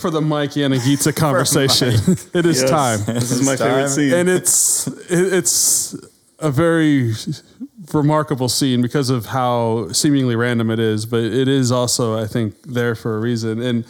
for 0.00 0.10
the 0.10 0.20
Mike 0.20 0.50
Yanagita 0.52 1.14
conversation. 1.24 1.88
it 2.34 2.46
is 2.46 2.60
Yes. 2.62 2.70
time. 2.70 3.14
This 3.14 3.30
is 3.30 3.44
my 3.44 3.52
It's 3.52 3.62
favorite 3.62 3.88
scene. 3.90 4.14
and 4.14 4.28
it's 4.28 4.86
it, 4.86 5.32
it's 5.32 5.94
a 6.38 6.50
very 6.50 7.12
remarkable 7.92 8.48
scene 8.48 8.80
because 8.82 9.10
of 9.10 9.26
how 9.26 9.88
seemingly 9.92 10.36
random 10.36 10.70
it 10.70 10.78
is, 10.78 11.06
but 11.06 11.20
it 11.22 11.48
is 11.48 11.70
also, 11.72 12.18
I 12.18 12.26
think, 12.26 12.54
there 12.62 12.94
for 12.94 13.16
a 13.16 13.20
reason. 13.20 13.60
And 13.60 13.84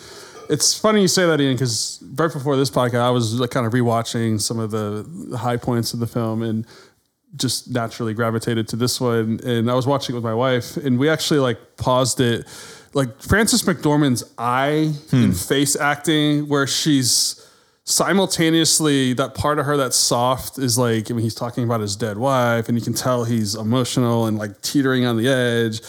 it's 0.49 0.77
funny 0.79 1.03
you 1.03 1.09
say 1.09 1.27
that, 1.27 1.41
Ian, 1.41 1.55
because 1.55 2.03
right 2.17 2.33
before 2.33 2.57
this 2.57 2.71
podcast, 2.71 3.01
I 3.03 3.11
was 3.11 3.39
like, 3.39 3.51
kind 3.51 3.67
of 3.67 3.73
rewatching 3.73 4.41
some 4.41 4.59
of 4.59 4.71
the, 4.73 5.07
the 5.29 5.39
high 5.39 5.57
points 5.59 5.93
of 5.95 6.01
the 6.01 6.07
film 6.09 6.43
and 6.43 6.67
just 7.37 7.71
naturally 7.71 8.13
gravitated 8.15 8.67
to 8.69 8.77
this 8.77 9.01
one. 9.01 9.39
And 9.45 9.71
I 9.71 9.75
was 9.75 9.87
watching 9.87 10.15
it 10.15 10.17
with 10.17 10.25
my 10.25 10.35
wife, 10.35 10.77
and 10.77 10.99
we 10.99 11.09
actually 11.09 11.39
like 11.41 11.59
paused 11.77 12.21
it. 12.21 12.47
Like 12.93 13.23
Frances 13.23 13.63
McDormand's 13.63 14.25
eye 14.37 14.93
and 15.13 15.27
hmm. 15.27 15.33
face 15.33 15.77
acting, 15.77 16.49
where 16.49 16.67
she's 16.67 17.47
simultaneously 17.85 19.13
that 19.15 19.35
part 19.35 19.59
of 19.59 19.67
her 19.67 19.77
that's 19.77 19.97
soft 19.97 20.59
is 20.59 20.79
like 20.79 21.11
I 21.11 21.15
mean 21.15 21.25
he's 21.25 21.35
talking 21.35 21.65
about 21.65 21.81
his 21.81 21.97
dead 21.97 22.19
wife 22.19 22.69
and 22.69 22.79
you 22.79 22.85
can 22.85 22.95
tell 22.95 23.25
he's 23.25 23.57
emotional 23.57 24.27
and 24.27 24.39
like 24.39 24.61
teetering 24.63 25.07
on 25.07 25.17
the 25.17 25.29
edge. 25.29 25.81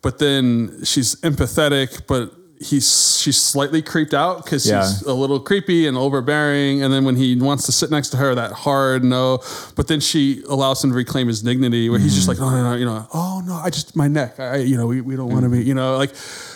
But 0.00 0.18
then 0.18 0.84
she's 0.84 1.16
empathetic 1.22 2.06
but 2.06 2.32
he's 2.60 3.20
she's 3.20 3.40
slightly 3.40 3.80
creeped 3.80 4.12
out 4.12 4.44
because 4.44 4.68
Yeah. 4.68 4.82
she's 4.82 5.02
a 5.02 5.14
little 5.14 5.38
creepy 5.38 5.86
and 5.86 5.96
overbearing 5.96 6.82
and 6.82 6.92
then 6.92 7.04
when 7.04 7.16
he 7.16 7.36
wants 7.36 7.66
to 7.66 7.72
sit 7.72 7.90
next 7.90 8.08
to 8.10 8.16
her 8.16 8.34
that 8.34 8.52
hard 8.52 9.04
no 9.04 9.38
but 9.76 9.86
then 9.86 10.00
she 10.00 10.42
allows 10.48 10.82
him 10.82 10.90
to 10.90 10.96
reclaim 10.96 11.28
his 11.28 11.40
dignity 11.40 11.88
where 11.88 12.00
he's 12.00 12.14
just 12.14 12.26
mm. 12.26 12.30
like 12.30 12.38
no 12.38 12.50
no 12.50 12.70
no 12.70 12.74
you 12.76 12.84
know 12.84 13.06
oh 13.14 13.42
no 13.46 13.54
I 13.54 13.70
just 13.70 13.94
my 13.94 14.08
neck 14.08 14.40
I 14.40 14.56
you 14.56 14.76
know 14.76 14.86
we, 14.86 15.00
we 15.00 15.14
don't 15.14 15.30
want 15.30 15.44
to 15.44 15.48
be 15.48 15.58
mm. 15.58 15.66
you 15.66 15.74
know 15.74 15.96
like 15.96 16.10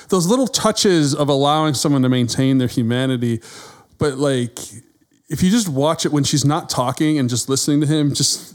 those 0.08 0.26
little 0.26 0.48
touches 0.48 1.14
of 1.14 1.28
allowing 1.28 1.74
someone 1.74 2.02
to 2.02 2.08
maintain 2.08 2.58
their 2.58 2.68
humanity 2.68 3.40
but 3.98 4.18
like 4.18 4.58
if 5.32 5.42
you 5.42 5.50
just 5.50 5.68
watch 5.68 6.04
it 6.04 6.12
when 6.12 6.24
she's 6.24 6.44
not 6.44 6.68
talking 6.68 7.18
and 7.18 7.30
just 7.30 7.48
listening 7.48 7.80
to 7.80 7.86
him, 7.86 8.12
just 8.12 8.54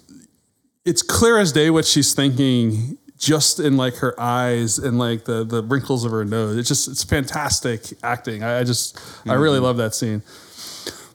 it's 0.85 1.01
clear 1.01 1.39
as 1.39 1.51
day 1.51 1.71
what 1.71 1.85
she's 1.85 2.13
thinking 2.13 2.99
just 3.17 3.59
in 3.59 3.77
like 3.77 3.95
her 3.97 4.19
eyes 4.19 4.77
and 4.77 4.99
like 4.99 5.25
the 5.25 5.43
the 5.43 5.63
wrinkles 5.63 6.05
of 6.05 6.11
her 6.11 6.23
nose. 6.25 6.57
It's 6.57 6.67
just 6.67 6.87
it's 6.87 7.03
fantastic 7.03 7.93
acting. 8.03 8.43
I, 8.43 8.59
I 8.59 8.63
just 8.63 8.99
I 9.27 9.33
really 9.33 9.59
love 9.59 9.77
that 9.77 9.95
scene. 9.95 10.21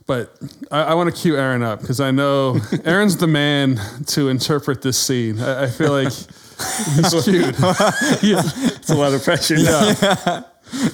But 0.06 0.36
I, 0.70 0.82
I 0.82 0.94
want 0.94 1.14
to 1.14 1.20
cue 1.20 1.36
Aaron 1.36 1.62
up 1.62 1.80
because 1.80 2.00
I 2.00 2.10
know 2.10 2.58
Aaron's 2.84 3.16
the 3.16 3.28
man 3.28 3.80
to 4.06 4.28
interpret 4.28 4.82
this 4.82 4.98
scene. 4.98 5.40
I, 5.40 5.64
I 5.64 5.66
feel 5.68 5.92
like 5.92 6.12
he's. 6.12 7.28
Yeah. 8.22 8.42
It's 8.44 8.90
a 8.90 8.94
lot 8.94 9.12
of 9.14 9.22
pressure. 9.22 9.56
Yeah. 9.56 10.42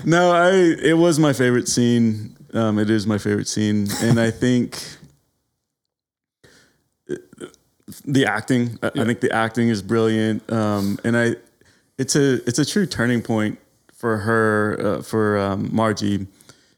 no, 0.04 0.30
I 0.30 0.50
it 0.82 0.96
was 0.98 1.18
my 1.18 1.32
favorite 1.32 1.68
scene. 1.68 2.36
Um, 2.54 2.78
it 2.78 2.88
is 2.90 3.06
my 3.06 3.18
favorite 3.18 3.46
scene, 3.46 3.88
and 4.00 4.18
I 4.18 4.30
think 4.30 4.78
the 8.04 8.26
acting. 8.26 8.78
I- 8.82 8.90
I 8.96 9.04
think 9.04 9.20
the 9.20 9.32
acting 9.32 9.68
is 9.68 9.82
brilliant, 9.82 10.50
um, 10.52 10.98
and 11.04 11.16
I 11.16 11.36
it's 11.98 12.14
a 12.16 12.34
it's 12.48 12.58
a 12.58 12.64
true 12.64 12.86
turning 12.86 13.22
point 13.22 13.58
for 13.92 14.18
her 14.18 14.78
uh, 14.80 15.02
for 15.02 15.38
um, 15.38 15.68
Margie. 15.72 16.26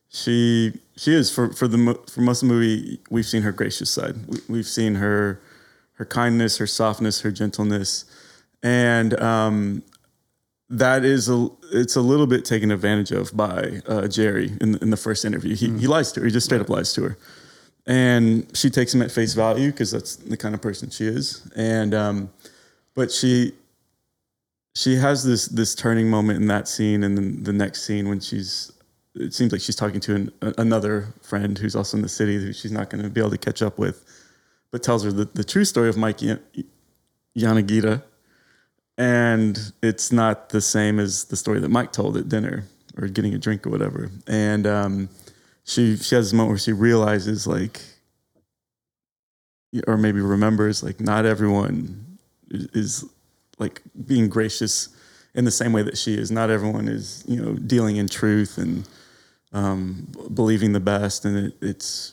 She 0.09 0.73
she 0.97 1.15
is 1.15 1.31
for 1.31 1.53
for 1.53 1.69
the 1.69 1.99
for 2.13 2.21
most 2.21 2.43
of 2.43 2.49
the 2.49 2.55
movie. 2.55 3.01
We've 3.11 3.27
seen 3.27 3.43
her 3.43 3.53
gracious 3.53 3.91
side. 3.91 4.17
We, 4.27 4.39
we've 4.49 4.67
seen 4.67 4.97
her 4.97 5.41
her 5.95 6.05
kindness, 6.05 6.57
her 6.59 6.67
softness, 6.67 7.21
her 7.21 7.31
gentleness, 7.31 8.05
and 8.63 9.19
um, 9.21 9.83
that 10.69 11.05
is 11.05 11.29
a 11.29 11.49
it's 11.73 11.95
a 11.97 12.01
little 12.01 12.27
bit 12.27 12.45
taken 12.45 12.71
advantage 12.71 13.13
of 13.13 13.37
by 13.37 13.81
uh, 13.87 14.09
Jerry 14.09 14.53
in 14.61 14.77
in 14.77 14.91
the 14.91 14.97
first 14.97 15.25
interview. 15.25 15.55
He 15.55 15.69
he 15.79 15.87
lies 15.87 16.11
to 16.13 16.21
her. 16.21 16.27
He 16.27 16.33
just 16.33 16.47
straight 16.47 16.61
up 16.61 16.69
lies 16.69 16.93
to 16.95 17.03
her, 17.03 17.19
and 17.87 18.47
she 18.57 18.71
takes 18.71 18.95
him 18.95 19.03
at 19.03 19.11
face 19.11 19.35
value 19.35 19.71
because 19.71 19.91
that's 19.91 20.17
the 20.17 20.37
kind 20.37 20.55
of 20.55 20.63
person 20.63 20.91
she 20.91 21.07
is. 21.07 21.51
And 21.57 21.95
um, 21.95 22.31
but 22.95 23.11
she 23.11 23.53
she 24.75 24.97
has 24.97 25.25
this 25.25 25.47
this 25.47 25.75
turning 25.75 26.09
moment 26.09 26.41
in 26.41 26.49
that 26.49 26.69
scene, 26.69 27.03
and 27.03 27.17
then 27.17 27.43
the 27.43 27.53
next 27.53 27.85
scene 27.85 28.09
when 28.09 28.21
she's 28.21 28.73
it 29.15 29.35
seems 29.35 29.53
like 29.53 29.61
she's 29.61 29.77
talking 29.77 30.01
to 30.01 30.15
an, 30.15 30.33
another 30.59 31.09
friend 31.21 31.59
who's 31.59 31.75
also 31.75 31.97
in 31.97 32.03
the 32.03 32.09
city 32.09 32.37
who 32.37 32.53
she's 32.53 32.71
not 32.71 32.91
going 32.91 33.03
to 33.03 33.11
be 33.11 33.21
able 33.21 33.31
to 33.31 33.39
catch 33.39 33.61
up 33.61 33.77
with, 33.77 34.05
but 34.71 34.85
tells 34.85 35.03
her 35.03 35.11
the, 35.11 35.25
the 35.35 35.43
true 35.43 35.65
story 35.65 35.89
of 35.89 35.97
Mike 35.97 36.23
Yan- 36.23 36.41
Yanagita 37.37 38.03
and 39.01 39.73
it's 39.83 40.13
not 40.13 40.51
the 40.51 40.61
same 40.61 41.01
as 41.01 41.25
the 41.25 41.37
story 41.37 41.59
that 41.59 41.71
Mike 41.71 41.91
told 41.91 42.19
at 42.19 42.29
dinner 42.29 42.65
or 42.99 43.09
getting 43.09 43.33
a 43.33 43.39
drink 43.39 43.67
or 43.67 43.71
whatever. 43.71 44.11
And 44.27 44.67
um, 44.67 45.09
she 45.65 45.97
she 45.97 46.15
has 46.15 46.27
this 46.27 46.33
moment 46.33 46.51
where 46.51 46.59
she 46.59 46.73
realizes 46.73 47.47
like, 47.47 47.81
or 49.87 49.97
maybe 49.97 50.21
remembers 50.21 50.83
like 50.83 51.01
not 51.01 51.27
everyone 51.27 52.19
is, 52.51 52.67
is 52.75 53.05
like 53.59 53.83
being 54.07 54.29
gracious 54.29 54.89
in 55.35 55.45
the 55.45 55.51
same 55.51 55.73
way 55.73 55.83
that 55.83 55.97
she 55.97 56.15
is. 56.15 56.31
Not 56.31 56.51
everyone 56.51 56.89
is 56.89 57.25
you 57.27 57.41
know 57.41 57.55
dealing 57.55 57.97
in 57.97 58.09
truth 58.09 58.59
and 58.59 58.89
um, 59.53 60.09
believing 60.35 60.73
the 60.73 60.81
best. 60.81 61.25
And 61.25 61.47
it, 61.47 61.55
it's 61.61 62.13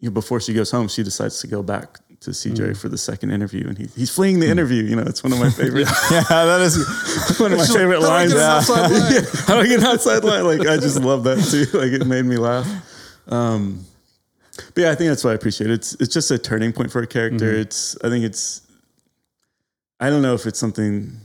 you 0.00 0.08
know, 0.08 0.14
before 0.14 0.40
she 0.40 0.52
goes 0.52 0.70
home, 0.70 0.88
she 0.88 1.02
decides 1.02 1.40
to 1.40 1.46
go 1.46 1.62
back 1.62 1.98
to 2.22 2.30
CJ 2.30 2.56
mm. 2.56 2.76
for 2.76 2.88
the 2.88 2.98
second 2.98 3.30
interview, 3.30 3.66
and 3.68 3.76
he, 3.76 3.86
he's 3.96 4.10
fleeing 4.10 4.40
the 4.40 4.46
mm. 4.46 4.50
interview. 4.52 4.82
You 4.82 4.96
know, 4.96 5.02
it's 5.02 5.22
one 5.22 5.32
of 5.32 5.38
my 5.38 5.50
favorite. 5.62 5.88
yeah, 6.10 6.22
that 6.28 6.60
is. 6.60 6.76
one 7.40 7.52
of 7.52 7.58
my 7.58 7.66
favorite 7.66 8.00
How 8.00 8.06
do 8.06 8.12
I 8.12 8.18
lines. 8.18 8.32
get 8.32 8.42
an 8.42 8.50
outside 8.50 8.90
line? 8.90 9.12
Yeah, 9.12 9.20
How 9.46 9.54
do 9.54 9.60
I 9.60 9.66
get 9.66 9.80
an 9.80 9.86
outside 9.86 10.24
line? 10.24 10.44
Like 10.44 10.66
I 10.66 10.76
just 10.76 11.00
love 11.00 11.24
that 11.24 11.42
too. 11.44 11.78
Like 11.78 11.92
it 11.92 12.06
made 12.06 12.24
me 12.24 12.36
laugh. 12.36 12.66
Um, 13.28 13.84
but 14.74 14.82
yeah, 14.82 14.90
I 14.90 14.94
think 14.94 15.08
that's 15.08 15.24
what 15.24 15.30
I 15.30 15.34
appreciate. 15.34 15.70
It's 15.70 15.94
it's 15.94 16.12
just 16.12 16.30
a 16.30 16.38
turning 16.38 16.72
point 16.72 16.90
for 16.90 17.02
a 17.02 17.06
character. 17.06 17.52
Mm-hmm. 17.52 17.62
It's 17.62 17.96
I 18.04 18.08
think 18.08 18.24
it's 18.24 18.62
I 20.00 20.10
don't 20.10 20.22
know 20.22 20.34
if 20.34 20.46
it's 20.46 20.58
something 20.58 21.18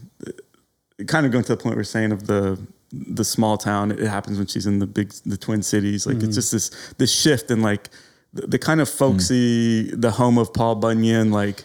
kind 1.06 1.26
of 1.26 1.32
going 1.32 1.44
to 1.44 1.54
the 1.54 1.62
point 1.62 1.76
we're 1.76 1.84
saying 1.84 2.12
of 2.12 2.26
the 2.26 2.58
the 2.90 3.24
small 3.24 3.58
town. 3.58 3.92
It 3.92 4.00
happens 4.00 4.38
when 4.38 4.46
she's 4.46 4.66
in 4.66 4.78
the 4.78 4.86
big 4.86 5.12
the 5.26 5.36
twin 5.36 5.62
cities. 5.62 6.06
Like 6.06 6.16
it's 6.16 6.24
mm-hmm. 6.24 6.32
just 6.32 6.52
this 6.52 6.94
this 6.98 7.12
shift 7.12 7.50
in 7.50 7.60
like 7.62 7.90
the, 8.32 8.46
the 8.46 8.58
kind 8.58 8.80
of 8.80 8.88
folksy 8.88 9.90
the 9.90 10.10
home 10.12 10.38
of 10.38 10.52
Paul 10.52 10.76
Bunyan. 10.76 11.30
Like 11.30 11.64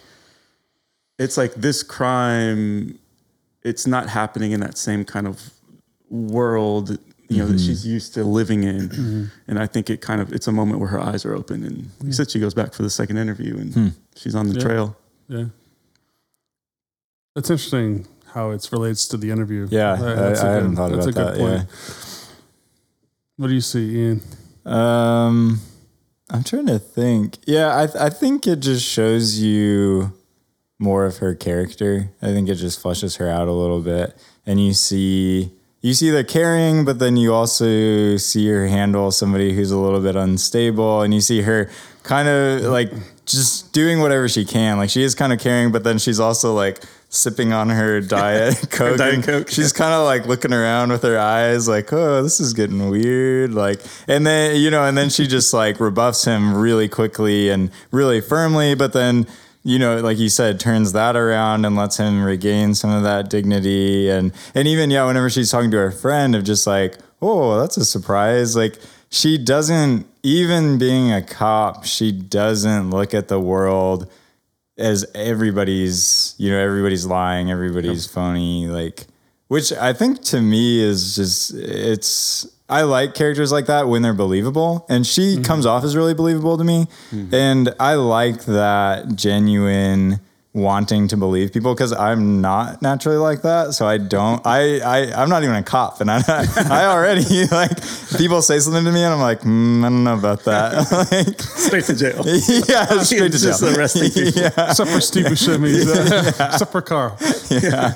it's 1.18 1.36
like 1.36 1.54
this 1.54 1.82
crime. 1.82 2.98
It's 3.62 3.86
not 3.86 4.08
happening 4.08 4.52
in 4.52 4.60
that 4.60 4.76
same 4.76 5.04
kind 5.04 5.26
of 5.26 5.50
world 6.10 6.98
you 7.28 7.38
know 7.38 7.46
that 7.46 7.54
mm-hmm. 7.54 7.66
she's 7.66 7.86
used 7.86 8.12
to 8.14 8.22
living 8.22 8.62
in 8.62 8.88
mm-hmm. 8.90 9.24
and 9.48 9.58
i 9.58 9.66
think 9.66 9.88
it 9.88 10.02
kind 10.02 10.20
of 10.20 10.32
it's 10.32 10.46
a 10.46 10.52
moment 10.52 10.78
where 10.78 10.90
her 10.90 11.00
eyes 11.00 11.24
are 11.24 11.34
open 11.34 11.64
and 11.64 11.90
you 12.04 12.12
said 12.12 12.30
she 12.30 12.38
goes 12.38 12.52
back 12.52 12.74
for 12.74 12.82
the 12.82 12.90
second 12.90 13.16
interview 13.16 13.56
and 13.56 13.72
hmm. 13.74 13.88
she's 14.14 14.34
on 14.34 14.48
the 14.48 14.54
Yeah. 14.54 14.62
trail 14.62 14.96
Yeah. 15.28 15.44
That's 17.34 17.50
interesting 17.50 18.06
how 18.32 18.50
it 18.50 18.68
relates 18.70 19.08
to 19.08 19.16
the 19.16 19.30
interview. 19.30 19.66
Yeah, 19.70 19.94
I, 19.94 19.96
that's 19.96 20.40
a 20.40 20.42
I 20.42 20.46
good- 20.46 20.54
hadn't 20.54 20.76
thought 20.76 20.92
that's 20.92 21.06
about 21.06 21.34
a 21.34 21.36
that. 21.36 21.36
good 21.36 21.66
point. 21.66 22.28
What 23.36 23.48
do 23.48 23.54
you 23.54 23.60
see, 23.60 23.96
Ian? 23.96 24.20
Um, 24.64 25.60
I'm 26.30 26.42
trying 26.42 26.66
to 26.66 26.78
think. 26.78 27.38
Yeah, 27.46 27.78
I 27.78 27.86
th- 27.86 27.96
I 27.96 28.10
think 28.10 28.46
it 28.46 28.60
just 28.60 28.84
shows 28.84 29.38
you 29.38 30.12
more 30.78 31.04
of 31.04 31.18
her 31.18 31.34
character. 31.34 32.10
I 32.22 32.26
think 32.26 32.48
it 32.48 32.56
just 32.56 32.80
flushes 32.80 33.16
her 33.16 33.28
out 33.28 33.48
a 33.48 33.52
little 33.52 33.80
bit, 33.80 34.16
and 34.46 34.64
you 34.64 34.72
see 34.72 35.52
you 35.82 35.92
see 35.92 36.08
the 36.08 36.24
caring, 36.24 36.86
but 36.86 36.98
then 36.98 37.18
you 37.18 37.34
also 37.34 38.16
see 38.16 38.48
her 38.48 38.66
handle 38.66 39.10
somebody 39.10 39.54
who's 39.54 39.70
a 39.70 39.78
little 39.78 40.00
bit 40.00 40.16
unstable, 40.16 41.02
and 41.02 41.12
you 41.12 41.20
see 41.20 41.42
her 41.42 41.70
kind 42.02 42.26
of 42.26 42.62
like 42.62 42.90
just 43.26 43.72
doing 43.74 44.00
whatever 44.00 44.26
she 44.28 44.46
can. 44.46 44.78
Like 44.78 44.88
she 44.88 45.02
is 45.02 45.14
kind 45.14 45.32
of 45.32 45.40
caring, 45.40 45.72
but 45.72 45.84
then 45.84 45.98
she's 45.98 46.20
also 46.20 46.54
like 46.54 46.82
sipping 47.14 47.52
on 47.52 47.70
her 47.70 48.00
diet 48.00 48.66
coke. 48.70 48.98
Diet 48.98 49.24
Coke. 49.24 49.50
She's 49.50 49.72
kind 49.72 49.94
of 49.94 50.04
like 50.04 50.26
looking 50.26 50.52
around 50.52 50.90
with 50.90 51.02
her 51.02 51.18
eyes, 51.18 51.68
like, 51.68 51.92
"Oh, 51.92 52.22
this 52.22 52.40
is 52.40 52.52
getting 52.52 52.90
weird." 52.90 53.54
Like, 53.54 53.80
and 54.08 54.26
then 54.26 54.60
you 54.60 54.70
know, 54.70 54.84
and 54.84 54.96
then 54.96 55.10
she 55.10 55.26
just 55.26 55.52
like 55.54 55.80
rebuffs 55.80 56.24
him 56.24 56.54
really 56.54 56.88
quickly 56.88 57.50
and 57.50 57.70
really 57.90 58.20
firmly, 58.20 58.74
but 58.74 58.92
then 58.92 59.26
you 59.62 59.78
know, 59.78 59.98
like 60.00 60.18
you 60.18 60.28
said, 60.28 60.60
turns 60.60 60.92
that 60.92 61.16
around 61.16 61.64
and 61.64 61.74
lets 61.74 61.96
him 61.96 62.22
regain 62.22 62.74
some 62.74 62.90
of 62.90 63.02
that 63.02 63.30
dignity. 63.30 64.10
And 64.10 64.32
and 64.54 64.68
even 64.68 64.90
yeah, 64.90 65.06
whenever 65.06 65.30
she's 65.30 65.50
talking 65.50 65.70
to 65.70 65.78
her 65.78 65.90
friend, 65.90 66.34
of 66.34 66.44
just 66.44 66.66
like, 66.66 66.98
"Oh, 67.22 67.58
that's 67.58 67.76
a 67.76 67.84
surprise." 67.84 68.56
Like 68.56 68.78
she 69.08 69.38
doesn't 69.38 70.06
even 70.22 70.76
being 70.76 71.12
a 71.12 71.22
cop, 71.22 71.84
she 71.84 72.12
doesn't 72.12 72.90
look 72.90 73.14
at 73.14 73.28
the 73.28 73.40
world 73.40 74.10
as 74.76 75.06
everybody's 75.14 76.34
you 76.38 76.50
know 76.50 76.58
everybody's 76.58 77.06
lying 77.06 77.50
everybody's 77.50 78.06
phony 78.06 78.66
like 78.66 79.06
which 79.48 79.72
i 79.72 79.92
think 79.92 80.20
to 80.20 80.40
me 80.40 80.82
is 80.82 81.14
just 81.14 81.54
it's 81.54 82.46
i 82.68 82.82
like 82.82 83.14
characters 83.14 83.52
like 83.52 83.66
that 83.66 83.86
when 83.86 84.02
they're 84.02 84.12
believable 84.12 84.84
and 84.88 85.06
she 85.06 85.34
mm-hmm. 85.34 85.42
comes 85.42 85.64
off 85.64 85.84
as 85.84 85.94
really 85.96 86.14
believable 86.14 86.58
to 86.58 86.64
me. 86.64 86.86
Mm-hmm. 87.10 87.34
And 87.34 87.74
i 87.78 87.94
like 87.94 88.44
that 88.46 89.14
genuine 89.14 90.20
wanting 90.54 91.08
to 91.08 91.16
believe 91.16 91.52
people 91.52 91.74
because 91.74 91.92
i'm 91.92 92.40
not 92.40 92.80
naturally 92.80 93.16
like 93.18 93.42
that 93.42 93.74
so 93.74 93.88
i 93.88 93.98
don't 93.98 94.40
i, 94.46 94.78
I 94.78 95.12
i'm 95.20 95.28
not 95.28 95.42
even 95.42 95.56
a 95.56 95.64
cop 95.64 96.00
and 96.00 96.08
i 96.08 96.22
i 96.70 96.86
already 96.86 97.46
like 97.50 97.72
people 98.16 98.40
say 98.40 98.60
something 98.60 98.84
to 98.84 98.92
me 98.92 99.02
and 99.02 99.12
i'm 99.12 99.20
like 99.20 99.40
mm, 99.40 99.80
i 99.84 99.88
don't 99.88 100.04
know 100.04 100.14
about 100.16 100.44
that 100.44 100.92
like 101.10 101.40
straight 101.42 101.84
to 101.86 101.96
jail 101.96 102.22
yeah, 102.68 102.86
straight 103.02 103.32
to 103.32 103.38
Just 103.38 103.62
jail. 103.62 103.76
arresting 103.76 104.10
people. 104.10 104.40
yeah, 104.42 104.70
Except 104.70 104.90
for 104.90 105.00
Steve 105.00 105.26
Buscemi, 105.26 105.80
except 106.52 106.70
for 106.72 106.82
Carl. 106.82 107.16
yeah. 107.50 107.94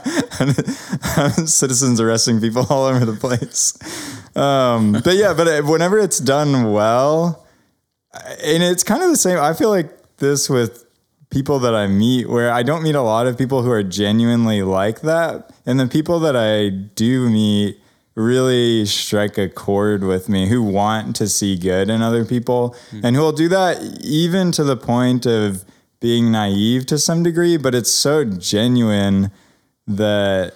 Citizens 1.45 2.01
arresting 2.01 2.41
people 2.41 2.67
all 2.69 2.85
over 2.87 3.05
the 3.05 3.15
place. 3.15 3.75
Um, 4.37 4.93
but 4.93 5.15
yeah, 5.17 5.33
but 5.35 5.65
whenever 5.65 5.99
it's 5.99 6.19
done 6.19 6.73
well, 6.73 7.47
and 8.43 8.63
it's 8.63 8.83
kind 8.85 9.03
of 9.03 9.11
the 9.11 9.17
same. 9.17 9.39
I 9.39 9.55
feel 9.55 9.71
like 9.71 10.17
this 10.19 10.49
with 10.51 10.85
people 11.31 11.59
that 11.61 11.75
I 11.75 11.87
meet, 11.87 12.29
where 12.29 12.51
I 12.51 12.63
don't 12.63 12.83
meet 12.83 12.95
a 12.95 13.03
lot 13.03 13.27
of 13.27 13.37
people 13.37 13.63
who 13.63 13.71
are 13.71 13.83
genuinely 13.83 14.63
like 14.63 15.03
that, 15.03 15.53
and 15.67 15.79
the 15.79 15.87
people 15.87 16.21
that 16.21 16.37
I 16.37 16.71
do 16.71 17.29
meet 17.29 17.81
really 18.15 18.85
strike 18.85 19.39
a 19.39 19.49
chord 19.49 20.03
with 20.03 20.29
me 20.29 20.49
who 20.49 20.61
want 20.61 21.15
to 21.17 21.29
see 21.29 21.57
good 21.57 21.89
in 21.89 22.03
other 22.03 22.25
people. 22.25 22.75
Hmm. 22.91 23.01
And 23.05 23.17
who 23.17 23.23
will 23.23 23.33
do 23.33 23.49
that 23.49 23.81
even 24.01 24.51
to 24.53 24.65
the 24.65 24.77
point 24.77 25.25
of 25.25 25.65
being 26.01 26.31
naive 26.31 26.87
to 26.87 26.99
some 26.99 27.23
degree 27.23 27.57
but 27.57 27.75
it's 27.75 27.93
so 27.93 28.25
genuine 28.25 29.33
that 29.87 30.55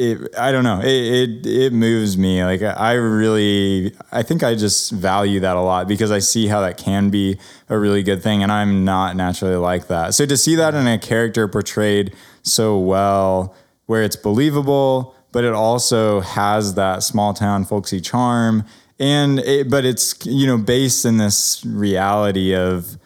it 0.00 0.34
I 0.38 0.50
don't 0.52 0.64
know. 0.64 0.80
It, 0.80 0.86
it 0.86 1.46
it 1.46 1.72
moves 1.72 2.16
me. 2.16 2.42
Like 2.44 2.62
I 2.62 2.94
really 2.94 3.94
I 4.10 4.22
think 4.22 4.42
I 4.42 4.54
just 4.54 4.90
value 4.92 5.40
that 5.40 5.56
a 5.56 5.60
lot 5.60 5.86
because 5.86 6.10
I 6.10 6.18
see 6.18 6.46
how 6.46 6.60
that 6.62 6.76
can 6.76 7.10
be 7.10 7.38
a 7.68 7.78
really 7.78 8.02
good 8.02 8.22
thing 8.22 8.42
and 8.42 8.50
I'm 8.50 8.84
not 8.84 9.16
naturally 9.16 9.56
like 9.56 9.88
that. 9.88 10.14
So 10.14 10.26
to 10.26 10.36
see 10.36 10.56
that 10.56 10.74
in 10.74 10.86
a 10.86 10.98
character 10.98 11.46
portrayed 11.46 12.14
so 12.42 12.78
well 12.78 13.54
where 13.86 14.02
it's 14.02 14.16
believable 14.16 15.14
but 15.32 15.44
it 15.44 15.52
also 15.52 16.20
has 16.20 16.74
that 16.74 17.02
small 17.02 17.34
town 17.34 17.64
folksy 17.64 18.00
charm 18.00 18.64
and 18.98 19.38
it, 19.40 19.70
but 19.70 19.84
it's 19.84 20.14
you 20.26 20.46
know 20.46 20.58
based 20.58 21.04
in 21.04 21.18
this 21.18 21.64
reality 21.64 22.54
of 22.54 22.98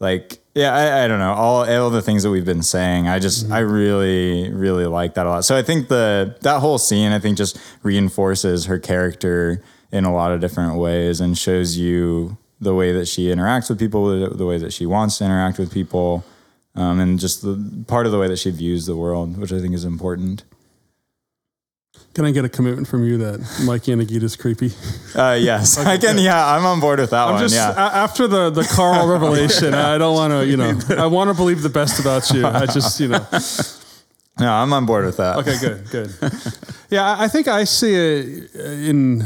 like 0.00 0.38
yeah 0.54 0.72
I, 0.72 1.04
I 1.04 1.08
don't 1.08 1.18
know. 1.18 1.32
All 1.32 1.68
all 1.68 1.90
the 1.90 2.02
things 2.02 2.22
that 2.22 2.30
we've 2.30 2.44
been 2.44 2.62
saying 2.62 3.08
i 3.08 3.18
just 3.18 3.50
i 3.50 3.58
really 3.58 4.50
really 4.52 4.86
like 4.86 5.14
that 5.14 5.26
a 5.26 5.28
lot. 5.28 5.44
So 5.44 5.56
i 5.56 5.62
think 5.62 5.88
the 5.88 6.36
that 6.42 6.60
whole 6.60 6.78
scene 6.78 7.12
i 7.12 7.18
think 7.18 7.36
just 7.36 7.58
reinforces 7.82 8.66
her 8.66 8.78
character 8.78 9.62
in 9.92 10.04
a 10.04 10.12
lot 10.12 10.32
of 10.32 10.40
different 10.40 10.76
ways 10.76 11.20
and 11.20 11.36
shows 11.36 11.76
you 11.76 12.36
the 12.60 12.74
way 12.74 12.92
that 12.92 13.06
she 13.06 13.26
interacts 13.26 13.68
with 13.68 13.78
people 13.78 14.06
the, 14.06 14.30
the 14.30 14.46
way 14.46 14.58
that 14.58 14.72
she 14.72 14.86
wants 14.86 15.18
to 15.18 15.24
interact 15.24 15.58
with 15.58 15.72
people 15.72 16.24
um, 16.76 16.98
and 16.98 17.20
just 17.20 17.42
the 17.42 17.84
part 17.86 18.06
of 18.06 18.12
the 18.12 18.18
way 18.18 18.26
that 18.26 18.38
she 18.38 18.50
views 18.50 18.86
the 18.86 18.96
world 18.96 19.36
which 19.36 19.52
i 19.52 19.60
think 19.60 19.74
is 19.74 19.84
important 19.84 20.44
Can 22.14 22.24
I 22.24 22.30
get 22.30 22.44
a 22.44 22.48
commitment 22.48 22.86
from 22.86 23.04
you 23.04 23.18
that 23.18 23.40
Mike 23.66 23.82
Yanagita 23.84 24.22
is 24.22 24.36
creepy? 24.36 24.70
uh, 25.16 25.36
yes 25.40 25.78
i 25.94 25.98
can 25.98 26.16
yeah 26.18 26.54
i'm 26.54 26.64
on 26.64 26.78
board 26.80 26.98
with 27.00 27.10
that 27.10 27.26
I'm 27.26 27.32
one 27.34 27.42
just 27.42 27.54
yeah 27.54 27.72
a- 27.72 27.96
after 28.04 28.26
the 28.28 28.50
the 28.50 28.64
Carl 28.64 29.06
revelation. 29.16 29.74
I 29.74 29.98
don't 29.98 30.14
want 30.14 30.32
to, 30.32 30.46
you 30.46 30.56
know, 30.56 30.78
I 30.96 31.06
want 31.06 31.30
to 31.30 31.34
believe 31.34 31.62
the 31.62 31.68
best 31.80 31.98
about 32.00 32.30
you. 32.30 32.46
I 32.46 32.66
just, 32.66 33.00
you 33.00 33.08
know, 33.08 33.26
no 34.38 34.50
i'm 34.52 34.72
on 34.72 34.84
board 34.86 35.04
with 35.04 35.16
that 35.18 35.36
okay, 35.38 35.56
good, 35.60 35.90
good. 35.90 36.10
Yeah, 36.90 37.16
I 37.18 37.28
think 37.28 37.48
I 37.48 37.64
see 37.64 37.94
it 37.94 38.54
in 38.54 39.24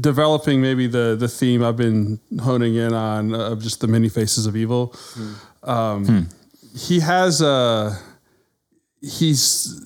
developing 0.00 0.60
maybe 0.60 0.86
the 0.86 1.16
the 1.18 1.28
theme 1.28 1.62
I've 1.64 1.76
been 1.76 2.18
honing 2.42 2.74
in 2.76 2.92
on 2.92 3.34
of 3.34 3.62
just 3.62 3.80
the 3.80 3.86
many 3.88 4.08
faces 4.08 4.46
of 4.46 4.54
evil. 4.56 4.94
Um, 5.62 6.28
He 6.76 7.00
has 7.00 7.40
a 7.40 7.96
he's 9.00 9.80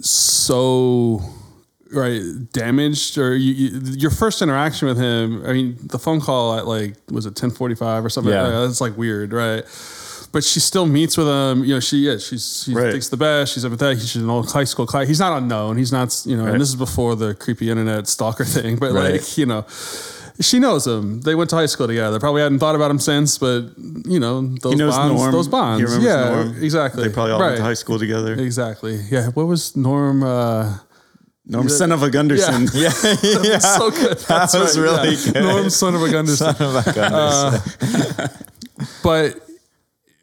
so 0.00 1.20
right 1.92 2.20
damaged 2.52 3.16
or 3.16 3.34
you, 3.36 3.52
you, 3.54 3.80
your 3.96 4.10
first 4.10 4.42
interaction 4.42 4.88
with 4.88 4.98
him 4.98 5.44
i 5.46 5.52
mean 5.52 5.76
the 5.82 5.98
phone 5.98 6.20
call 6.20 6.58
at 6.58 6.66
like 6.66 6.94
was 7.10 7.26
it 7.26 7.30
1045 7.30 8.04
or 8.04 8.08
something 8.10 8.32
Yeah. 8.32 8.42
like 8.42 8.52
that? 8.52 8.66
that's 8.66 8.80
like 8.80 8.96
weird 8.96 9.32
right 9.32 9.64
but 10.32 10.42
she 10.42 10.58
still 10.60 10.84
meets 10.84 11.16
with 11.16 11.28
him 11.28 11.64
you 11.64 11.74
know 11.74 11.80
she 11.80 11.98
yeah 11.98 12.18
she's 12.18 12.64
she 12.64 12.74
Right. 12.74 12.90
thinks 12.90 13.08
the 13.08 13.16
best 13.16 13.54
she's 13.54 13.64
empathetic 13.64 14.00
she's 14.00 14.16
an 14.16 14.28
old 14.28 14.50
high 14.50 14.64
school 14.64 14.86
class 14.86 15.06
he's 15.06 15.20
not 15.20 15.36
unknown 15.40 15.76
he's 15.78 15.92
not 15.92 16.20
you 16.26 16.36
know 16.36 16.44
Right. 16.44 16.52
and 16.52 16.60
this 16.60 16.68
is 16.68 16.76
before 16.76 17.14
the 17.14 17.34
creepy 17.34 17.70
internet 17.70 18.08
stalker 18.08 18.44
thing 18.56 18.76
but 18.76 18.92
Right. 18.92 19.12
like 19.20 19.38
you 19.38 19.46
know 19.46 19.64
she 20.40 20.58
knows 20.58 20.86
him. 20.86 21.20
They 21.22 21.34
went 21.34 21.50
to 21.50 21.56
high 21.56 21.66
school 21.66 21.86
together. 21.86 22.18
Probably 22.20 22.42
hadn't 22.42 22.58
thought 22.58 22.74
about 22.74 22.90
him 22.90 22.98
since, 22.98 23.38
but 23.38 23.70
you 24.06 24.20
know 24.20 24.42
those 24.42 24.72
He 24.72 24.78
knows 24.78 24.96
bonds. 24.96 25.20
Norm. 25.20 25.32
Those 25.32 25.48
bonds. 25.48 25.98
Yeah, 25.98 26.30
Norm. 26.30 26.62
exactly. 26.62 27.04
They 27.04 27.12
probably 27.12 27.32
all 27.32 27.40
right. 27.40 27.46
went 27.48 27.58
to 27.58 27.64
high 27.64 27.74
school 27.74 27.98
together. 27.98 28.34
Exactly. 28.34 28.96
Yeah. 29.10 29.28
What 29.28 29.46
was 29.46 29.76
Norm? 29.76 30.22
Uh, 30.22 30.78
Norm 31.48 31.68
son 31.68 31.92
of 31.92 32.02
a 32.02 32.10
Gunderson. 32.10 32.68
Yeah, 32.74 32.90
yeah. 33.22 33.58
so 33.58 33.90
good. 33.90 34.18
That's 34.18 34.54
was 34.54 34.78
right, 34.78 34.84
really 34.84 35.14
yeah. 35.14 35.32
good. 35.32 35.42
Norm, 35.42 35.70
son 35.70 35.94
of 35.94 36.02
a 36.02 36.10
Gunderson. 36.10 36.56
Oh 36.58 36.72
my 36.72 36.92
goodness. 36.92 38.42
but 39.02 39.40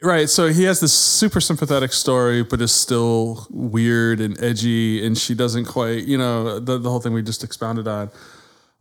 right 0.02 0.30
so 0.30 0.50
he 0.50 0.64
has 0.64 0.82
this 0.82 0.94
super 0.94 1.40
sympathetic 1.40 1.94
story 1.94 2.44
but 2.44 2.62
is 2.62 2.74
still 2.74 3.48
weird 3.50 4.20
and 4.20 4.40
edgy 4.44 5.04
and 5.06 5.18
she 5.18 5.34
doesn't 5.34 5.66
quite 5.66 6.04
you 6.04 6.18
know 6.18 6.60
the, 6.60 6.78
the 6.78 6.90
whole 6.90 7.00
thing 7.00 7.14
we 7.14 7.24
just 7.24 7.44
expounded 7.44 7.88
on 7.88 8.12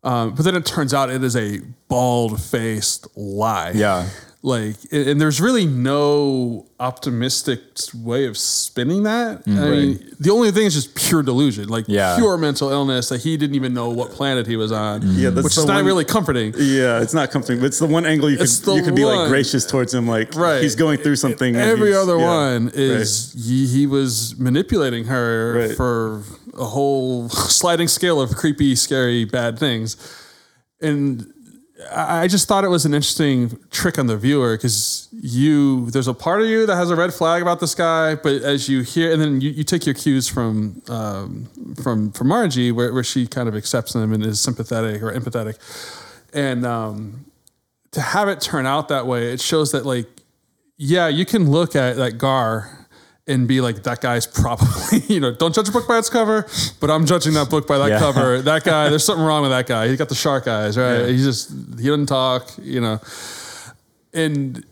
um, 0.04 0.34
but 0.34 0.44
then 0.44 0.56
it 0.56 0.66
turns 0.66 0.92
out 0.92 1.10
it 1.10 1.22
is 1.22 1.36
a 1.36 1.60
bald-faced 1.88 3.06
lie 3.16 3.70
yeah. 3.72 4.08
Like 4.44 4.74
and 4.90 5.20
there's 5.20 5.40
really 5.40 5.66
no 5.66 6.66
optimistic 6.80 7.60
way 7.94 8.26
of 8.26 8.36
spinning 8.36 9.04
that 9.04 9.38
i 9.46 9.50
mm, 9.50 9.70
mean 9.70 10.14
the 10.18 10.30
only 10.30 10.50
thing 10.50 10.66
is 10.66 10.74
just 10.74 10.96
pure 10.96 11.22
delusion 11.22 11.68
like 11.68 11.84
Yeah. 11.86 12.16
pure 12.18 12.36
mental 12.36 12.68
illness 12.70 13.08
that 13.10 13.22
he 13.22 13.36
didn't 13.36 13.54
even 13.54 13.72
know 13.72 13.90
what 13.90 14.10
planet 14.10 14.48
he 14.48 14.56
was 14.56 14.72
on 14.72 15.02
mm. 15.02 15.16
Yeah, 15.16 15.30
that's 15.30 15.44
which 15.44 15.56
is 15.58 15.64
not 15.64 15.76
one- 15.76 15.84
really 15.86 16.04
comforting 16.04 16.54
Yeah, 16.56 17.00
it's 17.00 17.14
not 17.14 17.30
comforting, 17.30 17.60
but 17.60 17.66
it's 17.66 17.78
the 17.78 17.86
one 17.86 18.04
angle 18.04 18.28
you 18.30 18.36
It's 18.40 18.58
could 18.60 18.76
you 18.78 18.82
could 18.82 18.96
be 18.96 19.04
like 19.04 19.28
gracious 19.28 19.64
towards 19.64 19.94
him, 19.94 20.08
like 20.08 20.34
Right. 20.34 20.60
he's 20.60 20.74
going 20.74 20.98
through 20.98 21.16
something. 21.16 21.54
Every 21.54 21.94
other 21.94 22.18
yeah, 22.18 22.24
one 22.56 22.70
is 22.74 23.32
he, 23.46 23.66
he 23.66 23.86
was 23.86 24.36
manipulating 24.38 25.04
her 25.04 25.68
Right. 25.68 25.76
for 25.76 26.22
a 26.58 26.64
whole 26.64 27.28
sliding 27.58 27.86
scale 27.88 28.20
of 28.20 28.34
creepy, 28.34 28.74
scary, 28.74 29.24
bad 29.24 29.56
things. 29.58 29.96
And 30.80 31.32
I 31.90 32.28
just 32.28 32.48
thought 32.48 32.64
it 32.64 32.68
was 32.68 32.84
an 32.84 32.94
interesting 32.94 33.58
trick 33.70 33.98
on 33.98 34.06
the 34.06 34.16
viewer 34.16 34.56
because 34.56 35.08
you, 35.12 35.90
there's 35.90 36.08
a 36.08 36.14
part 36.14 36.42
of 36.42 36.48
you 36.48 36.66
that 36.66 36.76
has 36.76 36.90
a 36.90 36.96
red 36.96 37.12
flag 37.12 37.42
about 37.42 37.60
this 37.60 37.74
guy, 37.74 38.14
but 38.14 38.42
as 38.42 38.68
you 38.68 38.82
hear, 38.82 39.12
and 39.12 39.20
then 39.20 39.40
you, 39.40 39.50
you 39.50 39.64
take 39.64 39.86
your 39.86 39.94
cues 39.94 40.28
from 40.28 40.82
um, 40.88 41.48
from 41.82 42.12
from 42.12 42.28
Margie, 42.28 42.72
where, 42.72 42.92
where 42.92 43.04
she 43.04 43.26
kind 43.26 43.48
of 43.48 43.56
accepts 43.56 43.94
him 43.94 44.12
and 44.12 44.24
is 44.24 44.40
sympathetic 44.40 45.02
or 45.02 45.12
empathetic, 45.12 45.58
and 46.32 46.64
um, 46.66 47.24
to 47.92 48.00
have 48.00 48.28
it 48.28 48.40
turn 48.40 48.66
out 48.66 48.88
that 48.88 49.06
way, 49.06 49.32
it 49.32 49.40
shows 49.40 49.72
that 49.72 49.86
like, 49.86 50.08
yeah, 50.76 51.08
you 51.08 51.24
can 51.24 51.50
look 51.50 51.76
at 51.76 51.96
that 51.96 52.18
Gaear 52.18 52.81
and 53.28 53.46
be 53.46 53.60
like, 53.60 53.84
that 53.84 54.00
guy's 54.00 54.26
probably, 54.26 54.98
you 55.08 55.20
know, 55.20 55.32
don't 55.34 55.54
judge 55.54 55.68
a 55.68 55.72
book 55.72 55.86
by 55.86 55.98
its 55.98 56.08
cover, 56.08 56.46
but 56.80 56.90
I'm 56.90 57.06
judging 57.06 57.34
that 57.34 57.48
book 57.50 57.66
by 57.68 57.78
that 57.78 57.88
Yeah. 57.90 57.98
cover. 58.00 58.42
That 58.42 58.64
guy, 58.64 58.88
there's 58.88 59.04
something 59.04 59.24
wrong 59.24 59.42
with 59.42 59.52
that 59.52 59.66
guy. 59.66 59.88
He's 59.88 59.98
got 59.98 60.08
the 60.08 60.14
shark 60.16 60.48
eyes, 60.48 60.76
right? 60.76 61.06
He 61.08 61.18
just 61.18 61.50
he 61.78 61.86
doesn't 61.88 62.06
talk, 62.06 62.50
you 62.60 62.80
know. 62.80 63.00
And 64.12 64.64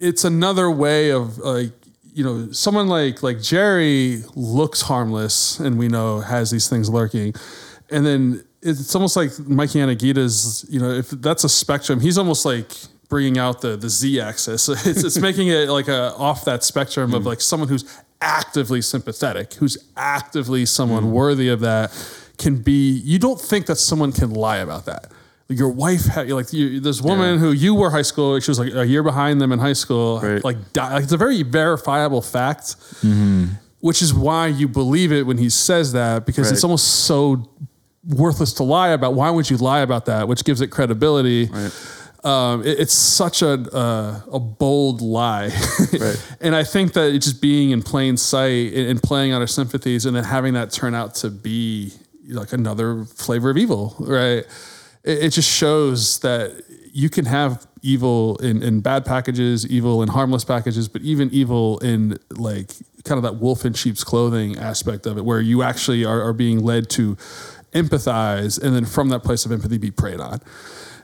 it's 0.00 0.24
another 0.24 0.70
way 0.70 1.10
of 1.12 1.38
like, 1.38 1.72
you 2.12 2.24
know, 2.24 2.50
someone 2.52 2.88
like 2.88 3.22
like 3.22 3.40
Jerry 3.40 4.22
looks 4.34 4.80
harmless 4.82 5.60
and 5.60 5.78
we 5.78 5.88
know 5.88 6.20
has 6.20 6.50
these 6.50 6.68
things 6.68 6.88
lurking. 6.88 7.34
And 7.90 8.04
then 8.06 8.44
it's 8.62 8.94
almost 8.94 9.16
like 9.16 9.30
Mike 9.40 9.70
Yanagita's, 9.70 10.64
you 10.68 10.80
know, 10.80 10.90
if 10.90 11.10
that's 11.10 11.44
a 11.44 11.48
spectrum, 11.48 12.00
he's 12.00 12.18
almost 12.18 12.44
like 12.44 12.70
bringing 13.10 13.36
out 13.36 13.60
the 13.60 13.76
the 13.76 13.90
Z 13.90 14.20
axis. 14.20 14.68
It's, 14.86 15.04
it's 15.04 15.18
making 15.18 15.48
it 15.48 15.68
like 15.68 15.88
a 15.88 16.14
off 16.14 16.44
that 16.46 16.64
spectrum 16.64 17.12
of 17.12 17.22
hmm. 17.22 17.28
like 17.28 17.40
someone 17.42 17.68
who's 17.68 17.84
actively 18.22 18.80
sympathetic, 18.80 19.54
who's 19.54 19.76
actively 19.96 20.64
someone 20.64 21.04
hmm. 21.04 21.12
worthy 21.12 21.48
of 21.48 21.60
that, 21.60 21.92
can 22.38 22.62
be. 22.62 22.92
You 23.04 23.18
don't 23.18 23.40
think 23.40 23.66
that 23.66 23.76
someone 23.76 24.12
can 24.12 24.30
lie 24.30 24.58
about 24.58 24.86
that. 24.86 25.08
Your 25.48 25.68
wife 25.68 26.06
had 26.06 26.30
like 26.30 26.52
you, 26.52 26.78
this 26.78 27.02
woman 27.02 27.40
who 27.40 27.50
you 27.50 27.74
were 27.74 27.90
high 27.90 28.02
school. 28.02 28.38
She 28.38 28.50
was 28.50 28.60
like 28.60 28.72
a 28.72 28.86
year 28.86 29.02
behind 29.02 29.40
them 29.40 29.50
in 29.50 29.58
high 29.58 29.72
school. 29.72 30.20
Right. 30.20 30.44
Like, 30.44 30.72
di- 30.72 30.94
like 30.94 31.02
it's 31.02 31.12
a 31.12 31.16
very 31.16 31.42
verifiable 31.42 32.22
fact 32.22 32.76
mm-hmm. 33.02 33.46
which 33.80 34.00
is 34.00 34.14
why 34.14 34.46
you 34.46 34.68
believe 34.68 35.10
it 35.10 35.26
when 35.26 35.38
he 35.38 35.50
says 35.50 35.92
that 35.92 36.24
because 36.24 36.52
it's 36.52 36.62
almost 36.62 37.04
so 37.04 37.50
worthless 38.04 38.52
to 38.54 38.62
lie 38.62 38.90
about. 38.90 39.14
Why 39.14 39.30
would 39.30 39.50
you 39.50 39.56
lie 39.56 39.80
about 39.80 40.06
that? 40.06 40.28
Which 40.28 40.44
gives 40.44 40.60
it 40.60 40.68
credibility. 40.68 41.48
Um, 42.22 42.62
it- 42.66 42.78
it's 42.80 42.92
such 42.92 43.40
a 43.42 43.52
uh, 43.74 44.20
a 44.32 44.38
bold 44.38 45.00
lie, 45.00 45.50
and 46.40 46.54
I 46.54 46.64
think 46.64 46.92
that 46.92 47.12
just 47.20 47.40
being 47.40 47.70
in 47.70 47.82
plain 47.82 48.16
sight 48.18 48.72
and, 48.74 48.88
and 48.90 49.02
playing 49.02 49.32
on 49.32 49.40
our 49.40 49.46
sympathies, 49.46 50.04
and 50.06 50.14
then 50.14 50.24
having 50.24 50.54
that 50.54 50.70
turn 50.70 50.94
out 50.94 51.14
to 51.16 51.30
be 51.30 51.92
like 52.28 52.52
another 52.52 53.04
flavor 53.06 53.48
of 53.50 53.56
evil, 53.56 53.96
right? 54.00 54.44
It, 55.02 55.18
it 55.24 55.30
just 55.30 55.50
shows 55.50 56.18
that 56.20 56.62
you 56.92 57.08
can 57.08 57.24
have 57.24 57.66
evil 57.82 58.36
in, 58.38 58.62
in 58.62 58.80
bad 58.80 59.06
packages, 59.06 59.66
evil 59.66 60.02
in 60.02 60.08
harmless 60.10 60.44
packages, 60.44 60.88
but 60.88 61.00
even 61.02 61.30
evil 61.30 61.78
in 61.78 62.18
like 62.32 62.72
kind 63.04 63.16
of 63.16 63.22
that 63.22 63.36
wolf 63.40 63.64
in 63.64 63.72
sheep's 63.72 64.04
clothing 64.04 64.58
aspect 64.58 65.06
of 65.06 65.16
it, 65.16 65.24
where 65.24 65.40
you 65.40 65.62
actually 65.62 66.04
are, 66.04 66.20
are 66.22 66.32
being 66.34 66.60
led 66.62 66.90
to 66.90 67.16
empathize 67.72 68.60
and 68.62 68.74
then 68.74 68.84
from 68.84 69.08
that 69.08 69.22
place 69.22 69.46
of 69.46 69.52
empathy 69.52 69.78
be 69.78 69.90
preyed 69.90 70.20
on. 70.20 70.40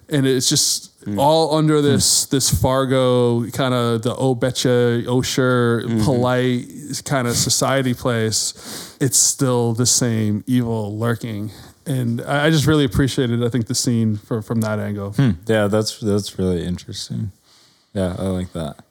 And 0.08 0.26
it's 0.26 0.48
just 0.48 0.92
Mm. 1.06 1.20
all 1.20 1.54
under 1.54 1.78
mm. 1.78 1.82
this 1.82 2.26
this 2.26 2.50
Fargo 2.50 3.48
kind 3.50 3.72
of 3.72 4.02
the 4.02 4.14
oh 4.16 4.34
betcha, 4.34 5.04
oh 5.06 5.22
sure, 5.22 5.82
mm-hmm. 5.82 6.02
polite 6.02 6.66
kind 7.04 7.28
of 7.28 7.36
society 7.36 7.94
place. 7.94 8.96
It's 9.00 9.16
still 9.16 9.72
the 9.72 9.86
same 9.86 10.42
evil 10.48 10.98
lurking. 10.98 11.52
And 11.86 12.20
I 12.22 12.46
I 12.46 12.50
just 12.50 12.66
really 12.66 12.84
appreciated, 12.84 13.44
I 13.44 13.48
think, 13.48 13.68
the 13.68 13.74
scene 13.74 14.16
for, 14.16 14.42
from 14.42 14.60
that 14.62 14.80
angle. 14.80 15.12
Hmm. 15.12 15.32
Yeah, 15.46 15.68
that's 15.68 16.00
that's 16.00 16.38
really 16.40 16.64
interesting. 16.64 17.30
Yeah, 17.94 18.16
I 18.18 18.24
like 18.24 18.52
that. 18.52 18.84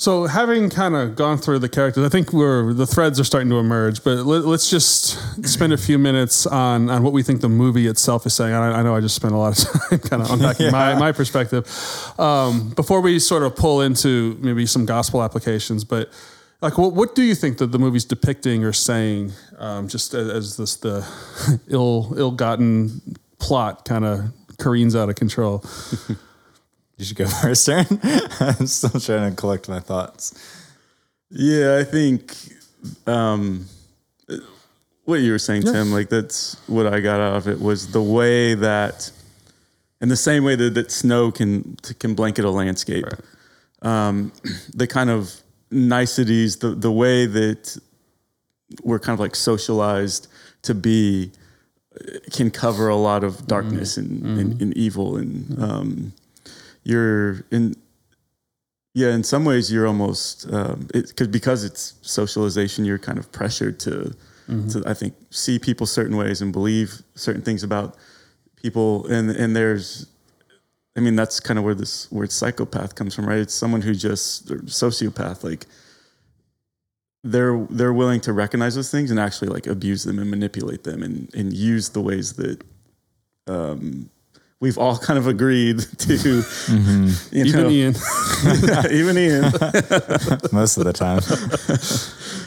So, 0.00 0.24
having 0.24 0.70
kind 0.70 0.96
of 0.96 1.14
gone 1.14 1.36
through 1.36 1.58
the 1.58 1.68
characters, 1.68 2.06
I 2.06 2.08
think 2.08 2.32
we're 2.32 2.72
the 2.72 2.86
threads 2.86 3.20
are 3.20 3.24
starting 3.24 3.50
to 3.50 3.58
emerge. 3.58 4.02
But 4.02 4.24
let, 4.24 4.46
us 4.46 4.70
just 4.70 5.18
spend 5.46 5.74
a 5.74 5.76
few 5.76 5.98
minutes 5.98 6.46
on 6.46 6.88
on 6.88 7.02
what 7.02 7.12
we 7.12 7.22
think 7.22 7.42
the 7.42 7.50
movie 7.50 7.86
itself 7.86 8.24
is 8.24 8.32
saying. 8.32 8.54
I, 8.54 8.78
I 8.78 8.82
know 8.82 8.96
I 8.96 9.00
just 9.00 9.14
spent 9.14 9.34
a 9.34 9.36
lot 9.36 9.62
of 9.62 9.80
time 9.90 9.98
kind 9.98 10.22
of 10.22 10.30
unpacking 10.30 10.72
my 10.72 10.94
my 10.94 11.12
perspective 11.12 11.66
um, 12.18 12.70
before 12.70 13.02
we 13.02 13.18
sort 13.18 13.42
of 13.42 13.54
pull 13.54 13.82
into 13.82 14.38
maybe 14.40 14.64
some 14.64 14.86
gospel 14.86 15.22
applications. 15.22 15.84
But 15.84 16.10
like, 16.62 16.78
what 16.78 16.94
what 16.94 17.14
do 17.14 17.22
you 17.22 17.34
think 17.34 17.58
that 17.58 17.70
the 17.70 17.78
movie's 17.78 18.06
depicting 18.06 18.64
or 18.64 18.72
saying? 18.72 19.32
Um, 19.58 19.86
just 19.86 20.14
as, 20.14 20.30
as 20.30 20.56
this 20.56 20.76
the 20.76 21.06
ill 21.68 22.14
ill 22.16 22.30
gotten 22.30 23.02
plot 23.38 23.84
kind 23.84 24.06
of 24.06 24.32
careens 24.58 24.96
out 24.96 25.10
of 25.10 25.16
control. 25.16 25.62
You 27.00 27.06
should 27.06 27.16
go 27.16 27.26
first, 27.42 27.66
Aaron. 27.66 27.86
I'm 28.40 28.66
still 28.66 29.00
trying 29.00 29.30
to 29.30 29.34
collect 29.34 29.70
my 29.70 29.80
thoughts. 29.80 30.34
Yeah, 31.30 31.78
I 31.80 31.84
think 31.84 32.36
um, 33.06 33.64
what 35.04 35.20
you 35.20 35.32
were 35.32 35.38
saying, 35.38 35.62
Tim, 35.62 35.92
like 35.92 36.10
that's 36.10 36.56
what 36.68 36.86
I 36.86 37.00
got 37.00 37.18
out 37.18 37.36
of 37.36 37.48
it 37.48 37.58
was 37.58 37.90
the 37.92 38.02
way 38.02 38.54
that, 38.54 39.10
in 40.02 40.10
the 40.10 40.16
same 40.16 40.44
way 40.44 40.56
that, 40.56 40.74
that 40.74 40.90
snow 40.90 41.30
can 41.32 41.76
can 41.98 42.14
blanket 42.14 42.44
a 42.44 42.50
landscape, 42.50 43.06
um, 43.80 44.30
the 44.74 44.86
kind 44.86 45.08
of 45.08 45.34
niceties, 45.70 46.58
the 46.58 46.74
the 46.74 46.92
way 46.92 47.24
that 47.24 47.78
we're 48.82 48.98
kind 48.98 49.14
of 49.14 49.20
like 49.20 49.36
socialized 49.36 50.28
to 50.62 50.74
be 50.74 51.30
uh, 51.94 52.18
can 52.30 52.50
cover 52.50 52.88
a 52.88 52.96
lot 52.96 53.24
of 53.24 53.46
darkness 53.46 53.96
and, 53.96 54.22
and, 54.38 54.60
and 54.60 54.76
evil 54.76 55.16
and 55.16 55.62
um, 55.62 56.12
you're 56.84 57.44
in 57.50 57.74
yeah, 58.94 59.14
in 59.14 59.22
some 59.22 59.44
ways 59.44 59.72
you're 59.72 59.86
almost 59.86 60.52
um, 60.52 60.88
it, 60.92 61.14
cause, 61.16 61.28
because 61.28 61.64
it's 61.64 61.94
socialization. 62.02 62.84
You're 62.84 62.98
kind 62.98 63.18
of 63.18 63.30
pressured 63.30 63.78
to, 63.80 64.16
to 64.70 64.82
I 64.84 64.94
think 64.94 65.14
see 65.30 65.58
people 65.58 65.86
certain 65.86 66.16
ways 66.16 66.42
and 66.42 66.52
believe 66.52 67.02
certain 67.14 67.42
things 67.42 67.62
about 67.62 67.96
people. 68.56 69.06
And 69.06 69.30
and 69.30 69.54
there's, 69.54 70.06
I 70.96 71.00
mean, 71.00 71.14
that's 71.14 71.38
kind 71.38 71.56
of 71.58 71.64
where 71.64 71.74
this 71.74 72.10
word 72.10 72.32
psychopath 72.32 72.96
comes 72.96 73.14
from, 73.14 73.26
right? 73.26 73.38
It's 73.38 73.54
someone 73.54 73.82
who 73.82 73.94
just 73.94 74.48
sociopath, 74.48 75.44
like 75.44 75.66
they're 77.22 77.64
they're 77.70 77.92
willing 77.92 78.20
to 78.22 78.32
recognize 78.32 78.74
those 78.74 78.90
things 78.90 79.12
and 79.12 79.20
actually 79.20 79.48
like 79.48 79.68
abuse 79.68 80.02
them 80.02 80.18
and 80.18 80.28
manipulate 80.28 80.82
them 80.82 81.04
and 81.04 81.32
and 81.34 81.52
use 81.52 81.90
the 81.90 82.00
ways 82.00 82.32
that. 82.34 82.62
Um, 83.46 84.10
We've 84.60 84.76
all 84.76 84.98
kind 84.98 85.18
of 85.18 85.26
agreed 85.26 85.78
to, 85.98 86.14
you 86.14 87.10
Even 87.32 87.52
know, 87.62 87.70
Ian. 87.70 87.94
even 88.92 89.16
Ian, 89.18 89.42
Most 90.52 90.76
of 90.76 90.84
the 90.84 90.92
time. 90.94 91.20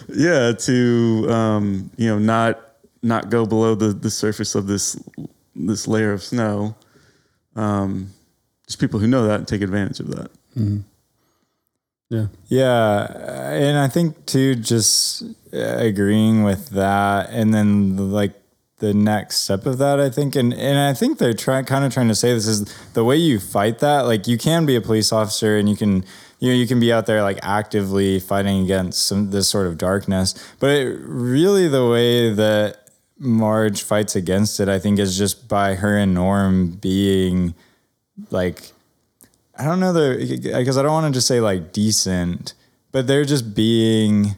yeah, 0.10 0.52
to 0.52 1.27
um, 1.31 1.90
you 1.98 2.07
know 2.10 2.19
not 2.19 2.60
not 3.02 3.30
go 3.31 3.45
below 3.45 3.73
the 3.76 3.88
the 3.94 4.10
surface 4.11 4.53
of 4.56 4.68
this 4.68 4.95
this 5.56 5.88
layer 5.88 6.14
of 6.14 6.22
snow. 6.23 6.76
Um, 7.56 8.11
just 8.68 8.80
people 8.80 8.99
who 8.99 9.07
know 9.07 9.26
that 9.27 9.40
and 9.40 9.48
take 9.48 9.61
advantage 9.61 9.99
of 9.99 10.07
that. 10.15 10.31
yeah. 12.10 12.27
Yeah, 12.48 13.52
and 13.53 13.77
I 13.77 13.88
think 13.88 14.26
too, 14.27 14.53
just 14.56 15.23
uh, 15.52 15.57
agreeing 15.77 16.44
with 16.44 16.69
that, 16.69 17.30
and 17.31 17.52
then 17.53 18.11
like 18.11 18.34
the 18.84 18.93
next 18.93 19.38
step 19.38 19.65
of 19.65 19.77
that, 19.77 20.01
I 20.01 20.10
think, 20.10 20.35
and 20.35 20.53
and 20.53 20.77
I 20.77 20.93
think 20.93 21.18
they're 21.18 21.34
trying, 21.34 21.64
kind 21.64 21.85
of 21.85 21.93
trying 21.93 22.10
to 22.10 22.15
say 22.15 22.34
this 22.34 22.47
is 22.47 22.65
the 22.93 23.05
way 23.05 23.15
you 23.15 23.39
fight 23.39 23.80
that. 23.80 24.01
Like 24.01 24.27
you 24.27 24.38
can 24.38 24.65
be 24.65 24.76
a 24.76 24.81
police 24.81 25.14
officer, 25.14 25.57
and 25.57 25.69
you 25.69 25.77
can, 25.77 26.03
you 26.39 26.49
know, 26.49 26.55
you 26.55 26.68
can 26.68 26.81
be 26.81 26.91
out 26.91 27.05
there 27.05 27.23
like 27.23 27.39
actively 27.41 28.19
fighting 28.19 28.61
against 28.61 29.05
some 29.05 29.31
this 29.31 29.47
sort 29.47 29.68
of 29.68 29.77
darkness, 29.77 30.35
but 30.60 30.69
it 30.69 30.99
really 30.99 31.69
the 31.69 31.88
way 31.88 32.34
that 32.34 32.89
Marge 33.18 33.84
fights 33.84 34.18
against 34.18 34.60
it, 34.60 34.68
I 34.68 34.80
think, 34.80 34.99
is 34.99 35.18
just 35.18 35.47
by 35.47 35.76
her 35.76 35.97
and 35.97 36.14
Norm 36.14 36.72
being 36.72 37.55
like, 38.31 38.73
I 39.57 39.64
don't 39.64 39.80
know 39.80 39.93
the 39.93 40.51
because 40.60 40.77
I 40.77 40.81
don't 40.81 40.91
want 40.91 41.14
to 41.14 41.18
just 41.18 41.27
say 41.27 41.39
like 41.39 41.72
decent, 41.72 42.53
but 42.91 43.07
they're 43.07 43.23
just 43.23 43.55
being 43.55 44.35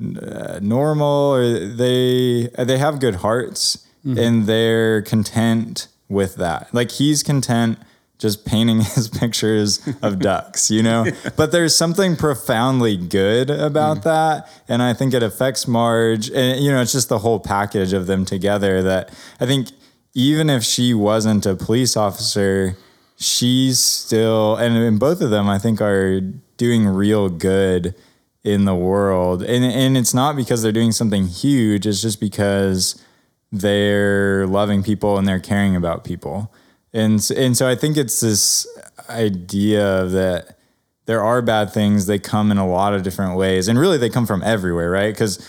uh, 0.00 0.58
normal 0.60 1.34
or 1.34 1.68
they 1.68 2.50
uh, 2.58 2.64
they 2.64 2.78
have 2.78 3.00
good 3.00 3.16
hearts 3.16 3.86
mm-hmm. 4.04 4.18
and 4.18 4.46
they're 4.46 5.02
content 5.02 5.88
with 6.08 6.36
that. 6.36 6.72
Like 6.74 6.90
he's 6.90 7.22
content 7.22 7.78
just 8.18 8.44
painting 8.44 8.80
his 8.94 9.08
pictures 9.08 9.86
of 10.02 10.18
ducks, 10.18 10.70
you 10.70 10.82
know? 10.82 11.06
But 11.36 11.52
there's 11.52 11.76
something 11.76 12.16
profoundly 12.16 12.96
good 12.96 13.50
about 13.50 13.98
mm. 13.98 14.02
that. 14.04 14.48
And 14.68 14.82
I 14.82 14.94
think 14.94 15.14
it 15.14 15.22
affects 15.22 15.66
Marge. 15.66 16.30
And, 16.30 16.62
you 16.64 16.70
know, 16.70 16.80
it's 16.80 16.92
just 16.92 17.08
the 17.08 17.18
whole 17.18 17.40
package 17.40 17.92
of 17.92 18.06
them 18.06 18.24
together 18.24 18.82
that 18.82 19.12
I 19.40 19.46
think 19.46 19.68
even 20.14 20.48
if 20.48 20.62
she 20.62 20.94
wasn't 20.94 21.44
a 21.44 21.56
police 21.56 21.96
officer, 21.96 22.76
she's 23.16 23.80
still, 23.80 24.56
and, 24.56 24.76
and 24.76 25.00
both 25.00 25.20
of 25.20 25.30
them, 25.30 25.48
I 25.48 25.58
think, 25.58 25.80
are 25.80 26.20
doing 26.56 26.86
real 26.86 27.28
good 27.28 27.94
in 28.44 28.66
the 28.66 28.74
world. 28.74 29.42
And, 29.42 29.64
and 29.64 29.96
it's 29.96 30.14
not 30.14 30.36
because 30.36 30.62
they're 30.62 30.70
doing 30.70 30.92
something 30.92 31.26
huge, 31.26 31.86
it's 31.86 32.02
just 32.02 32.20
because 32.20 33.02
they're 33.50 34.46
loving 34.46 34.82
people 34.82 35.16
and 35.18 35.26
they're 35.26 35.40
caring 35.40 35.74
about 35.74 36.04
people. 36.04 36.52
And 36.92 37.28
and 37.36 37.56
so 37.56 37.68
I 37.68 37.74
think 37.74 37.96
it's 37.96 38.20
this 38.20 38.68
idea 39.08 40.04
that 40.04 40.58
there 41.06 41.22
are 41.22 41.42
bad 41.42 41.72
things. 41.72 42.06
They 42.06 42.18
come 42.18 42.52
in 42.52 42.58
a 42.58 42.66
lot 42.66 42.94
of 42.94 43.02
different 43.02 43.36
ways, 43.36 43.66
and 43.66 43.78
really 43.78 43.98
they 43.98 44.08
come 44.08 44.26
from 44.26 44.42
everywhere, 44.42 44.90
right? 44.90 45.12
Because 45.12 45.44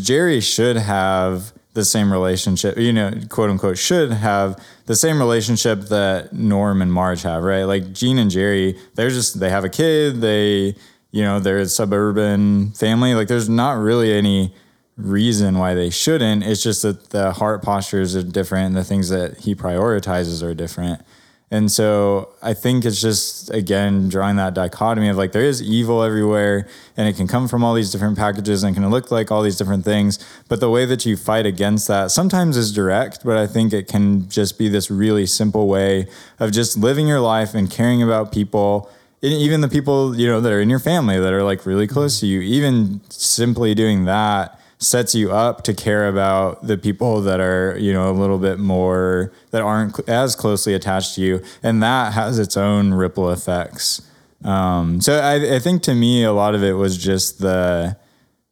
Jerry 0.00 0.40
should 0.40 0.76
have 0.76 1.52
the 1.74 1.84
same 1.84 2.12
relationship, 2.12 2.76
you 2.76 2.92
know, 2.92 3.12
quote 3.28 3.50
unquote, 3.50 3.78
should 3.78 4.10
have 4.10 4.60
the 4.86 4.96
same 4.96 5.18
relationship 5.20 5.82
that 5.82 6.32
Norm 6.32 6.82
and 6.82 6.92
Marge 6.92 7.22
have, 7.22 7.44
right? 7.44 7.62
Like 7.62 7.92
Jean 7.92 8.18
and 8.18 8.30
Jerry, 8.30 8.76
they're 8.94 9.10
just 9.10 9.38
they 9.38 9.50
have 9.50 9.64
a 9.64 9.68
kid, 9.68 10.20
they, 10.20 10.74
you 11.10 11.22
know, 11.22 11.40
they're 11.40 11.58
a 11.58 11.66
suburban 11.66 12.72
family. 12.72 13.14
Like 13.14 13.28
there's 13.28 13.48
not 13.48 13.78
really 13.78 14.12
any 14.12 14.54
reason 14.96 15.58
why 15.58 15.74
they 15.74 15.90
shouldn't. 15.90 16.42
It's 16.42 16.62
just 16.62 16.82
that 16.82 17.10
the 17.10 17.32
heart 17.32 17.62
postures 17.62 18.16
are 18.16 18.22
different 18.22 18.66
and 18.66 18.76
the 18.76 18.84
things 18.84 19.08
that 19.08 19.38
he 19.38 19.54
prioritizes 19.54 20.42
are 20.42 20.54
different. 20.54 21.02
And 21.50 21.72
so 21.72 22.34
I 22.42 22.52
think 22.52 22.84
it's 22.84 23.00
just 23.00 23.48
again 23.50 24.10
drawing 24.10 24.36
that 24.36 24.52
dichotomy 24.52 25.08
of 25.08 25.16
like 25.16 25.32
there 25.32 25.44
is 25.44 25.62
evil 25.62 26.02
everywhere 26.02 26.68
and 26.94 27.08
it 27.08 27.16
can 27.16 27.26
come 27.26 27.48
from 27.48 27.64
all 27.64 27.72
these 27.72 27.90
different 27.90 28.18
packages 28.18 28.62
and 28.62 28.74
can 28.74 28.88
look 28.90 29.10
like 29.10 29.30
all 29.30 29.42
these 29.42 29.56
different 29.56 29.84
things. 29.84 30.18
But 30.48 30.60
the 30.60 30.68
way 30.68 30.84
that 30.84 31.06
you 31.06 31.16
fight 31.16 31.46
against 31.46 31.88
that 31.88 32.10
sometimes 32.10 32.58
is 32.58 32.70
direct, 32.70 33.24
but 33.24 33.38
I 33.38 33.46
think 33.46 33.72
it 33.72 33.88
can 33.88 34.28
just 34.28 34.58
be 34.58 34.68
this 34.68 34.90
really 34.90 35.24
simple 35.24 35.68
way 35.68 36.08
of 36.38 36.52
just 36.52 36.76
living 36.76 37.08
your 37.08 37.20
life 37.20 37.54
and 37.54 37.70
caring 37.70 38.02
about 38.02 38.30
people. 38.30 38.90
Even 39.20 39.62
the 39.62 39.68
people, 39.68 40.16
you 40.16 40.28
know, 40.28 40.40
that 40.40 40.52
are 40.52 40.60
in 40.60 40.70
your 40.70 40.78
family 40.78 41.18
that 41.18 41.32
are 41.32 41.42
like 41.42 41.66
really 41.66 41.86
close 41.86 42.20
to 42.20 42.26
you, 42.26 42.40
even 42.40 43.00
simply 43.10 43.74
doing 43.74 44.04
that 44.04 44.58
sets 44.78 45.14
you 45.14 45.32
up 45.32 45.62
to 45.64 45.74
care 45.74 46.08
about 46.08 46.64
the 46.66 46.78
people 46.78 47.20
that 47.20 47.40
are 47.40 47.76
you 47.78 47.92
know 47.92 48.10
a 48.10 48.12
little 48.12 48.38
bit 48.38 48.58
more 48.58 49.32
that 49.50 49.60
aren't 49.60 50.08
as 50.08 50.36
closely 50.36 50.72
attached 50.72 51.16
to 51.16 51.20
you 51.20 51.42
and 51.62 51.82
that 51.82 52.12
has 52.12 52.38
its 52.38 52.56
own 52.56 52.94
ripple 52.94 53.30
effects. 53.30 54.02
Um, 54.44 55.00
so 55.00 55.18
I, 55.18 55.56
I 55.56 55.58
think 55.58 55.82
to 55.82 55.94
me 55.94 56.22
a 56.22 56.32
lot 56.32 56.54
of 56.54 56.62
it 56.62 56.74
was 56.74 56.96
just 56.96 57.40
the 57.40 57.96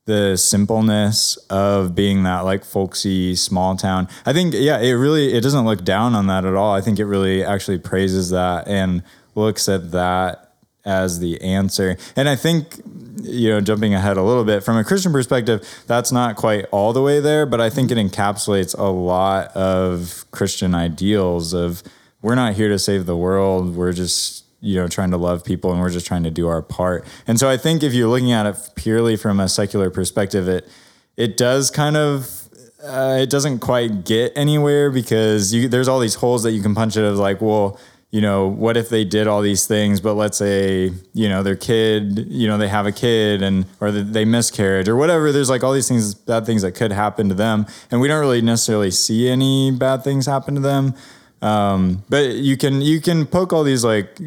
the 0.07 0.37
simpleness 0.37 1.37
of 1.51 1.95
being 1.95 2.23
that 2.25 2.41
like 2.41 2.65
folksy 2.65 3.37
small 3.37 3.77
town. 3.77 4.09
I 4.25 4.33
think 4.33 4.53
yeah 4.55 4.81
it 4.81 4.93
really 4.93 5.33
it 5.33 5.43
doesn't 5.43 5.65
look 5.65 5.85
down 5.85 6.15
on 6.17 6.27
that 6.27 6.45
at 6.45 6.55
all. 6.55 6.75
I 6.75 6.81
think 6.81 6.99
it 6.99 7.07
really 7.07 7.45
actually 7.45 7.79
praises 7.79 8.31
that 8.31 8.67
and 8.67 9.05
looks 9.37 9.69
at 9.69 9.93
that 9.93 10.46
as 10.87 11.19
the 11.19 11.41
answer 11.43 11.97
and 12.17 12.29
i 12.29 12.37
think 12.37 12.81
you 13.27 13.51
know, 13.51 13.61
jumping 13.61 13.95
ahead 13.95 14.17
a 14.17 14.23
little 14.23 14.45
bit 14.45 14.63
from 14.63 14.77
a 14.77 14.85
Christian 14.85 15.13
perspective, 15.13 15.67
that's 15.87 16.13
not 16.13 16.37
quite 16.37 16.67
all 16.71 16.93
the 16.93 17.03
way 17.03 17.21
there, 17.21 17.47
but 17.47 17.61
I 17.61 17.71
think 17.71 17.91
it 17.91 17.99
encapsulates 17.99 18.77
a 18.79 18.85
lot 18.85 19.49
of 19.57 20.25
Christian 20.31 20.75
ideals 20.75 21.53
of 21.53 21.83
we're 22.23 22.35
not 22.35 22.55
here 22.55 22.69
to 22.69 22.79
save 22.79 23.07
the 23.07 23.17
world. 23.17 23.77
We're 23.77 23.93
just, 23.93 24.45
you 24.61 24.77
know, 24.77 24.89
trying 24.89 25.11
to 25.11 25.17
love 25.17 25.45
people 25.45 25.73
and 25.73 25.81
we're 25.81 25.91
just 25.91 26.07
trying 26.07 26.25
to 26.25 26.31
do 26.31 26.49
our 26.49 26.63
part. 26.63 27.05
And 27.27 27.39
so 27.39 27.49
I 27.49 27.57
think 27.57 27.83
if 27.83 27.93
you're 27.93 28.09
looking 28.09 28.33
at 28.33 28.47
it 28.47 28.57
purely 28.75 29.17
from 29.17 29.41
a 29.41 29.49
secular 29.49 29.91
perspective, 29.91 30.49
it 30.49 30.69
it 31.17 31.37
does 31.37 31.71
kind 31.71 31.97
of 31.97 32.49
uh, 32.85 33.19
it 33.21 33.31
doesn't 33.31 33.61
quite 33.61 34.05
get 34.05 34.33
anywhere 34.37 34.91
because 34.91 35.53
you, 35.53 35.69
there's 35.69 35.89
all 35.89 35.99
these 35.99 36.17
holes 36.17 36.43
that 36.43 36.53
you 36.53 36.63
can 36.63 36.75
punch 36.75 36.97
it 36.97 37.05
of 37.05 37.17
like, 37.17 37.41
well, 37.41 37.81
you 38.17 38.23
know, 38.23 38.47
what 38.47 38.79
if 38.79 38.89
they 38.89 39.05
did 39.05 39.27
all 39.27 39.43
these 39.43 39.67
things, 39.67 40.01
but 40.01 40.15
let's 40.15 40.39
say, 40.39 40.91
you 41.13 41.29
know, 41.29 41.43
their 41.43 41.55
kid, 41.55 42.27
you 42.31 42.49
know, 42.49 42.57
they 42.57 42.67
have 42.67 42.87
a 42.87 42.93
kid 42.93 43.43
and, 43.43 43.67
or 43.79 43.91
they 43.91 44.25
miscarriage 44.25 44.89
or 44.89 44.97
whatever. 44.97 45.33
There's 45.33 45.51
like 45.51 45.63
all 45.63 45.75
these 45.75 45.87
things, 45.87 46.15
bad 46.15 46.47
things 46.47 46.63
that 46.63 46.73
could 46.73 46.93
happen 46.93 47.29
to 47.29 47.35
them. 47.35 47.67
And 47.91 48.01
we 48.01 48.09
don't 48.09 48.19
really 48.21 48.41
necessarily 48.41 48.91
see 48.91 49.29
any 49.29 49.71
bad 49.71 50.03
things 50.03 50.25
happen 50.25 50.55
to 50.55 50.63
them. 50.63 50.95
Um, 51.43 52.05
but 52.09 52.37
you 52.37 52.57
can, 52.57 52.81
you 52.81 53.03
can 53.03 53.27
poke 53.27 53.53
all 53.53 53.65
these 53.65 53.85
like 53.85 54.19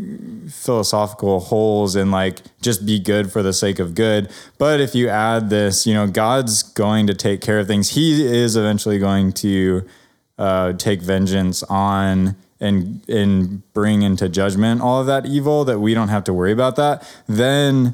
philosophical 0.51 1.39
holes 1.39 1.95
and 1.95 2.11
like 2.11 2.41
just 2.61 2.85
be 2.85 2.99
good 2.99 3.31
for 3.31 3.41
the 3.41 3.53
sake 3.53 3.79
of 3.79 3.95
good. 3.95 4.29
But 4.59 4.81
if 4.81 4.93
you 4.93 5.09
add 5.09 5.49
this, 5.49 5.87
you 5.87 5.95
know, 5.95 6.05
God's 6.05 6.61
going 6.61 7.07
to 7.07 7.15
take 7.15 7.41
care 7.41 7.57
of 7.57 7.65
things. 7.65 7.89
He 7.89 8.23
is 8.23 8.55
eventually 8.55 8.99
going 8.99 9.33
to, 9.33 9.87
uh, 10.37 10.73
take 10.73 11.01
vengeance 11.01 11.63
on 11.63 12.35
and 12.59 13.07
and 13.09 13.71
bring 13.73 14.01
into 14.01 14.27
judgment 14.27 14.81
all 14.81 15.01
of 15.01 15.07
that 15.07 15.25
evil 15.25 15.63
that 15.65 15.79
we 15.79 15.93
don't 15.93 16.09
have 16.09 16.23
to 16.23 16.33
worry 16.33 16.51
about 16.51 16.75
that 16.75 17.07
then 17.27 17.93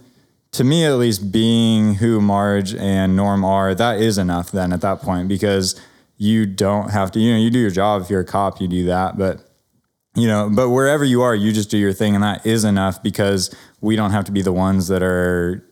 to 0.52 0.64
me 0.64 0.86
at 0.86 0.94
least 0.94 1.32
being 1.32 1.96
who 1.96 2.20
marge 2.22 2.74
and 2.76 3.16
norm 3.16 3.44
are 3.46 3.76
that 3.76 4.00
is 4.00 4.18
enough 4.18 4.52
then 4.52 4.74
at 4.74 4.82
that 4.82 5.02
point 5.02 5.28
because 5.28 5.80
you 6.18 6.46
don't 6.46 6.90
have 6.90 7.12
to 7.12 7.20
you 7.20 7.34
know 7.34 7.40
you 7.40 7.50
do 7.50 7.60
your 7.60 7.70
job. 7.70 8.02
If 8.02 8.10
you're 8.10 8.22
a 8.22 8.26
cop 8.26 8.62
you 8.62 8.68
do 8.68 8.86
that. 8.86 9.18
But 9.18 9.42
you 10.16 10.28
know 10.28 10.50
but 10.50 10.70
wherever 10.70 11.04
you 11.04 11.22
are 11.22 11.36
you 11.36 11.52
just 11.52 11.70
do 11.70 11.78
your 11.78 11.92
thing 11.92 12.16
and 12.16 12.24
that 12.24 12.46
is 12.46 12.64
enough 12.64 13.04
because 13.04 13.54
we 13.82 13.98
don't 13.98 14.12
have 14.12 14.24
to 14.26 14.32
be 14.32 14.42
the 14.42 14.54
ones 14.54 14.88
that 14.88 15.04
are 15.04 15.68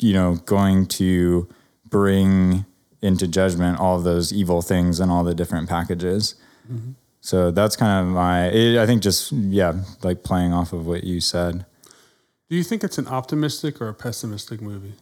you 0.00 0.14
know 0.14 0.36
going 0.46 0.86
to 0.86 1.46
bring 1.84 2.64
into 3.02 3.28
judgment 3.28 3.78
all 3.78 4.00
those 4.00 4.32
evil 4.32 4.62
things 4.62 5.00
and 5.00 5.12
all 5.12 5.22
the 5.22 5.34
different 5.34 5.68
packages 5.68 6.34
mm-hmm. 6.70 6.92
So 7.24 7.50
that's 7.50 7.74
kind 7.74 8.06
of 8.06 8.12
my 8.12 8.48
it, 8.48 8.78
i 8.78 8.86
think 8.86 9.02
just 9.02 9.32
yeah 9.32 9.72
like 10.02 10.22
playing 10.22 10.52
off 10.52 10.72
of 10.72 10.86
what 10.86 11.04
you 11.04 11.20
said 11.20 11.64
Do 12.50 12.56
you 12.56 12.62
think 12.62 12.84
it's 12.84 12.98
an 12.98 13.08
optimistic 13.08 13.80
or 13.80 13.88
a 13.88 13.94
pessimistic 13.94 14.60
movie? 14.60 14.92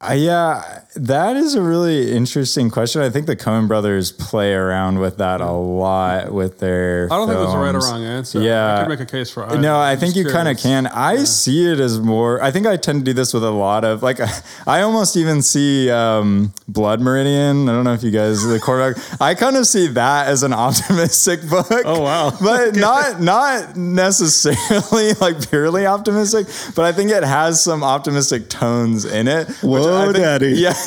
Uh, 0.00 0.12
yeah 0.12 0.80
that 0.96 1.36
is 1.36 1.54
a 1.54 1.62
really 1.62 2.12
interesting 2.12 2.70
question 2.70 3.00
i 3.00 3.08
think 3.10 3.26
the 3.26 3.36
coen 3.36 3.66
brothers 3.68 4.12
play 4.12 4.52
around 4.52 4.98
with 4.98 5.16
that 5.18 5.40
a 5.40 5.50
lot 5.50 6.32
with 6.32 6.58
their 6.58 7.08
I 7.10 7.16
don't 7.16 7.28
think 7.28 7.38
there's 7.38 7.52
a 7.52 7.58
right 7.58 7.74
or 7.74 7.78
wrong 7.78 8.04
answer. 8.04 8.40
Yeah. 8.40 8.76
I 8.76 8.80
could 8.82 8.88
make 8.88 9.00
a 9.00 9.06
case 9.06 9.30
for 9.30 9.44
either. 9.46 9.58
No, 9.58 9.76
I 9.76 9.92
I'm 9.92 9.98
think 9.98 10.16
you 10.16 10.24
kind 10.26 10.48
of 10.48 10.58
can. 10.58 10.86
I 10.86 11.24
see 11.24 11.70
it 11.70 11.80
as 11.80 12.00
more. 12.00 12.42
I 12.42 12.50
think 12.50 12.66
I 12.66 12.76
tend 12.76 13.00
to 13.00 13.04
do 13.04 13.12
this 13.12 13.32
with 13.34 13.44
a 13.44 13.50
lot 13.50 13.84
of 13.84 14.02
like. 14.02 14.18
I 14.66 14.80
almost 14.82 15.16
even 15.16 15.42
see 15.42 15.90
um, 15.90 16.52
Blood 16.68 17.00
Meridian. 17.00 17.68
I 17.68 17.72
don't 17.72 17.84
know 17.84 17.92
if 17.92 18.02
you 18.02 18.10
guys 18.10 18.42
the 18.42 18.58
quarterback. 18.60 19.02
I 19.20 19.34
kind 19.34 19.56
of 19.56 19.66
see 19.66 19.88
that 19.88 20.28
as 20.28 20.42
an 20.42 20.52
optimistic 20.66 21.48
book. 21.48 21.66
Oh, 21.84 22.00
wow. 22.00 22.30
But 22.40 22.76
not 22.76 23.20
not 23.20 23.76
necessarily 23.76 25.12
like 25.14 25.48
purely 25.48 25.86
optimistic. 25.86 26.46
But 26.74 26.84
I 26.84 26.92
think 26.92 27.10
it 27.10 27.22
has 27.22 27.62
some 27.62 27.82
optimistic 27.84 28.48
tones 28.48 29.04
in 29.04 29.28
it. 29.28 29.48
which 29.62 29.83
Whoa, 29.84 30.12
think- 30.12 30.16
daddy. 30.16 30.52
Yeah, 30.56 30.70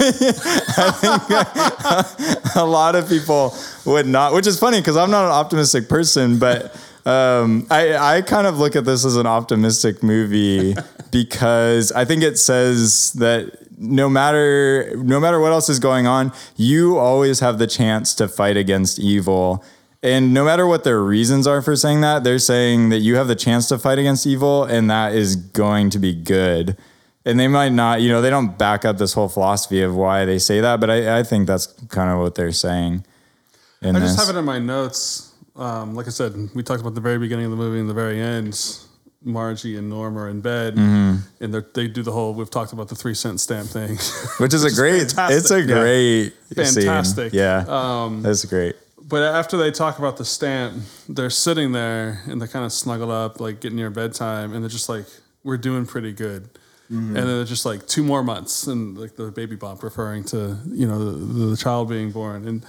I 0.78 2.04
think 2.04 2.56
a 2.56 2.66
lot 2.66 2.96
of 2.96 3.08
people 3.08 3.56
would 3.86 4.08
not, 4.08 4.34
which 4.34 4.48
is 4.48 4.60
funny 4.60 4.80
because 4.80 4.98
I'm 4.98 5.12
not 5.12 5.26
an 5.26 5.32
optimistic 5.32 5.90
person, 5.90 6.40
but 6.40 6.76
um, 7.06 7.66
I, 7.70 8.18
I 8.18 8.22
kind 8.22 8.48
of 8.48 8.60
look 8.60 8.76
at 8.76 8.86
this 8.86 9.06
as 9.06 9.16
an 9.16 9.28
optimistic 9.28 10.04
movie 10.04 10.76
because 11.12 11.92
I 11.94 12.04
think 12.06 12.22
it 12.24 12.38
says 12.38 13.14
that 13.14 13.58
no 13.78 14.10
matter 14.10 14.92
no 14.98 15.20
matter 15.20 15.40
what 15.40 15.52
else 15.52 15.70
is 15.70 15.80
going 15.80 16.08
on, 16.08 16.34
you 16.58 16.98
always 16.98 17.40
have 17.40 17.60
the 17.60 17.68
chance 17.68 18.14
to 18.16 18.28
fight 18.28 18.58
against 18.58 19.00
evil. 19.00 19.64
And 20.04 20.34
no 20.34 20.46
matter 20.46 20.68
what 20.68 20.84
their 20.84 21.02
reasons 21.02 21.48
are 21.48 21.62
for 21.62 21.76
saying 21.76 22.02
that, 22.02 22.24
they're 22.24 22.40
saying 22.40 22.90
that 22.90 23.00
you 23.00 23.16
have 23.16 23.28
the 23.28 23.36
chance 23.36 23.68
to 23.70 23.80
fight 23.80 23.98
against 24.00 24.28
evil 24.28 24.64
and 24.64 24.90
that 24.92 25.14
is 25.14 25.36
going 25.36 25.90
to 25.92 26.00
be 26.00 26.14
good 26.14 26.78
and 27.28 27.40
they 27.40 27.48
might 27.48 27.72
not, 27.74 28.02
you 28.02 28.10
know, 28.10 28.22
they 28.22 28.30
don't 28.30 28.58
back 28.58 28.86
up 28.86 28.98
this 28.98 29.14
whole 29.14 29.28
philosophy 29.30 29.82
of 29.82 29.96
why 29.96 30.26
they 30.26 30.40
say 30.40 30.62
that, 30.62 30.80
but 30.80 30.90
I, 30.90 31.20
I 31.20 31.24
think 31.24 31.46
that's 31.48 31.68
kind 31.90 32.10
of 32.10 32.20
what 32.20 32.36
they're 32.36 32.52
saying. 32.52 33.06
In 33.82 33.96
I 33.96 34.00
this. 34.00 34.16
just 34.16 34.26
have 34.28 34.36
it 34.36 34.40
in 34.40 34.46
my 34.46 34.60
notes. 34.60 35.34
Um, 35.56 35.94
like 35.96 36.08
I 36.08 36.10
said, 36.12 36.34
we 36.56 36.64
talked 36.64 36.82
about 36.82 36.96
the 36.96 37.02
very 37.02 37.20
beginning 37.20 37.46
of 37.46 37.52
the 37.52 37.58
movie 37.58 37.80
and 37.80 37.90
the 37.90 37.94
very 37.94 38.20
end. 38.22 38.60
Margie 39.24 39.76
and 39.76 39.90
Norm 39.90 40.18
are 40.18 40.30
in 40.30 40.42
bed, 40.42 40.76
Mm-hmm. 40.76 41.44
and 41.44 41.54
they're- 41.54 41.88
do 41.88 42.04
the 42.04 42.12
whole. 42.12 42.34
We've 42.34 42.50
talked 42.50 42.72
about 42.72 42.88
the 42.88 42.96
three 42.96 43.14
cent 43.16 43.40
stamp 43.40 43.68
thing. 43.70 43.98
which 44.38 44.54
is 44.54 44.64
a 44.64 44.72
great. 44.74 45.02
It's 45.18 45.52
a 45.52 45.64
great, 45.66 46.34
Fantastic. 46.56 47.32
Scene. 47.32 47.40
Yeah, 47.40 47.66
Um, 47.68 48.22
that's 48.22 48.46
great. 48.46 48.76
But 49.02 49.24
after 49.24 49.58
they 49.58 49.72
talk 49.72 50.00
about 50.00 50.18
the 50.18 50.26
stamp, 50.26 50.84
they're 51.10 51.30
sitting 51.32 51.72
there 51.72 52.22
and 52.28 52.40
they're 52.40 52.48
kind 52.48 52.66
of 52.66 52.72
snuggled 52.72 53.10
up, 53.12 53.40
like 53.40 53.60
getting 53.60 53.78
near 53.78 53.90
bedtime, 53.90 54.54
and 54.54 54.64
they're 54.64 54.70
just 54.70 54.90
like, 54.90 55.06
"We're 55.44 55.58
doing 55.58 55.86
pretty 55.86 56.14
good." 56.14 56.50
And 56.90 57.16
then 57.16 57.26
they're 57.26 57.44
just 57.44 57.66
like 57.66 57.86
two 57.88 58.04
more 58.04 58.24
months, 58.24 58.68
and 58.68 58.98
like 58.98 59.16
the 59.16 59.32
baby 59.32 59.56
bump, 59.56 59.84
referring 59.84 60.24
to 60.26 60.58
you 60.68 60.88
know 60.88 61.00
the, 61.04 61.46
the 61.52 61.58
child 61.58 61.90
being 61.90 62.12
born. 62.12 62.48
And 62.48 62.66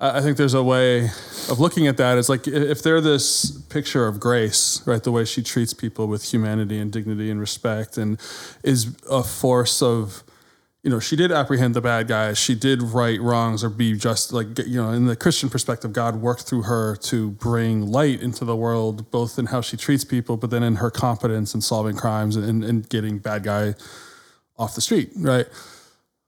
I 0.00 0.18
I 0.18 0.20
think 0.20 0.36
there's 0.36 0.54
a 0.54 0.62
way 0.62 1.06
of 1.50 1.58
looking 1.58 1.86
at 1.88 1.96
that. 1.96 2.18
It's 2.18 2.28
like 2.28 2.46
if 2.46 2.82
they're 2.82 3.00
this 3.00 3.50
picture 3.68 4.06
of 4.06 4.20
grace, 4.20 4.82
right? 4.86 5.02
The 5.02 5.10
way 5.10 5.24
she 5.24 5.42
treats 5.42 5.74
people 5.74 6.06
with 6.06 6.32
humanity 6.32 6.78
and 6.78 6.92
dignity 6.92 7.30
and 7.30 7.40
respect, 7.40 7.98
and 7.98 8.18
is 8.62 8.96
a 9.10 9.22
force 9.22 9.82
of 9.82 10.22
you 10.82 10.90
know, 10.90 11.00
she 11.00 11.16
did 11.16 11.32
apprehend 11.32 11.74
the 11.74 11.80
bad 11.80 12.06
guys. 12.06 12.38
She 12.38 12.54
did 12.54 12.82
right 12.82 13.20
wrongs 13.20 13.64
or 13.64 13.68
be 13.68 13.94
just 13.94 14.32
like, 14.32 14.58
you 14.58 14.80
know, 14.80 14.92
in 14.92 15.06
the 15.06 15.16
Christian 15.16 15.50
perspective, 15.50 15.92
God 15.92 16.16
worked 16.16 16.42
through 16.42 16.62
her 16.62 16.94
to 16.96 17.30
bring 17.32 17.88
light 17.88 18.22
into 18.22 18.44
the 18.44 18.54
world, 18.54 19.10
both 19.10 19.38
in 19.38 19.46
how 19.46 19.60
she 19.60 19.76
treats 19.76 20.04
people, 20.04 20.36
but 20.36 20.50
then 20.50 20.62
in 20.62 20.76
her 20.76 20.90
competence 20.90 21.52
in 21.52 21.60
solving 21.60 21.96
crimes 21.96 22.36
and, 22.36 22.62
and 22.62 22.88
getting 22.88 23.18
bad 23.18 23.42
guy 23.42 23.74
off 24.56 24.76
the 24.76 24.80
street, 24.80 25.10
right? 25.16 25.46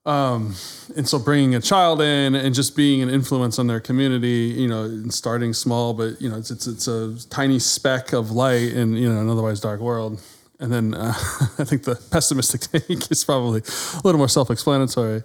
Um, 0.05 0.55
and 0.97 1.09
so 1.09 1.19
bringing 1.19 1.55
a 1.55 1.61
child 1.61 2.01
in 2.01 2.35
and 2.35 2.55
just 2.55 2.75
being 2.75 3.03
an 3.03 3.11
influence 3.11 3.59
on 3.59 3.69
their 3.69 3.81
community, 3.81 4.55
you 4.57 4.67
know, 4.67 4.85
and 4.85 5.13
starting 5.15 5.53
small, 5.53 5.95
but 5.95 6.21
you 6.21 6.29
know, 6.29 6.37
it's, 6.37 6.51
it's, 6.51 6.67
it's 6.67 6.89
a 6.89 7.17
tiny 7.29 7.61
speck 7.61 8.13
of 8.13 8.31
light 8.33 8.73
in, 8.73 8.95
you 8.95 9.13
know, 9.13 9.21
an 9.21 9.29
otherwise 9.29 9.61
dark 9.61 9.81
world. 9.81 10.21
And 10.61 10.71
then 10.73 10.95
uh, 10.95 11.15
I 11.59 11.65
think 11.65 11.85
the 11.85 11.97
pessimistic 12.11 12.61
take 12.87 13.11
is 13.11 13.25
probably 13.25 13.63
a 13.63 14.01
little 14.05 14.19
more 14.19 14.29
self-explanatory. 14.29 15.23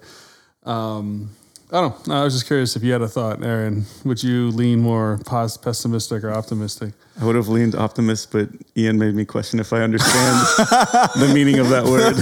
Um, 0.64 1.30
I 1.72 1.80
don't 1.80 2.06
know. 2.06 2.14
I 2.20 2.22
was 2.22 2.34
just 2.34 2.46
curious 2.46 2.76
if 2.76 2.84
you 2.84 2.92
had 2.92 3.02
a 3.02 3.08
thought, 3.08 3.44
Aaron. 3.44 3.86
Would 4.04 4.22
you 4.22 4.50
lean 4.50 4.78
more 4.78 5.18
pos- 5.26 5.56
pessimistic 5.56 6.22
or 6.22 6.30
optimistic? 6.32 6.94
I 7.20 7.24
would 7.24 7.34
have 7.34 7.48
leaned 7.48 7.74
optimist, 7.74 8.30
but 8.30 8.48
Ian 8.76 9.00
made 9.00 9.16
me 9.16 9.24
question 9.24 9.58
if 9.58 9.72
I 9.72 9.80
understand 9.80 10.36
the 11.16 11.28
meaning 11.34 11.58
of 11.58 11.68
that 11.70 11.84
word. 11.84 12.14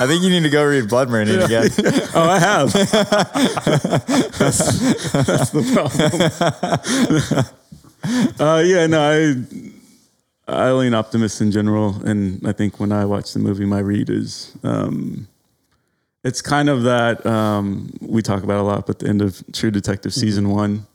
I 0.00 0.06
think 0.06 0.22
you 0.22 0.28
need 0.28 0.42
to 0.42 0.50
go 0.50 0.62
read 0.64 0.88
Blood 0.90 1.08
Meridian 1.08 1.40
again. 1.40 1.70
Oh, 2.14 2.28
I 2.28 2.38
have. 2.38 2.72
that's, 4.38 4.78
that's 5.12 5.50
the 5.50 5.62
problem. 8.36 8.48
uh, 8.48 8.62
yeah, 8.64 8.86
no, 8.86 9.00
I 9.00 9.34
I 10.48 10.72
lean 10.72 10.94
optimist 10.94 11.40
in 11.40 11.50
general, 11.52 11.94
and 12.04 12.46
I 12.46 12.52
think 12.52 12.80
when 12.80 12.92
I 12.92 13.04
watch 13.04 13.32
the 13.32 13.38
movie, 13.38 13.64
my 13.64 13.78
read 13.78 14.10
is 14.10 14.56
um, 14.64 15.28
it's 16.24 16.42
kind 16.42 16.68
of 16.68 16.82
that 16.82 17.24
um, 17.26 17.92
we 18.00 18.22
talk 18.22 18.42
about 18.42 18.60
a 18.60 18.62
lot, 18.62 18.86
but 18.86 18.98
the 18.98 19.08
end 19.08 19.22
of 19.22 19.42
True 19.52 19.70
Detective 19.70 20.12
season 20.12 20.50
one. 20.50 20.86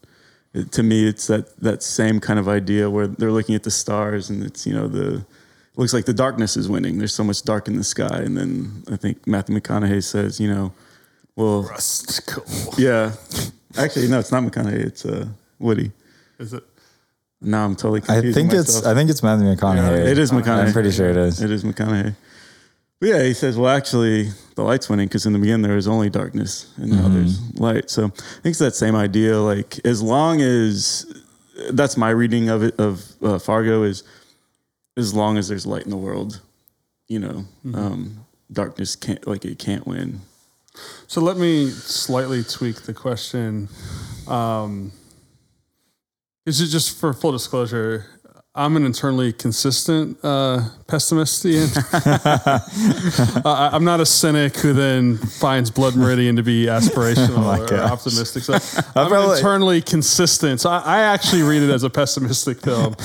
It, 0.54 0.72
to 0.72 0.82
me, 0.82 1.06
it's 1.06 1.26
that 1.26 1.56
that 1.60 1.82
same 1.82 2.20
kind 2.20 2.38
of 2.38 2.48
idea 2.48 2.88
where 2.88 3.06
they're 3.06 3.32
looking 3.32 3.54
at 3.54 3.62
the 3.62 3.70
stars, 3.70 4.30
and 4.30 4.42
it's 4.42 4.66
you 4.66 4.74
know 4.74 4.88
the 4.88 5.24
looks 5.76 5.94
like 5.94 6.04
the 6.04 6.14
darkness 6.14 6.56
is 6.56 6.68
winning. 6.68 6.98
There's 6.98 7.14
so 7.14 7.24
much 7.24 7.42
dark 7.42 7.68
in 7.68 7.76
the 7.76 7.84
sky, 7.84 8.20
and 8.24 8.36
then 8.36 8.82
I 8.90 8.96
think 8.96 9.26
Matthew 9.26 9.58
McConaughey 9.58 10.02
says, 10.02 10.40
you 10.40 10.52
know, 10.52 10.72
well, 11.36 11.62
Rust. 11.62 12.26
Cool. 12.26 12.74
yeah. 12.76 13.12
Actually, 13.78 14.08
no, 14.08 14.18
it's 14.18 14.32
not 14.32 14.42
McConaughey. 14.42 14.84
It's 14.86 15.06
uh, 15.06 15.26
Woody. 15.58 15.92
Is 16.38 16.52
it? 16.52 16.64
Now 17.40 17.64
I'm 17.64 17.76
totally 17.76 18.00
confused. 18.00 18.10
I 18.10 18.40
confused. 18.40 18.50
think 18.50 18.52
it's. 18.52 18.86
I 18.86 18.94
think 18.94 19.10
it's 19.10 19.22
Matthew 19.22 19.46
McConaughey. 19.46 20.06
it 20.06 20.18
is 20.18 20.30
McConaughey. 20.32 20.66
I'm 20.66 20.72
pretty 20.72 20.90
sure 20.90 21.08
it 21.08 21.16
is. 21.16 21.40
It 21.40 21.50
is 21.50 21.64
McConaughey. 21.64 22.14
But 23.00 23.08
yeah, 23.08 23.22
he 23.22 23.32
says, 23.32 23.56
well, 23.56 23.70
actually, 23.70 24.30
the 24.56 24.64
light's 24.64 24.88
winning 24.88 25.06
because 25.06 25.24
in 25.24 25.32
the 25.32 25.38
beginning 25.38 25.62
there 25.62 25.76
was 25.76 25.86
only 25.86 26.10
darkness 26.10 26.72
and 26.78 26.90
now 26.90 27.06
there's 27.08 27.40
light. 27.56 27.90
So 27.90 28.06
I 28.06 28.08
think 28.08 28.46
it's 28.46 28.58
that 28.58 28.74
same 28.74 28.96
idea. 28.96 29.38
Like, 29.38 29.78
as 29.84 30.02
long 30.02 30.40
as 30.40 31.06
that's 31.70 31.96
my 31.96 32.10
reading 32.10 32.48
of 32.48 32.64
it, 32.64 32.74
of 32.80 33.04
uh, 33.22 33.38
Fargo, 33.38 33.84
is 33.84 34.02
as 34.96 35.14
long 35.14 35.38
as 35.38 35.46
there's 35.46 35.64
light 35.64 35.84
in 35.84 35.90
the 35.90 35.96
world, 35.96 36.40
you 37.06 37.20
know, 37.20 37.44
um, 37.72 38.26
darkness 38.50 38.96
can't, 38.96 39.24
like, 39.28 39.44
it 39.44 39.60
can't 39.60 39.86
win. 39.86 40.20
So 41.06 41.20
let 41.20 41.36
me 41.36 41.70
slightly 41.70 42.42
tweak 42.42 42.82
the 42.82 42.94
question. 42.94 43.68
Um, 44.26 44.90
is 46.48 46.60
it 46.62 46.68
just 46.68 46.98
for 46.98 47.12
full 47.12 47.32
disclosure? 47.32 48.06
I'm 48.54 48.74
an 48.74 48.84
internally 48.84 49.32
consistent 49.32 50.18
uh, 50.24 50.68
pessimist, 50.88 51.44
Ian. 51.44 51.68
I, 53.44 53.70
I'm 53.72 53.84
not 53.84 54.00
a 54.00 54.06
cynic 54.06 54.56
who 54.56 54.72
then 54.72 55.18
finds 55.18 55.70
Blood 55.70 55.94
Meridian 55.94 56.36
to 56.36 56.42
be 56.42 56.64
aspirational 56.66 57.58
or 57.58 57.66
gosh. 57.68 57.90
optimistic. 57.90 58.42
So 58.42 58.54
I'm 58.96 59.08
probably- 59.08 59.36
internally 59.36 59.82
consistent. 59.82 60.60
So 60.60 60.70
I, 60.70 60.78
I 60.78 61.00
actually 61.02 61.42
read 61.42 61.62
it 61.62 61.70
as 61.70 61.84
a 61.84 61.90
pessimistic 61.90 62.60
film, 62.60 62.96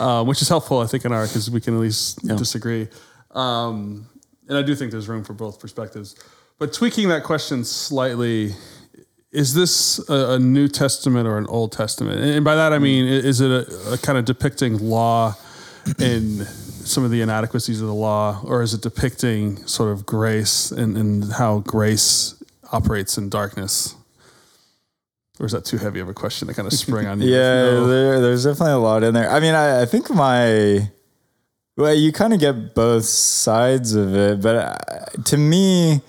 um, 0.00 0.26
which 0.26 0.42
is 0.42 0.48
helpful, 0.48 0.80
I 0.80 0.86
think, 0.86 1.04
in 1.04 1.12
our 1.12 1.26
because 1.26 1.50
we 1.50 1.60
can 1.60 1.74
at 1.74 1.80
least 1.80 2.26
disagree. 2.26 2.88
Um, 3.32 4.08
and 4.48 4.56
I 4.56 4.62
do 4.62 4.74
think 4.74 4.90
there's 4.90 5.08
room 5.08 5.22
for 5.22 5.34
both 5.34 5.60
perspectives. 5.60 6.16
But 6.58 6.72
tweaking 6.72 7.10
that 7.10 7.22
question 7.22 7.64
slightly, 7.64 8.54
is 9.32 9.54
this 9.54 9.98
a, 10.08 10.32
a 10.32 10.38
New 10.38 10.68
Testament 10.68 11.26
or 11.28 11.38
an 11.38 11.46
Old 11.48 11.72
Testament? 11.72 12.20
And 12.20 12.44
by 12.44 12.54
that 12.54 12.72
I 12.72 12.78
mean, 12.78 13.06
is 13.06 13.40
it 13.40 13.50
a, 13.50 13.92
a 13.94 13.98
kind 13.98 14.18
of 14.18 14.24
depicting 14.24 14.78
law 14.78 15.34
and 15.98 16.46
some 16.46 17.04
of 17.04 17.10
the 17.10 17.20
inadequacies 17.20 17.80
of 17.80 17.86
the 17.86 17.94
law, 17.94 18.40
or 18.44 18.62
is 18.62 18.72
it 18.74 18.80
depicting 18.82 19.56
sort 19.66 19.90
of 19.92 20.06
grace 20.06 20.70
and, 20.70 20.96
and 20.96 21.32
how 21.32 21.58
grace 21.60 22.42
operates 22.72 23.18
in 23.18 23.28
darkness? 23.28 23.94
Or 25.40 25.46
is 25.46 25.52
that 25.52 25.64
too 25.64 25.76
heavy 25.78 26.00
of 26.00 26.08
a 26.08 26.14
question 26.14 26.48
to 26.48 26.54
kind 26.54 26.66
of 26.66 26.72
spring 26.72 27.06
on 27.06 27.20
you? 27.22 27.30
Yeah, 27.30 27.64
No. 27.64 27.86
there, 27.86 28.20
there's 28.20 28.44
definitely 28.44 28.72
a 28.72 28.78
lot 28.78 29.04
in 29.04 29.14
there. 29.14 29.30
I 29.30 29.38
mean, 29.40 29.54
I, 29.54 29.82
I 29.82 29.84
think 29.86 30.10
my 30.10 30.90
well, 31.76 31.94
you 31.94 32.10
kind 32.10 32.32
of 32.34 32.40
get 32.40 32.74
both 32.74 33.04
sides 33.04 33.94
of 33.94 34.12
it, 34.16 34.42
but 34.42 34.56
uh, 34.56 35.22
to 35.26 35.36
me, 35.36 36.00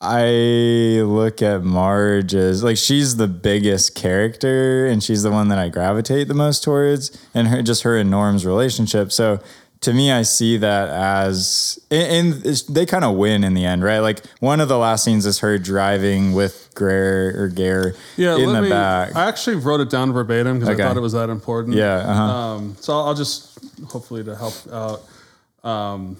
I 0.00 1.00
look 1.02 1.42
at 1.42 1.64
Marge 1.64 2.34
as 2.34 2.62
like 2.62 2.76
she's 2.76 3.16
the 3.16 3.26
biggest 3.26 3.94
character, 3.94 4.86
and 4.86 5.02
she's 5.02 5.22
the 5.22 5.30
one 5.32 5.48
that 5.48 5.58
I 5.58 5.68
gravitate 5.68 6.28
the 6.28 6.34
most 6.34 6.62
towards, 6.62 7.10
and 7.34 7.48
her 7.48 7.62
just 7.62 7.82
her 7.82 7.96
and 7.96 8.10
Norm's 8.10 8.46
relationship. 8.46 9.12
So. 9.12 9.40
To 9.82 9.92
me, 9.92 10.10
I 10.10 10.22
see 10.22 10.56
that 10.56 10.88
as, 10.88 11.78
and, 11.88 12.32
they 12.68 12.84
kind 12.84 13.04
of 13.04 13.14
win 13.14 13.44
in 13.44 13.54
the 13.54 13.64
end, 13.64 13.84
right? 13.84 14.00
Like 14.00 14.26
one 14.40 14.58
of 14.58 14.66
the 14.66 14.76
last 14.76 15.04
scenes 15.04 15.24
is 15.24 15.38
her 15.38 15.56
driving 15.56 16.32
with 16.32 16.68
Greer 16.74 17.40
or 17.40 17.48
Gaear 17.48 17.94
Yeah, 18.16 18.36
in 18.38 18.52
the 18.52 18.62
me, 18.62 18.70
back. 18.70 19.14
I 19.14 19.28
actually 19.28 19.54
wrote 19.54 19.78
it 19.78 19.88
down 19.88 20.12
verbatim 20.12 20.58
because 20.58 20.74
Okay. 20.74 20.82
I 20.82 20.88
thought 20.88 20.96
it 20.96 21.00
was 21.00 21.12
that 21.12 21.30
important. 21.30 21.76
Yeah, 21.76 21.98
uh-huh. 21.98 22.22
Um, 22.22 22.76
so 22.80 22.92
I'll, 22.92 23.06
I'll 23.06 23.14
just 23.14 23.56
hopefully 23.86 24.24
to 24.24 24.34
help 24.34 24.54
out. 24.72 25.68
Um, 25.70 26.16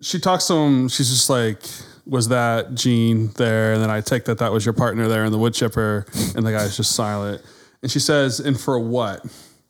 she 0.00 0.18
talks 0.18 0.46
to 0.46 0.54
him. 0.54 0.88
She's 0.88 1.10
just 1.10 1.28
like, 1.28 1.60
"Was 2.06 2.28
that 2.28 2.74
Jean 2.74 3.28
there?" 3.36 3.74
And 3.74 3.82
then 3.82 3.90
I 3.90 4.00
take 4.00 4.24
that 4.26 4.38
that 4.38 4.52
was 4.52 4.64
your 4.64 4.72
partner 4.72 5.08
there 5.08 5.24
in 5.24 5.32
the 5.32 5.38
wood 5.38 5.54
chipper, 5.54 6.06
and 6.36 6.46
the 6.46 6.52
guy's 6.52 6.76
just 6.76 6.92
silent. 6.92 7.42
And 7.82 7.90
she 7.90 7.98
says, 8.00 8.40
"And 8.40 8.58
for 8.58 8.78
what?" 8.78 9.24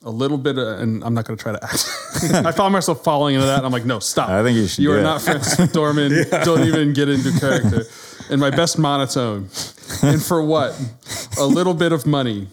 A 0.07 0.11
little 0.11 0.37
bit, 0.37 0.59
of, 0.59 0.81
and 0.81 1.03
I'm 1.03 1.15
not 1.15 1.25
going 1.25 1.39
to 1.39 1.43
try 1.43 1.53
to 1.53 1.65
act. 1.65 1.89
I 2.47 2.53
found 2.53 2.75
myself 2.75 3.03
falling 3.03 3.37
into 3.37 3.47
that. 3.47 3.57
And 3.57 3.65
I'm 3.65 3.73
like, 3.73 3.87
no, 3.87 4.01
stop. 4.01 4.29
I 4.29 4.43
think 4.43 4.55
you 4.59 4.67
should 4.67 4.85
You 4.85 4.93
are 4.93 4.99
it. 4.99 5.03
not 5.03 5.23
Frances 5.23 5.55
McDormand. 5.57 6.31
Don't 6.45 6.65
even 6.69 6.93
get 6.93 7.09
into 7.09 7.33
character. 7.41 7.85
In 8.29 8.39
my 8.39 8.51
best 8.51 8.77
monotone. 8.79 9.49
And 10.03 10.23
for 10.23 10.45
what? 10.45 10.79
A 11.39 11.47
little 11.47 11.73
bit 11.73 11.91
of 11.91 12.05
money. 12.05 12.49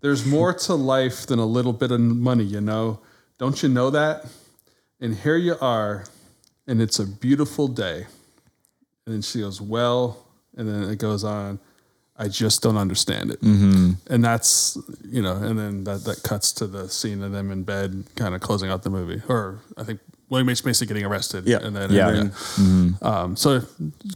There's 0.00 0.24
more 0.24 0.54
to 0.54 0.74
life 0.74 1.26
than 1.26 1.38
a 1.38 1.44
little 1.44 1.74
bit 1.74 1.90
of 1.92 2.00
money, 2.00 2.44
you 2.44 2.62
know? 2.62 3.00
Don't 3.36 3.62
you 3.62 3.68
know 3.68 3.90
that? 3.90 4.24
And 4.98 5.14
here 5.14 5.36
you 5.36 5.56
are, 5.60 6.06
and 6.66 6.80
it's 6.80 6.98
a 6.98 7.04
beautiful 7.06 7.68
day. 7.68 8.06
And 9.08 9.14
then 9.14 9.22
she 9.22 9.40
goes, 9.40 9.58
Well, 9.58 10.18
and 10.54 10.68
then 10.68 10.82
it 10.90 10.98
goes 10.98 11.24
on, 11.24 11.58
I 12.18 12.28
just 12.28 12.62
don't 12.62 12.76
understand 12.76 13.30
it. 13.30 13.40
Mm-hmm. 13.40 13.92
And 14.12 14.22
that's, 14.22 14.76
you 15.02 15.22
know, 15.22 15.36
and 15.36 15.58
then 15.58 15.84
that, 15.84 16.04
that 16.04 16.22
cuts 16.22 16.52
to 16.54 16.66
the 16.66 16.90
scene 16.90 17.22
of 17.22 17.32
them 17.32 17.50
in 17.50 17.62
bed, 17.62 18.04
kind 18.16 18.34
of 18.34 18.42
closing 18.42 18.68
out 18.68 18.82
the 18.82 18.90
movie. 18.90 19.22
Or 19.30 19.60
I 19.78 19.84
think 19.84 20.00
William 20.28 20.50
H. 20.50 20.62
Macy 20.62 20.84
getting 20.84 21.06
arrested. 21.06 21.46
Yeah. 21.46 21.60
And 21.62 21.74
then, 21.74 21.90
Yeah. 21.90 22.08
and 22.10 22.32
then- 22.58 22.98
um, 23.00 23.34
so 23.36 23.62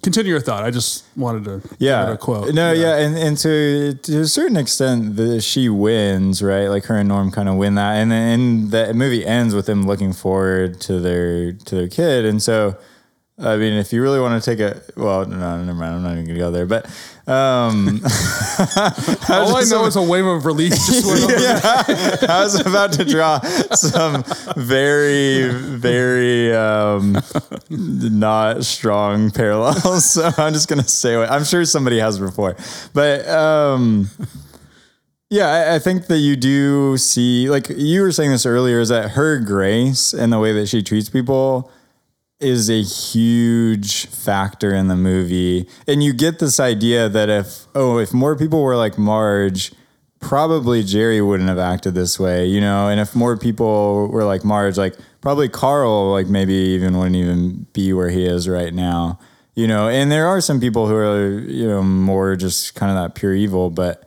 continue 0.02 0.30
your 0.32 0.40
thought. 0.42 0.62
I 0.62 0.70
just 0.70 1.04
wanted 1.16 1.44
to 1.44 1.62
yeah 1.78 2.12
a 2.12 2.18
quote. 2.18 2.52
no 2.52 2.70
yeah, 2.72 2.96
and, 2.98 3.16
and 3.16 3.38
to 3.38 3.94
to 3.94 4.20
a 4.20 4.26
certain 4.26 4.58
extent 4.58 5.16
the, 5.16 5.40
she 5.40 5.70
wins 5.70 6.42
right 6.42 6.66
like 6.68 6.84
her 6.84 6.96
and 6.96 7.08
norm 7.08 7.30
kind 7.30 7.48
of 7.48 7.54
win 7.56 7.76
that 7.76 7.94
and 7.94 8.10
then 8.10 8.68
the 8.68 8.92
movie 8.92 9.24
ends 9.24 9.54
with 9.54 9.64
them 9.64 9.86
looking 9.86 10.12
forward 10.12 10.82
to 10.82 11.00
their 11.00 11.52
to 11.52 11.74
their 11.76 11.88
kid 11.88 12.26
and 12.26 12.42
so 12.42 12.76
I 13.42 13.56
mean, 13.56 13.72
if 13.72 13.92
you 13.92 14.02
really 14.02 14.20
want 14.20 14.40
to 14.40 14.50
take 14.50 14.60
a 14.60 14.80
well, 14.96 15.26
no, 15.26 15.64
never 15.64 15.76
mind. 15.76 15.96
I'm 15.96 16.02
not 16.02 16.12
even 16.12 16.26
gonna 16.26 16.38
go 16.38 16.50
there. 16.52 16.66
But 16.66 16.86
um, 17.26 18.00
All 19.28 19.56
I 19.56 19.64
know 19.68 19.84
is 19.86 19.96
a 19.96 20.02
wave 20.02 20.24
of 20.24 20.46
relief 20.46 20.72
just 20.72 21.06
went 21.06 21.24
over. 21.24 22.32
I 22.32 22.40
was 22.42 22.60
about 22.64 22.92
to 22.94 23.04
draw 23.04 23.40
some 23.40 24.24
very, 24.56 25.48
very 25.50 26.54
um, 26.54 27.18
not 27.68 28.64
strong 28.64 29.30
parallels. 29.30 29.82
So 30.12 30.30
I'm 30.36 30.52
just 30.52 30.68
gonna 30.68 30.86
say 30.86 31.16
what 31.16 31.30
I'm 31.30 31.44
sure 31.44 31.64
somebody 31.64 31.98
has 31.98 32.18
before, 32.18 32.56
but 32.92 33.26
um, 33.28 34.10
yeah, 35.30 35.48
I, 35.48 35.76
I 35.76 35.78
think 35.78 36.06
that 36.06 36.18
you 36.18 36.36
do 36.36 36.96
see, 36.98 37.48
like 37.48 37.68
you 37.70 38.02
were 38.02 38.12
saying 38.12 38.30
this 38.30 38.44
earlier, 38.44 38.80
is 38.80 38.90
that 38.90 39.12
her 39.12 39.38
grace 39.38 40.12
and 40.12 40.32
the 40.32 40.38
way 40.38 40.52
that 40.52 40.68
she 40.68 40.82
treats 40.82 41.08
people 41.08 41.70
is 42.42 42.68
a 42.68 42.82
huge 42.82 44.06
factor 44.06 44.74
in 44.74 44.88
the 44.88 44.96
movie. 44.96 45.68
And 45.86 46.02
you 46.02 46.12
get 46.12 46.40
this 46.40 46.58
idea 46.58 47.08
that 47.08 47.28
if, 47.28 47.66
oh, 47.74 47.98
if 47.98 48.12
more 48.12 48.36
people 48.36 48.62
were 48.62 48.76
like 48.76 48.98
Marge, 48.98 49.72
probably 50.20 50.82
Jerry 50.82 51.20
wouldn't 51.20 51.48
have 51.48 51.58
acted 51.58 51.94
this 51.94 52.18
way, 52.18 52.46
you 52.46 52.60
know? 52.60 52.88
And 52.88 53.00
if 53.00 53.14
more 53.14 53.36
people 53.36 54.08
were 54.08 54.24
like 54.24 54.44
Marge, 54.44 54.78
like 54.78 54.96
probably 55.20 55.48
Carl, 55.48 56.10
like 56.10 56.26
maybe 56.26 56.54
even 56.54 56.96
wouldn't 56.96 57.16
even 57.16 57.66
be 57.72 57.92
where 57.92 58.08
he 58.08 58.24
is 58.24 58.48
right 58.48 58.72
now, 58.72 59.18
you 59.54 59.66
know? 59.66 59.88
And 59.88 60.10
there 60.10 60.26
are 60.26 60.40
some 60.40 60.60
people 60.60 60.86
who 60.86 60.94
are, 60.94 61.40
you 61.40 61.66
know, 61.66 61.82
more 61.82 62.36
just 62.36 62.74
kind 62.74 62.90
of 62.90 63.02
that 63.02 63.14
pure 63.14 63.34
evil, 63.34 63.70
but 63.70 64.04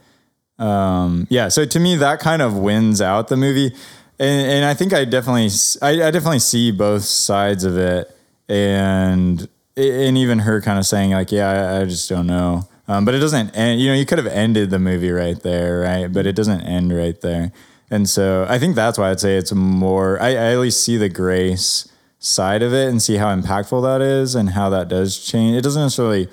um, 0.57 1.27
yeah. 1.29 1.49
So 1.49 1.65
to 1.65 1.79
me, 1.79 1.97
that 1.97 2.19
kind 2.19 2.41
of 2.41 2.57
wins 2.57 3.01
out 3.01 3.27
the 3.27 3.37
movie. 3.37 3.75
And, 4.17 4.51
and 4.51 4.65
I 4.65 4.73
think 4.73 4.93
I 4.93 5.03
definitely, 5.03 5.49
I, 5.81 6.07
I 6.07 6.11
definitely 6.11 6.39
see 6.39 6.71
both 6.71 7.03
sides 7.03 7.65
of 7.65 7.77
it 7.77 8.14
and 8.47 9.47
and 9.77 10.17
even 10.17 10.39
her 10.39 10.61
kind 10.61 10.79
of 10.79 10.85
saying 10.85 11.11
like, 11.11 11.31
yeah, 11.31 11.49
I, 11.49 11.81
I 11.81 11.85
just 11.85 12.09
don't 12.09 12.27
know. 12.27 12.67
Um, 12.87 13.03
but 13.03 13.15
it 13.15 13.19
doesn't 13.19 13.55
end. 13.55 13.81
You 13.81 13.89
know, 13.89 13.95
you 13.95 14.05
could 14.05 14.17
have 14.17 14.27
ended 14.27 14.69
the 14.69 14.79
movie 14.79 15.11
right 15.11 15.39
there, 15.41 15.81
right? 15.81 16.11
But 16.11 16.25
it 16.25 16.35
doesn't 16.35 16.61
end 16.61 16.95
right 16.95 17.19
there. 17.21 17.51
And 17.89 18.09
so 18.09 18.45
I 18.47 18.59
think 18.59 18.75
that's 18.75 18.97
why 18.97 19.11
I'd 19.11 19.19
say 19.19 19.37
it's 19.37 19.53
more. 19.53 20.21
I, 20.21 20.29
I 20.29 20.53
at 20.53 20.59
least 20.59 20.83
see 20.83 20.97
the 20.97 21.09
grace 21.09 21.87
side 22.19 22.63
of 22.63 22.73
it 22.73 22.89
and 22.89 23.01
see 23.01 23.15
how 23.15 23.35
impactful 23.35 23.83
that 23.83 24.01
is 24.01 24.35
and 24.35 24.51
how 24.51 24.69
that 24.69 24.87
does 24.87 25.17
change. 25.19 25.57
It 25.57 25.61
doesn't 25.61 25.81
necessarily 25.81 26.29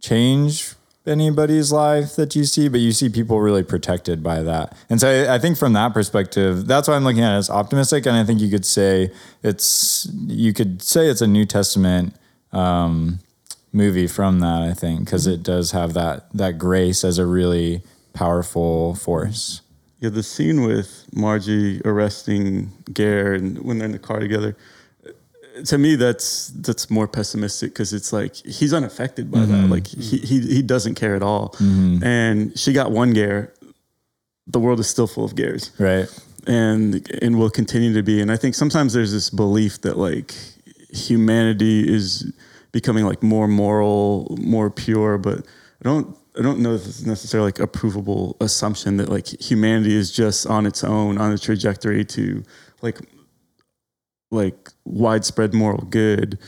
change 0.00 0.73
anybody's 1.06 1.70
life 1.70 2.16
that 2.16 2.34
you 2.34 2.44
see, 2.44 2.68
but 2.68 2.80
you 2.80 2.92
see 2.92 3.08
people 3.08 3.40
really 3.40 3.62
protected 3.62 4.22
by 4.22 4.42
that. 4.42 4.76
And 4.88 5.00
so 5.00 5.08
I, 5.08 5.34
I 5.34 5.38
think 5.38 5.58
from 5.58 5.72
that 5.74 5.92
perspective, 5.92 6.66
that's 6.66 6.88
why 6.88 6.94
I'm 6.94 7.04
looking 7.04 7.22
at 7.22 7.34
it 7.34 7.38
as 7.38 7.50
optimistic. 7.50 8.06
And 8.06 8.16
I 8.16 8.24
think 8.24 8.40
you 8.40 8.50
could 8.50 8.64
say 8.64 9.10
it's 9.42 10.08
you 10.26 10.52
could 10.52 10.82
say 10.82 11.08
it's 11.08 11.20
a 11.20 11.26
New 11.26 11.44
Testament 11.44 12.14
um, 12.52 13.20
movie 13.72 14.06
from 14.06 14.40
that. 14.40 14.62
I 14.62 14.72
think 14.72 15.00
because 15.00 15.26
it 15.26 15.42
does 15.42 15.72
have 15.72 15.94
that 15.94 16.26
that 16.32 16.58
grace 16.58 17.04
as 17.04 17.18
a 17.18 17.26
really 17.26 17.82
powerful 18.12 18.94
force. 18.94 19.60
Yeah, 20.00 20.10
the 20.10 20.22
scene 20.22 20.62
with 20.62 21.06
Margie 21.14 21.80
arresting 21.84 22.72
Gaear 22.92 23.34
and 23.34 23.58
when 23.60 23.78
they're 23.78 23.86
in 23.86 23.92
the 23.92 23.98
car 23.98 24.20
together, 24.20 24.56
to 25.66 25.78
me 25.78 25.94
that's 25.96 26.48
that's 26.48 26.90
more 26.90 27.06
pessimistic 27.06 27.70
because 27.72 27.92
it's 27.92 28.12
like 28.12 28.34
he's 28.36 28.72
unaffected 28.74 29.30
by 29.30 29.40
that. 29.40 29.46
Mm-hmm. 29.46 29.70
Like 29.70 29.86
he, 29.86 30.18
he 30.18 30.40
he 30.40 30.62
doesn't 30.62 30.94
care 30.96 31.14
at 31.14 31.22
all. 31.22 31.50
Mm-hmm. 31.58 32.02
And 32.04 32.58
she 32.58 32.72
got 32.72 32.90
one 32.90 33.12
gear 33.12 33.52
The 34.46 34.58
world 34.60 34.80
is 34.80 34.88
still 34.88 35.06
full 35.06 35.24
of 35.24 35.34
gears 35.36 35.70
Right. 35.78 36.08
and 36.46 37.08
and 37.22 37.38
will 37.38 37.50
continue 37.50 37.92
to 37.94 38.02
be. 38.02 38.20
And 38.20 38.30
I 38.32 38.36
think 38.36 38.54
sometimes 38.54 38.92
there's 38.92 39.12
this 39.12 39.30
belief 39.30 39.80
that 39.82 39.96
like 39.96 40.34
humanity 40.90 41.92
is 41.92 42.32
becoming 42.72 43.04
like 43.04 43.22
more 43.22 43.48
moral, 43.48 44.36
more 44.40 44.70
pure, 44.70 45.18
but 45.18 45.38
I 45.38 45.84
don't 45.84 46.16
I 46.38 46.42
don't 46.42 46.58
know 46.58 46.74
if 46.74 46.84
it's 46.86 47.04
necessarily 47.06 47.48
like 47.48 47.60
a 47.60 47.66
provable 47.66 48.36
assumption 48.40 48.96
that 48.96 49.08
like 49.08 49.28
humanity 49.40 49.94
is 49.94 50.10
just 50.10 50.46
on 50.46 50.66
its 50.66 50.82
own 50.82 51.16
on 51.18 51.32
a 51.32 51.38
trajectory 51.38 52.04
to 52.06 52.42
like 52.82 52.98
like 54.34 54.70
widespread 54.84 55.54
moral 55.54 55.86
good. 55.90 56.38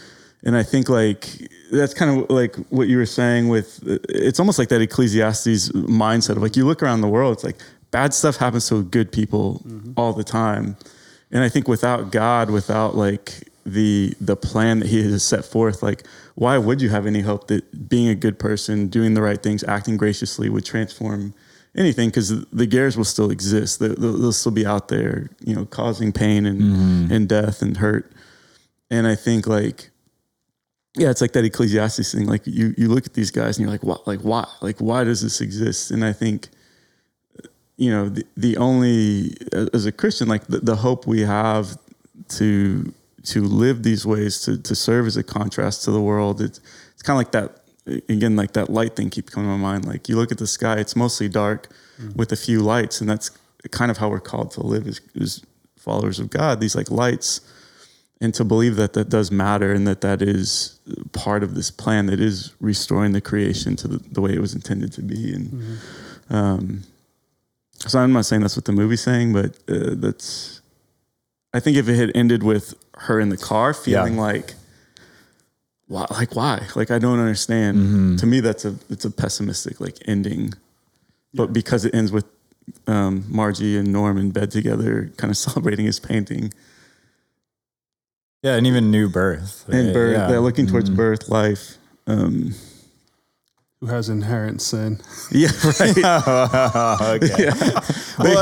And 0.44 0.56
I 0.56 0.62
think 0.62 0.88
like 0.88 1.26
that's 1.72 1.94
kind 1.94 2.20
of 2.20 2.30
like 2.30 2.56
what 2.70 2.88
you 2.88 2.96
were 2.96 3.06
saying 3.06 3.48
with 3.48 3.80
it's 4.08 4.38
almost 4.38 4.58
like 4.58 4.68
that 4.68 4.80
Ecclesiastes 4.80 5.70
mindset 5.70 6.36
of 6.36 6.42
like 6.42 6.56
you 6.56 6.66
look 6.66 6.82
around 6.82 7.00
the 7.00 7.08
world, 7.08 7.34
it's 7.34 7.44
like 7.44 7.56
bad 7.90 8.14
stuff 8.14 8.36
happens 8.36 8.68
to 8.68 8.82
good 8.84 9.10
people 9.10 9.62
mm-hmm. 9.66 9.92
all 9.96 10.12
the 10.12 10.24
time. 10.24 10.76
And 11.32 11.42
I 11.42 11.48
think 11.48 11.66
without 11.66 12.12
God, 12.12 12.50
without 12.50 12.94
like 12.94 13.48
the 13.64 14.14
the 14.20 14.36
plan 14.36 14.78
that 14.80 14.88
He 14.88 15.02
has 15.02 15.24
set 15.24 15.44
forth, 15.44 15.82
like 15.82 16.06
why 16.34 16.58
would 16.58 16.80
you 16.80 16.90
have 16.90 17.06
any 17.06 17.22
hope 17.22 17.48
that 17.48 17.88
being 17.88 18.08
a 18.08 18.14
good 18.14 18.38
person, 18.38 18.88
doing 18.88 19.14
the 19.14 19.22
right 19.22 19.42
things, 19.42 19.64
acting 19.64 19.96
graciously 19.96 20.48
would 20.48 20.64
transform 20.64 21.34
anything? 21.76 22.08
Because 22.08 22.44
the 22.46 22.66
Gaears 22.66 22.96
will 22.96 23.04
still 23.04 23.30
exist; 23.30 23.80
They- 23.80 23.88
they'll, 23.88 24.18
they'll 24.18 24.32
still 24.32 24.52
be 24.52 24.66
out 24.66 24.88
there, 24.88 25.30
you 25.40 25.54
know, 25.54 25.64
causing 25.66 26.12
pain 26.12 26.46
and 26.46 26.60
mm-hmm. 26.60 27.12
and 27.12 27.28
death 27.28 27.62
and 27.62 27.76
hurt. 27.76 28.10
And 28.90 29.06
I 29.06 29.14
think 29.14 29.46
like 29.46 29.90
yeah, 30.96 31.10
it's 31.10 31.20
like 31.20 31.32
that 31.32 31.44
Ecclesiastes 31.44 32.12
thing. 32.12 32.26
Like 32.26 32.46
you, 32.46 32.74
you 32.78 32.88
look 32.88 33.06
at 33.06 33.12
these 33.12 33.30
guys 33.30 33.58
and 33.58 33.64
you're 33.64 33.70
like, 33.70 33.82
what, 33.82 34.06
like 34.06 34.20
why, 34.20 34.48
like 34.62 34.78
why 34.78 35.04
does 35.04 35.20
this 35.20 35.40
exist? 35.40 35.90
And 35.90 36.02
I 36.04 36.12
think, 36.12 36.48
you 37.76 37.90
know, 37.90 38.08
the, 38.08 38.24
the 38.36 38.56
only 38.56 39.36
as 39.74 39.84
a 39.84 39.92
Christian, 39.92 40.26
like 40.26 40.46
the, 40.46 40.58
the 40.58 40.76
hope 40.76 41.06
we 41.06 41.20
have 41.20 41.76
to 42.28 42.92
to 43.24 43.42
live 43.42 43.82
these 43.82 44.06
ways 44.06 44.40
to 44.42 44.56
to 44.62 44.74
serve 44.74 45.06
as 45.06 45.16
a 45.18 45.22
contrast 45.22 45.84
to 45.84 45.90
the 45.90 46.00
world. 46.00 46.40
It's 46.40 46.60
it's 46.94 47.02
kind 47.02 47.16
of 47.16 47.18
like 47.18 47.32
that 47.32 47.65
again, 48.08 48.36
like 48.36 48.52
that 48.52 48.68
light 48.70 48.96
thing 48.96 49.10
keeps 49.10 49.32
coming 49.32 49.48
to 49.50 49.56
my 49.56 49.62
mind. 49.72 49.84
Like 49.86 50.08
you 50.08 50.16
look 50.16 50.32
at 50.32 50.38
the 50.38 50.46
sky, 50.46 50.76
it's 50.78 50.96
mostly 50.96 51.28
dark 51.28 51.68
with 52.14 52.30
a 52.32 52.36
few 52.36 52.60
lights, 52.60 53.00
and 53.00 53.08
that's 53.08 53.30
kind 53.70 53.90
of 53.90 53.96
how 53.98 54.08
we're 54.08 54.20
called 54.20 54.50
to 54.52 54.62
live 54.62 54.86
as, 54.86 55.00
as 55.20 55.42
followers 55.76 56.18
of 56.18 56.30
God. 56.30 56.60
These 56.60 56.74
like 56.76 56.90
lights 56.90 57.40
and 58.20 58.32
to 58.34 58.44
believe 58.44 58.76
that 58.76 58.92
that 58.94 59.08
does 59.10 59.30
matter 59.30 59.72
and 59.72 59.86
that 59.86 60.00
that 60.00 60.22
is 60.22 60.78
part 61.12 61.42
of 61.42 61.54
this 61.54 61.70
plan 61.70 62.06
that 62.06 62.18
is 62.20 62.52
restoring 62.60 63.12
the 63.12 63.20
creation 63.20 63.76
to 63.76 63.88
the, 63.88 63.98
the 64.12 64.20
way 64.22 64.32
it 64.32 64.40
was 64.40 64.54
intended 64.54 64.90
to 64.92 65.02
be 65.02 65.34
and 65.34 65.78
um, 66.30 66.82
so 67.78 67.98
i'm 67.98 68.12
not 68.14 68.24
saying 68.24 68.40
that's 68.40 68.56
what 68.56 68.64
the 68.64 68.72
movie's 68.72 69.02
saying 69.02 69.34
but 69.34 69.50
uh, 69.68 69.94
that's 69.96 70.62
i 71.52 71.60
think 71.60 71.76
if 71.76 71.90
it 71.90 71.96
had 71.96 72.10
ended 72.14 72.42
with 72.42 72.72
her 73.00 73.20
in 73.20 73.28
the 73.28 73.36
car 73.36 73.74
feeling 73.74 74.14
Yeah. 74.14 74.20
like 74.22 74.54
like 75.88 76.34
why 76.34 76.66
like 76.74 76.90
i 76.90 76.98
don't 76.98 77.18
understand 77.20 78.18
to 78.18 78.26
me 78.26 78.40
that's 78.40 78.64
a 78.64 78.74
it's 78.90 79.04
a 79.04 79.10
pessimistic 79.10 79.80
like 79.80 79.96
ending 80.06 80.52
but 81.32 81.52
because 81.52 81.84
it 81.84 81.94
ends 81.94 82.10
with 82.10 82.24
um, 82.88 83.24
margie 83.28 83.76
and 83.78 83.92
norm 83.92 84.18
in 84.18 84.30
bed 84.32 84.50
together 84.50 85.10
kind 85.16 85.30
of 85.30 85.36
celebrating 85.46 85.86
his 85.86 86.00
painting 86.00 86.52
Yeah, 88.42 88.56
and 88.56 88.66
even 88.66 88.90
new 88.90 89.08
birth. 89.08 89.64
and 89.68 89.92
birth, 89.92 90.16
Yeah. 90.16 90.26
they're 90.28 90.40
looking 90.40 90.66
towards 90.66 90.88
birth, 90.90 91.28
life. 91.28 91.78
Um, 92.06 92.54
Who 93.86 93.92
has 93.92 94.08
inherent 94.08 94.60
sin? 94.60 95.00
yeah, 95.30 95.48
right. 95.78 97.20
okay. 97.22 97.50
They, 98.18 98.34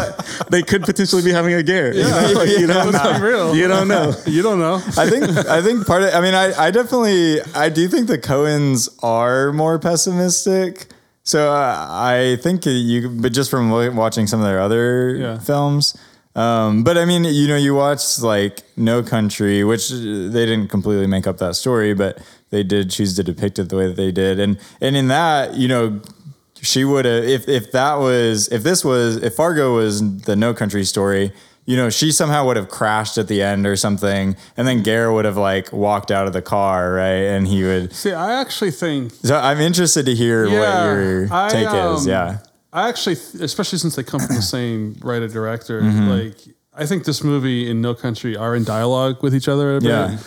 they 0.51 0.63
could 0.63 0.85
potentially 0.85 1.23
be 1.23 1.33
having 1.33 1.53
a 1.53 1.63
Garrett. 1.63 1.97
you 1.97 2.03
know? 2.05 2.33
Like, 2.35 2.49
you 2.49 2.67
don't 2.67 2.93
know. 2.93 3.19
real. 3.21 3.55
You 3.55 3.69
don't 3.69 3.89
know. 3.89 4.15
You 4.27 4.43
don't 4.43 4.59
know. 4.59 4.77
I 4.97 5.09
think 5.11 5.25
I 5.47 5.61
think 5.61 5.87
part 5.87 6.03
of 6.03 6.15
I 6.15 6.21
mean 6.23 6.35
I 6.35 6.53
I 6.59 6.71
definitely 6.71 7.43
I 7.55 7.69
do 7.69 7.89
think 7.89 8.07
the 8.09 8.19
Coens 8.19 8.89
are 9.03 9.53
more 9.53 9.79
pessimistic. 9.79 10.87
So 11.25 11.53
uh, 11.53 11.87
I 11.91 12.39
think 12.43 12.65
you 12.65 13.11
but 13.11 13.33
just 13.33 13.51
from 13.51 13.71
watching 13.95 14.27
some 14.27 14.41
of 14.41 14.47
their 14.47 14.61
other 14.61 15.15
Yeah. 15.15 15.39
films 15.39 15.95
um, 16.37 16.83
but 16.83 16.99
I 16.99 17.05
mean, 17.05 17.25
you 17.25 17.47
know, 17.47 17.57
you 17.57 17.75
watched 17.75 18.21
like 18.21 18.61
No 18.77 19.03
Country, 19.03 19.63
which 19.63 19.91
they 19.91 20.47
didn't 20.47 20.69
completely 20.69 21.07
make 21.07 21.27
up 21.27 21.39
that 21.39 21.55
story, 21.55 21.95
but 21.95 22.19
they 22.55 22.63
did 22.63 22.91
choose 22.91 23.15
to 23.17 23.23
depict 23.23 23.59
it 23.59 23.69
the 23.69 23.77
way 23.77 23.87
that 23.89 23.97
they 23.97 24.13
did, 24.13 24.39
and 24.39 24.53
and 24.81 24.97
in 24.97 25.09
that, 25.09 25.55
you 25.55 25.69
know, 25.69 26.01
she 26.61 26.85
would 26.85 27.05
have 27.05 27.25
if 27.25 27.49
if 27.49 27.73
that 27.73 27.95
was 27.99 28.49
if 28.49 28.63
this 28.63 28.85
was 28.85 29.17
if 29.23 29.35
Fargo 29.35 29.75
was 29.77 29.95
the 30.23 30.37
No 30.37 30.55
Country 30.55 30.85
story, 30.85 31.33
you 31.67 31.77
know, 31.77 31.91
she 31.91 32.13
somehow 32.13 32.47
would 32.47 32.57
have 32.57 32.69
crashed 32.69 33.17
at 33.19 33.27
the 33.29 33.43
end 33.43 33.67
or 33.67 33.77
something, 33.77 34.37
and 34.57 34.69
then 34.69 34.83
Gaear 34.83 35.13
would 35.13 35.25
have 35.25 35.37
like 35.37 35.73
walked 35.73 36.11
out 36.11 36.27
of 36.27 36.33
the 36.33 36.43
car, 36.43 36.93
right? 36.93 37.25
And 37.35 37.47
he 37.49 37.63
would. 37.65 37.93
See, 37.93 38.13
I 38.13 38.41
actually 38.41 38.71
think 38.71 39.13
So 39.13 39.37
I'm 39.37 39.61
interested 39.61 40.07
to 40.07 40.15
hear 40.15 40.45
what 40.45 40.53
your 40.53 41.29
I, 41.31 41.49
take 41.51 41.67
is. 41.69 42.07
um, 42.07 42.09
Yeah. 42.09 42.39
I 42.73 42.89
actually, 42.89 43.17
especially 43.41 43.79
since 43.79 43.95
they 43.97 44.03
come 44.03 44.21
from 44.21 44.35
the 44.37 44.43
same 44.59 44.97
writer 45.03 45.29
director, 45.29 45.81
Mm-hmm. 45.81 46.09
like 46.09 46.37
I 46.77 46.87
think 46.87 47.05
this 47.05 47.23
movie 47.23 47.71
and 47.71 47.81
No 47.81 47.95
Country 47.95 48.37
are 48.37 48.57
in 48.57 48.65
dialogue 48.65 49.23
with 49.23 49.33
each 49.35 49.47
other 49.49 49.77
a 49.77 49.81
bit. 49.81 49.89
Yeah. 49.91 50.19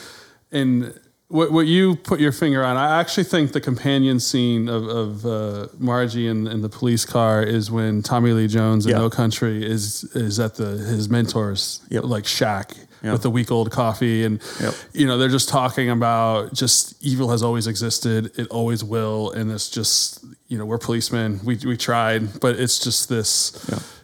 And 0.51 0.97
what, 1.29 1.51
what 1.51 1.67
you 1.67 1.95
put 1.97 2.19
your 2.19 2.31
finger 2.31 2.63
on, 2.63 2.77
I 2.77 2.99
actually 3.01 3.25
think 3.25 3.51
the 3.51 3.59
companion 3.61 4.19
scene 4.19 4.69
of, 4.69 4.87
of 4.87 5.25
uh, 5.25 5.67
Margie 5.77 6.27
in, 6.27 6.47
in 6.47 6.61
the 6.61 6.69
police 6.69 7.03
car 7.05 7.43
is 7.43 7.69
when 7.69 8.01
Tommy 8.01 8.31
Lee 8.31 8.47
Jones 8.47 8.85
in 8.85 8.91
Yeah. 8.91 8.99
No 8.99 9.09
Country 9.09 9.65
is 9.65 10.03
is 10.15 10.39
at 10.39 10.55
the 10.55 10.65
his 10.77 11.09
mentor's 11.09 11.81
Yep. 11.89 12.05
like 12.05 12.25
shack 12.25 12.71
Yep. 13.03 13.11
with 13.13 13.21
the 13.23 13.29
week 13.29 13.51
old 13.51 13.71
coffee, 13.71 14.23
and 14.23 14.41
Yep. 14.61 14.73
you 14.93 15.05
know 15.05 15.17
they're 15.17 15.27
just 15.29 15.49
talking 15.49 15.89
about 15.89 16.53
just 16.53 16.95
evil 17.05 17.29
has 17.29 17.43
always 17.43 17.67
existed, 17.67 18.31
it 18.39 18.47
always 18.47 18.83
will, 18.83 19.31
and 19.31 19.51
it's 19.51 19.69
just 19.69 20.23
you 20.47 20.57
know 20.57 20.65
we're 20.65 20.77
policemen, 20.79 21.41
we 21.43 21.57
we 21.65 21.75
tried, 21.77 22.39
but 22.39 22.55
it's 22.55 22.79
just 22.79 23.09
this. 23.09 23.51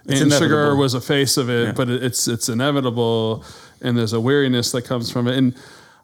It's 0.05 0.19
Anton 0.21 0.29
Chigurh 0.31 0.45
inevitable. 0.45 0.77
was 0.77 0.93
a 0.93 1.01
face 1.01 1.37
of 1.37 1.49
it, 1.49 1.73
but 1.75 1.89
it- 1.89 2.03
it's 2.03 2.27
it's 2.27 2.49
inevitable, 2.49 3.45
and 3.81 3.97
there's 3.97 4.11
a 4.13 4.19
weariness 4.19 4.71
that 4.73 4.81
comes 4.83 5.09
from 5.09 5.27
it. 5.29 5.37
And 5.37 5.55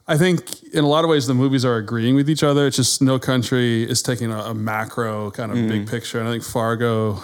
I 0.10 0.18
think 0.18 0.64
in 0.74 0.84
a 0.84 0.88
lot 0.88 1.04
of 1.06 1.10
ways 1.10 1.28
the 1.28 1.34
movies 1.36 1.64
are 1.64 1.78
agreeing 1.78 2.16
with 2.16 2.30
each 2.30 2.44
other. 2.44 2.66
It's 2.68 2.76
just 2.78 3.02
No 3.02 3.20
Country 3.20 3.84
is 3.84 4.02
taking 4.02 4.32
a, 4.32 4.40
a 4.40 4.54
macro 4.54 5.30
kind 5.32 5.52
of 5.52 5.58
Mm. 5.58 5.70
big 5.70 5.88
picture, 5.88 6.20
and 6.20 6.28
I 6.28 6.32
think 6.32 6.44
Fargo, 6.44 7.18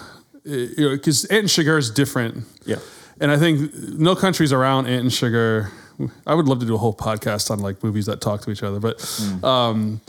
eh, 0.45 0.67
you 0.77 0.89
know, 0.89 0.89
because 0.91 1.25
Anton 1.25 1.47
Chigurh 1.47 1.79
is 1.79 1.89
different. 1.89 2.45
Yeah. 2.65 2.77
And 3.19 3.31
I 3.31 3.37
think 3.37 3.73
No 3.97 4.15
Country's 4.15 4.53
around 4.53 4.85
Anton 4.87 5.09
Chigurh. 5.09 5.71
I 6.27 6.33
would 6.35 6.47
love 6.47 6.59
to 6.59 6.65
do 6.65 6.75
a 6.75 6.77
whole 6.77 6.93
podcast 6.93 7.49
on 7.49 7.59
like 7.59 7.83
movies 7.83 8.05
that 8.05 8.21
talk 8.21 8.41
to 8.41 8.51
each 8.51 8.61
other, 8.63 8.79
but 8.79 8.95
um, 9.43 10.01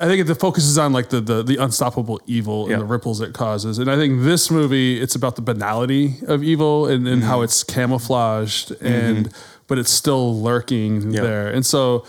I 0.00 0.06
think 0.06 0.26
the 0.26 0.34
focus 0.34 0.64
is 0.64 0.76
on 0.78 0.92
like 0.92 1.08
the 1.10 1.20
the, 1.20 1.42
the 1.42 1.56
unstoppable 1.56 2.20
evil 2.26 2.62
and 2.64 2.72
Yeah. 2.72 2.78
the 2.78 2.84
ripples 2.84 3.20
it 3.20 3.32
causes. 3.34 3.78
And 3.78 3.88
I 3.90 3.96
think 3.96 4.22
this 4.22 4.50
movie, 4.50 5.00
it's 5.00 5.14
about 5.14 5.36
the 5.36 5.42
banality 5.42 6.16
of 6.26 6.42
evil 6.42 6.86
and, 6.86 7.06
and 7.08 7.22
how 7.24 7.42
it's 7.42 7.62
camouflaged 7.64 8.72
and 8.82 9.32
but 9.68 9.78
it's 9.78 9.92
still 9.92 10.40
lurking 10.42 11.12
Yeah. 11.12 11.20
there. 11.22 11.48
And 11.48 11.64
so, 11.64 12.04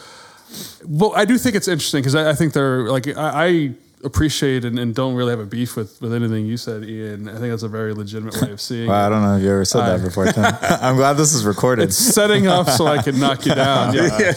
well, 0.87 1.13
I 1.15 1.25
do 1.25 1.37
think 1.37 1.55
it's 1.55 1.67
interesting 1.67 2.01
because 2.01 2.15
I, 2.15 2.31
I 2.31 2.33
think 2.33 2.53
they're 2.53 2.89
like 2.89 3.07
I. 3.15 3.45
I 3.47 3.71
appreciate 4.01 4.63
and, 4.63 4.79
and 4.79 4.95
don't 4.95 5.13
really 5.13 5.31
have 5.31 5.41
a 5.41 5.45
beef 5.45 5.75
with, 5.75 6.01
with 6.01 6.13
anything 6.13 6.45
you 6.45 6.55
said, 6.55 6.85
Ian. 6.85 7.27
I 7.27 7.33
think 7.33 7.49
that's 7.51 7.63
a 7.63 7.67
very 7.67 7.93
legitimate 7.93 8.41
way 8.41 8.49
of 8.51 8.61
seeing 8.61 8.87
Wow, 8.91 9.05
I 9.05 9.09
don't 9.09 9.21
know 9.21 9.35
if 9.35 9.43
you 9.43 9.49
ever 9.51 9.65
said 9.65 9.81
I- 9.81 9.97
that 9.97 10.03
before. 10.07 10.25
I'm 10.81 10.95
glad 10.95 11.17
this 11.17 11.33
is 11.33 11.43
recorded. 11.43 11.83
It's 11.89 11.97
setting 11.97 12.47
up 12.47 12.69
so 12.69 12.87
I 12.87 13.01
can 13.01 13.19
knock 13.19 13.45
you 13.45 13.53
down. 13.55 13.93
Yeah, 13.93 14.33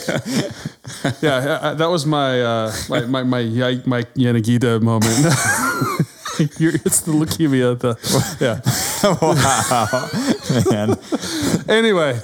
yeah. 1.23 1.59
I- 1.63 1.75
that 1.75 1.87
was 1.89 2.05
my 2.07 2.43
uh, 2.43 2.73
my 2.89 3.01
my 3.07 3.23
my, 3.23 3.43
my 3.87 4.03
Yanagita 4.19 4.83
moment. 4.83 5.15
You're, 6.59 6.75
it's 6.75 7.01
the 7.03 7.13
leukemia. 7.13 7.79
The 7.79 7.97
yeah. 8.41 8.61
wow, 9.21 10.69
Man. 10.71 10.97
Anyway, 11.69 12.19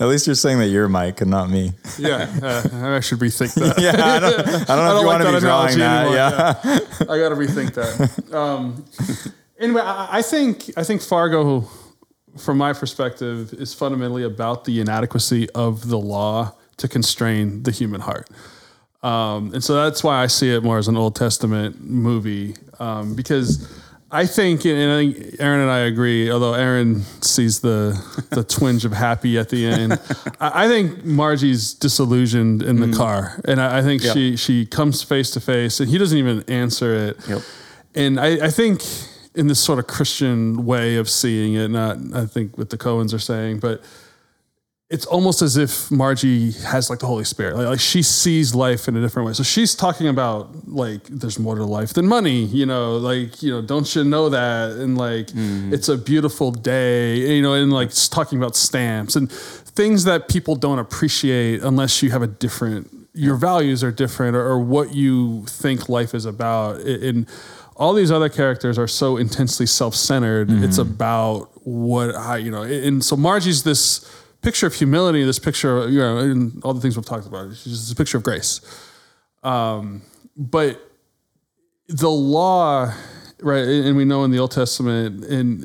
At 0.00 0.06
least 0.08 0.26
you're 0.26 0.34
saying 0.36 0.58
that 0.58 0.68
you're 0.68 0.88
Mike 0.88 1.20
and 1.20 1.30
not 1.30 1.50
me. 1.50 1.72
yeah. 1.98 2.28
Uh, 2.42 2.94
I 2.96 3.00
should 3.00 3.18
rethink 3.18 3.54
that. 3.54 3.78
Yeah, 3.80 3.92
I 3.92 4.18
don't, 4.20 4.40
I 4.70 4.76
don't 4.76 4.84
know 4.84 4.90
if 4.90 4.94
don't 4.94 5.00
you 5.00 5.06
like 5.06 5.06
want 5.06 5.22
to 5.22 5.32
be 5.32 5.40
drawing 5.40 5.78
that. 5.78 6.06
anymore, 6.06 6.16
Yeah. 6.16 7.12
I 7.12 7.18
got 7.18 7.28
to 7.30 7.36
rethink 7.36 7.74
that. 7.74 8.34
Um, 8.34 8.84
anyway, 9.58 9.80
I, 9.82 10.18
I 10.18 10.22
think 10.22 10.70
I 10.76 10.84
think 10.84 11.02
Fargo, 11.02 11.68
from 12.36 12.58
my 12.58 12.72
perspective, 12.72 13.52
is 13.54 13.74
fundamentally 13.74 14.22
about 14.24 14.64
the 14.64 14.80
inadequacy 14.80 15.48
of 15.50 15.88
the 15.88 15.98
law 15.98 16.54
to 16.78 16.88
constrain 16.88 17.62
the 17.62 17.70
human 17.70 18.02
heart. 18.02 18.28
Um, 19.06 19.52
and 19.54 19.62
so 19.62 19.74
that's 19.84 20.02
why 20.02 20.22
I 20.22 20.26
see 20.26 20.50
it 20.54 20.62
more 20.62 20.78
as 20.78 20.88
an 20.88 20.96
Old 20.96 21.14
Testament 21.14 21.80
movie 21.80 22.54
um, 22.80 23.14
because 23.14 23.48
I 24.10 24.24
think, 24.26 24.64
and 24.64 24.92
I 24.92 24.96
think 24.98 25.36
Aaron 25.40 25.60
and 25.60 25.70
I 25.70 25.80
agree, 25.80 26.30
although 26.30 26.54
Aaron 26.54 27.02
sees 27.22 27.60
the 27.60 27.78
the 28.30 28.44
twinge 28.56 28.84
of 28.84 28.92
happy 28.92 29.36
at 29.38 29.48
the 29.48 29.66
end. 29.66 29.92
I, 30.40 30.64
I 30.64 30.68
think 30.68 31.04
Margie's 31.04 31.74
disillusioned 31.74 32.62
in 32.62 32.76
the 32.80 32.96
car, 32.96 33.40
and 33.44 33.60
I, 33.60 33.78
I 33.78 33.82
think 33.82 34.02
Yeah. 34.04 34.12
she 34.12 34.36
she 34.36 34.64
comes 34.66 35.02
face 35.02 35.30
to 35.32 35.40
face, 35.40 35.80
and 35.80 35.88
he 35.90 35.98
doesn't 35.98 36.16
even 36.18 36.42
answer 36.48 36.94
it. 37.08 37.16
Yep. 37.28 37.42
And 37.94 38.20
I, 38.20 38.46
I 38.46 38.50
think 38.50 38.82
in 39.34 39.48
this 39.48 39.58
sort 39.60 39.78
of 39.78 39.86
Christian 39.86 40.64
way 40.64 40.96
of 40.96 41.08
seeing 41.10 41.54
it, 41.54 41.68
not 41.68 41.96
I 42.14 42.26
think 42.26 42.56
what 42.58 42.70
the 42.70 42.78
Coens 42.78 43.12
are 43.12 43.18
saying, 43.32 43.58
but 43.60 43.82
it's 44.88 45.04
almost 45.04 45.42
as 45.42 45.56
if 45.56 45.90
Margie 45.90 46.52
has 46.52 46.88
like 46.88 47.00
the 47.00 47.06
Holy 47.06 47.24
Spirit. 47.24 47.56
Like, 47.56 47.66
like 47.66 47.80
she 47.80 48.02
sees 48.02 48.54
life 48.54 48.86
in 48.86 48.96
a 48.96 49.00
different 49.00 49.26
way. 49.26 49.32
So 49.32 49.42
she's 49.42 49.74
talking 49.74 50.06
about 50.06 50.68
like 50.68 51.02
there's 51.04 51.40
more 51.40 51.56
to 51.56 51.64
life 51.64 51.94
than 51.94 52.06
money, 52.06 52.44
you 52.44 52.66
know, 52.66 52.96
like, 52.96 53.42
you 53.42 53.50
know, 53.50 53.62
don't 53.62 53.92
you 53.96 54.04
know 54.04 54.28
that? 54.28 54.72
And 54.72 54.96
like 54.96 55.26
mm. 55.28 55.72
it's 55.72 55.88
a 55.88 55.98
beautiful 55.98 56.52
day, 56.52 57.16
you 57.34 57.42
know, 57.42 57.54
and 57.54 57.72
like 57.72 57.88
it's 57.88 58.08
talking 58.08 58.38
about 58.38 58.54
stamps 58.54 59.16
and 59.16 59.30
things 59.30 60.04
that 60.04 60.28
people 60.28 60.54
don't 60.54 60.78
appreciate 60.78 61.62
unless 61.62 62.00
you 62.00 62.10
have 62.10 62.22
a 62.22 62.28
different 62.28 62.88
your 63.12 63.34
values 63.34 63.82
are 63.82 63.90
different 63.90 64.36
or, 64.36 64.42
or 64.46 64.58
what 64.60 64.94
you 64.94 65.44
think 65.46 65.88
life 65.88 66.14
is 66.14 66.26
about. 66.26 66.78
And 66.80 67.26
all 67.74 67.94
these 67.94 68.12
other 68.12 68.28
characters 68.28 68.78
are 68.78 68.86
so 68.86 69.16
intensely 69.16 69.66
self-centered. 69.66 70.48
Mm-hmm. 70.48 70.64
It's 70.64 70.78
about 70.78 71.48
what 71.66 72.14
I, 72.14 72.36
you 72.36 72.50
know, 72.50 72.62
and 72.62 73.02
so 73.02 73.16
Margie's 73.16 73.64
this 73.64 74.06
picture 74.46 74.66
of 74.70 74.74
humility, 74.74 75.24
this 75.24 75.38
picture, 75.48 75.88
you 75.88 75.98
know, 75.98 76.18
and 76.18 76.62
all 76.64 76.72
the 76.74 76.80
things 76.80 76.96
we've 76.96 77.04
talked 77.14 77.26
about. 77.26 77.46
it's 77.50 77.64
just 77.64 77.92
a 77.92 77.96
picture 77.96 78.18
of 78.18 78.24
grace. 78.24 78.60
Um, 79.42 80.02
but 80.36 80.72
the 81.88 82.08
law, 82.10 82.92
right? 83.42 83.66
And 83.72 83.86
and 83.86 83.96
we 83.96 84.04
know 84.04 84.24
in 84.24 84.30
the 84.30 84.38
Old 84.38 84.52
Testament, 84.52 85.24
and 85.24 85.64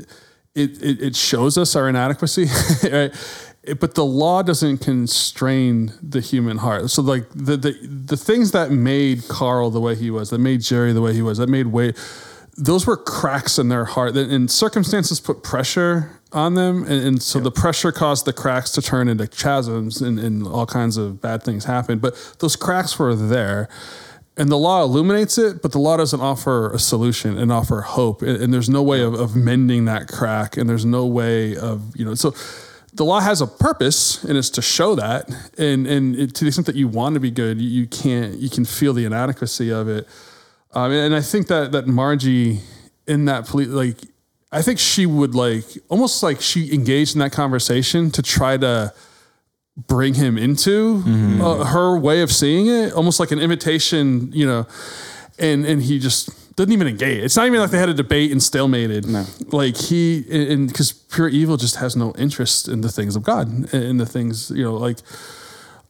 it 0.56 0.72
it, 0.90 1.02
it 1.08 1.16
shows 1.16 1.58
us 1.58 1.76
our 1.76 1.88
inadequacy, 1.90 2.46
right? 2.84 3.12
It- 3.64 3.80
but 3.80 3.94
the 3.94 4.04
law 4.06 4.42
doesn't 4.42 4.80
constrain 4.80 5.94
the 6.02 6.20
human 6.20 6.58
heart. 6.58 6.90
So 6.90 7.02
like 7.04 7.26
the, 7.50 7.56
the 7.66 7.74
the 8.14 8.18
things 8.18 8.52
that 8.58 8.72
made 8.72 9.18
Carl 9.28 9.70
the 9.70 9.80
way 9.80 9.94
he 9.96 10.10
was, 10.10 10.30
that 10.32 10.40
made 10.40 10.62
Jerry 10.62 10.94
the 10.94 11.02
way 11.02 11.14
he 11.14 11.22
was, 11.22 11.38
that 11.38 11.48
made 11.50 11.68
Wade, 11.68 11.96
those 12.58 12.86
were 12.86 12.98
cracks 12.98 13.58
in 13.58 13.70
their 13.70 13.86
heart. 13.86 14.16
And 14.16 14.50
circumstances 14.50 15.20
put 15.20 15.44
pressure 15.44 16.20
on 16.34 16.54
them, 16.54 16.84
and, 16.84 17.04
and 17.04 17.22
so 17.22 17.40
the 17.40 17.52
pressure 17.52 17.92
caused 17.92 18.26
the 18.26 18.34
cracks 18.34 18.72
to 18.72 18.82
turn 18.82 19.08
into 19.08 19.28
chasms, 19.28 20.02
and, 20.02 20.18
and 20.20 20.48
all 20.48 20.66
kinds 20.66 20.96
of 20.98 21.22
bad 21.22 21.44
things 21.44 21.66
happened. 21.66 22.02
But 22.02 22.36
those 22.40 22.56
cracks 22.56 22.98
were 22.98 23.16
there 23.16 23.68
and 24.38 24.50
the 24.50 24.58
law 24.58 24.82
illuminates 24.84 25.38
it, 25.38 25.62
but 25.62 25.72
the 25.72 25.80
law 25.80 25.98
doesn't 25.98 26.22
offer 26.22 26.72
a 26.74 26.80
solution 26.80 27.38
and 27.38 27.52
offer 27.52 27.82
hope. 27.82 28.22
And, 28.22 28.42
and 28.42 28.54
there's 28.54 28.70
no 28.70 28.82
way 28.82 29.02
of, 29.02 29.14
of 29.14 29.36
mending 29.36 29.86
that 29.86 30.08
crack. 30.08 30.58
And 30.58 30.70
there's 30.70 30.86
no 30.86 31.06
way 31.06 31.56
of, 31.58 31.96
you 31.96 32.06
know, 32.06 32.16
so 32.16 32.34
the 32.94 33.04
law 33.04 33.20
has 33.20 33.42
a 33.42 33.48
purpose 33.48 34.24
and 34.24 34.38
it's 34.38 34.50
to 34.52 34.62
show 34.62 34.96
that. 34.96 35.30
And, 35.58 35.86
and 35.86 36.16
it, 36.16 36.34
to 36.36 36.46
the 36.46 36.48
extent 36.48 36.66
that 36.68 36.76
you 36.76 36.88
want 36.88 37.16
to 37.16 37.20
be 37.20 37.30
good, 37.30 37.60
you, 37.60 37.70
you 37.70 37.88
can't, 37.88 38.36
you 38.38 38.50
can 38.50 38.64
feel 38.64 38.94
the 38.94 39.06
inadequacy 39.06 39.70
of 39.70 39.90
it. 39.90 40.08
Um, 40.74 40.92
and 40.92 41.16
I 41.16 41.22
think 41.22 41.48
that, 41.48 41.72
that 41.72 41.88
Margie 41.88 42.62
in 43.08 43.26
that 43.26 43.48
police, 43.48 43.68
like, 43.68 43.98
I 44.52 44.62
think 44.62 44.80
she 44.80 45.06
would 45.06 45.36
like, 45.36 45.66
almost 45.90 46.24
like 46.24 46.42
she 46.42 46.74
engaged 46.74 47.16
in 47.16 47.20
that 47.20 47.32
conversation 47.32 48.12
to 48.12 48.22
try 48.22 48.58
to, 48.58 48.94
bring 49.88 50.14
him 50.14 50.38
into 50.38 51.04
uh, 51.42 51.66
her 51.66 51.98
way 51.98 52.22
of 52.22 52.32
seeing 52.32 52.68
it, 52.68 52.94
almost 52.94 53.20
like 53.20 53.32
an 53.32 53.40
invitation, 53.40 54.32
you 54.34 54.46
know, 54.46 54.68
and 55.40 55.66
and 55.66 55.82
he 55.84 56.00
just 56.00 56.56
didn't 56.56 56.74
even 56.74 56.88
engage. 56.88 57.24
It's 57.24 57.36
not 57.36 57.48
even 57.48 57.60
like 57.60 57.72
they 57.72 57.78
had 57.78 57.90
a 57.90 57.94
debate 57.94 58.32
and 58.32 58.42
stalemated. 58.42 59.06
No. 59.08 59.26
Like 59.58 59.78
he 59.78 60.26
and 60.30 60.68
because 60.68 60.92
pure 60.92 61.30
evil 61.30 61.58
just 61.58 61.78
has 61.78 61.96
no 61.96 62.14
interest 62.18 62.68
in 62.68 62.82
the 62.82 62.90
things 62.90 63.16
of 63.16 63.24
God 63.24 63.74
in 63.74 63.98
the 63.98 64.06
things 64.06 64.52
you 64.52 64.64
know 64.64 64.76
like 64.76 65.00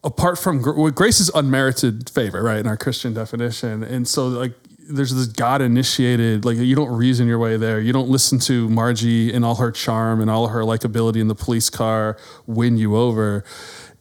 apart 0.03 0.39
from 0.39 0.61
well, 0.61 0.91
grace 0.91 1.19
is 1.19 1.29
unmerited 1.33 2.09
favor, 2.09 2.41
right, 2.41 2.59
in 2.59 2.67
our 2.67 2.77
Christian 2.77 3.13
definition. 3.13 3.83
And 3.83 4.07
so, 4.07 4.27
like, 4.27 4.53
there's 4.89 5.13
this 5.13 5.27
God 5.27 5.61
initiated, 5.61 6.45
like, 6.45 6.57
you 6.57 6.75
don't 6.75 6.91
reason 6.91 7.27
your 7.27 7.39
way 7.39 7.57
there. 7.57 7.79
You 7.79 7.93
don't 7.93 8.09
listen 8.09 8.39
to 8.39 8.69
Margie 8.69 9.33
and 9.33 9.45
all 9.45 9.55
her 9.55 9.71
charm 9.71 10.21
and 10.21 10.29
all 10.29 10.47
her 10.47 10.61
likability 10.61 11.21
in 11.21 11.27
the 11.27 11.35
police 11.35 11.69
car 11.69 12.17
win 12.47 12.77
you 12.77 12.95
over. 12.95 13.43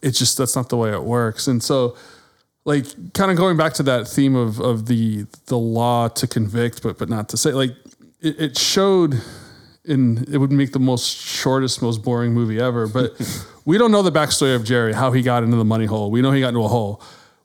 It's 0.01 0.17
just, 0.17 0.37
that's 0.37 0.55
not 0.55 0.69
the 0.69 0.77
way 0.77 0.91
it 0.91 1.03
works. 1.03 1.47
And 1.47 1.61
so, 1.61 1.95
like, 2.65 3.13
kind 3.13 3.31
of 3.31 3.37
going 3.37 3.57
back 3.57 3.73
to 3.75 3.83
that 3.83 4.07
theme 4.07 4.35
of, 4.35 4.59
of 4.59 4.87
the, 4.87 5.25
the 5.47 5.57
law 5.57 6.07
to 6.09 6.27
convict, 6.27 6.83
but, 6.83 6.97
but 6.97 7.09
not 7.09 7.29
to 7.29 7.37
say, 7.37 7.51
like, 7.51 7.71
it, 8.21 8.39
it 8.39 8.57
showed 8.57 9.21
in 9.85 10.25
it 10.31 10.37
would 10.37 10.51
make 10.51 10.73
the 10.73 10.79
most 10.79 11.05
shortest, 11.05 11.81
most 11.81 12.03
boring 12.03 12.33
movie 12.33 12.59
ever. 12.59 12.87
But 12.87 13.13
we 13.65 13.77
don't 13.77 13.91
know 13.91 14.01
the 14.01 14.11
backstory 14.11 14.55
of 14.55 14.63
Jerry, 14.63 14.93
how 14.93 15.11
he 15.11 15.21
got 15.21 15.43
into 15.43 15.57
the 15.57 15.65
money 15.65 15.85
hole. 15.85 16.11
We 16.11 16.21
know 16.21 16.31
he 16.31 16.41
got 16.41 16.49
into 16.49 16.63
a 16.63 16.67
hole. 16.67 17.01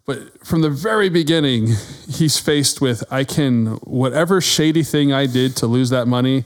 But 0.07 0.47
from 0.47 0.63
the 0.63 0.71
very 0.71 1.09
beginning, 1.09 1.67
he's 2.09 2.39
faced 2.39 2.81
with 2.81 3.05
I 3.11 3.25
can, 3.25 3.77
whatever 3.83 4.41
shady 4.41 4.83
thing 4.83 5.13
I 5.13 5.27
did 5.27 5.57
to 5.57 5.67
lose 5.67 5.91
that 5.91 6.07
money, 6.07 6.45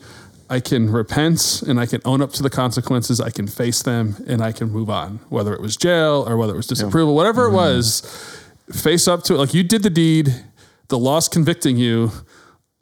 I 0.48 0.58
can 0.58 0.90
repent 0.90 1.62
and 1.62 1.78
I 1.78 1.86
can 1.86 2.00
own 2.04 2.20
up 2.20 2.32
to 2.32 2.42
the 2.42 2.50
consequences. 2.50 3.20
I 3.20 3.30
can 3.30 3.46
face 3.46 3.82
them 3.82 4.16
and 4.26 4.42
I 4.42 4.50
can 4.50 4.70
move 4.70 4.90
on, 4.90 5.20
whether 5.28 5.54
it 5.54 5.60
was 5.60 5.76
jail 5.76 6.24
or 6.26 6.36
whether 6.36 6.54
it 6.54 6.56
was 6.56 6.66
disapproval, 6.66 7.14
whatever 7.14 7.44
it 7.44 7.48
mm-hmm. 7.48 7.56
was, 7.56 8.44
face 8.72 9.06
up 9.06 9.22
to 9.24 9.34
it. 9.34 9.38
Like 9.38 9.54
you 9.54 9.62
did 9.62 9.84
the 9.84 9.90
deed, 9.90 10.34
the 10.88 10.98
law's 10.98 11.28
convicting 11.28 11.76
you, 11.76 12.10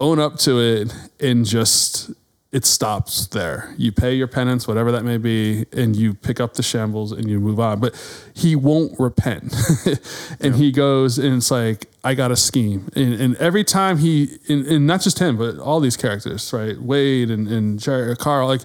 own 0.00 0.18
up 0.18 0.38
to 0.38 0.60
it 0.60 0.94
and 1.20 1.44
just 1.44 2.10
it 2.50 2.64
stops 2.64 3.26
there. 3.26 3.74
You 3.76 3.92
pay 3.92 4.14
your 4.14 4.26
penance, 4.26 4.66
whatever 4.66 4.90
that 4.92 5.04
may 5.04 5.18
be, 5.18 5.66
and 5.72 5.94
you 5.94 6.14
pick 6.14 6.40
up 6.40 6.54
the 6.54 6.62
shambles 6.62 7.12
and 7.12 7.28
you 7.28 7.40
move 7.40 7.60
on. 7.60 7.78
But 7.78 7.94
he 8.32 8.56
won't 8.56 8.98
repent. 8.98 9.54
and 10.40 10.54
he 10.54 10.72
goes 10.72 11.18
and 11.18 11.36
it's 11.36 11.50
like, 11.50 11.86
I 12.02 12.14
got 12.14 12.30
a 12.30 12.36
scheme. 12.36 12.88
And, 12.96 13.14
and 13.14 13.36
every 13.36 13.64
time 13.64 13.98
he, 13.98 14.38
and, 14.48 14.64
and 14.66 14.86
not 14.86 15.02
just 15.02 15.18
him, 15.18 15.36
but 15.36 15.58
all 15.58 15.78
these 15.80 15.96
characters, 15.98 16.50
right? 16.52 16.80
Wade 16.80 17.30
and, 17.30 17.48
and 17.48 17.78
Jerry, 17.78 18.16
Carl, 18.16 18.48
like 18.48 18.62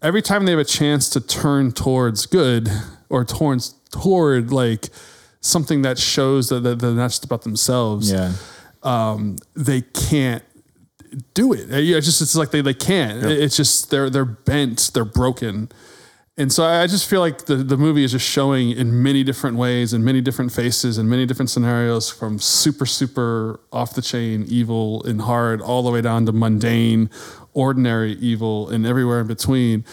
every 0.00 0.22
time 0.22 0.46
they 0.46 0.52
have 0.52 0.60
a 0.60 0.64
chance 0.64 1.10
to 1.10 1.20
turn 1.20 1.72
towards 1.72 2.24
good 2.24 2.70
or 3.10 3.22
towards, 3.26 3.74
toward 3.90 4.50
like 4.50 4.88
something 5.42 5.82
that 5.82 5.98
shows 5.98 6.48
that 6.48 6.60
that 6.60 6.78
they're 6.78 6.90
not 6.92 7.10
just 7.10 7.24
about 7.24 7.42
themselves 7.42 8.10
Yeah. 8.10 8.32
um, 8.82 9.36
they 9.54 9.82
can't 9.82 10.42
do 11.34 11.52
it. 11.52 11.70
Uh, 11.70 11.76
it's 11.76 12.06
just 12.06 12.20
it's 12.22 12.36
like 12.36 12.50
they 12.50 12.60
they 12.60 12.74
can't. 12.74 13.24
It's 13.24 13.56
just 13.56 13.90
they're 13.90 14.10
they're 14.10 14.24
bent, 14.24 14.90
they're 14.94 15.04
broken. 15.04 15.70
And 16.38 16.52
so 16.52 16.64
I 16.64 16.86
just 16.86 17.08
feel 17.08 17.20
like 17.20 17.46
the, 17.46 17.56
the 17.56 17.78
movie 17.78 18.04
is 18.04 18.12
just 18.12 18.28
showing 18.28 18.70
in 18.70 19.02
many 19.02 19.24
different 19.24 19.56
ways, 19.56 19.94
in 19.94 20.04
many 20.04 20.20
different 20.20 20.52
faces, 20.52 20.98
in 20.98 21.08
many 21.08 21.24
different 21.24 21.48
scenarios, 21.48 22.10
from 22.10 22.38
super, 22.38 22.84
super 22.84 23.58
off 23.72 23.94
the 23.94 24.02
chain 24.02 24.44
evil 24.46 25.02
and 25.04 25.22
hard, 25.22 25.62
all 25.62 25.82
the 25.82 25.90
way 25.90 26.02
down 26.02 26.26
to 26.26 26.32
mundane, 26.32 27.08
ordinary 27.54 28.12
evil, 28.12 28.68
and 28.68 28.84
everywhere 28.84 29.20
in 29.20 29.26
between. 29.26 29.86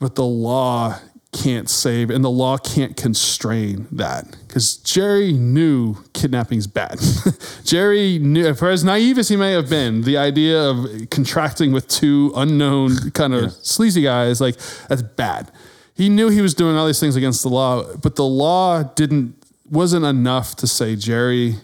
But 0.00 0.16
the 0.16 0.24
law 0.24 0.98
can't 1.32 1.68
save, 1.68 2.10
and 2.10 2.24
the 2.24 2.30
law 2.30 2.56
can't 2.56 2.96
constrain 2.96 3.86
that 3.92 4.36
because 4.46 4.78
Jerry 4.78 5.32
knew 5.32 5.96
kidnapping's 6.14 6.66
bad. 6.66 6.98
Jerry 7.64 8.18
knew, 8.18 8.54
for 8.54 8.70
as 8.70 8.82
naive 8.82 9.18
as 9.18 9.28
he 9.28 9.36
may 9.36 9.52
have 9.52 9.68
been, 9.68 10.02
the 10.02 10.16
idea 10.16 10.60
of 10.60 11.10
contracting 11.10 11.72
with 11.72 11.86
two 11.86 12.32
unknown 12.34 13.10
kind 13.10 13.34
of 13.34 13.52
sleazy 13.52 14.02
guys, 14.02 14.40
like 14.40 14.56
that's 14.88 15.02
bad. 15.02 15.50
He 15.94 16.08
knew 16.08 16.28
he 16.28 16.40
was 16.40 16.54
doing 16.54 16.76
all 16.76 16.86
these 16.86 17.00
things 17.00 17.16
against 17.16 17.42
the 17.42 17.50
law, 17.50 17.94
but 17.96 18.16
the 18.16 18.24
law 18.24 18.82
didn't 18.82 19.34
wasn't 19.70 20.06
enough 20.06 20.56
to 20.56 20.66
say 20.66 20.96
Jerry 20.96 21.56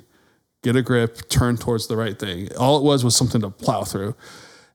get 0.63 0.77
a 0.77 0.83
grip, 0.83 1.29
turn 1.29 1.57
towards 1.57 1.87
the 1.87 1.97
right 1.97 2.19
thing. 2.19 2.55
All 2.57 2.77
it 2.79 2.83
was 2.83 3.05
was 3.05 3.17
something 3.17 3.41
to 3.43 3.51
plow 3.51 3.85
through. 3.85 4.15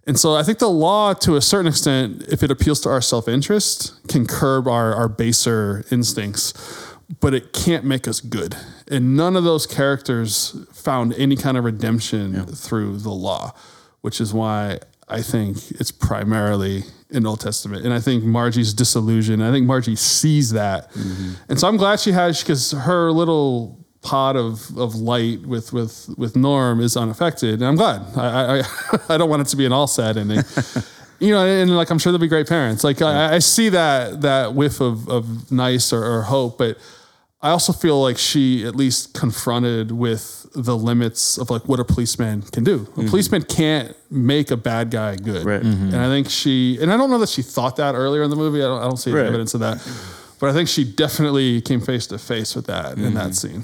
And 0.09 0.19
so 0.19 0.33
I 0.33 0.41
think 0.41 0.57
the 0.57 0.67
law, 0.67 1.13
to 1.13 1.35
a 1.35 1.41
certain 1.41 1.67
extent, 1.67 2.23
if 2.29 2.41
it 2.41 2.49
appeals 2.49 2.81
to 2.81 2.89
our 2.89 2.99
self 2.99 3.27
interest, 3.27 3.93
can 4.07 4.25
curb 4.25 4.67
our, 4.67 4.91
our 4.95 5.07
baser 5.07 5.85
instincts, 5.91 6.51
but 7.19 7.35
it 7.35 7.53
can't 7.53 7.85
make 7.85 8.07
us 8.07 8.19
good. 8.19 8.57
And 8.89 9.15
none 9.15 9.35
of 9.35 9.43
those 9.43 9.67
characters 9.67 10.65
found 10.73 11.13
any 11.13 11.35
kind 11.35 11.57
of 11.57 11.63
redemption 11.63 12.43
through 12.47 12.97
the 12.97 13.11
law, 13.11 13.53
which 14.01 14.19
is 14.19 14.33
why 14.33 14.79
I 15.07 15.21
think 15.21 15.69
it's 15.79 15.91
primarily 15.91 16.85
in 17.11 17.27
Old 17.27 17.41
Testament. 17.41 17.85
And 17.85 17.93
I 17.93 17.99
think 17.99 18.23
Margie's 18.23 18.73
disillusion, 18.73 19.43
I 19.43 19.51
think 19.51 19.67
Margie 19.67 19.95
sees 19.95 20.53
that. 20.53 20.91
Mm-hmm. 20.93 21.33
And 21.49 21.59
so 21.59 21.67
I'm 21.67 21.77
glad 21.77 21.99
she 21.99 22.13
has, 22.13 22.41
because 22.41 22.71
her 22.71 23.11
little 23.11 23.77
pot 24.01 24.35
of, 24.35 24.77
of 24.77 24.95
light 24.95 25.41
with, 25.45 25.73
with, 25.73 26.09
with 26.17 26.35
Norm 26.35 26.79
is 26.79 26.95
unaffected. 26.95 27.55
And 27.55 27.65
I'm 27.65 27.75
glad. 27.75 28.01
I, 28.15 28.59
I, 28.59 28.63
I 29.09 29.17
don't 29.17 29.29
want 29.29 29.41
it 29.41 29.47
to 29.49 29.57
be 29.57 29.65
an 29.65 29.73
all 29.73 29.87
sad 29.87 30.17
ending. 30.17 30.41
you 31.19 31.31
know, 31.31 31.45
and 31.45 31.75
like, 31.75 31.89
I'm 31.89 31.99
sure 31.99 32.11
they'll 32.11 32.19
be 32.19 32.27
great 32.27 32.47
parents. 32.47 32.83
Like 32.83 33.01
I, 33.01 33.35
I 33.35 33.39
see 33.39 33.69
that, 33.69 34.21
that 34.21 34.53
whiff 34.53 34.79
of, 34.79 35.07
of 35.09 35.51
nice 35.51 35.91
or, 35.91 36.03
or 36.03 36.21
hope, 36.23 36.57
but 36.57 36.77
I 37.41 37.51
also 37.51 37.71
feel 37.71 38.01
like 38.01 38.17
she 38.17 38.65
at 38.65 38.75
least 38.75 39.13
confronted 39.13 39.91
with 39.91 40.47
the 40.53 40.75
limits 40.75 41.37
of 41.37 41.49
like 41.49 41.67
what 41.67 41.79
a 41.79 41.85
policeman 41.85 42.41
can 42.41 42.63
do. 42.63 42.75
A 42.75 42.77
mm-hmm. 42.79 43.07
policeman 43.07 43.43
can't 43.43 43.95
make 44.11 44.51
a 44.51 44.57
bad 44.57 44.91
guy 44.91 45.15
good. 45.15 45.45
Right. 45.45 45.61
And 45.61 45.91
mm-hmm. 45.93 45.99
I 45.99 46.07
think 46.07 46.29
she, 46.29 46.77
and 46.81 46.91
I 46.91 46.97
don't 46.97 47.09
know 47.09 47.19
that 47.19 47.29
she 47.29 47.41
thought 47.41 47.77
that 47.77 47.95
earlier 47.95 48.23
in 48.23 48.29
the 48.29 48.35
movie. 48.35 48.61
I 48.61 48.65
don't, 48.65 48.81
I 48.81 48.83
don't 48.83 48.97
see 48.97 49.11
Right. 49.11 49.25
evidence 49.25 49.53
of 49.53 49.61
that. 49.61 49.77
But 50.39 50.49
I 50.49 50.53
think 50.53 50.69
she 50.69 50.83
definitely 50.83 51.61
came 51.61 51.81
face 51.81 52.07
to 52.07 52.17
face 52.17 52.55
with 52.55 52.67
that 52.67 52.97
in 52.97 53.13
that 53.13 53.31
mm-hmm. 53.31 53.31
scene. 53.31 53.63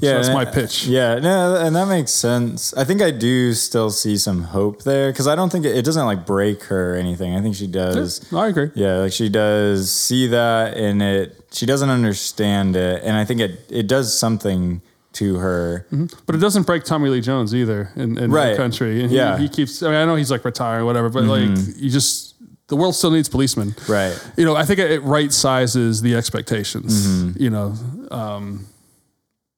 Yeah, 0.00 0.14
that's 0.14 0.28
my 0.28 0.44
uh, 0.44 0.52
pitch. 0.52 0.86
Yeah, 0.86 1.18
no, 1.18 1.56
and 1.56 1.74
that 1.76 1.86
makes 1.88 2.12
sense. 2.12 2.74
I 2.74 2.84
think 2.84 3.02
I 3.02 3.10
do 3.10 3.52
still 3.54 3.90
see 3.90 4.16
some 4.16 4.42
hope 4.42 4.82
there 4.82 5.10
because 5.10 5.26
I 5.26 5.34
don't 5.34 5.50
think 5.50 5.64
it, 5.64 5.76
it 5.76 5.84
doesn't 5.84 6.06
like 6.06 6.26
break 6.26 6.64
her 6.64 6.94
or 6.94 6.96
anything. 6.96 7.34
I 7.34 7.40
think 7.40 7.56
she 7.56 7.66
does. 7.66 8.32
I 8.32 8.48
agree. 8.48 8.70
Yeah, 8.74 8.96
like 8.96 9.12
she 9.12 9.28
does 9.28 9.90
see 9.92 10.26
that, 10.28 10.76
and 10.76 11.02
it 11.02 11.44
she 11.52 11.66
doesn't 11.66 11.90
understand 11.90 12.76
it, 12.76 13.02
and 13.02 13.16
I 13.16 13.24
think 13.24 13.40
it 13.40 13.60
it 13.70 13.86
does 13.86 14.18
something 14.18 14.82
to 15.16 15.36
her. 15.36 15.86
Mm-hmm. 15.90 16.06
But 16.26 16.34
it 16.34 16.38
doesn't 16.38 16.64
break 16.64 16.84
Tommy 16.84 17.08
Lee 17.08 17.20
Jones 17.20 17.54
either 17.54 17.90
in, 17.96 18.18
in 18.18 18.30
Right. 18.30 18.50
the 18.50 18.56
country. 18.56 19.00
And 19.00 19.10
he, 19.10 19.16
Yeah. 19.16 19.38
he 19.38 19.48
keeps, 19.48 19.82
I 19.82 19.86
mean, 19.86 19.96
I 19.96 20.04
know 20.04 20.14
he's 20.14 20.30
like 20.30 20.44
retiring 20.44 20.82
or 20.82 20.84
whatever, 20.84 21.08
but 21.08 21.24
like 21.24 21.42
mm-hmm. 21.42 21.82
you 21.82 21.90
just, 21.90 22.34
the 22.68 22.76
world 22.76 22.94
still 22.94 23.10
needs 23.10 23.28
policemen. 23.28 23.74
Right. 23.88 24.14
You 24.36 24.44
know, 24.44 24.54
I 24.56 24.64
think 24.64 24.78
it, 24.78 24.90
it 24.90 25.00
right 25.00 25.32
sizes 25.32 26.02
the 26.02 26.14
expectations, 26.14 27.06
mm-hmm. 27.06 27.42
you 27.42 27.50
know. 27.50 27.74
Um, 28.10 28.66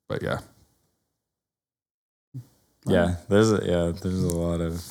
but 0.09 0.23
yeah. 0.23 0.39
Yeah, 2.87 3.17
there's 3.29 3.53
a, 3.53 3.61
yeah, 3.65 3.93
there's 4.01 4.23
a 4.23 4.35
lot 4.37 4.61
of. 4.61 4.83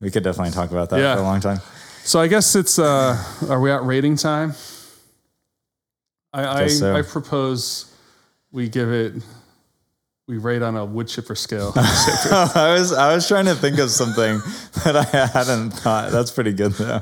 We 0.00 0.10
could 0.10 0.22
definitely 0.22 0.52
talk 0.52 0.70
about 0.70 0.90
that 0.90 0.98
Yeah. 1.00 1.14
for 1.14 1.22
a 1.22 1.24
long 1.24 1.40
time. 1.40 1.60
So 2.04 2.20
I 2.20 2.26
guess 2.28 2.54
it's, 2.54 2.78
uh, 2.78 3.16
are 3.48 3.58
we 3.60 3.70
at 3.70 3.82
rating 3.84 4.16
time? 4.16 4.54
I, 6.34 6.44
I, 6.46 6.60
Guess 6.64 6.80
so. 6.80 6.94
I 6.94 7.00
propose 7.02 7.90
we 8.52 8.68
give 8.68 8.92
it, 8.92 9.14
we 10.28 10.36
rate 10.36 10.60
on 10.60 10.76
a 10.76 10.84
wood 10.84 11.08
chipper 11.08 11.34
scale. 11.34 11.72
I 11.76 12.74
was 12.78 12.92
I 12.92 13.14
was 13.14 13.26
trying 13.26 13.46
to 13.46 13.54
think 13.54 13.78
of 13.78 13.90
something 13.90 14.38
that 14.84 14.96
I 14.96 15.26
hadn't 15.26 15.70
thought. 15.70 16.12
That's 16.12 16.30
pretty 16.30 16.52
good 16.52 16.72
though. 16.72 17.00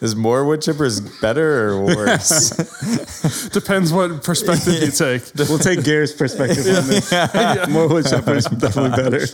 Is 0.00 0.14
more 0.14 0.44
wood 0.44 0.60
chippers 0.60 1.00
better 1.22 1.70
or 1.70 1.86
worse? 1.86 2.50
Depends 3.52 3.92
what 3.92 4.22
perspective 4.22 4.74
you 4.74 4.90
take. 4.90 5.22
We'll 5.48 5.58
take 5.58 5.84
Gary's 5.84 6.12
perspective 6.12 6.66
on 6.66 6.86
this. 6.86 7.68
More 7.70 7.88
wood 7.88 8.04
chipper 8.06 8.34
is 8.34 8.44
definitely 8.44 9.02
better. 9.02 9.26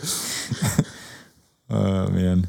oh 1.69 2.07
man. 2.09 2.47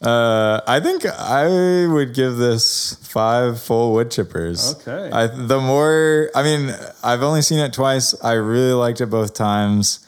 Uh, 0.00 0.60
I 0.66 0.80
think 0.80 1.04
I 1.06 1.86
would 1.86 2.14
give 2.14 2.36
this 2.36 2.94
five 3.02 3.60
full 3.60 3.92
wood 3.92 4.10
chippers. 4.10 4.80
Okay. 4.86 5.10
I 5.14 5.26
the 5.26 5.60
more 5.60 6.30
I 6.34 6.42
mean, 6.42 6.74
I've 7.02 7.22
only 7.22 7.42
seen 7.42 7.58
it 7.58 7.72
twice. 7.72 8.14
I 8.22 8.32
really 8.34 8.72
liked 8.72 9.00
it 9.00 9.06
both 9.06 9.34
times 9.34 10.06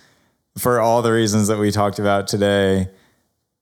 for 0.59 0.81
all 0.81 1.03
the 1.03 1.13
reasons 1.13 1.49
that 1.49 1.59
we 1.59 1.71
talked 1.71 1.99
about 1.99 2.29
today. 2.29 2.89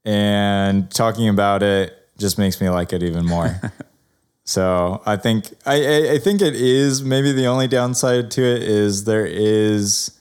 And 0.04 0.90
talking 0.90 1.28
about 1.28 1.62
it 1.62 2.03
just 2.18 2.38
makes 2.38 2.60
me 2.60 2.68
like 2.68 2.92
it 2.92 3.02
even 3.02 3.24
more. 3.24 3.60
so 4.44 5.02
I 5.06 5.16
think 5.16 5.52
I, 5.66 6.12
I 6.12 6.18
think 6.18 6.42
it 6.42 6.54
is 6.54 7.02
maybe 7.02 7.32
the 7.32 7.46
only 7.46 7.68
downside 7.68 8.30
to 8.32 8.42
it 8.42 8.62
is 8.62 9.04
there 9.04 9.26
is 9.26 10.18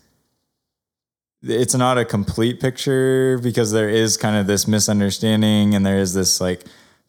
it's 1.43 1.75
not 1.75 1.97
a 1.97 2.05
complete 2.05 2.59
picture 2.61 3.37
because 3.39 3.71
there 3.71 3.89
is 3.89 4.15
kind 4.15 4.37
of 4.37 4.47
this 4.47 4.67
misunderstanding 4.67 5.75
and 5.75 5.85
there 5.85 5.99
is 5.99 6.13
this 6.13 6.39
like 6.39 6.63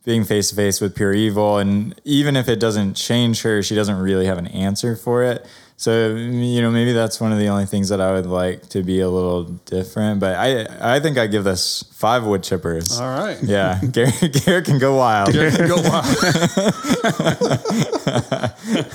being 0.04 0.24
face 0.24 0.50
to 0.50 0.56
face 0.56 0.80
with 0.80 0.94
pure 0.94 1.12
evil 1.12 1.58
and 1.58 1.98
even 2.04 2.36
if 2.36 2.48
it 2.48 2.58
doesn't 2.58 2.94
change 2.94 3.42
her 3.42 3.62
she 3.62 3.76
doesn't 3.76 3.98
really 3.98 4.26
have 4.26 4.36
an 4.36 4.48
answer 4.48 4.96
for 4.96 5.22
it 5.22 5.46
so 5.76 6.14
you 6.14 6.62
know 6.62 6.70
maybe 6.70 6.92
that's 6.92 7.20
one 7.20 7.32
of 7.32 7.38
the 7.38 7.48
only 7.48 7.66
things 7.66 7.88
that 7.88 8.00
i 8.00 8.12
would 8.12 8.26
like 8.26 8.68
to 8.68 8.82
be 8.82 9.00
a 9.00 9.08
little 9.08 9.44
different 9.66 10.20
but 10.20 10.36
i 10.36 10.66
i 10.96 11.00
think 11.00 11.18
i 11.18 11.26
give 11.26 11.44
this 11.44 11.84
five 11.92 12.24
wood 12.24 12.42
chippers 12.42 13.00
All 13.00 13.18
right. 13.18 13.38
yeah 13.42 13.80
Gary, 13.90 14.12
Gary 14.28 14.62
can 14.62 14.78
go 14.78 14.96
wild 14.96 15.32
Go 15.32 15.76
wild. 15.82 16.06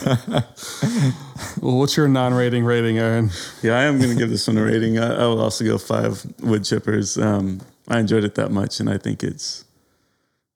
well, 1.61 1.77
what's 1.77 1.95
your 1.97 2.07
non-rating 2.07 2.65
rating, 2.65 2.97
Aaron? 2.97 3.29
Yeah, 3.61 3.77
I 3.77 3.83
am 3.83 3.97
going 3.99 4.09
to 4.11 4.15
give 4.15 4.29
this 4.29 4.47
one 4.47 4.57
a 4.57 4.63
rating. 4.63 4.97
I, 4.99 5.15
I 5.15 5.25
will 5.25 5.41
also 5.41 5.65
go 5.65 5.77
five 5.77 6.25
wood 6.41 6.63
chippers. 6.63 7.21
Um, 7.21 7.61
I 7.87 7.99
enjoyed 7.99 8.23
it 8.23 8.35
that 8.35 8.51
much, 8.51 8.79
and 8.79 8.89
I 8.89 8.97
think 8.97 9.23
it's 9.23 9.65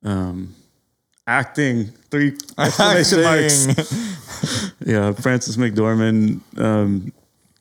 um, 0.04 0.56
acting 1.28 1.86
three 2.12 2.38
exclamation 2.58 3.22
marks. 3.24 4.10
Yeah, 4.86 5.14
Frances 5.14 5.56
McDormand. 5.56 6.42
Um, 6.60 7.14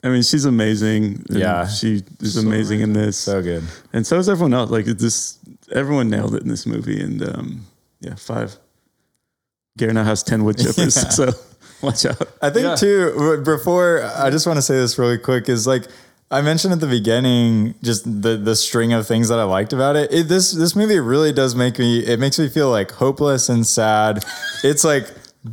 I 0.02 0.08
mean, 0.08 0.22
she's 0.22 0.44
amazing. 0.44 1.24
Yeah. 1.30 1.68
she 1.68 2.02
is 2.20 2.36
amazing 2.36 2.80
in 2.80 2.92
this, 2.92 3.16
so 3.16 3.40
good 3.40 3.62
and 3.92 4.04
so 4.04 4.18
is 4.18 4.28
everyone 4.28 4.52
else. 4.54 4.70
Like 4.70 4.86
this, 4.86 5.38
everyone 5.70 6.10
nailed 6.10 6.34
it 6.34 6.42
in 6.42 6.48
this 6.48 6.66
movie, 6.66 7.00
and 7.00 7.22
um, 7.22 7.66
yeah, 8.00 8.16
five. 8.16 8.56
Gary 9.78 9.92
now 9.92 10.02
has 10.02 10.24
ten 10.24 10.42
wood 10.42 10.56
chippers, 10.62 10.96
Yeah. 11.04 11.10
so 11.10 11.30
watch 11.80 12.04
out. 12.04 12.28
I 12.42 12.50
think 12.50 12.64
Yeah. 12.66 12.74
too. 12.74 13.42
Before 13.44 14.02
I 14.02 14.30
just 14.30 14.44
want 14.46 14.56
to 14.56 14.62
say 14.62 14.74
this 14.74 14.98
really 14.98 15.18
quick 15.18 15.48
is 15.48 15.66
like 15.68 15.84
I 16.32 16.40
mentioned 16.40 16.72
at 16.72 16.80
the 16.80 16.86
beginning, 16.86 17.74
just 17.82 18.04
the 18.04 18.36
the 18.36 18.56
string 18.56 18.92
of 18.92 19.06
things 19.06 19.28
that 19.28 19.38
I 19.38 19.44
liked 19.44 19.72
about 19.72 19.96
it. 19.96 20.12
it 20.12 20.28
this 20.28 20.52
this 20.52 20.74
movie 20.74 20.98
really 20.98 21.32
does 21.32 21.54
make 21.54 21.78
me. 21.78 22.00
It 22.00 22.18
makes 22.18 22.38
me 22.38 22.48
feel 22.48 22.70
like 22.70 22.90
hopeless 22.92 23.48
and 23.48 23.66
sad. 23.66 24.24
It's 24.64 24.84
like 24.84 25.10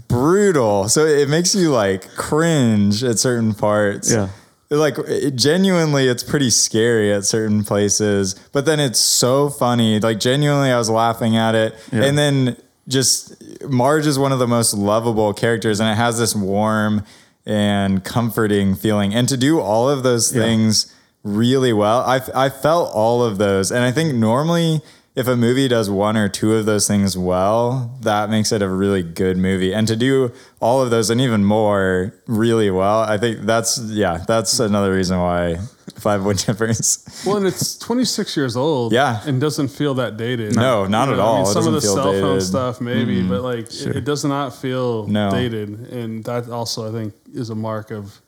brutal, 0.07 0.87
so 0.87 1.05
it 1.05 1.29
makes 1.29 1.53
you 1.55 1.71
like 1.71 2.09
cringe 2.15 3.03
at 3.03 3.17
certain 3.19 3.53
parts. 3.53 4.11
Yeah. 4.11 4.29
like 4.69 4.97
it, 4.99 5.35
genuinely 5.35 6.07
it's 6.07 6.23
pretty 6.23 6.51
scary 6.51 7.11
at 7.11 7.25
certain 7.25 7.63
places 7.63 8.35
but 8.51 8.65
then 8.65 8.79
it's 8.79 8.99
so 8.99 9.49
funny 9.49 9.99
like 9.99 10.19
genuinely 10.19 10.69
i 10.71 10.77
was 10.77 10.91
laughing 10.91 11.35
at 11.35 11.55
it 11.55 11.73
and 11.91 12.15
then 12.19 12.55
just 12.87 13.33
marge 13.67 14.05
is 14.05 14.19
one 14.19 14.31
of 14.31 14.37
the 14.37 14.47
most 14.47 14.75
lovable 14.75 15.33
characters 15.33 15.79
and 15.79 15.89
it 15.89 15.95
has 15.95 16.19
this 16.19 16.35
warm 16.35 17.03
and 17.45 18.03
comforting 18.03 18.75
feeling. 18.75 19.13
And 19.13 19.27
to 19.29 19.37
do 19.37 19.59
all 19.59 19.89
of 19.89 20.03
those 20.03 20.31
things 20.31 20.93
really 21.23 21.73
well 21.73 21.99
I, 22.01 22.21
I 22.33 22.49
felt 22.49 22.93
all 22.93 23.23
of 23.23 23.37
those. 23.37 23.71
And 23.71 23.83
i 23.83 23.91
think 23.91 24.15
normally 24.15 24.81
if 25.15 25.27
a 25.27 25.35
movie 25.35 25.67
does 25.67 25.89
one 25.89 26.15
or 26.15 26.29
two 26.29 26.55
of 26.55 26.65
those 26.65 26.87
things 26.87 27.17
well 27.17 27.97
that 28.01 28.29
makes 28.29 28.53
it 28.53 28.61
a 28.61 28.69
really 28.69 29.03
good 29.03 29.35
movie. 29.37 29.73
And 29.73 29.85
to 29.87 29.97
do 29.97 30.31
all 30.61 30.81
of 30.81 30.91
those 30.91 31.09
and 31.09 31.19
even 31.19 31.43
more 31.43 32.13
really 32.27 32.69
well 32.71 32.99
i 33.01 33.17
think 33.17 33.41
that's 33.41 33.79
yeah 33.79 34.23
that's 34.27 34.59
another 34.59 34.93
reason 34.93 35.19
why 35.19 35.57
five 35.99 36.23
wood 36.23 36.37
chippers 36.37 37.25
Well, 37.25 37.37
and 37.37 37.45
it's 37.47 37.77
26 37.77 38.35
years 38.37 38.55
old. 38.55 38.93
Yeah. 38.93 39.21
And 39.25 39.39
doesn't 39.41 39.69
feel 39.69 39.93
that 39.95 40.17
dated. 40.17 40.55
No, 40.55 40.85
not 40.85 41.09
at 41.09 41.19
I 41.19 41.21
all. 41.21 41.43
mean, 41.43 41.53
some 41.53 41.67
of 41.67 41.73
the 41.73 41.81
feel 41.81 41.95
cell 41.95 42.03
phone 42.05 42.13
dated. 42.13 42.29
Mm-hmm. 42.29 42.39
stuff, 42.41 42.81
maybe, 42.81 43.21
but 43.21 43.41
like 43.41 43.65
it, 43.73 43.97
it 43.97 44.03
does 44.05 44.23
not 44.25 44.55
feel 44.55 45.07
No. 45.07 45.29
dated. 45.31 45.69
And 45.91 46.23
that 46.25 46.49
also, 46.49 46.89
I 46.89 46.91
think, 46.91 47.13
is 47.33 47.49
a 47.49 47.55
mark 47.55 47.91
of 47.91 48.21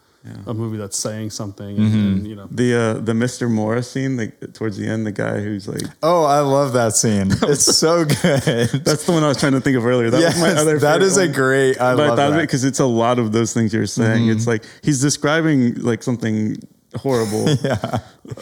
a 0.45 0.53
movie 0.53 0.77
that's 0.77 0.99
saying 0.99 1.31
something. 1.31 1.75
Mm-hmm. 1.77 1.83
And, 1.97 2.17
and, 2.19 2.27
you 2.27 2.35
know, 2.35 2.47
The 2.51 2.75
uh, 2.75 2.93
the 3.01 3.13
Mr. 3.13 3.49
Morris 3.49 3.89
scene, 3.89 4.17
like 4.17 4.53
towards 4.53 4.77
the 4.77 4.85
end, 4.87 5.03
the 5.07 5.11
guy 5.11 5.39
who's 5.39 5.67
like, 5.67 5.81
oh 6.03 6.25
i 6.25 6.41
love 6.41 6.73
that 6.73 6.93
scene 6.95 7.31
it's 7.53 7.65
so 7.75 8.05
good 8.21 8.69
that's 8.85 9.05
the 9.07 9.11
one 9.13 9.23
I 9.23 9.29
was 9.29 9.37
trying 9.37 9.53
to 9.53 9.61
think 9.61 9.77
of 9.77 9.83
earlier. 9.85 10.11
That 10.11 10.21
yes, 10.21 10.35
was 10.35 10.41
my 10.43 10.61
other. 10.61 10.77
that 10.77 10.93
favorite 11.01 11.07
is 11.07 11.17
a 11.17 11.27
great 11.27 11.81
i 11.81 11.95
But 11.95 12.09
love 12.09 12.17
thought 12.19 12.27
of 12.27 12.33
it 12.35 12.37
that 12.37 12.41
because 12.43 12.63
it's 12.63 12.79
a 12.79 12.85
lot 12.85 13.17
of 13.17 13.31
those 13.31 13.51
things 13.55 13.73
you're 13.73 13.87
saying. 13.87 14.29
It's 14.29 14.45
like 14.45 14.63
he's 14.83 15.01
describing 15.01 15.81
like 15.81 16.03
something 16.03 16.57
horrible. 16.95 17.49
yeah 17.63 17.99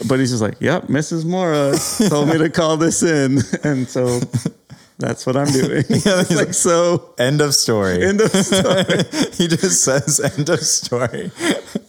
But 0.08 0.18
he's 0.20 0.30
just 0.30 0.42
like, 0.42 0.60
"Yep, 0.60 0.86
Mrs. 0.88 1.24
Mohra 1.24 1.74
told 2.08 2.28
me 2.28 2.38
to 2.38 2.50
call 2.50 2.76
this 2.76 3.02
in," 3.02 3.38
and 3.64 3.88
so 3.88 4.20
that's 4.98 5.24
what 5.26 5.36
I'm 5.36 5.50
doing. 5.50 5.84
Yeah, 5.88 6.20
it's 6.20 6.28
he's 6.28 6.38
like 6.38 6.46
like- 6.48 6.54
so. 6.54 7.14
end 7.18 7.40
of 7.40 7.54
story 7.54 8.04
End 8.04 8.20
of 8.20 8.30
story. 8.30 8.84
he 9.34 9.48
just 9.48 9.82
says 9.82 10.20
end 10.20 10.48
of 10.48 10.60
story 10.60 11.30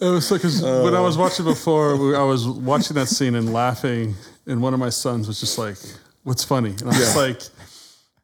was 0.00 0.30
like 0.30 0.40
'cause 0.42 0.62
when 0.62 0.94
I 0.94 1.00
was 1.00 1.16
watching 1.18 1.44
before, 1.44 2.16
I 2.16 2.22
was 2.24 2.46
watching 2.48 2.94
that 2.96 3.06
scene 3.08 3.34
and 3.36 3.52
laughing. 3.52 4.14
And 4.46 4.60
one 4.60 4.74
of 4.74 4.80
my 4.80 4.90
sons 4.90 5.28
was 5.28 5.38
just 5.38 5.56
like, 5.58 5.76
What's 6.24 6.42
funny? 6.44 6.70
And 6.70 6.84
I 6.84 6.98
was 6.98 7.14
like, 7.16 7.40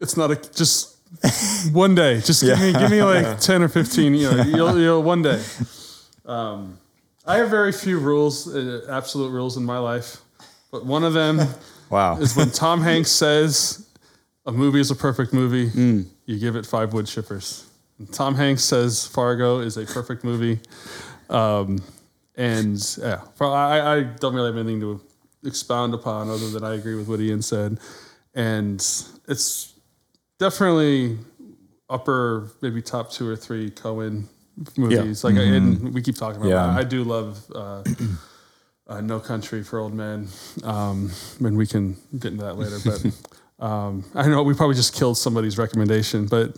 It's 0.01 0.17
not 0.17 0.31
a 0.33 0.37
just 0.37 0.97
one 1.73 1.95
day. 1.95 2.21
Just 2.21 2.43
give 2.43 2.59
me 2.61 2.73
give 2.73 2.91
me 2.91 3.03
like 3.03 3.39
10 3.41 3.63
or 3.63 3.69
15, 3.69 4.15
you 4.15 4.31
know, 4.31 4.43
you'll, 4.43 4.79
you'll 4.81 5.03
one 5.03 5.23
day. 5.23 5.41
Um, 6.27 6.79
I 7.29 7.37
have 7.37 7.51
very 7.51 7.73
few 7.73 7.99
rules, 7.99 8.49
uh, 8.49 8.87
absolute 8.89 9.29
rules 9.29 9.59
in 9.59 9.65
my 9.65 9.79
life, 9.79 10.23
but 10.73 10.87
one 10.87 11.05
of 11.05 11.13
them 11.13 11.41
wow 11.91 12.17
is 12.17 12.35
when 12.35 12.51
Tom 12.51 12.81
Hanks 12.81 13.11
says 13.11 13.87
a 14.47 14.53
movie 14.53 14.81
is 14.81 14.91
a 14.91 14.97
perfect 14.97 15.35
movie, 15.35 15.71
you 16.25 16.39
give 16.39 16.57
it 16.57 16.65
five 16.65 16.95
wood 16.95 17.05
chippers. 17.05 17.67
And 17.99 18.11
Tom 18.11 18.35
Hanks 18.35 18.65
says 18.65 19.07
Fargo 19.07 19.59
is 19.59 19.77
a 19.77 19.85
perfect 19.85 20.25
movie. 20.25 20.59
Um, 21.29 21.83
and 22.35 22.97
yeah, 22.99 23.21
I, 23.41 23.81
I 23.81 24.03
don't 24.05 24.35
really 24.35 24.47
have 24.47 24.57
anything 24.57 24.81
to 24.81 25.01
expound 25.45 25.93
upon 25.93 26.31
other 26.31 26.49
than 26.49 26.65
I 26.65 26.77
agree 26.77 26.95
with 26.95 27.09
what 27.09 27.21
Ian 27.21 27.43
said. 27.43 27.79
And 28.35 28.77
it's 29.29 29.75
definitely 30.39 31.19
upper, 31.91 32.53
maybe 32.63 32.81
top 32.81 33.11
two 33.11 33.29
or 33.29 33.37
three 33.37 33.71
Coen 33.71 34.29
movies. 34.77 35.25
Like, 35.25 35.37
and 35.37 35.95
we 35.95 36.03
keep 36.03 36.17
talking 36.17 36.41
about 36.41 36.49
Yeah. 36.51 36.67
that. 36.67 36.79
I 36.79 36.85
do 36.85 37.05
love 37.05 37.39
uh, 37.55 37.83
uh, 38.87 39.01
No 39.01 39.21
Country 39.21 39.63
for 39.63 39.79
Old 39.79 39.95
Men. 39.95 40.29
Um, 40.65 41.11
and 41.41 41.57
we 41.57 41.67
can 41.67 41.97
get 42.19 42.33
into 42.33 42.45
that 42.45 42.57
later. 42.57 42.79
But 42.85 43.65
um, 43.65 44.05
I 44.15 44.27
know 44.29 44.43
we 44.43 44.55
probably 44.55 44.77
just 44.77 44.95
killed 44.95 45.19
somebody's 45.19 45.59
recommendation, 45.59 46.27
but 46.27 46.57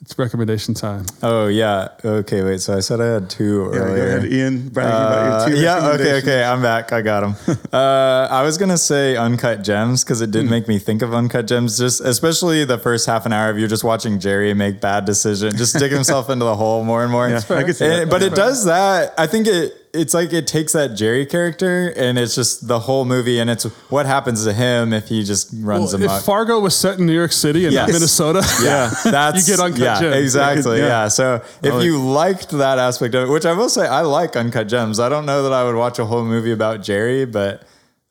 it's 0.00 0.16
recommendation 0.18 0.74
time. 0.74 1.04
oh 1.22 1.48
yeah 1.48 1.88
okay 2.04 2.42
wait 2.42 2.60
so 2.60 2.76
i 2.76 2.80
said 2.80 3.00
i 3.00 3.06
had 3.06 3.28
two 3.28 3.68
Yeah, 3.72 3.78
go 3.78 3.84
earlier 3.84 4.16
ahead, 4.18 4.32
Ian. 4.32 4.68
Bragging 4.68 4.92
Uh, 4.92 4.96
about 5.06 5.48
your 5.48 5.56
two 5.56 5.62
yeah, 5.62 5.88
okay, 5.94 6.18
okay. 6.18 6.44
I'm 6.44 6.62
back. 6.62 6.92
I 6.92 7.02
got 7.02 7.20
them. 7.20 7.34
uh, 7.72 8.28
I 8.30 8.42
was 8.42 8.56
gonna 8.58 8.78
say 8.78 9.16
Uncut 9.16 9.62
Gems 9.62 10.04
because 10.04 10.20
it 10.20 10.30
did 10.30 10.44
Hmm. 10.44 10.50
make 10.50 10.68
me 10.68 10.78
think 10.78 11.02
of 11.02 11.12
Uncut 11.12 11.46
Gems. 11.46 11.76
Just 11.78 12.00
especially 12.00 12.64
the 12.64 12.78
first 12.78 13.06
half 13.06 13.26
an 13.26 13.32
hour 13.32 13.50
of 13.50 13.58
you 13.58 13.66
just 13.66 13.84
watching 13.84 14.18
Jerry 14.20 14.54
make 14.54 14.80
bad 14.80 15.04
decisions, 15.04 15.54
just 15.54 15.76
dig 15.78 15.90
himself 15.92 16.30
into 16.34 16.44
the 16.44 16.54
hole 16.56 16.84
more 16.84 17.02
and 17.02 17.10
more. 17.12 17.28
Yeah, 17.28 17.40
I 17.50 17.64
could 17.64 17.76
see 17.76 17.84
And-. 17.86 18.08
But 18.10 18.22
it 18.22 18.34
does 18.34 18.64
that. 18.66 19.14
I 19.18 19.26
think 19.26 19.46
it. 19.46 19.77
It's 19.94 20.12
like 20.14 20.32
it 20.32 20.46
takes 20.46 20.72
that 20.74 20.88
Jerry 20.96 21.24
character 21.26 21.92
and 21.96 22.18
it's 22.18 22.34
just 22.34 22.68
the 22.68 22.78
whole 22.80 23.04
movie 23.04 23.38
and 23.40 23.48
it's 23.48 23.64
what 23.90 24.04
happens 24.06 24.44
to 24.44 24.52
him 24.52 24.92
if 24.92 25.08
he 25.08 25.24
just 25.24 25.50
runs 25.60 25.92
Well, 25.94 26.02
amok. 26.02 26.18
if 26.20 26.24
Fargo 26.26 26.60
was 26.60 26.76
set 26.76 26.98
in 26.98 27.06
New 27.06 27.14
York 27.14 27.32
City 27.32 27.64
and 27.66 27.74
not 27.74 27.88
Minnesota, 27.88 28.42
Yeah, 28.62 28.92
that's 29.04 29.48
You 29.48 29.56
get 29.56 29.64
Uncut 29.64 29.80
yeah, 29.80 30.00
Gems. 30.00 30.16
Exactly. 30.16 30.78
Yeah. 30.78 30.86
Yeah. 30.86 31.08
So 31.08 31.42
if 31.62 31.82
you 31.82 31.98
liked 32.02 32.50
that 32.50 32.78
aspect 32.78 33.14
of 33.14 33.28
it, 33.28 33.32
which 33.32 33.46
I 33.46 33.52
will 33.54 33.68
say, 33.70 33.86
I 33.88 34.02
like 34.02 34.36
Uncut 34.36 34.68
Gems. 34.68 35.00
I 35.00 35.08
don't 35.08 35.24
know 35.26 35.42
that 35.44 35.52
I 35.52 35.64
would 35.64 35.74
watch 35.76 35.98
a 35.98 36.04
whole 36.04 36.24
movie 36.24 36.52
about 36.52 36.82
Jerry, 36.82 37.24
but 37.24 37.62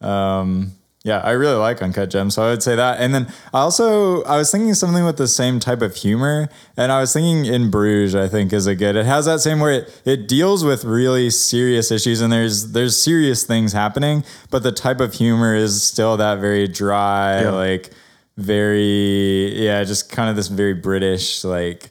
um, 0.02 0.72
yeah, 1.08 1.20
I 1.24 1.32
really 1.32 1.56
like 1.56 1.82
Uncut 1.82 2.10
Gems. 2.10 2.36
So 2.36 2.44
I 2.44 2.50
would 2.50 2.62
say 2.62 2.76
that. 2.76 3.00
And 3.00 3.14
then 3.14 3.28
I 3.54 3.60
also 3.60 4.24
I 4.24 4.36
was 4.38 4.52
thinking 4.52 4.74
something 4.74 5.06
with 5.06 5.16
the 5.18 5.28
same 5.28 5.60
type 5.60 5.82
of 5.82 5.96
humor, 5.96 6.50
and 6.76 6.92
I 6.92 7.00
was 7.00 7.14
thinking 7.14 7.46
In 7.46 7.72
Bruges. 7.72 8.14
I 8.14 8.28
think 8.28 8.52
is 8.52 8.68
a 8.68 8.76
good. 8.76 8.96
It 8.98 9.06
has 9.06 9.26
that 9.26 9.40
same 9.40 9.60
where 9.62 9.72
it 9.72 10.02
it 10.04 10.28
deals 10.28 10.66
with 10.66 10.84
really 10.84 11.30
serious 11.30 11.92
issues, 11.92 12.20
and 12.22 12.32
there's 12.34 12.74
there's 12.74 13.02
serious 13.02 13.46
things 13.46 13.72
happening, 13.72 14.26
but 14.52 14.64
the 14.64 14.74
type 14.74 15.00
of 15.00 15.14
humor 15.14 15.56
is 15.56 15.82
still 15.82 16.18
that 16.18 16.40
very 16.40 16.68
dry, 16.68 17.42
Yeah. 17.44 17.52
like 17.52 17.92
very 18.38 19.64
yeah, 19.66 19.84
just 19.86 20.12
kind 20.12 20.30
of 20.30 20.36
this 20.36 20.48
very 20.50 20.74
British 20.74 21.44
like 21.44 21.90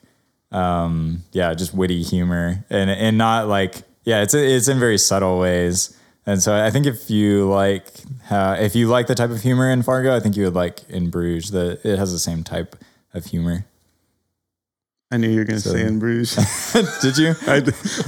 um 0.51 1.23
yeah, 1.31 1.53
just 1.55 1.73
witty 1.73 2.03
humor 2.03 2.63
and 2.69 2.89
and 2.89 3.17
not 3.17 3.47
like 3.47 3.81
yeah, 4.05 4.21
it's 4.21 4.33
it's 4.33 4.67
in 4.67 4.79
very 4.79 4.97
subtle 4.97 5.39
ways. 5.39 5.96
And 6.27 6.43
so 6.43 6.53
I 6.53 6.69
think 6.71 6.85
if 6.85 7.09
you 7.09 7.47
like 7.49 7.85
how 8.25 8.51
if 8.53 8.75
you 8.75 8.87
like 8.89 9.07
the 9.07 9.15
type 9.15 9.29
of 9.31 9.41
humor 9.41 9.71
in 9.71 9.81
Fargo, 9.81 10.13
I 10.15 10.19
think 10.19 10.35
you 10.35 10.43
would 10.43 10.55
like 10.55 10.87
in 10.89 11.09
Bruges. 11.09 11.51
The 11.51 11.79
it 11.83 11.97
has 11.97 12.11
the 12.11 12.19
same 12.19 12.43
type 12.43 12.75
of 13.13 13.25
humor. 13.25 13.65
I 15.09 15.15
knew 15.15 15.29
you 15.29 15.37
were 15.39 15.45
going 15.45 15.55
to 15.55 15.61
So- 15.61 15.71
say 15.71 15.83
in 15.85 15.99
Bruges. 15.99 16.35
Did 17.01 17.17
you? 17.17 17.29
I, 17.47 17.55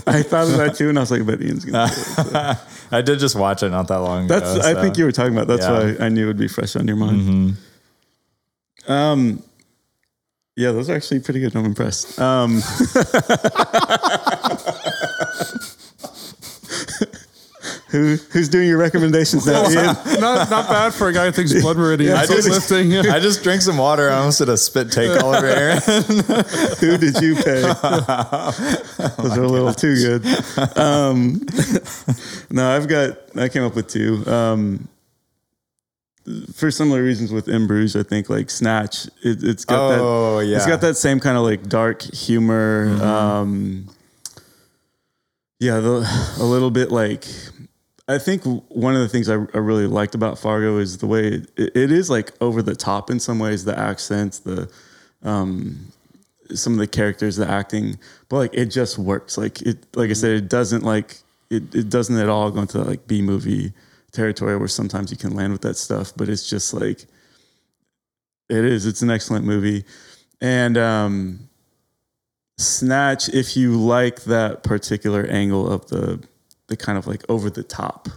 I 0.06 0.22
thought 0.22 0.50
of 0.50 0.58
that 0.58 0.76
too, 0.76 0.90
and 0.90 0.98
I 0.98 1.02
was 1.02 1.12
like, 1.12 1.26
"But 1.26 1.42
Ian's 1.42 1.64
going 1.64 1.88
to." 1.88 1.96
say 1.96 2.22
it. 2.26 2.58
I 2.92 3.02
did 3.02 3.20
just 3.20 3.36
watch 3.38 3.64
it 3.64 3.70
not 3.70 3.88
that 3.88 3.98
long 4.00 4.26
ago. 4.26 4.38
That's. 4.38 4.66
I 4.66 4.74
think 4.82 4.98
you 4.98 5.06
were 5.06 5.14
talking 5.14 5.32
about. 5.34 5.48
That's 5.48 5.62
Yeah. 5.66 5.96
why 6.00 6.06
I 6.06 6.10
knew 6.10 6.26
it 6.26 6.28
would 6.28 6.38
be 6.38 6.50
fresh 6.50 6.76
on 6.76 6.88
your 6.88 6.98
mind. 6.98 7.56
Mhm. 8.86 8.90
Um, 8.92 9.44
yeah, 10.58 10.74
those 10.74 10.90
are 10.90 10.96
actually 10.96 11.22
pretty 11.22 11.40
good. 11.40 11.56
I'm 11.56 11.64
impressed. 11.64 12.20
Um, 12.20 12.62
who 17.90 18.18
who's 18.32 18.50
doing 18.50 18.68
your 18.68 18.78
recommendations 18.78 19.46
now, 19.46 19.64
Ian? 19.70 19.86
not 20.20 20.50
not 20.50 20.68
bad 20.70 20.94
for 20.94 21.08
a 21.08 21.14
guy 21.14 21.26
who 21.26 21.32
thinks 21.32 21.54
blood 21.62 21.78
meridian 21.78 22.16
I 22.16 22.24
is 22.24 22.30
just- 22.30 22.48
uplifting. 22.48 22.96
I 23.12 23.20
just 23.20 23.44
drank 23.44 23.62
some 23.62 23.78
water. 23.78 24.10
I 24.10 24.16
almost 24.18 24.40
did 24.40 24.50
a 24.50 24.58
spit 24.58 24.92
take 24.92 25.10
all 25.24 25.34
over 25.34 25.46
Aaron. 25.46 25.80
Who 26.80 26.98
did 26.98 27.20
you 27.22 27.36
pay? 27.36 27.62
Those 27.62 29.38
are 29.38 29.44
a 29.44 29.48
little 29.48 29.74
too 29.74 29.96
good. 29.96 30.78
Um, 30.78 31.42
no, 32.50 32.70
I've 32.76 32.88
got. 32.88 33.18
I 33.36 33.50
came 33.50 33.64
up 33.64 33.76
with 33.76 33.88
two. 33.88 34.24
Um, 34.28 34.88
for 36.54 36.70
similar 36.70 37.02
reasons 37.04 37.32
with 37.32 37.48
In 37.48 37.66
Bruges, 37.66 37.96
I 37.96 38.04
think 38.04 38.30
like 38.30 38.50
Snatch. 38.52 39.08
It, 39.24 39.44
it's 39.44 39.66
got 39.66 39.90
that. 39.90 40.00
oh 40.00 40.40
yeah. 40.40 40.58
It's 40.58 40.68
got 40.68 40.82
that 40.82 40.96
same 40.96 41.20
kind 41.20 41.38
of 41.38 41.44
like 41.44 41.68
dark 41.68 42.02
humor. 42.04 42.90
Um, 43.02 43.90
yeah, 45.60 45.80
the, 45.80 46.36
a 46.40 46.44
little 46.44 46.72
bit 46.72 46.92
like. 46.92 47.26
I 48.10 48.18
think 48.18 48.44
one 48.70 48.96
of 48.96 49.02
the 49.02 49.08
things 49.08 49.30
I, 49.30 49.36
I 49.36 49.60
really 49.60 49.86
liked 49.86 50.16
about 50.16 50.40
Fargo 50.40 50.80
is 50.80 50.98
the 50.98 51.06
way 51.06 51.28
it, 51.28 51.52
it 51.58 51.92
is 51.92 52.10
like 52.10 52.32
over 52.42 52.64
the 52.64 52.76
top 52.76 53.12
in 53.12 53.20
some 53.20 53.38
ways. 53.38 53.66
The 53.66 53.78
accents, 53.78 54.40
the 54.40 54.68
um, 55.22 55.92
some 56.56 56.74
of 56.74 56.80
the 56.80 56.88
characters, 56.88 57.36
the 57.36 57.48
acting, 57.48 58.00
but 58.28 58.38
like 58.38 58.54
it 58.56 58.66
just 58.66 58.98
works. 58.98 59.38
Like 59.38 59.62
it, 59.62 59.86
like 59.96 60.10
I 60.10 60.14
said, 60.14 60.32
it 60.32 60.50
doesn't 60.50 60.84
like 60.84 61.18
it. 61.52 61.76
It 61.76 61.90
doesn't 61.90 62.18
at 62.18 62.30
all 62.30 62.50
go 62.50 62.62
into 62.62 62.80
like 62.80 63.06
B 63.06 63.22
movie 63.22 63.74
territory 64.12 64.58
where 64.58 64.68
sometimes 64.68 65.12
you 65.12 65.18
can 65.18 65.36
land 65.36 65.54
with 65.54 65.62
that 65.62 65.78
stuff. 65.78 66.12
But 66.18 66.30
it's 66.30 66.50
just 66.50 66.74
like 66.74 67.06
it 68.50 68.66
is. 68.66 68.88
It's 68.88 69.04
an 69.04 69.12
excellent 69.12 69.46
movie, 69.46 69.86
and 70.42 70.80
um, 70.80 71.50
Snatch. 72.58 73.30
If 73.30 73.56
you 73.56 73.78
like 73.80 74.24
that 74.24 74.64
particular 74.64 75.28
angle 75.28 75.72
of 75.72 75.90
the 75.90 76.24
the 76.70 76.78
kind 76.78 76.98
of 76.98 77.06
like 77.08 77.24
over 77.30 77.50
the 77.50 77.64
top 77.64 78.08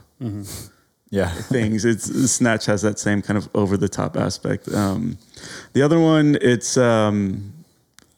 yeah. 1.11 1.29
things. 1.51 1.85
It's 1.85 2.05
Snatch 2.31 2.67
has 2.67 2.83
that 2.83 2.99
same 2.99 3.21
kind 3.23 3.37
of 3.37 3.49
over 3.55 3.77
the 3.77 3.89
top 3.89 4.17
aspect. 4.17 4.69
Um, 4.73 5.19
the 5.73 5.83
other 5.83 5.99
one, 5.99 6.39
it's 6.41 6.77
um, 6.77 7.53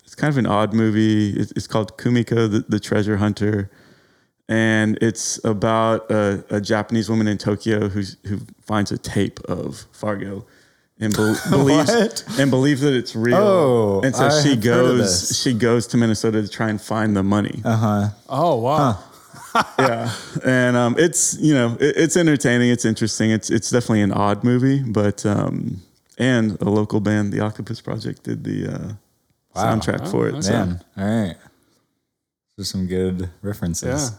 it's 0.05 0.15
kind 0.15 0.31
of 0.31 0.39
an 0.39 0.47
odd 0.47 0.73
movie. 0.75 1.31
It's, 1.31 1.51
it's 1.53 1.67
called 1.67 1.97
Kumiko, 1.99 2.51
the, 2.51 2.65
the 2.69 2.79
Treasure 2.79 3.17
Hunter. 3.17 3.71
and 4.49 4.99
it's 5.01 5.43
about 5.45 6.11
a, 6.11 6.45
a 6.51 6.61
Japanese 6.61 7.09
woman 7.09 7.27
in 7.27 7.39
Tokyo 7.39 7.89
who's, 7.89 8.17
who 8.27 8.41
finds 8.61 8.93
a 8.93 8.99
tape 8.99 9.41
of 9.49 9.87
Fargo. 9.93 10.47
And 11.01 11.13
bel 11.17 11.37
believes 11.51 12.23
and 12.39 12.51
believes 12.53 12.81
that 12.83 12.95
it's 12.95 13.17
real, 13.17 13.37
Oh, 13.37 14.01
and 14.05 14.15
so 14.15 14.27
I 14.27 14.43
she 14.43 14.51
have 14.51 14.63
heard 14.63 14.85
of 14.93 14.99
goes. 14.99 15.37
She 15.43 15.53
goes 15.53 15.89
to 15.89 15.97
Minnesota 15.97 16.41
to 16.43 16.49
try 16.49 16.69
and 16.71 16.81
find 16.81 17.17
the 17.17 17.25
money. 17.25 17.61
Uh 17.65 17.77
huh. 17.77 18.09
Oh 18.29 18.57
wow. 18.61 19.03
yeah, 19.79 20.13
and 20.45 20.77
um, 20.77 20.97
it's 20.99 21.39
you 21.39 21.55
know 21.55 21.77
it, 21.81 21.97
it's 21.97 22.17
entertaining, 22.17 22.71
it's 22.71 22.85
interesting, 22.85 23.31
it's 23.31 23.51
it's 23.51 23.71
definitely 23.71 24.03
an 24.03 24.13
odd 24.13 24.43
movie, 24.43 24.83
but 24.83 25.25
um, 25.25 25.81
and 26.19 26.61
a 26.61 26.69
local 26.69 27.01
band, 27.01 27.33
the 27.33 27.41
Octopus 27.41 27.81
Project, 27.81 28.25
did 28.25 28.45
the 28.45 28.67
uh, 28.67 28.93
soundtrack 29.55 30.11
for 30.11 30.29
it. 30.29 30.43
So 30.43 30.53
Man, 30.53 30.85
all 30.97 31.05
right. 31.05 31.37
There's 32.57 32.71
some 32.71 32.87
good 32.87 33.29
references. 33.43 34.13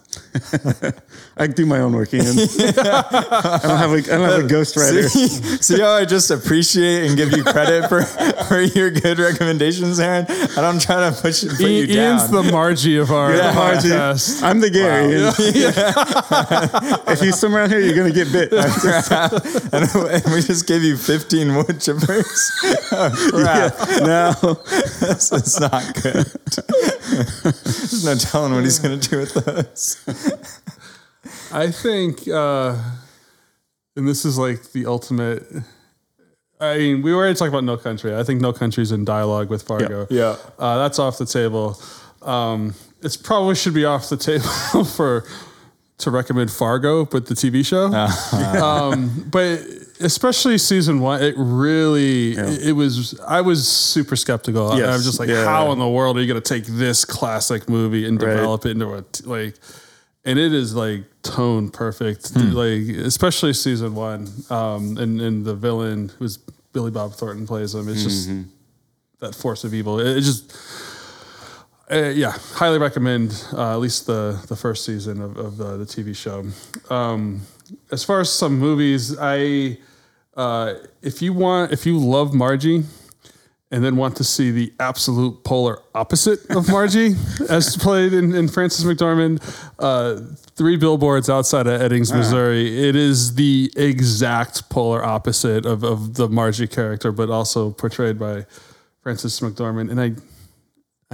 Yeah. 0.84 0.92
I 1.38 1.48
do 1.48 1.66
my 1.66 1.80
own 1.80 1.94
work, 1.96 2.14
Ian. 2.14 2.26
I 2.38 3.60
don't 3.64 3.78
have 3.78 3.92
a 3.94 3.96
I 3.96 4.02
don't 4.02 4.30
have 4.30 4.42
a 4.42 4.46
uh, 4.46 4.50
ghostwriter. 4.50 5.08
See, 5.08 5.28
see 5.62 5.80
how 5.80 5.92
I 5.92 6.04
just 6.04 6.30
appreciate 6.32 7.08
and 7.08 7.16
give 7.16 7.32
you 7.32 7.46
credit 7.46 7.88
for, 7.88 8.02
for 8.04 8.60
your 8.60 8.92
good 8.92 9.20
recommendations, 9.20 10.02
Aaron? 10.02 10.26
I 10.30 10.60
don't 10.60 10.82
try 10.82 11.10
to 11.10 11.16
push 11.22 11.46
put 11.48 11.62
you 11.62 11.84
I- 11.86 11.88
Ian's 11.88 12.24
down. 12.30 12.46
the 12.46 12.52
Margie 12.52 12.98
of 12.98 13.10
our 13.10 13.34
Yeah, 13.34 13.54
Margie. 13.54 13.88
podcast. 13.88 14.44
I'm 14.44 14.60
the 14.60 14.70
Gary. 14.70 15.14
if 17.14 17.22
you 17.22 17.32
swim 17.32 17.56
around 17.56 17.70
here, 17.70 17.80
you're 17.80 17.96
gonna 17.96 18.12
get 18.12 18.34
bit. 18.34 18.52
and, 18.52 20.34
we 20.36 20.42
just 20.42 20.68
gave 20.68 20.84
you 20.84 20.98
15 20.98 21.56
wood 21.56 21.68
chippers. 21.80 22.50
Oh, 22.92 23.30
crap. 23.32 23.80
no, 24.02 24.56
This 25.08 25.32
is 25.32 25.58
not 25.58 25.84
good. 26.04 26.26
There's 27.46 28.04
no 28.04 28.16
telling 28.32 28.54
what 28.54 28.64
he's 28.64 28.80
going 28.80 29.00
to 29.00 29.10
do 29.10 29.18
with 29.20 29.34
those. 29.34 30.72
I 31.52 31.72
think, 31.72 32.28
uh, 32.28 32.78
and 33.96 34.08
this 34.08 34.26
is 34.26 34.38
like 34.38 34.72
the 34.72 34.86
ultimate. 34.86 35.46
I 36.60 36.78
mean, 36.78 37.02
we 37.02 37.14
already 37.14 37.36
talked 37.36 37.50
about 37.50 37.64
No 37.64 37.78
Country. 37.78 38.16
I 38.16 38.24
think 38.24 38.42
No 38.42 38.54
Country's 38.54 38.92
in 38.92 39.06
dialogue 39.06 39.50
with 39.50 39.64
Fargo. 39.64 40.08
Yeah. 40.10 40.38
Uh, 40.58 40.78
that's 40.78 41.00
off 41.00 41.18
the 41.18 41.26
table. 41.26 41.80
Um, 42.22 42.74
it's 43.02 43.18
probably 43.18 43.56
should 43.56 43.74
be 43.74 43.86
off 43.86 44.10
the 44.10 44.18
table 44.74 44.86
for 44.86 45.26
to 46.00 46.12
recommend 46.12 46.52
Fargo, 46.52 47.06
but 47.06 47.26
the 47.28 47.34
TV 47.36 47.66
show. 47.66 47.86
um, 48.64 49.26
but 49.32 49.60
especially 50.02 50.58
season 50.58 51.00
one, 51.00 51.22
it 51.24 51.36
really 51.38 52.34
it, 52.34 52.68
it 52.68 52.72
was. 52.74 53.20
I 53.22 53.42
was 53.42 53.68
super 53.68 54.16
skeptical. 54.16 54.72
I- 54.72 54.76
I 54.76 54.78
Yes. 54.80 54.94
was 54.98 55.06
just 55.06 55.20
like, 55.20 55.30
Yeah. 55.30 55.46
how 55.46 55.72
in 55.72 55.80
the 55.80 55.88
world 55.88 56.18
are 56.18 56.22
you 56.22 56.28
going 56.28 56.42
to 56.42 56.48
take 56.54 56.66
this 56.66 57.06
classic 57.06 57.70
movie 57.70 58.06
and 58.06 58.22
Right. 58.22 58.36
develop 58.36 58.66
it 58.66 58.72
into 58.72 58.94
a 58.94 59.02
t- 59.04 59.24
like? 59.26 59.56
And 60.28 60.40
it 60.40 60.54
is 60.54 60.74
like 60.74 61.04
tone 61.22 61.70
perfect, 61.70 62.36
like 62.36 62.82
especially 63.06 63.54
season 63.54 63.94
one. 63.94 64.28
Um, 64.50 64.98
and 64.98 65.22
and 65.22 65.46
the 65.46 65.54
villain 65.56 66.12
who's 66.18 66.38
Billy 66.74 66.90
Bob 66.92 67.14
Thornton 67.14 67.46
plays 67.46 67.76
him. 67.76 67.88
It's 67.88 68.04
just 68.04 68.30
that 69.20 69.36
force 69.36 69.64
of 69.64 69.74
evil. 69.76 70.00
It, 70.00 70.18
it 70.18 70.22
just 70.22 70.52
uh, 71.92 72.12
yeah, 72.16 72.32
highly 72.32 72.80
recommend 72.80 73.46
uh, 73.54 73.74
at 73.74 73.80
least 73.80 74.08
the 74.08 74.44
the 74.48 74.56
first 74.56 74.86
season 74.86 75.22
of, 75.22 75.38
of 75.38 75.58
the, 75.58 75.78
the 75.78 75.86
TV 75.86 76.16
show. 76.16 76.44
Um, 76.94 77.42
as 77.92 78.04
far 78.04 78.22
as 78.22 78.32
some 78.32 78.58
movies, 78.58 79.16
I 79.20 79.78
uh, 80.36 80.76
if 81.02 81.22
you 81.22 81.34
want 81.34 81.72
if 81.72 81.86
you 81.86 82.00
love 82.00 82.34
Margie 82.34 82.84
and 83.72 83.84
then 83.84 83.96
want 83.98 84.16
to 84.18 84.24
see 84.24 84.52
the 84.52 84.74
absolute 84.80 85.44
polar 85.44 85.80
opposite 85.94 86.40
of 86.52 86.70
Margie 86.72 87.14
as 87.50 87.76
played 87.78 88.14
in, 88.14 88.34
in 88.34 88.48
Frances 88.48 88.86
McDormand, 88.86 89.42
uh, 89.80 90.22
Three 90.56 90.78
Billboards 90.78 91.30
Outside 91.30 91.68
of 91.68 91.82
Ebbing, 91.82 92.02
Missouri. 92.02 92.88
It 92.88 92.96
is 92.96 93.36
the 93.36 93.72
exact 93.76 94.70
polar 94.70 95.04
opposite 95.04 95.66
of, 95.66 95.84
of 95.84 96.14
the 96.14 96.30
Margie 96.30 96.68
character, 96.68 97.12
but 97.12 97.30
also 97.30 97.72
portrayed 97.72 98.18
by 98.18 98.46
Frances 99.02 99.40
McDormand. 99.40 99.92
And 99.92 100.00
I 100.00 100.12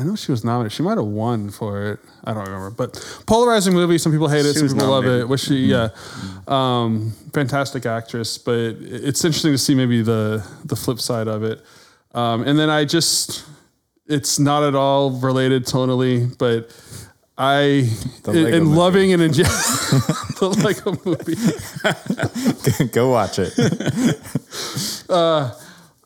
I 0.01 0.03
know 0.03 0.15
she 0.15 0.31
was 0.31 0.43
nominated. 0.43 0.71
She 0.71 0.81
might 0.81 0.97
have 0.97 1.05
won 1.05 1.51
for 1.51 1.91
it. 1.91 1.99
I 2.23 2.33
don't 2.33 2.45
remember. 2.45 2.71
But 2.71 2.93
polarizing 3.27 3.73
movie. 3.75 3.99
Some 3.99 4.11
people 4.11 4.27
hate 4.27 4.47
it. 4.47 4.53
She 4.53 4.59
Some 4.59 4.69
people 4.69 4.87
love 4.89 5.03
it. 5.03 5.07
nominated. 5.07 5.29
Was 5.29 5.43
she? 5.43 5.65
Yeah. 5.67 5.89
Um, 6.47 7.11
fantastic 7.33 7.85
actress. 7.85 8.39
But 8.39 8.77
it's 8.79 9.23
interesting 9.23 9.51
to 9.51 9.59
see 9.59 9.75
maybe 9.75 10.01
the 10.01 10.43
the 10.65 10.75
flip 10.75 10.99
side 10.99 11.27
of 11.27 11.43
it. 11.43 11.61
Um, 12.15 12.41
and 12.47 12.57
then 12.57 12.69
I 12.71 12.83
just, 12.83 13.45
it's 14.07 14.39
not 14.39 14.63
at 14.63 14.73
all 14.75 15.11
related 15.11 15.65
tonally, 15.65 16.35
but 16.37 16.75
I, 17.37 17.87
in, 18.27 18.53
in 18.53 18.75
loving 18.75 19.13
and 19.13 19.21
enjoying 19.27 19.45
the 20.39 20.49
Lego 20.63 20.97
movie. 21.05 21.35
Go 22.91 23.11
watch 23.11 23.37
it. 23.39 23.53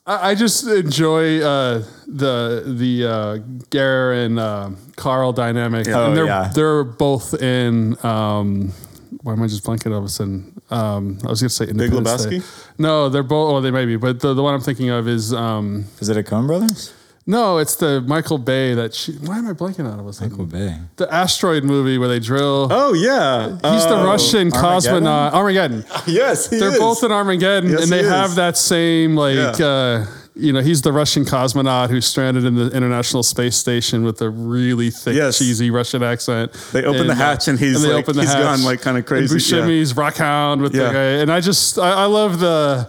I, 0.06 0.32
I 0.32 0.36
just 0.36 0.68
enjoy 0.68 1.41
uh, 1.41 1.84
the 2.07 2.64
the 2.65 3.06
uh, 3.06 3.38
Gaear 3.69 4.26
and 4.26 4.40
uh, 4.40 4.69
Carl 4.95 5.34
dynamic. 5.34 5.88
Oh, 5.88 6.07
and 6.07 6.18
they're 6.18 6.26
yeah. 6.26 6.52
they're 6.53 6.84
both 6.84 7.34
in. 7.41 7.98
Um, 8.06 8.73
why 9.22 9.34
am 9.34 9.41
I 9.41 9.48
just 9.48 9.64
blanking 9.64 9.91
all 9.91 9.99
of 9.99 10.03
a 10.03 10.10
sudden? 10.10 10.61
Um, 10.69 11.18
I 11.23 11.30
was 11.30 11.41
going 11.41 11.49
to 11.49 11.56
say 11.56 11.65
Independence 11.65 12.26
Day. 12.26 12.41
No, 12.77 13.10
they're 13.10 13.23
both. 13.23 13.53
Oh, 13.53 13.61
they 13.61 13.72
may 13.72 13.86
be, 13.86 13.95
but 13.95 14.19
the, 14.19 14.34
the 14.34 14.44
one 14.44 14.53
I'm 14.53 14.61
thinking 14.61 14.90
of 14.90 15.07
is 15.07 15.34
um, 15.34 15.86
Is 15.99 16.10
it 16.10 16.18
a 16.18 16.23
Coen 16.23 16.45
Brothers? 16.45 16.94
No, 17.27 17.57
it's 17.57 17.76
the 17.77 18.02
Michael 18.02 18.38
Bay 18.38 18.73
that 18.76 18.93
she. 18.93 19.14
Why 19.14 19.39
am 19.39 19.47
I 19.47 19.53
blanking 19.53 19.91
on 19.91 19.99
it? 19.99 20.03
Was 20.03 20.22
Michael 20.22 20.45
Bay. 20.45 20.77
the 20.97 21.11
asteroid 21.14 21.64
movie 21.64 21.97
where 21.97 22.07
they 22.07 22.19
drill? 22.19 22.68
Oh 22.72 22.93
yeah, 22.93 23.49
He's 23.49 23.85
the 23.85 23.97
Uh, 23.97 24.06
Russian 24.06 24.52
Armageddon? 24.53 25.03
cosmonaut. 25.03 25.34
Armageddon. 25.34 25.85
Yes, 26.07 26.49
he 26.49 26.57
They're 26.60 26.69
is. 26.73 26.80
both 26.80 27.03
in 27.03 27.11
Armageddon, 27.11 27.72
Yes, 27.72 27.84
and 27.84 27.91
they 27.91 28.03
he 28.03 28.10
have 28.10 28.35
that 28.35 28.57
same 28.57 29.15
like 29.15 29.57
Yeah. 29.60 29.65
uh, 29.65 30.06
you 30.36 30.52
know 30.53 30.60
he's 30.62 30.82
the 30.82 30.91
Russian 30.91 31.24
cosmonaut 31.26 31.90
who's 31.90 32.06
stranded 32.06 32.44
in 32.45 32.56
the 32.56 32.68
International 32.72 33.24
Space 33.24 33.56
Station 33.56 34.03
with 34.03 34.22
a 34.22 34.30
really 34.30 34.90
thick, 34.90 35.16
Yes. 35.16 35.38
cheesy 35.40 35.70
Russian 35.72 36.03
accent. 36.03 36.52
They 36.74 36.84
open 36.84 37.07
the 37.07 37.14
uh, 37.14 37.16
hatch 37.16 37.48
and 37.48 37.57
he's 37.57 37.86
like- 37.86 38.06
he's 38.06 38.34
gone, 38.34 38.64
like, 38.64 38.82
kinda 38.82 39.02
crazy, 39.03 39.34
And 39.34 39.41
Buscemi's 39.41 39.94
Rockhound 39.94 40.62
with 40.62 40.74
the 40.74 40.80
guy, 40.80 41.22
and 41.22 41.32
I 41.32 41.40
just 41.41 41.80
I, 41.80 42.03
I 42.03 42.06
love 42.06 42.40
the 42.40 42.88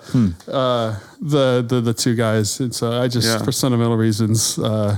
uh, 0.48 0.97
the 1.20 1.64
the 1.66 1.81
the 1.81 1.94
two 1.94 2.14
guys, 2.14 2.59
and 2.60 2.74
so 2.74 2.93
I 3.01 3.09
just 3.09 3.28
Yeah. 3.28 3.43
for 3.44 3.52
sentimental 3.52 3.97
reasons. 3.97 4.59
Uh, 4.59 4.97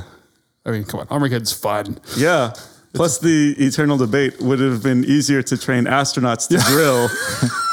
I 0.66 0.70
mean, 0.70 0.85
come 0.85 1.01
on, 1.01 1.07
Armageddon's 1.11 1.53
fun. 1.53 1.99
Yeah. 2.16 2.53
Plus, 2.95 3.19
the 3.19 3.55
eternal 3.59 3.99
debate 3.99 4.41
would 4.41 4.61
it 4.62 4.70
have 4.73 4.83
been 4.83 5.05
easier 5.05 5.43
to 5.43 5.57
train 5.59 5.85
astronauts 5.85 6.49
to 6.49 6.57
drill 6.73 7.09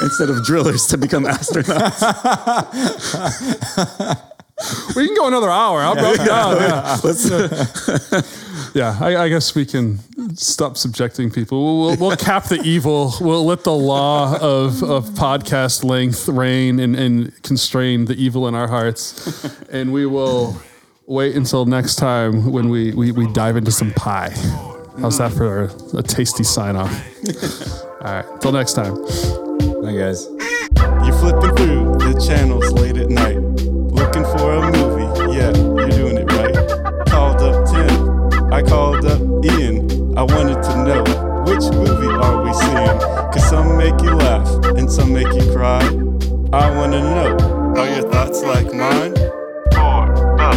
instead 0.02 0.28
of 0.28 0.44
drillers 0.44 0.86
to 0.88 0.98
become 0.98 1.24
astronauts. 1.24 2.02
We 4.96 5.06
can 5.06 5.14
go 5.16 5.26
another 5.28 5.50
hour. 5.50 5.80
I'll 5.82 5.94
go 5.94 6.16
down. 6.16 6.56
Yeah. 6.56 6.98
Let's, 7.04 7.30
Yeah, 8.74 8.96
I, 9.00 9.16
I 9.24 9.28
guess 9.30 9.54
we 9.54 9.64
can 9.64 9.98
stop 10.36 10.76
subjecting 10.76 11.30
people. 11.30 11.64
We'll, 11.64 11.80
we'll, 11.96 12.08
we'll 12.08 12.16
cap 12.16 12.44
the 12.44 12.60
evil. 12.62 13.14
We'll 13.20 13.44
let 13.46 13.64
the 13.64 13.72
law 13.72 14.34
of, 14.36 14.82
of 14.82 15.06
podcast 15.10 15.82
length 15.82 16.28
reign 16.28 16.78
and, 16.78 16.94
and 16.94 17.42
constrain 17.42 18.04
the 18.04 18.14
evil 18.14 18.46
in 18.48 18.54
our 18.54 18.68
hearts. 18.68 19.44
And 19.70 19.92
we 19.94 20.04
will 20.04 20.60
wait 21.06 21.36
until 21.36 21.64
next 21.64 21.96
time 21.96 22.52
when 22.52 22.68
we, 22.68 22.92
we, 22.92 23.12
we 23.12 23.32
dive 23.32 23.56
into 23.56 23.72
some 23.72 23.92
pie. 23.92 24.30
How's 25.00 25.16
that 25.18 25.32
for 25.32 25.64
a, 25.64 25.98
a 25.98 26.02
tasty 26.02 26.44
sign 26.44 26.76
off? 26.76 26.92
All 28.02 28.12
right, 28.12 28.40
Till 28.42 28.52
next 28.52 28.74
time. 28.74 28.94
Hi, 29.84 29.96
guys. 29.96 30.26
you 30.26 31.12
flipping 31.18 31.56
through 31.56 31.96
the 32.12 32.24
channels 32.26 32.70
late 32.72 32.85
at 32.85 32.85
night, 32.85 32.85
looking 34.06 34.24
for 34.38 34.54
a 34.54 34.70
movie. 34.70 35.34
Yeah, 35.34 35.50
you're 35.56 35.88
doing 35.88 36.18
it 36.18 36.32
right. 36.32 36.54
Called 37.08 37.42
up 37.42 37.66
Tim. 37.68 38.52
I 38.52 38.62
called 38.62 39.04
up 39.04 39.20
Ian. 39.44 40.16
I 40.16 40.22
wanted 40.22 40.62
to 40.62 40.84
know 40.84 41.02
which 41.44 41.64
movie 41.74 42.06
are 42.06 42.42
we 42.42 42.52
seeing? 42.52 42.98
Cause 43.32 43.48
some 43.48 43.76
make 43.76 44.00
you 44.02 44.14
laugh 44.14 44.48
and 44.76 44.90
some 44.90 45.12
make 45.12 45.32
you 45.34 45.50
cry. 45.52 45.82
I 46.52 46.70
wanna 46.76 47.00
know, 47.00 47.74
are 47.76 47.88
your 47.88 48.08
thoughts 48.10 48.42
like 48.42 48.72
mine? 48.72 49.14
For 49.74 50.06
the 50.38 50.50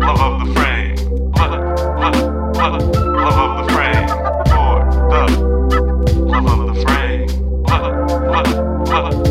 love 0.00 0.20
of 0.20 0.46
the 0.46 0.54
frame. 0.54 0.96
Love, 1.36 1.52
love, 2.00 2.56
love, 2.56 2.82
love 2.96 3.38
of 3.44 3.66
the 3.66 3.72
frame. 3.72 4.08
For 4.50 4.74
the 4.98 5.34
love 6.26 6.68
of 6.68 6.74
the 6.74 6.82
frame. 6.82 7.28
Love, 7.64 8.10
love, 8.22 9.14
love. 9.14 9.29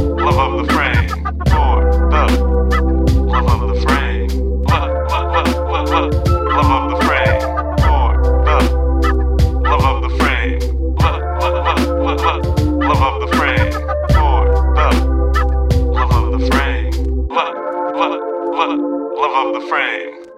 frame, 13.37 13.71
for 14.13 14.45
the 14.75 14.89
love 15.79 16.11
of 16.11 16.39
the 16.39 16.47
frame, 16.51 17.27
love, 17.27 17.55
love, 17.95 18.21
love, 18.53 18.79
love 18.79 19.55
of 19.55 19.61
the 19.61 19.67
frame. 19.69 20.28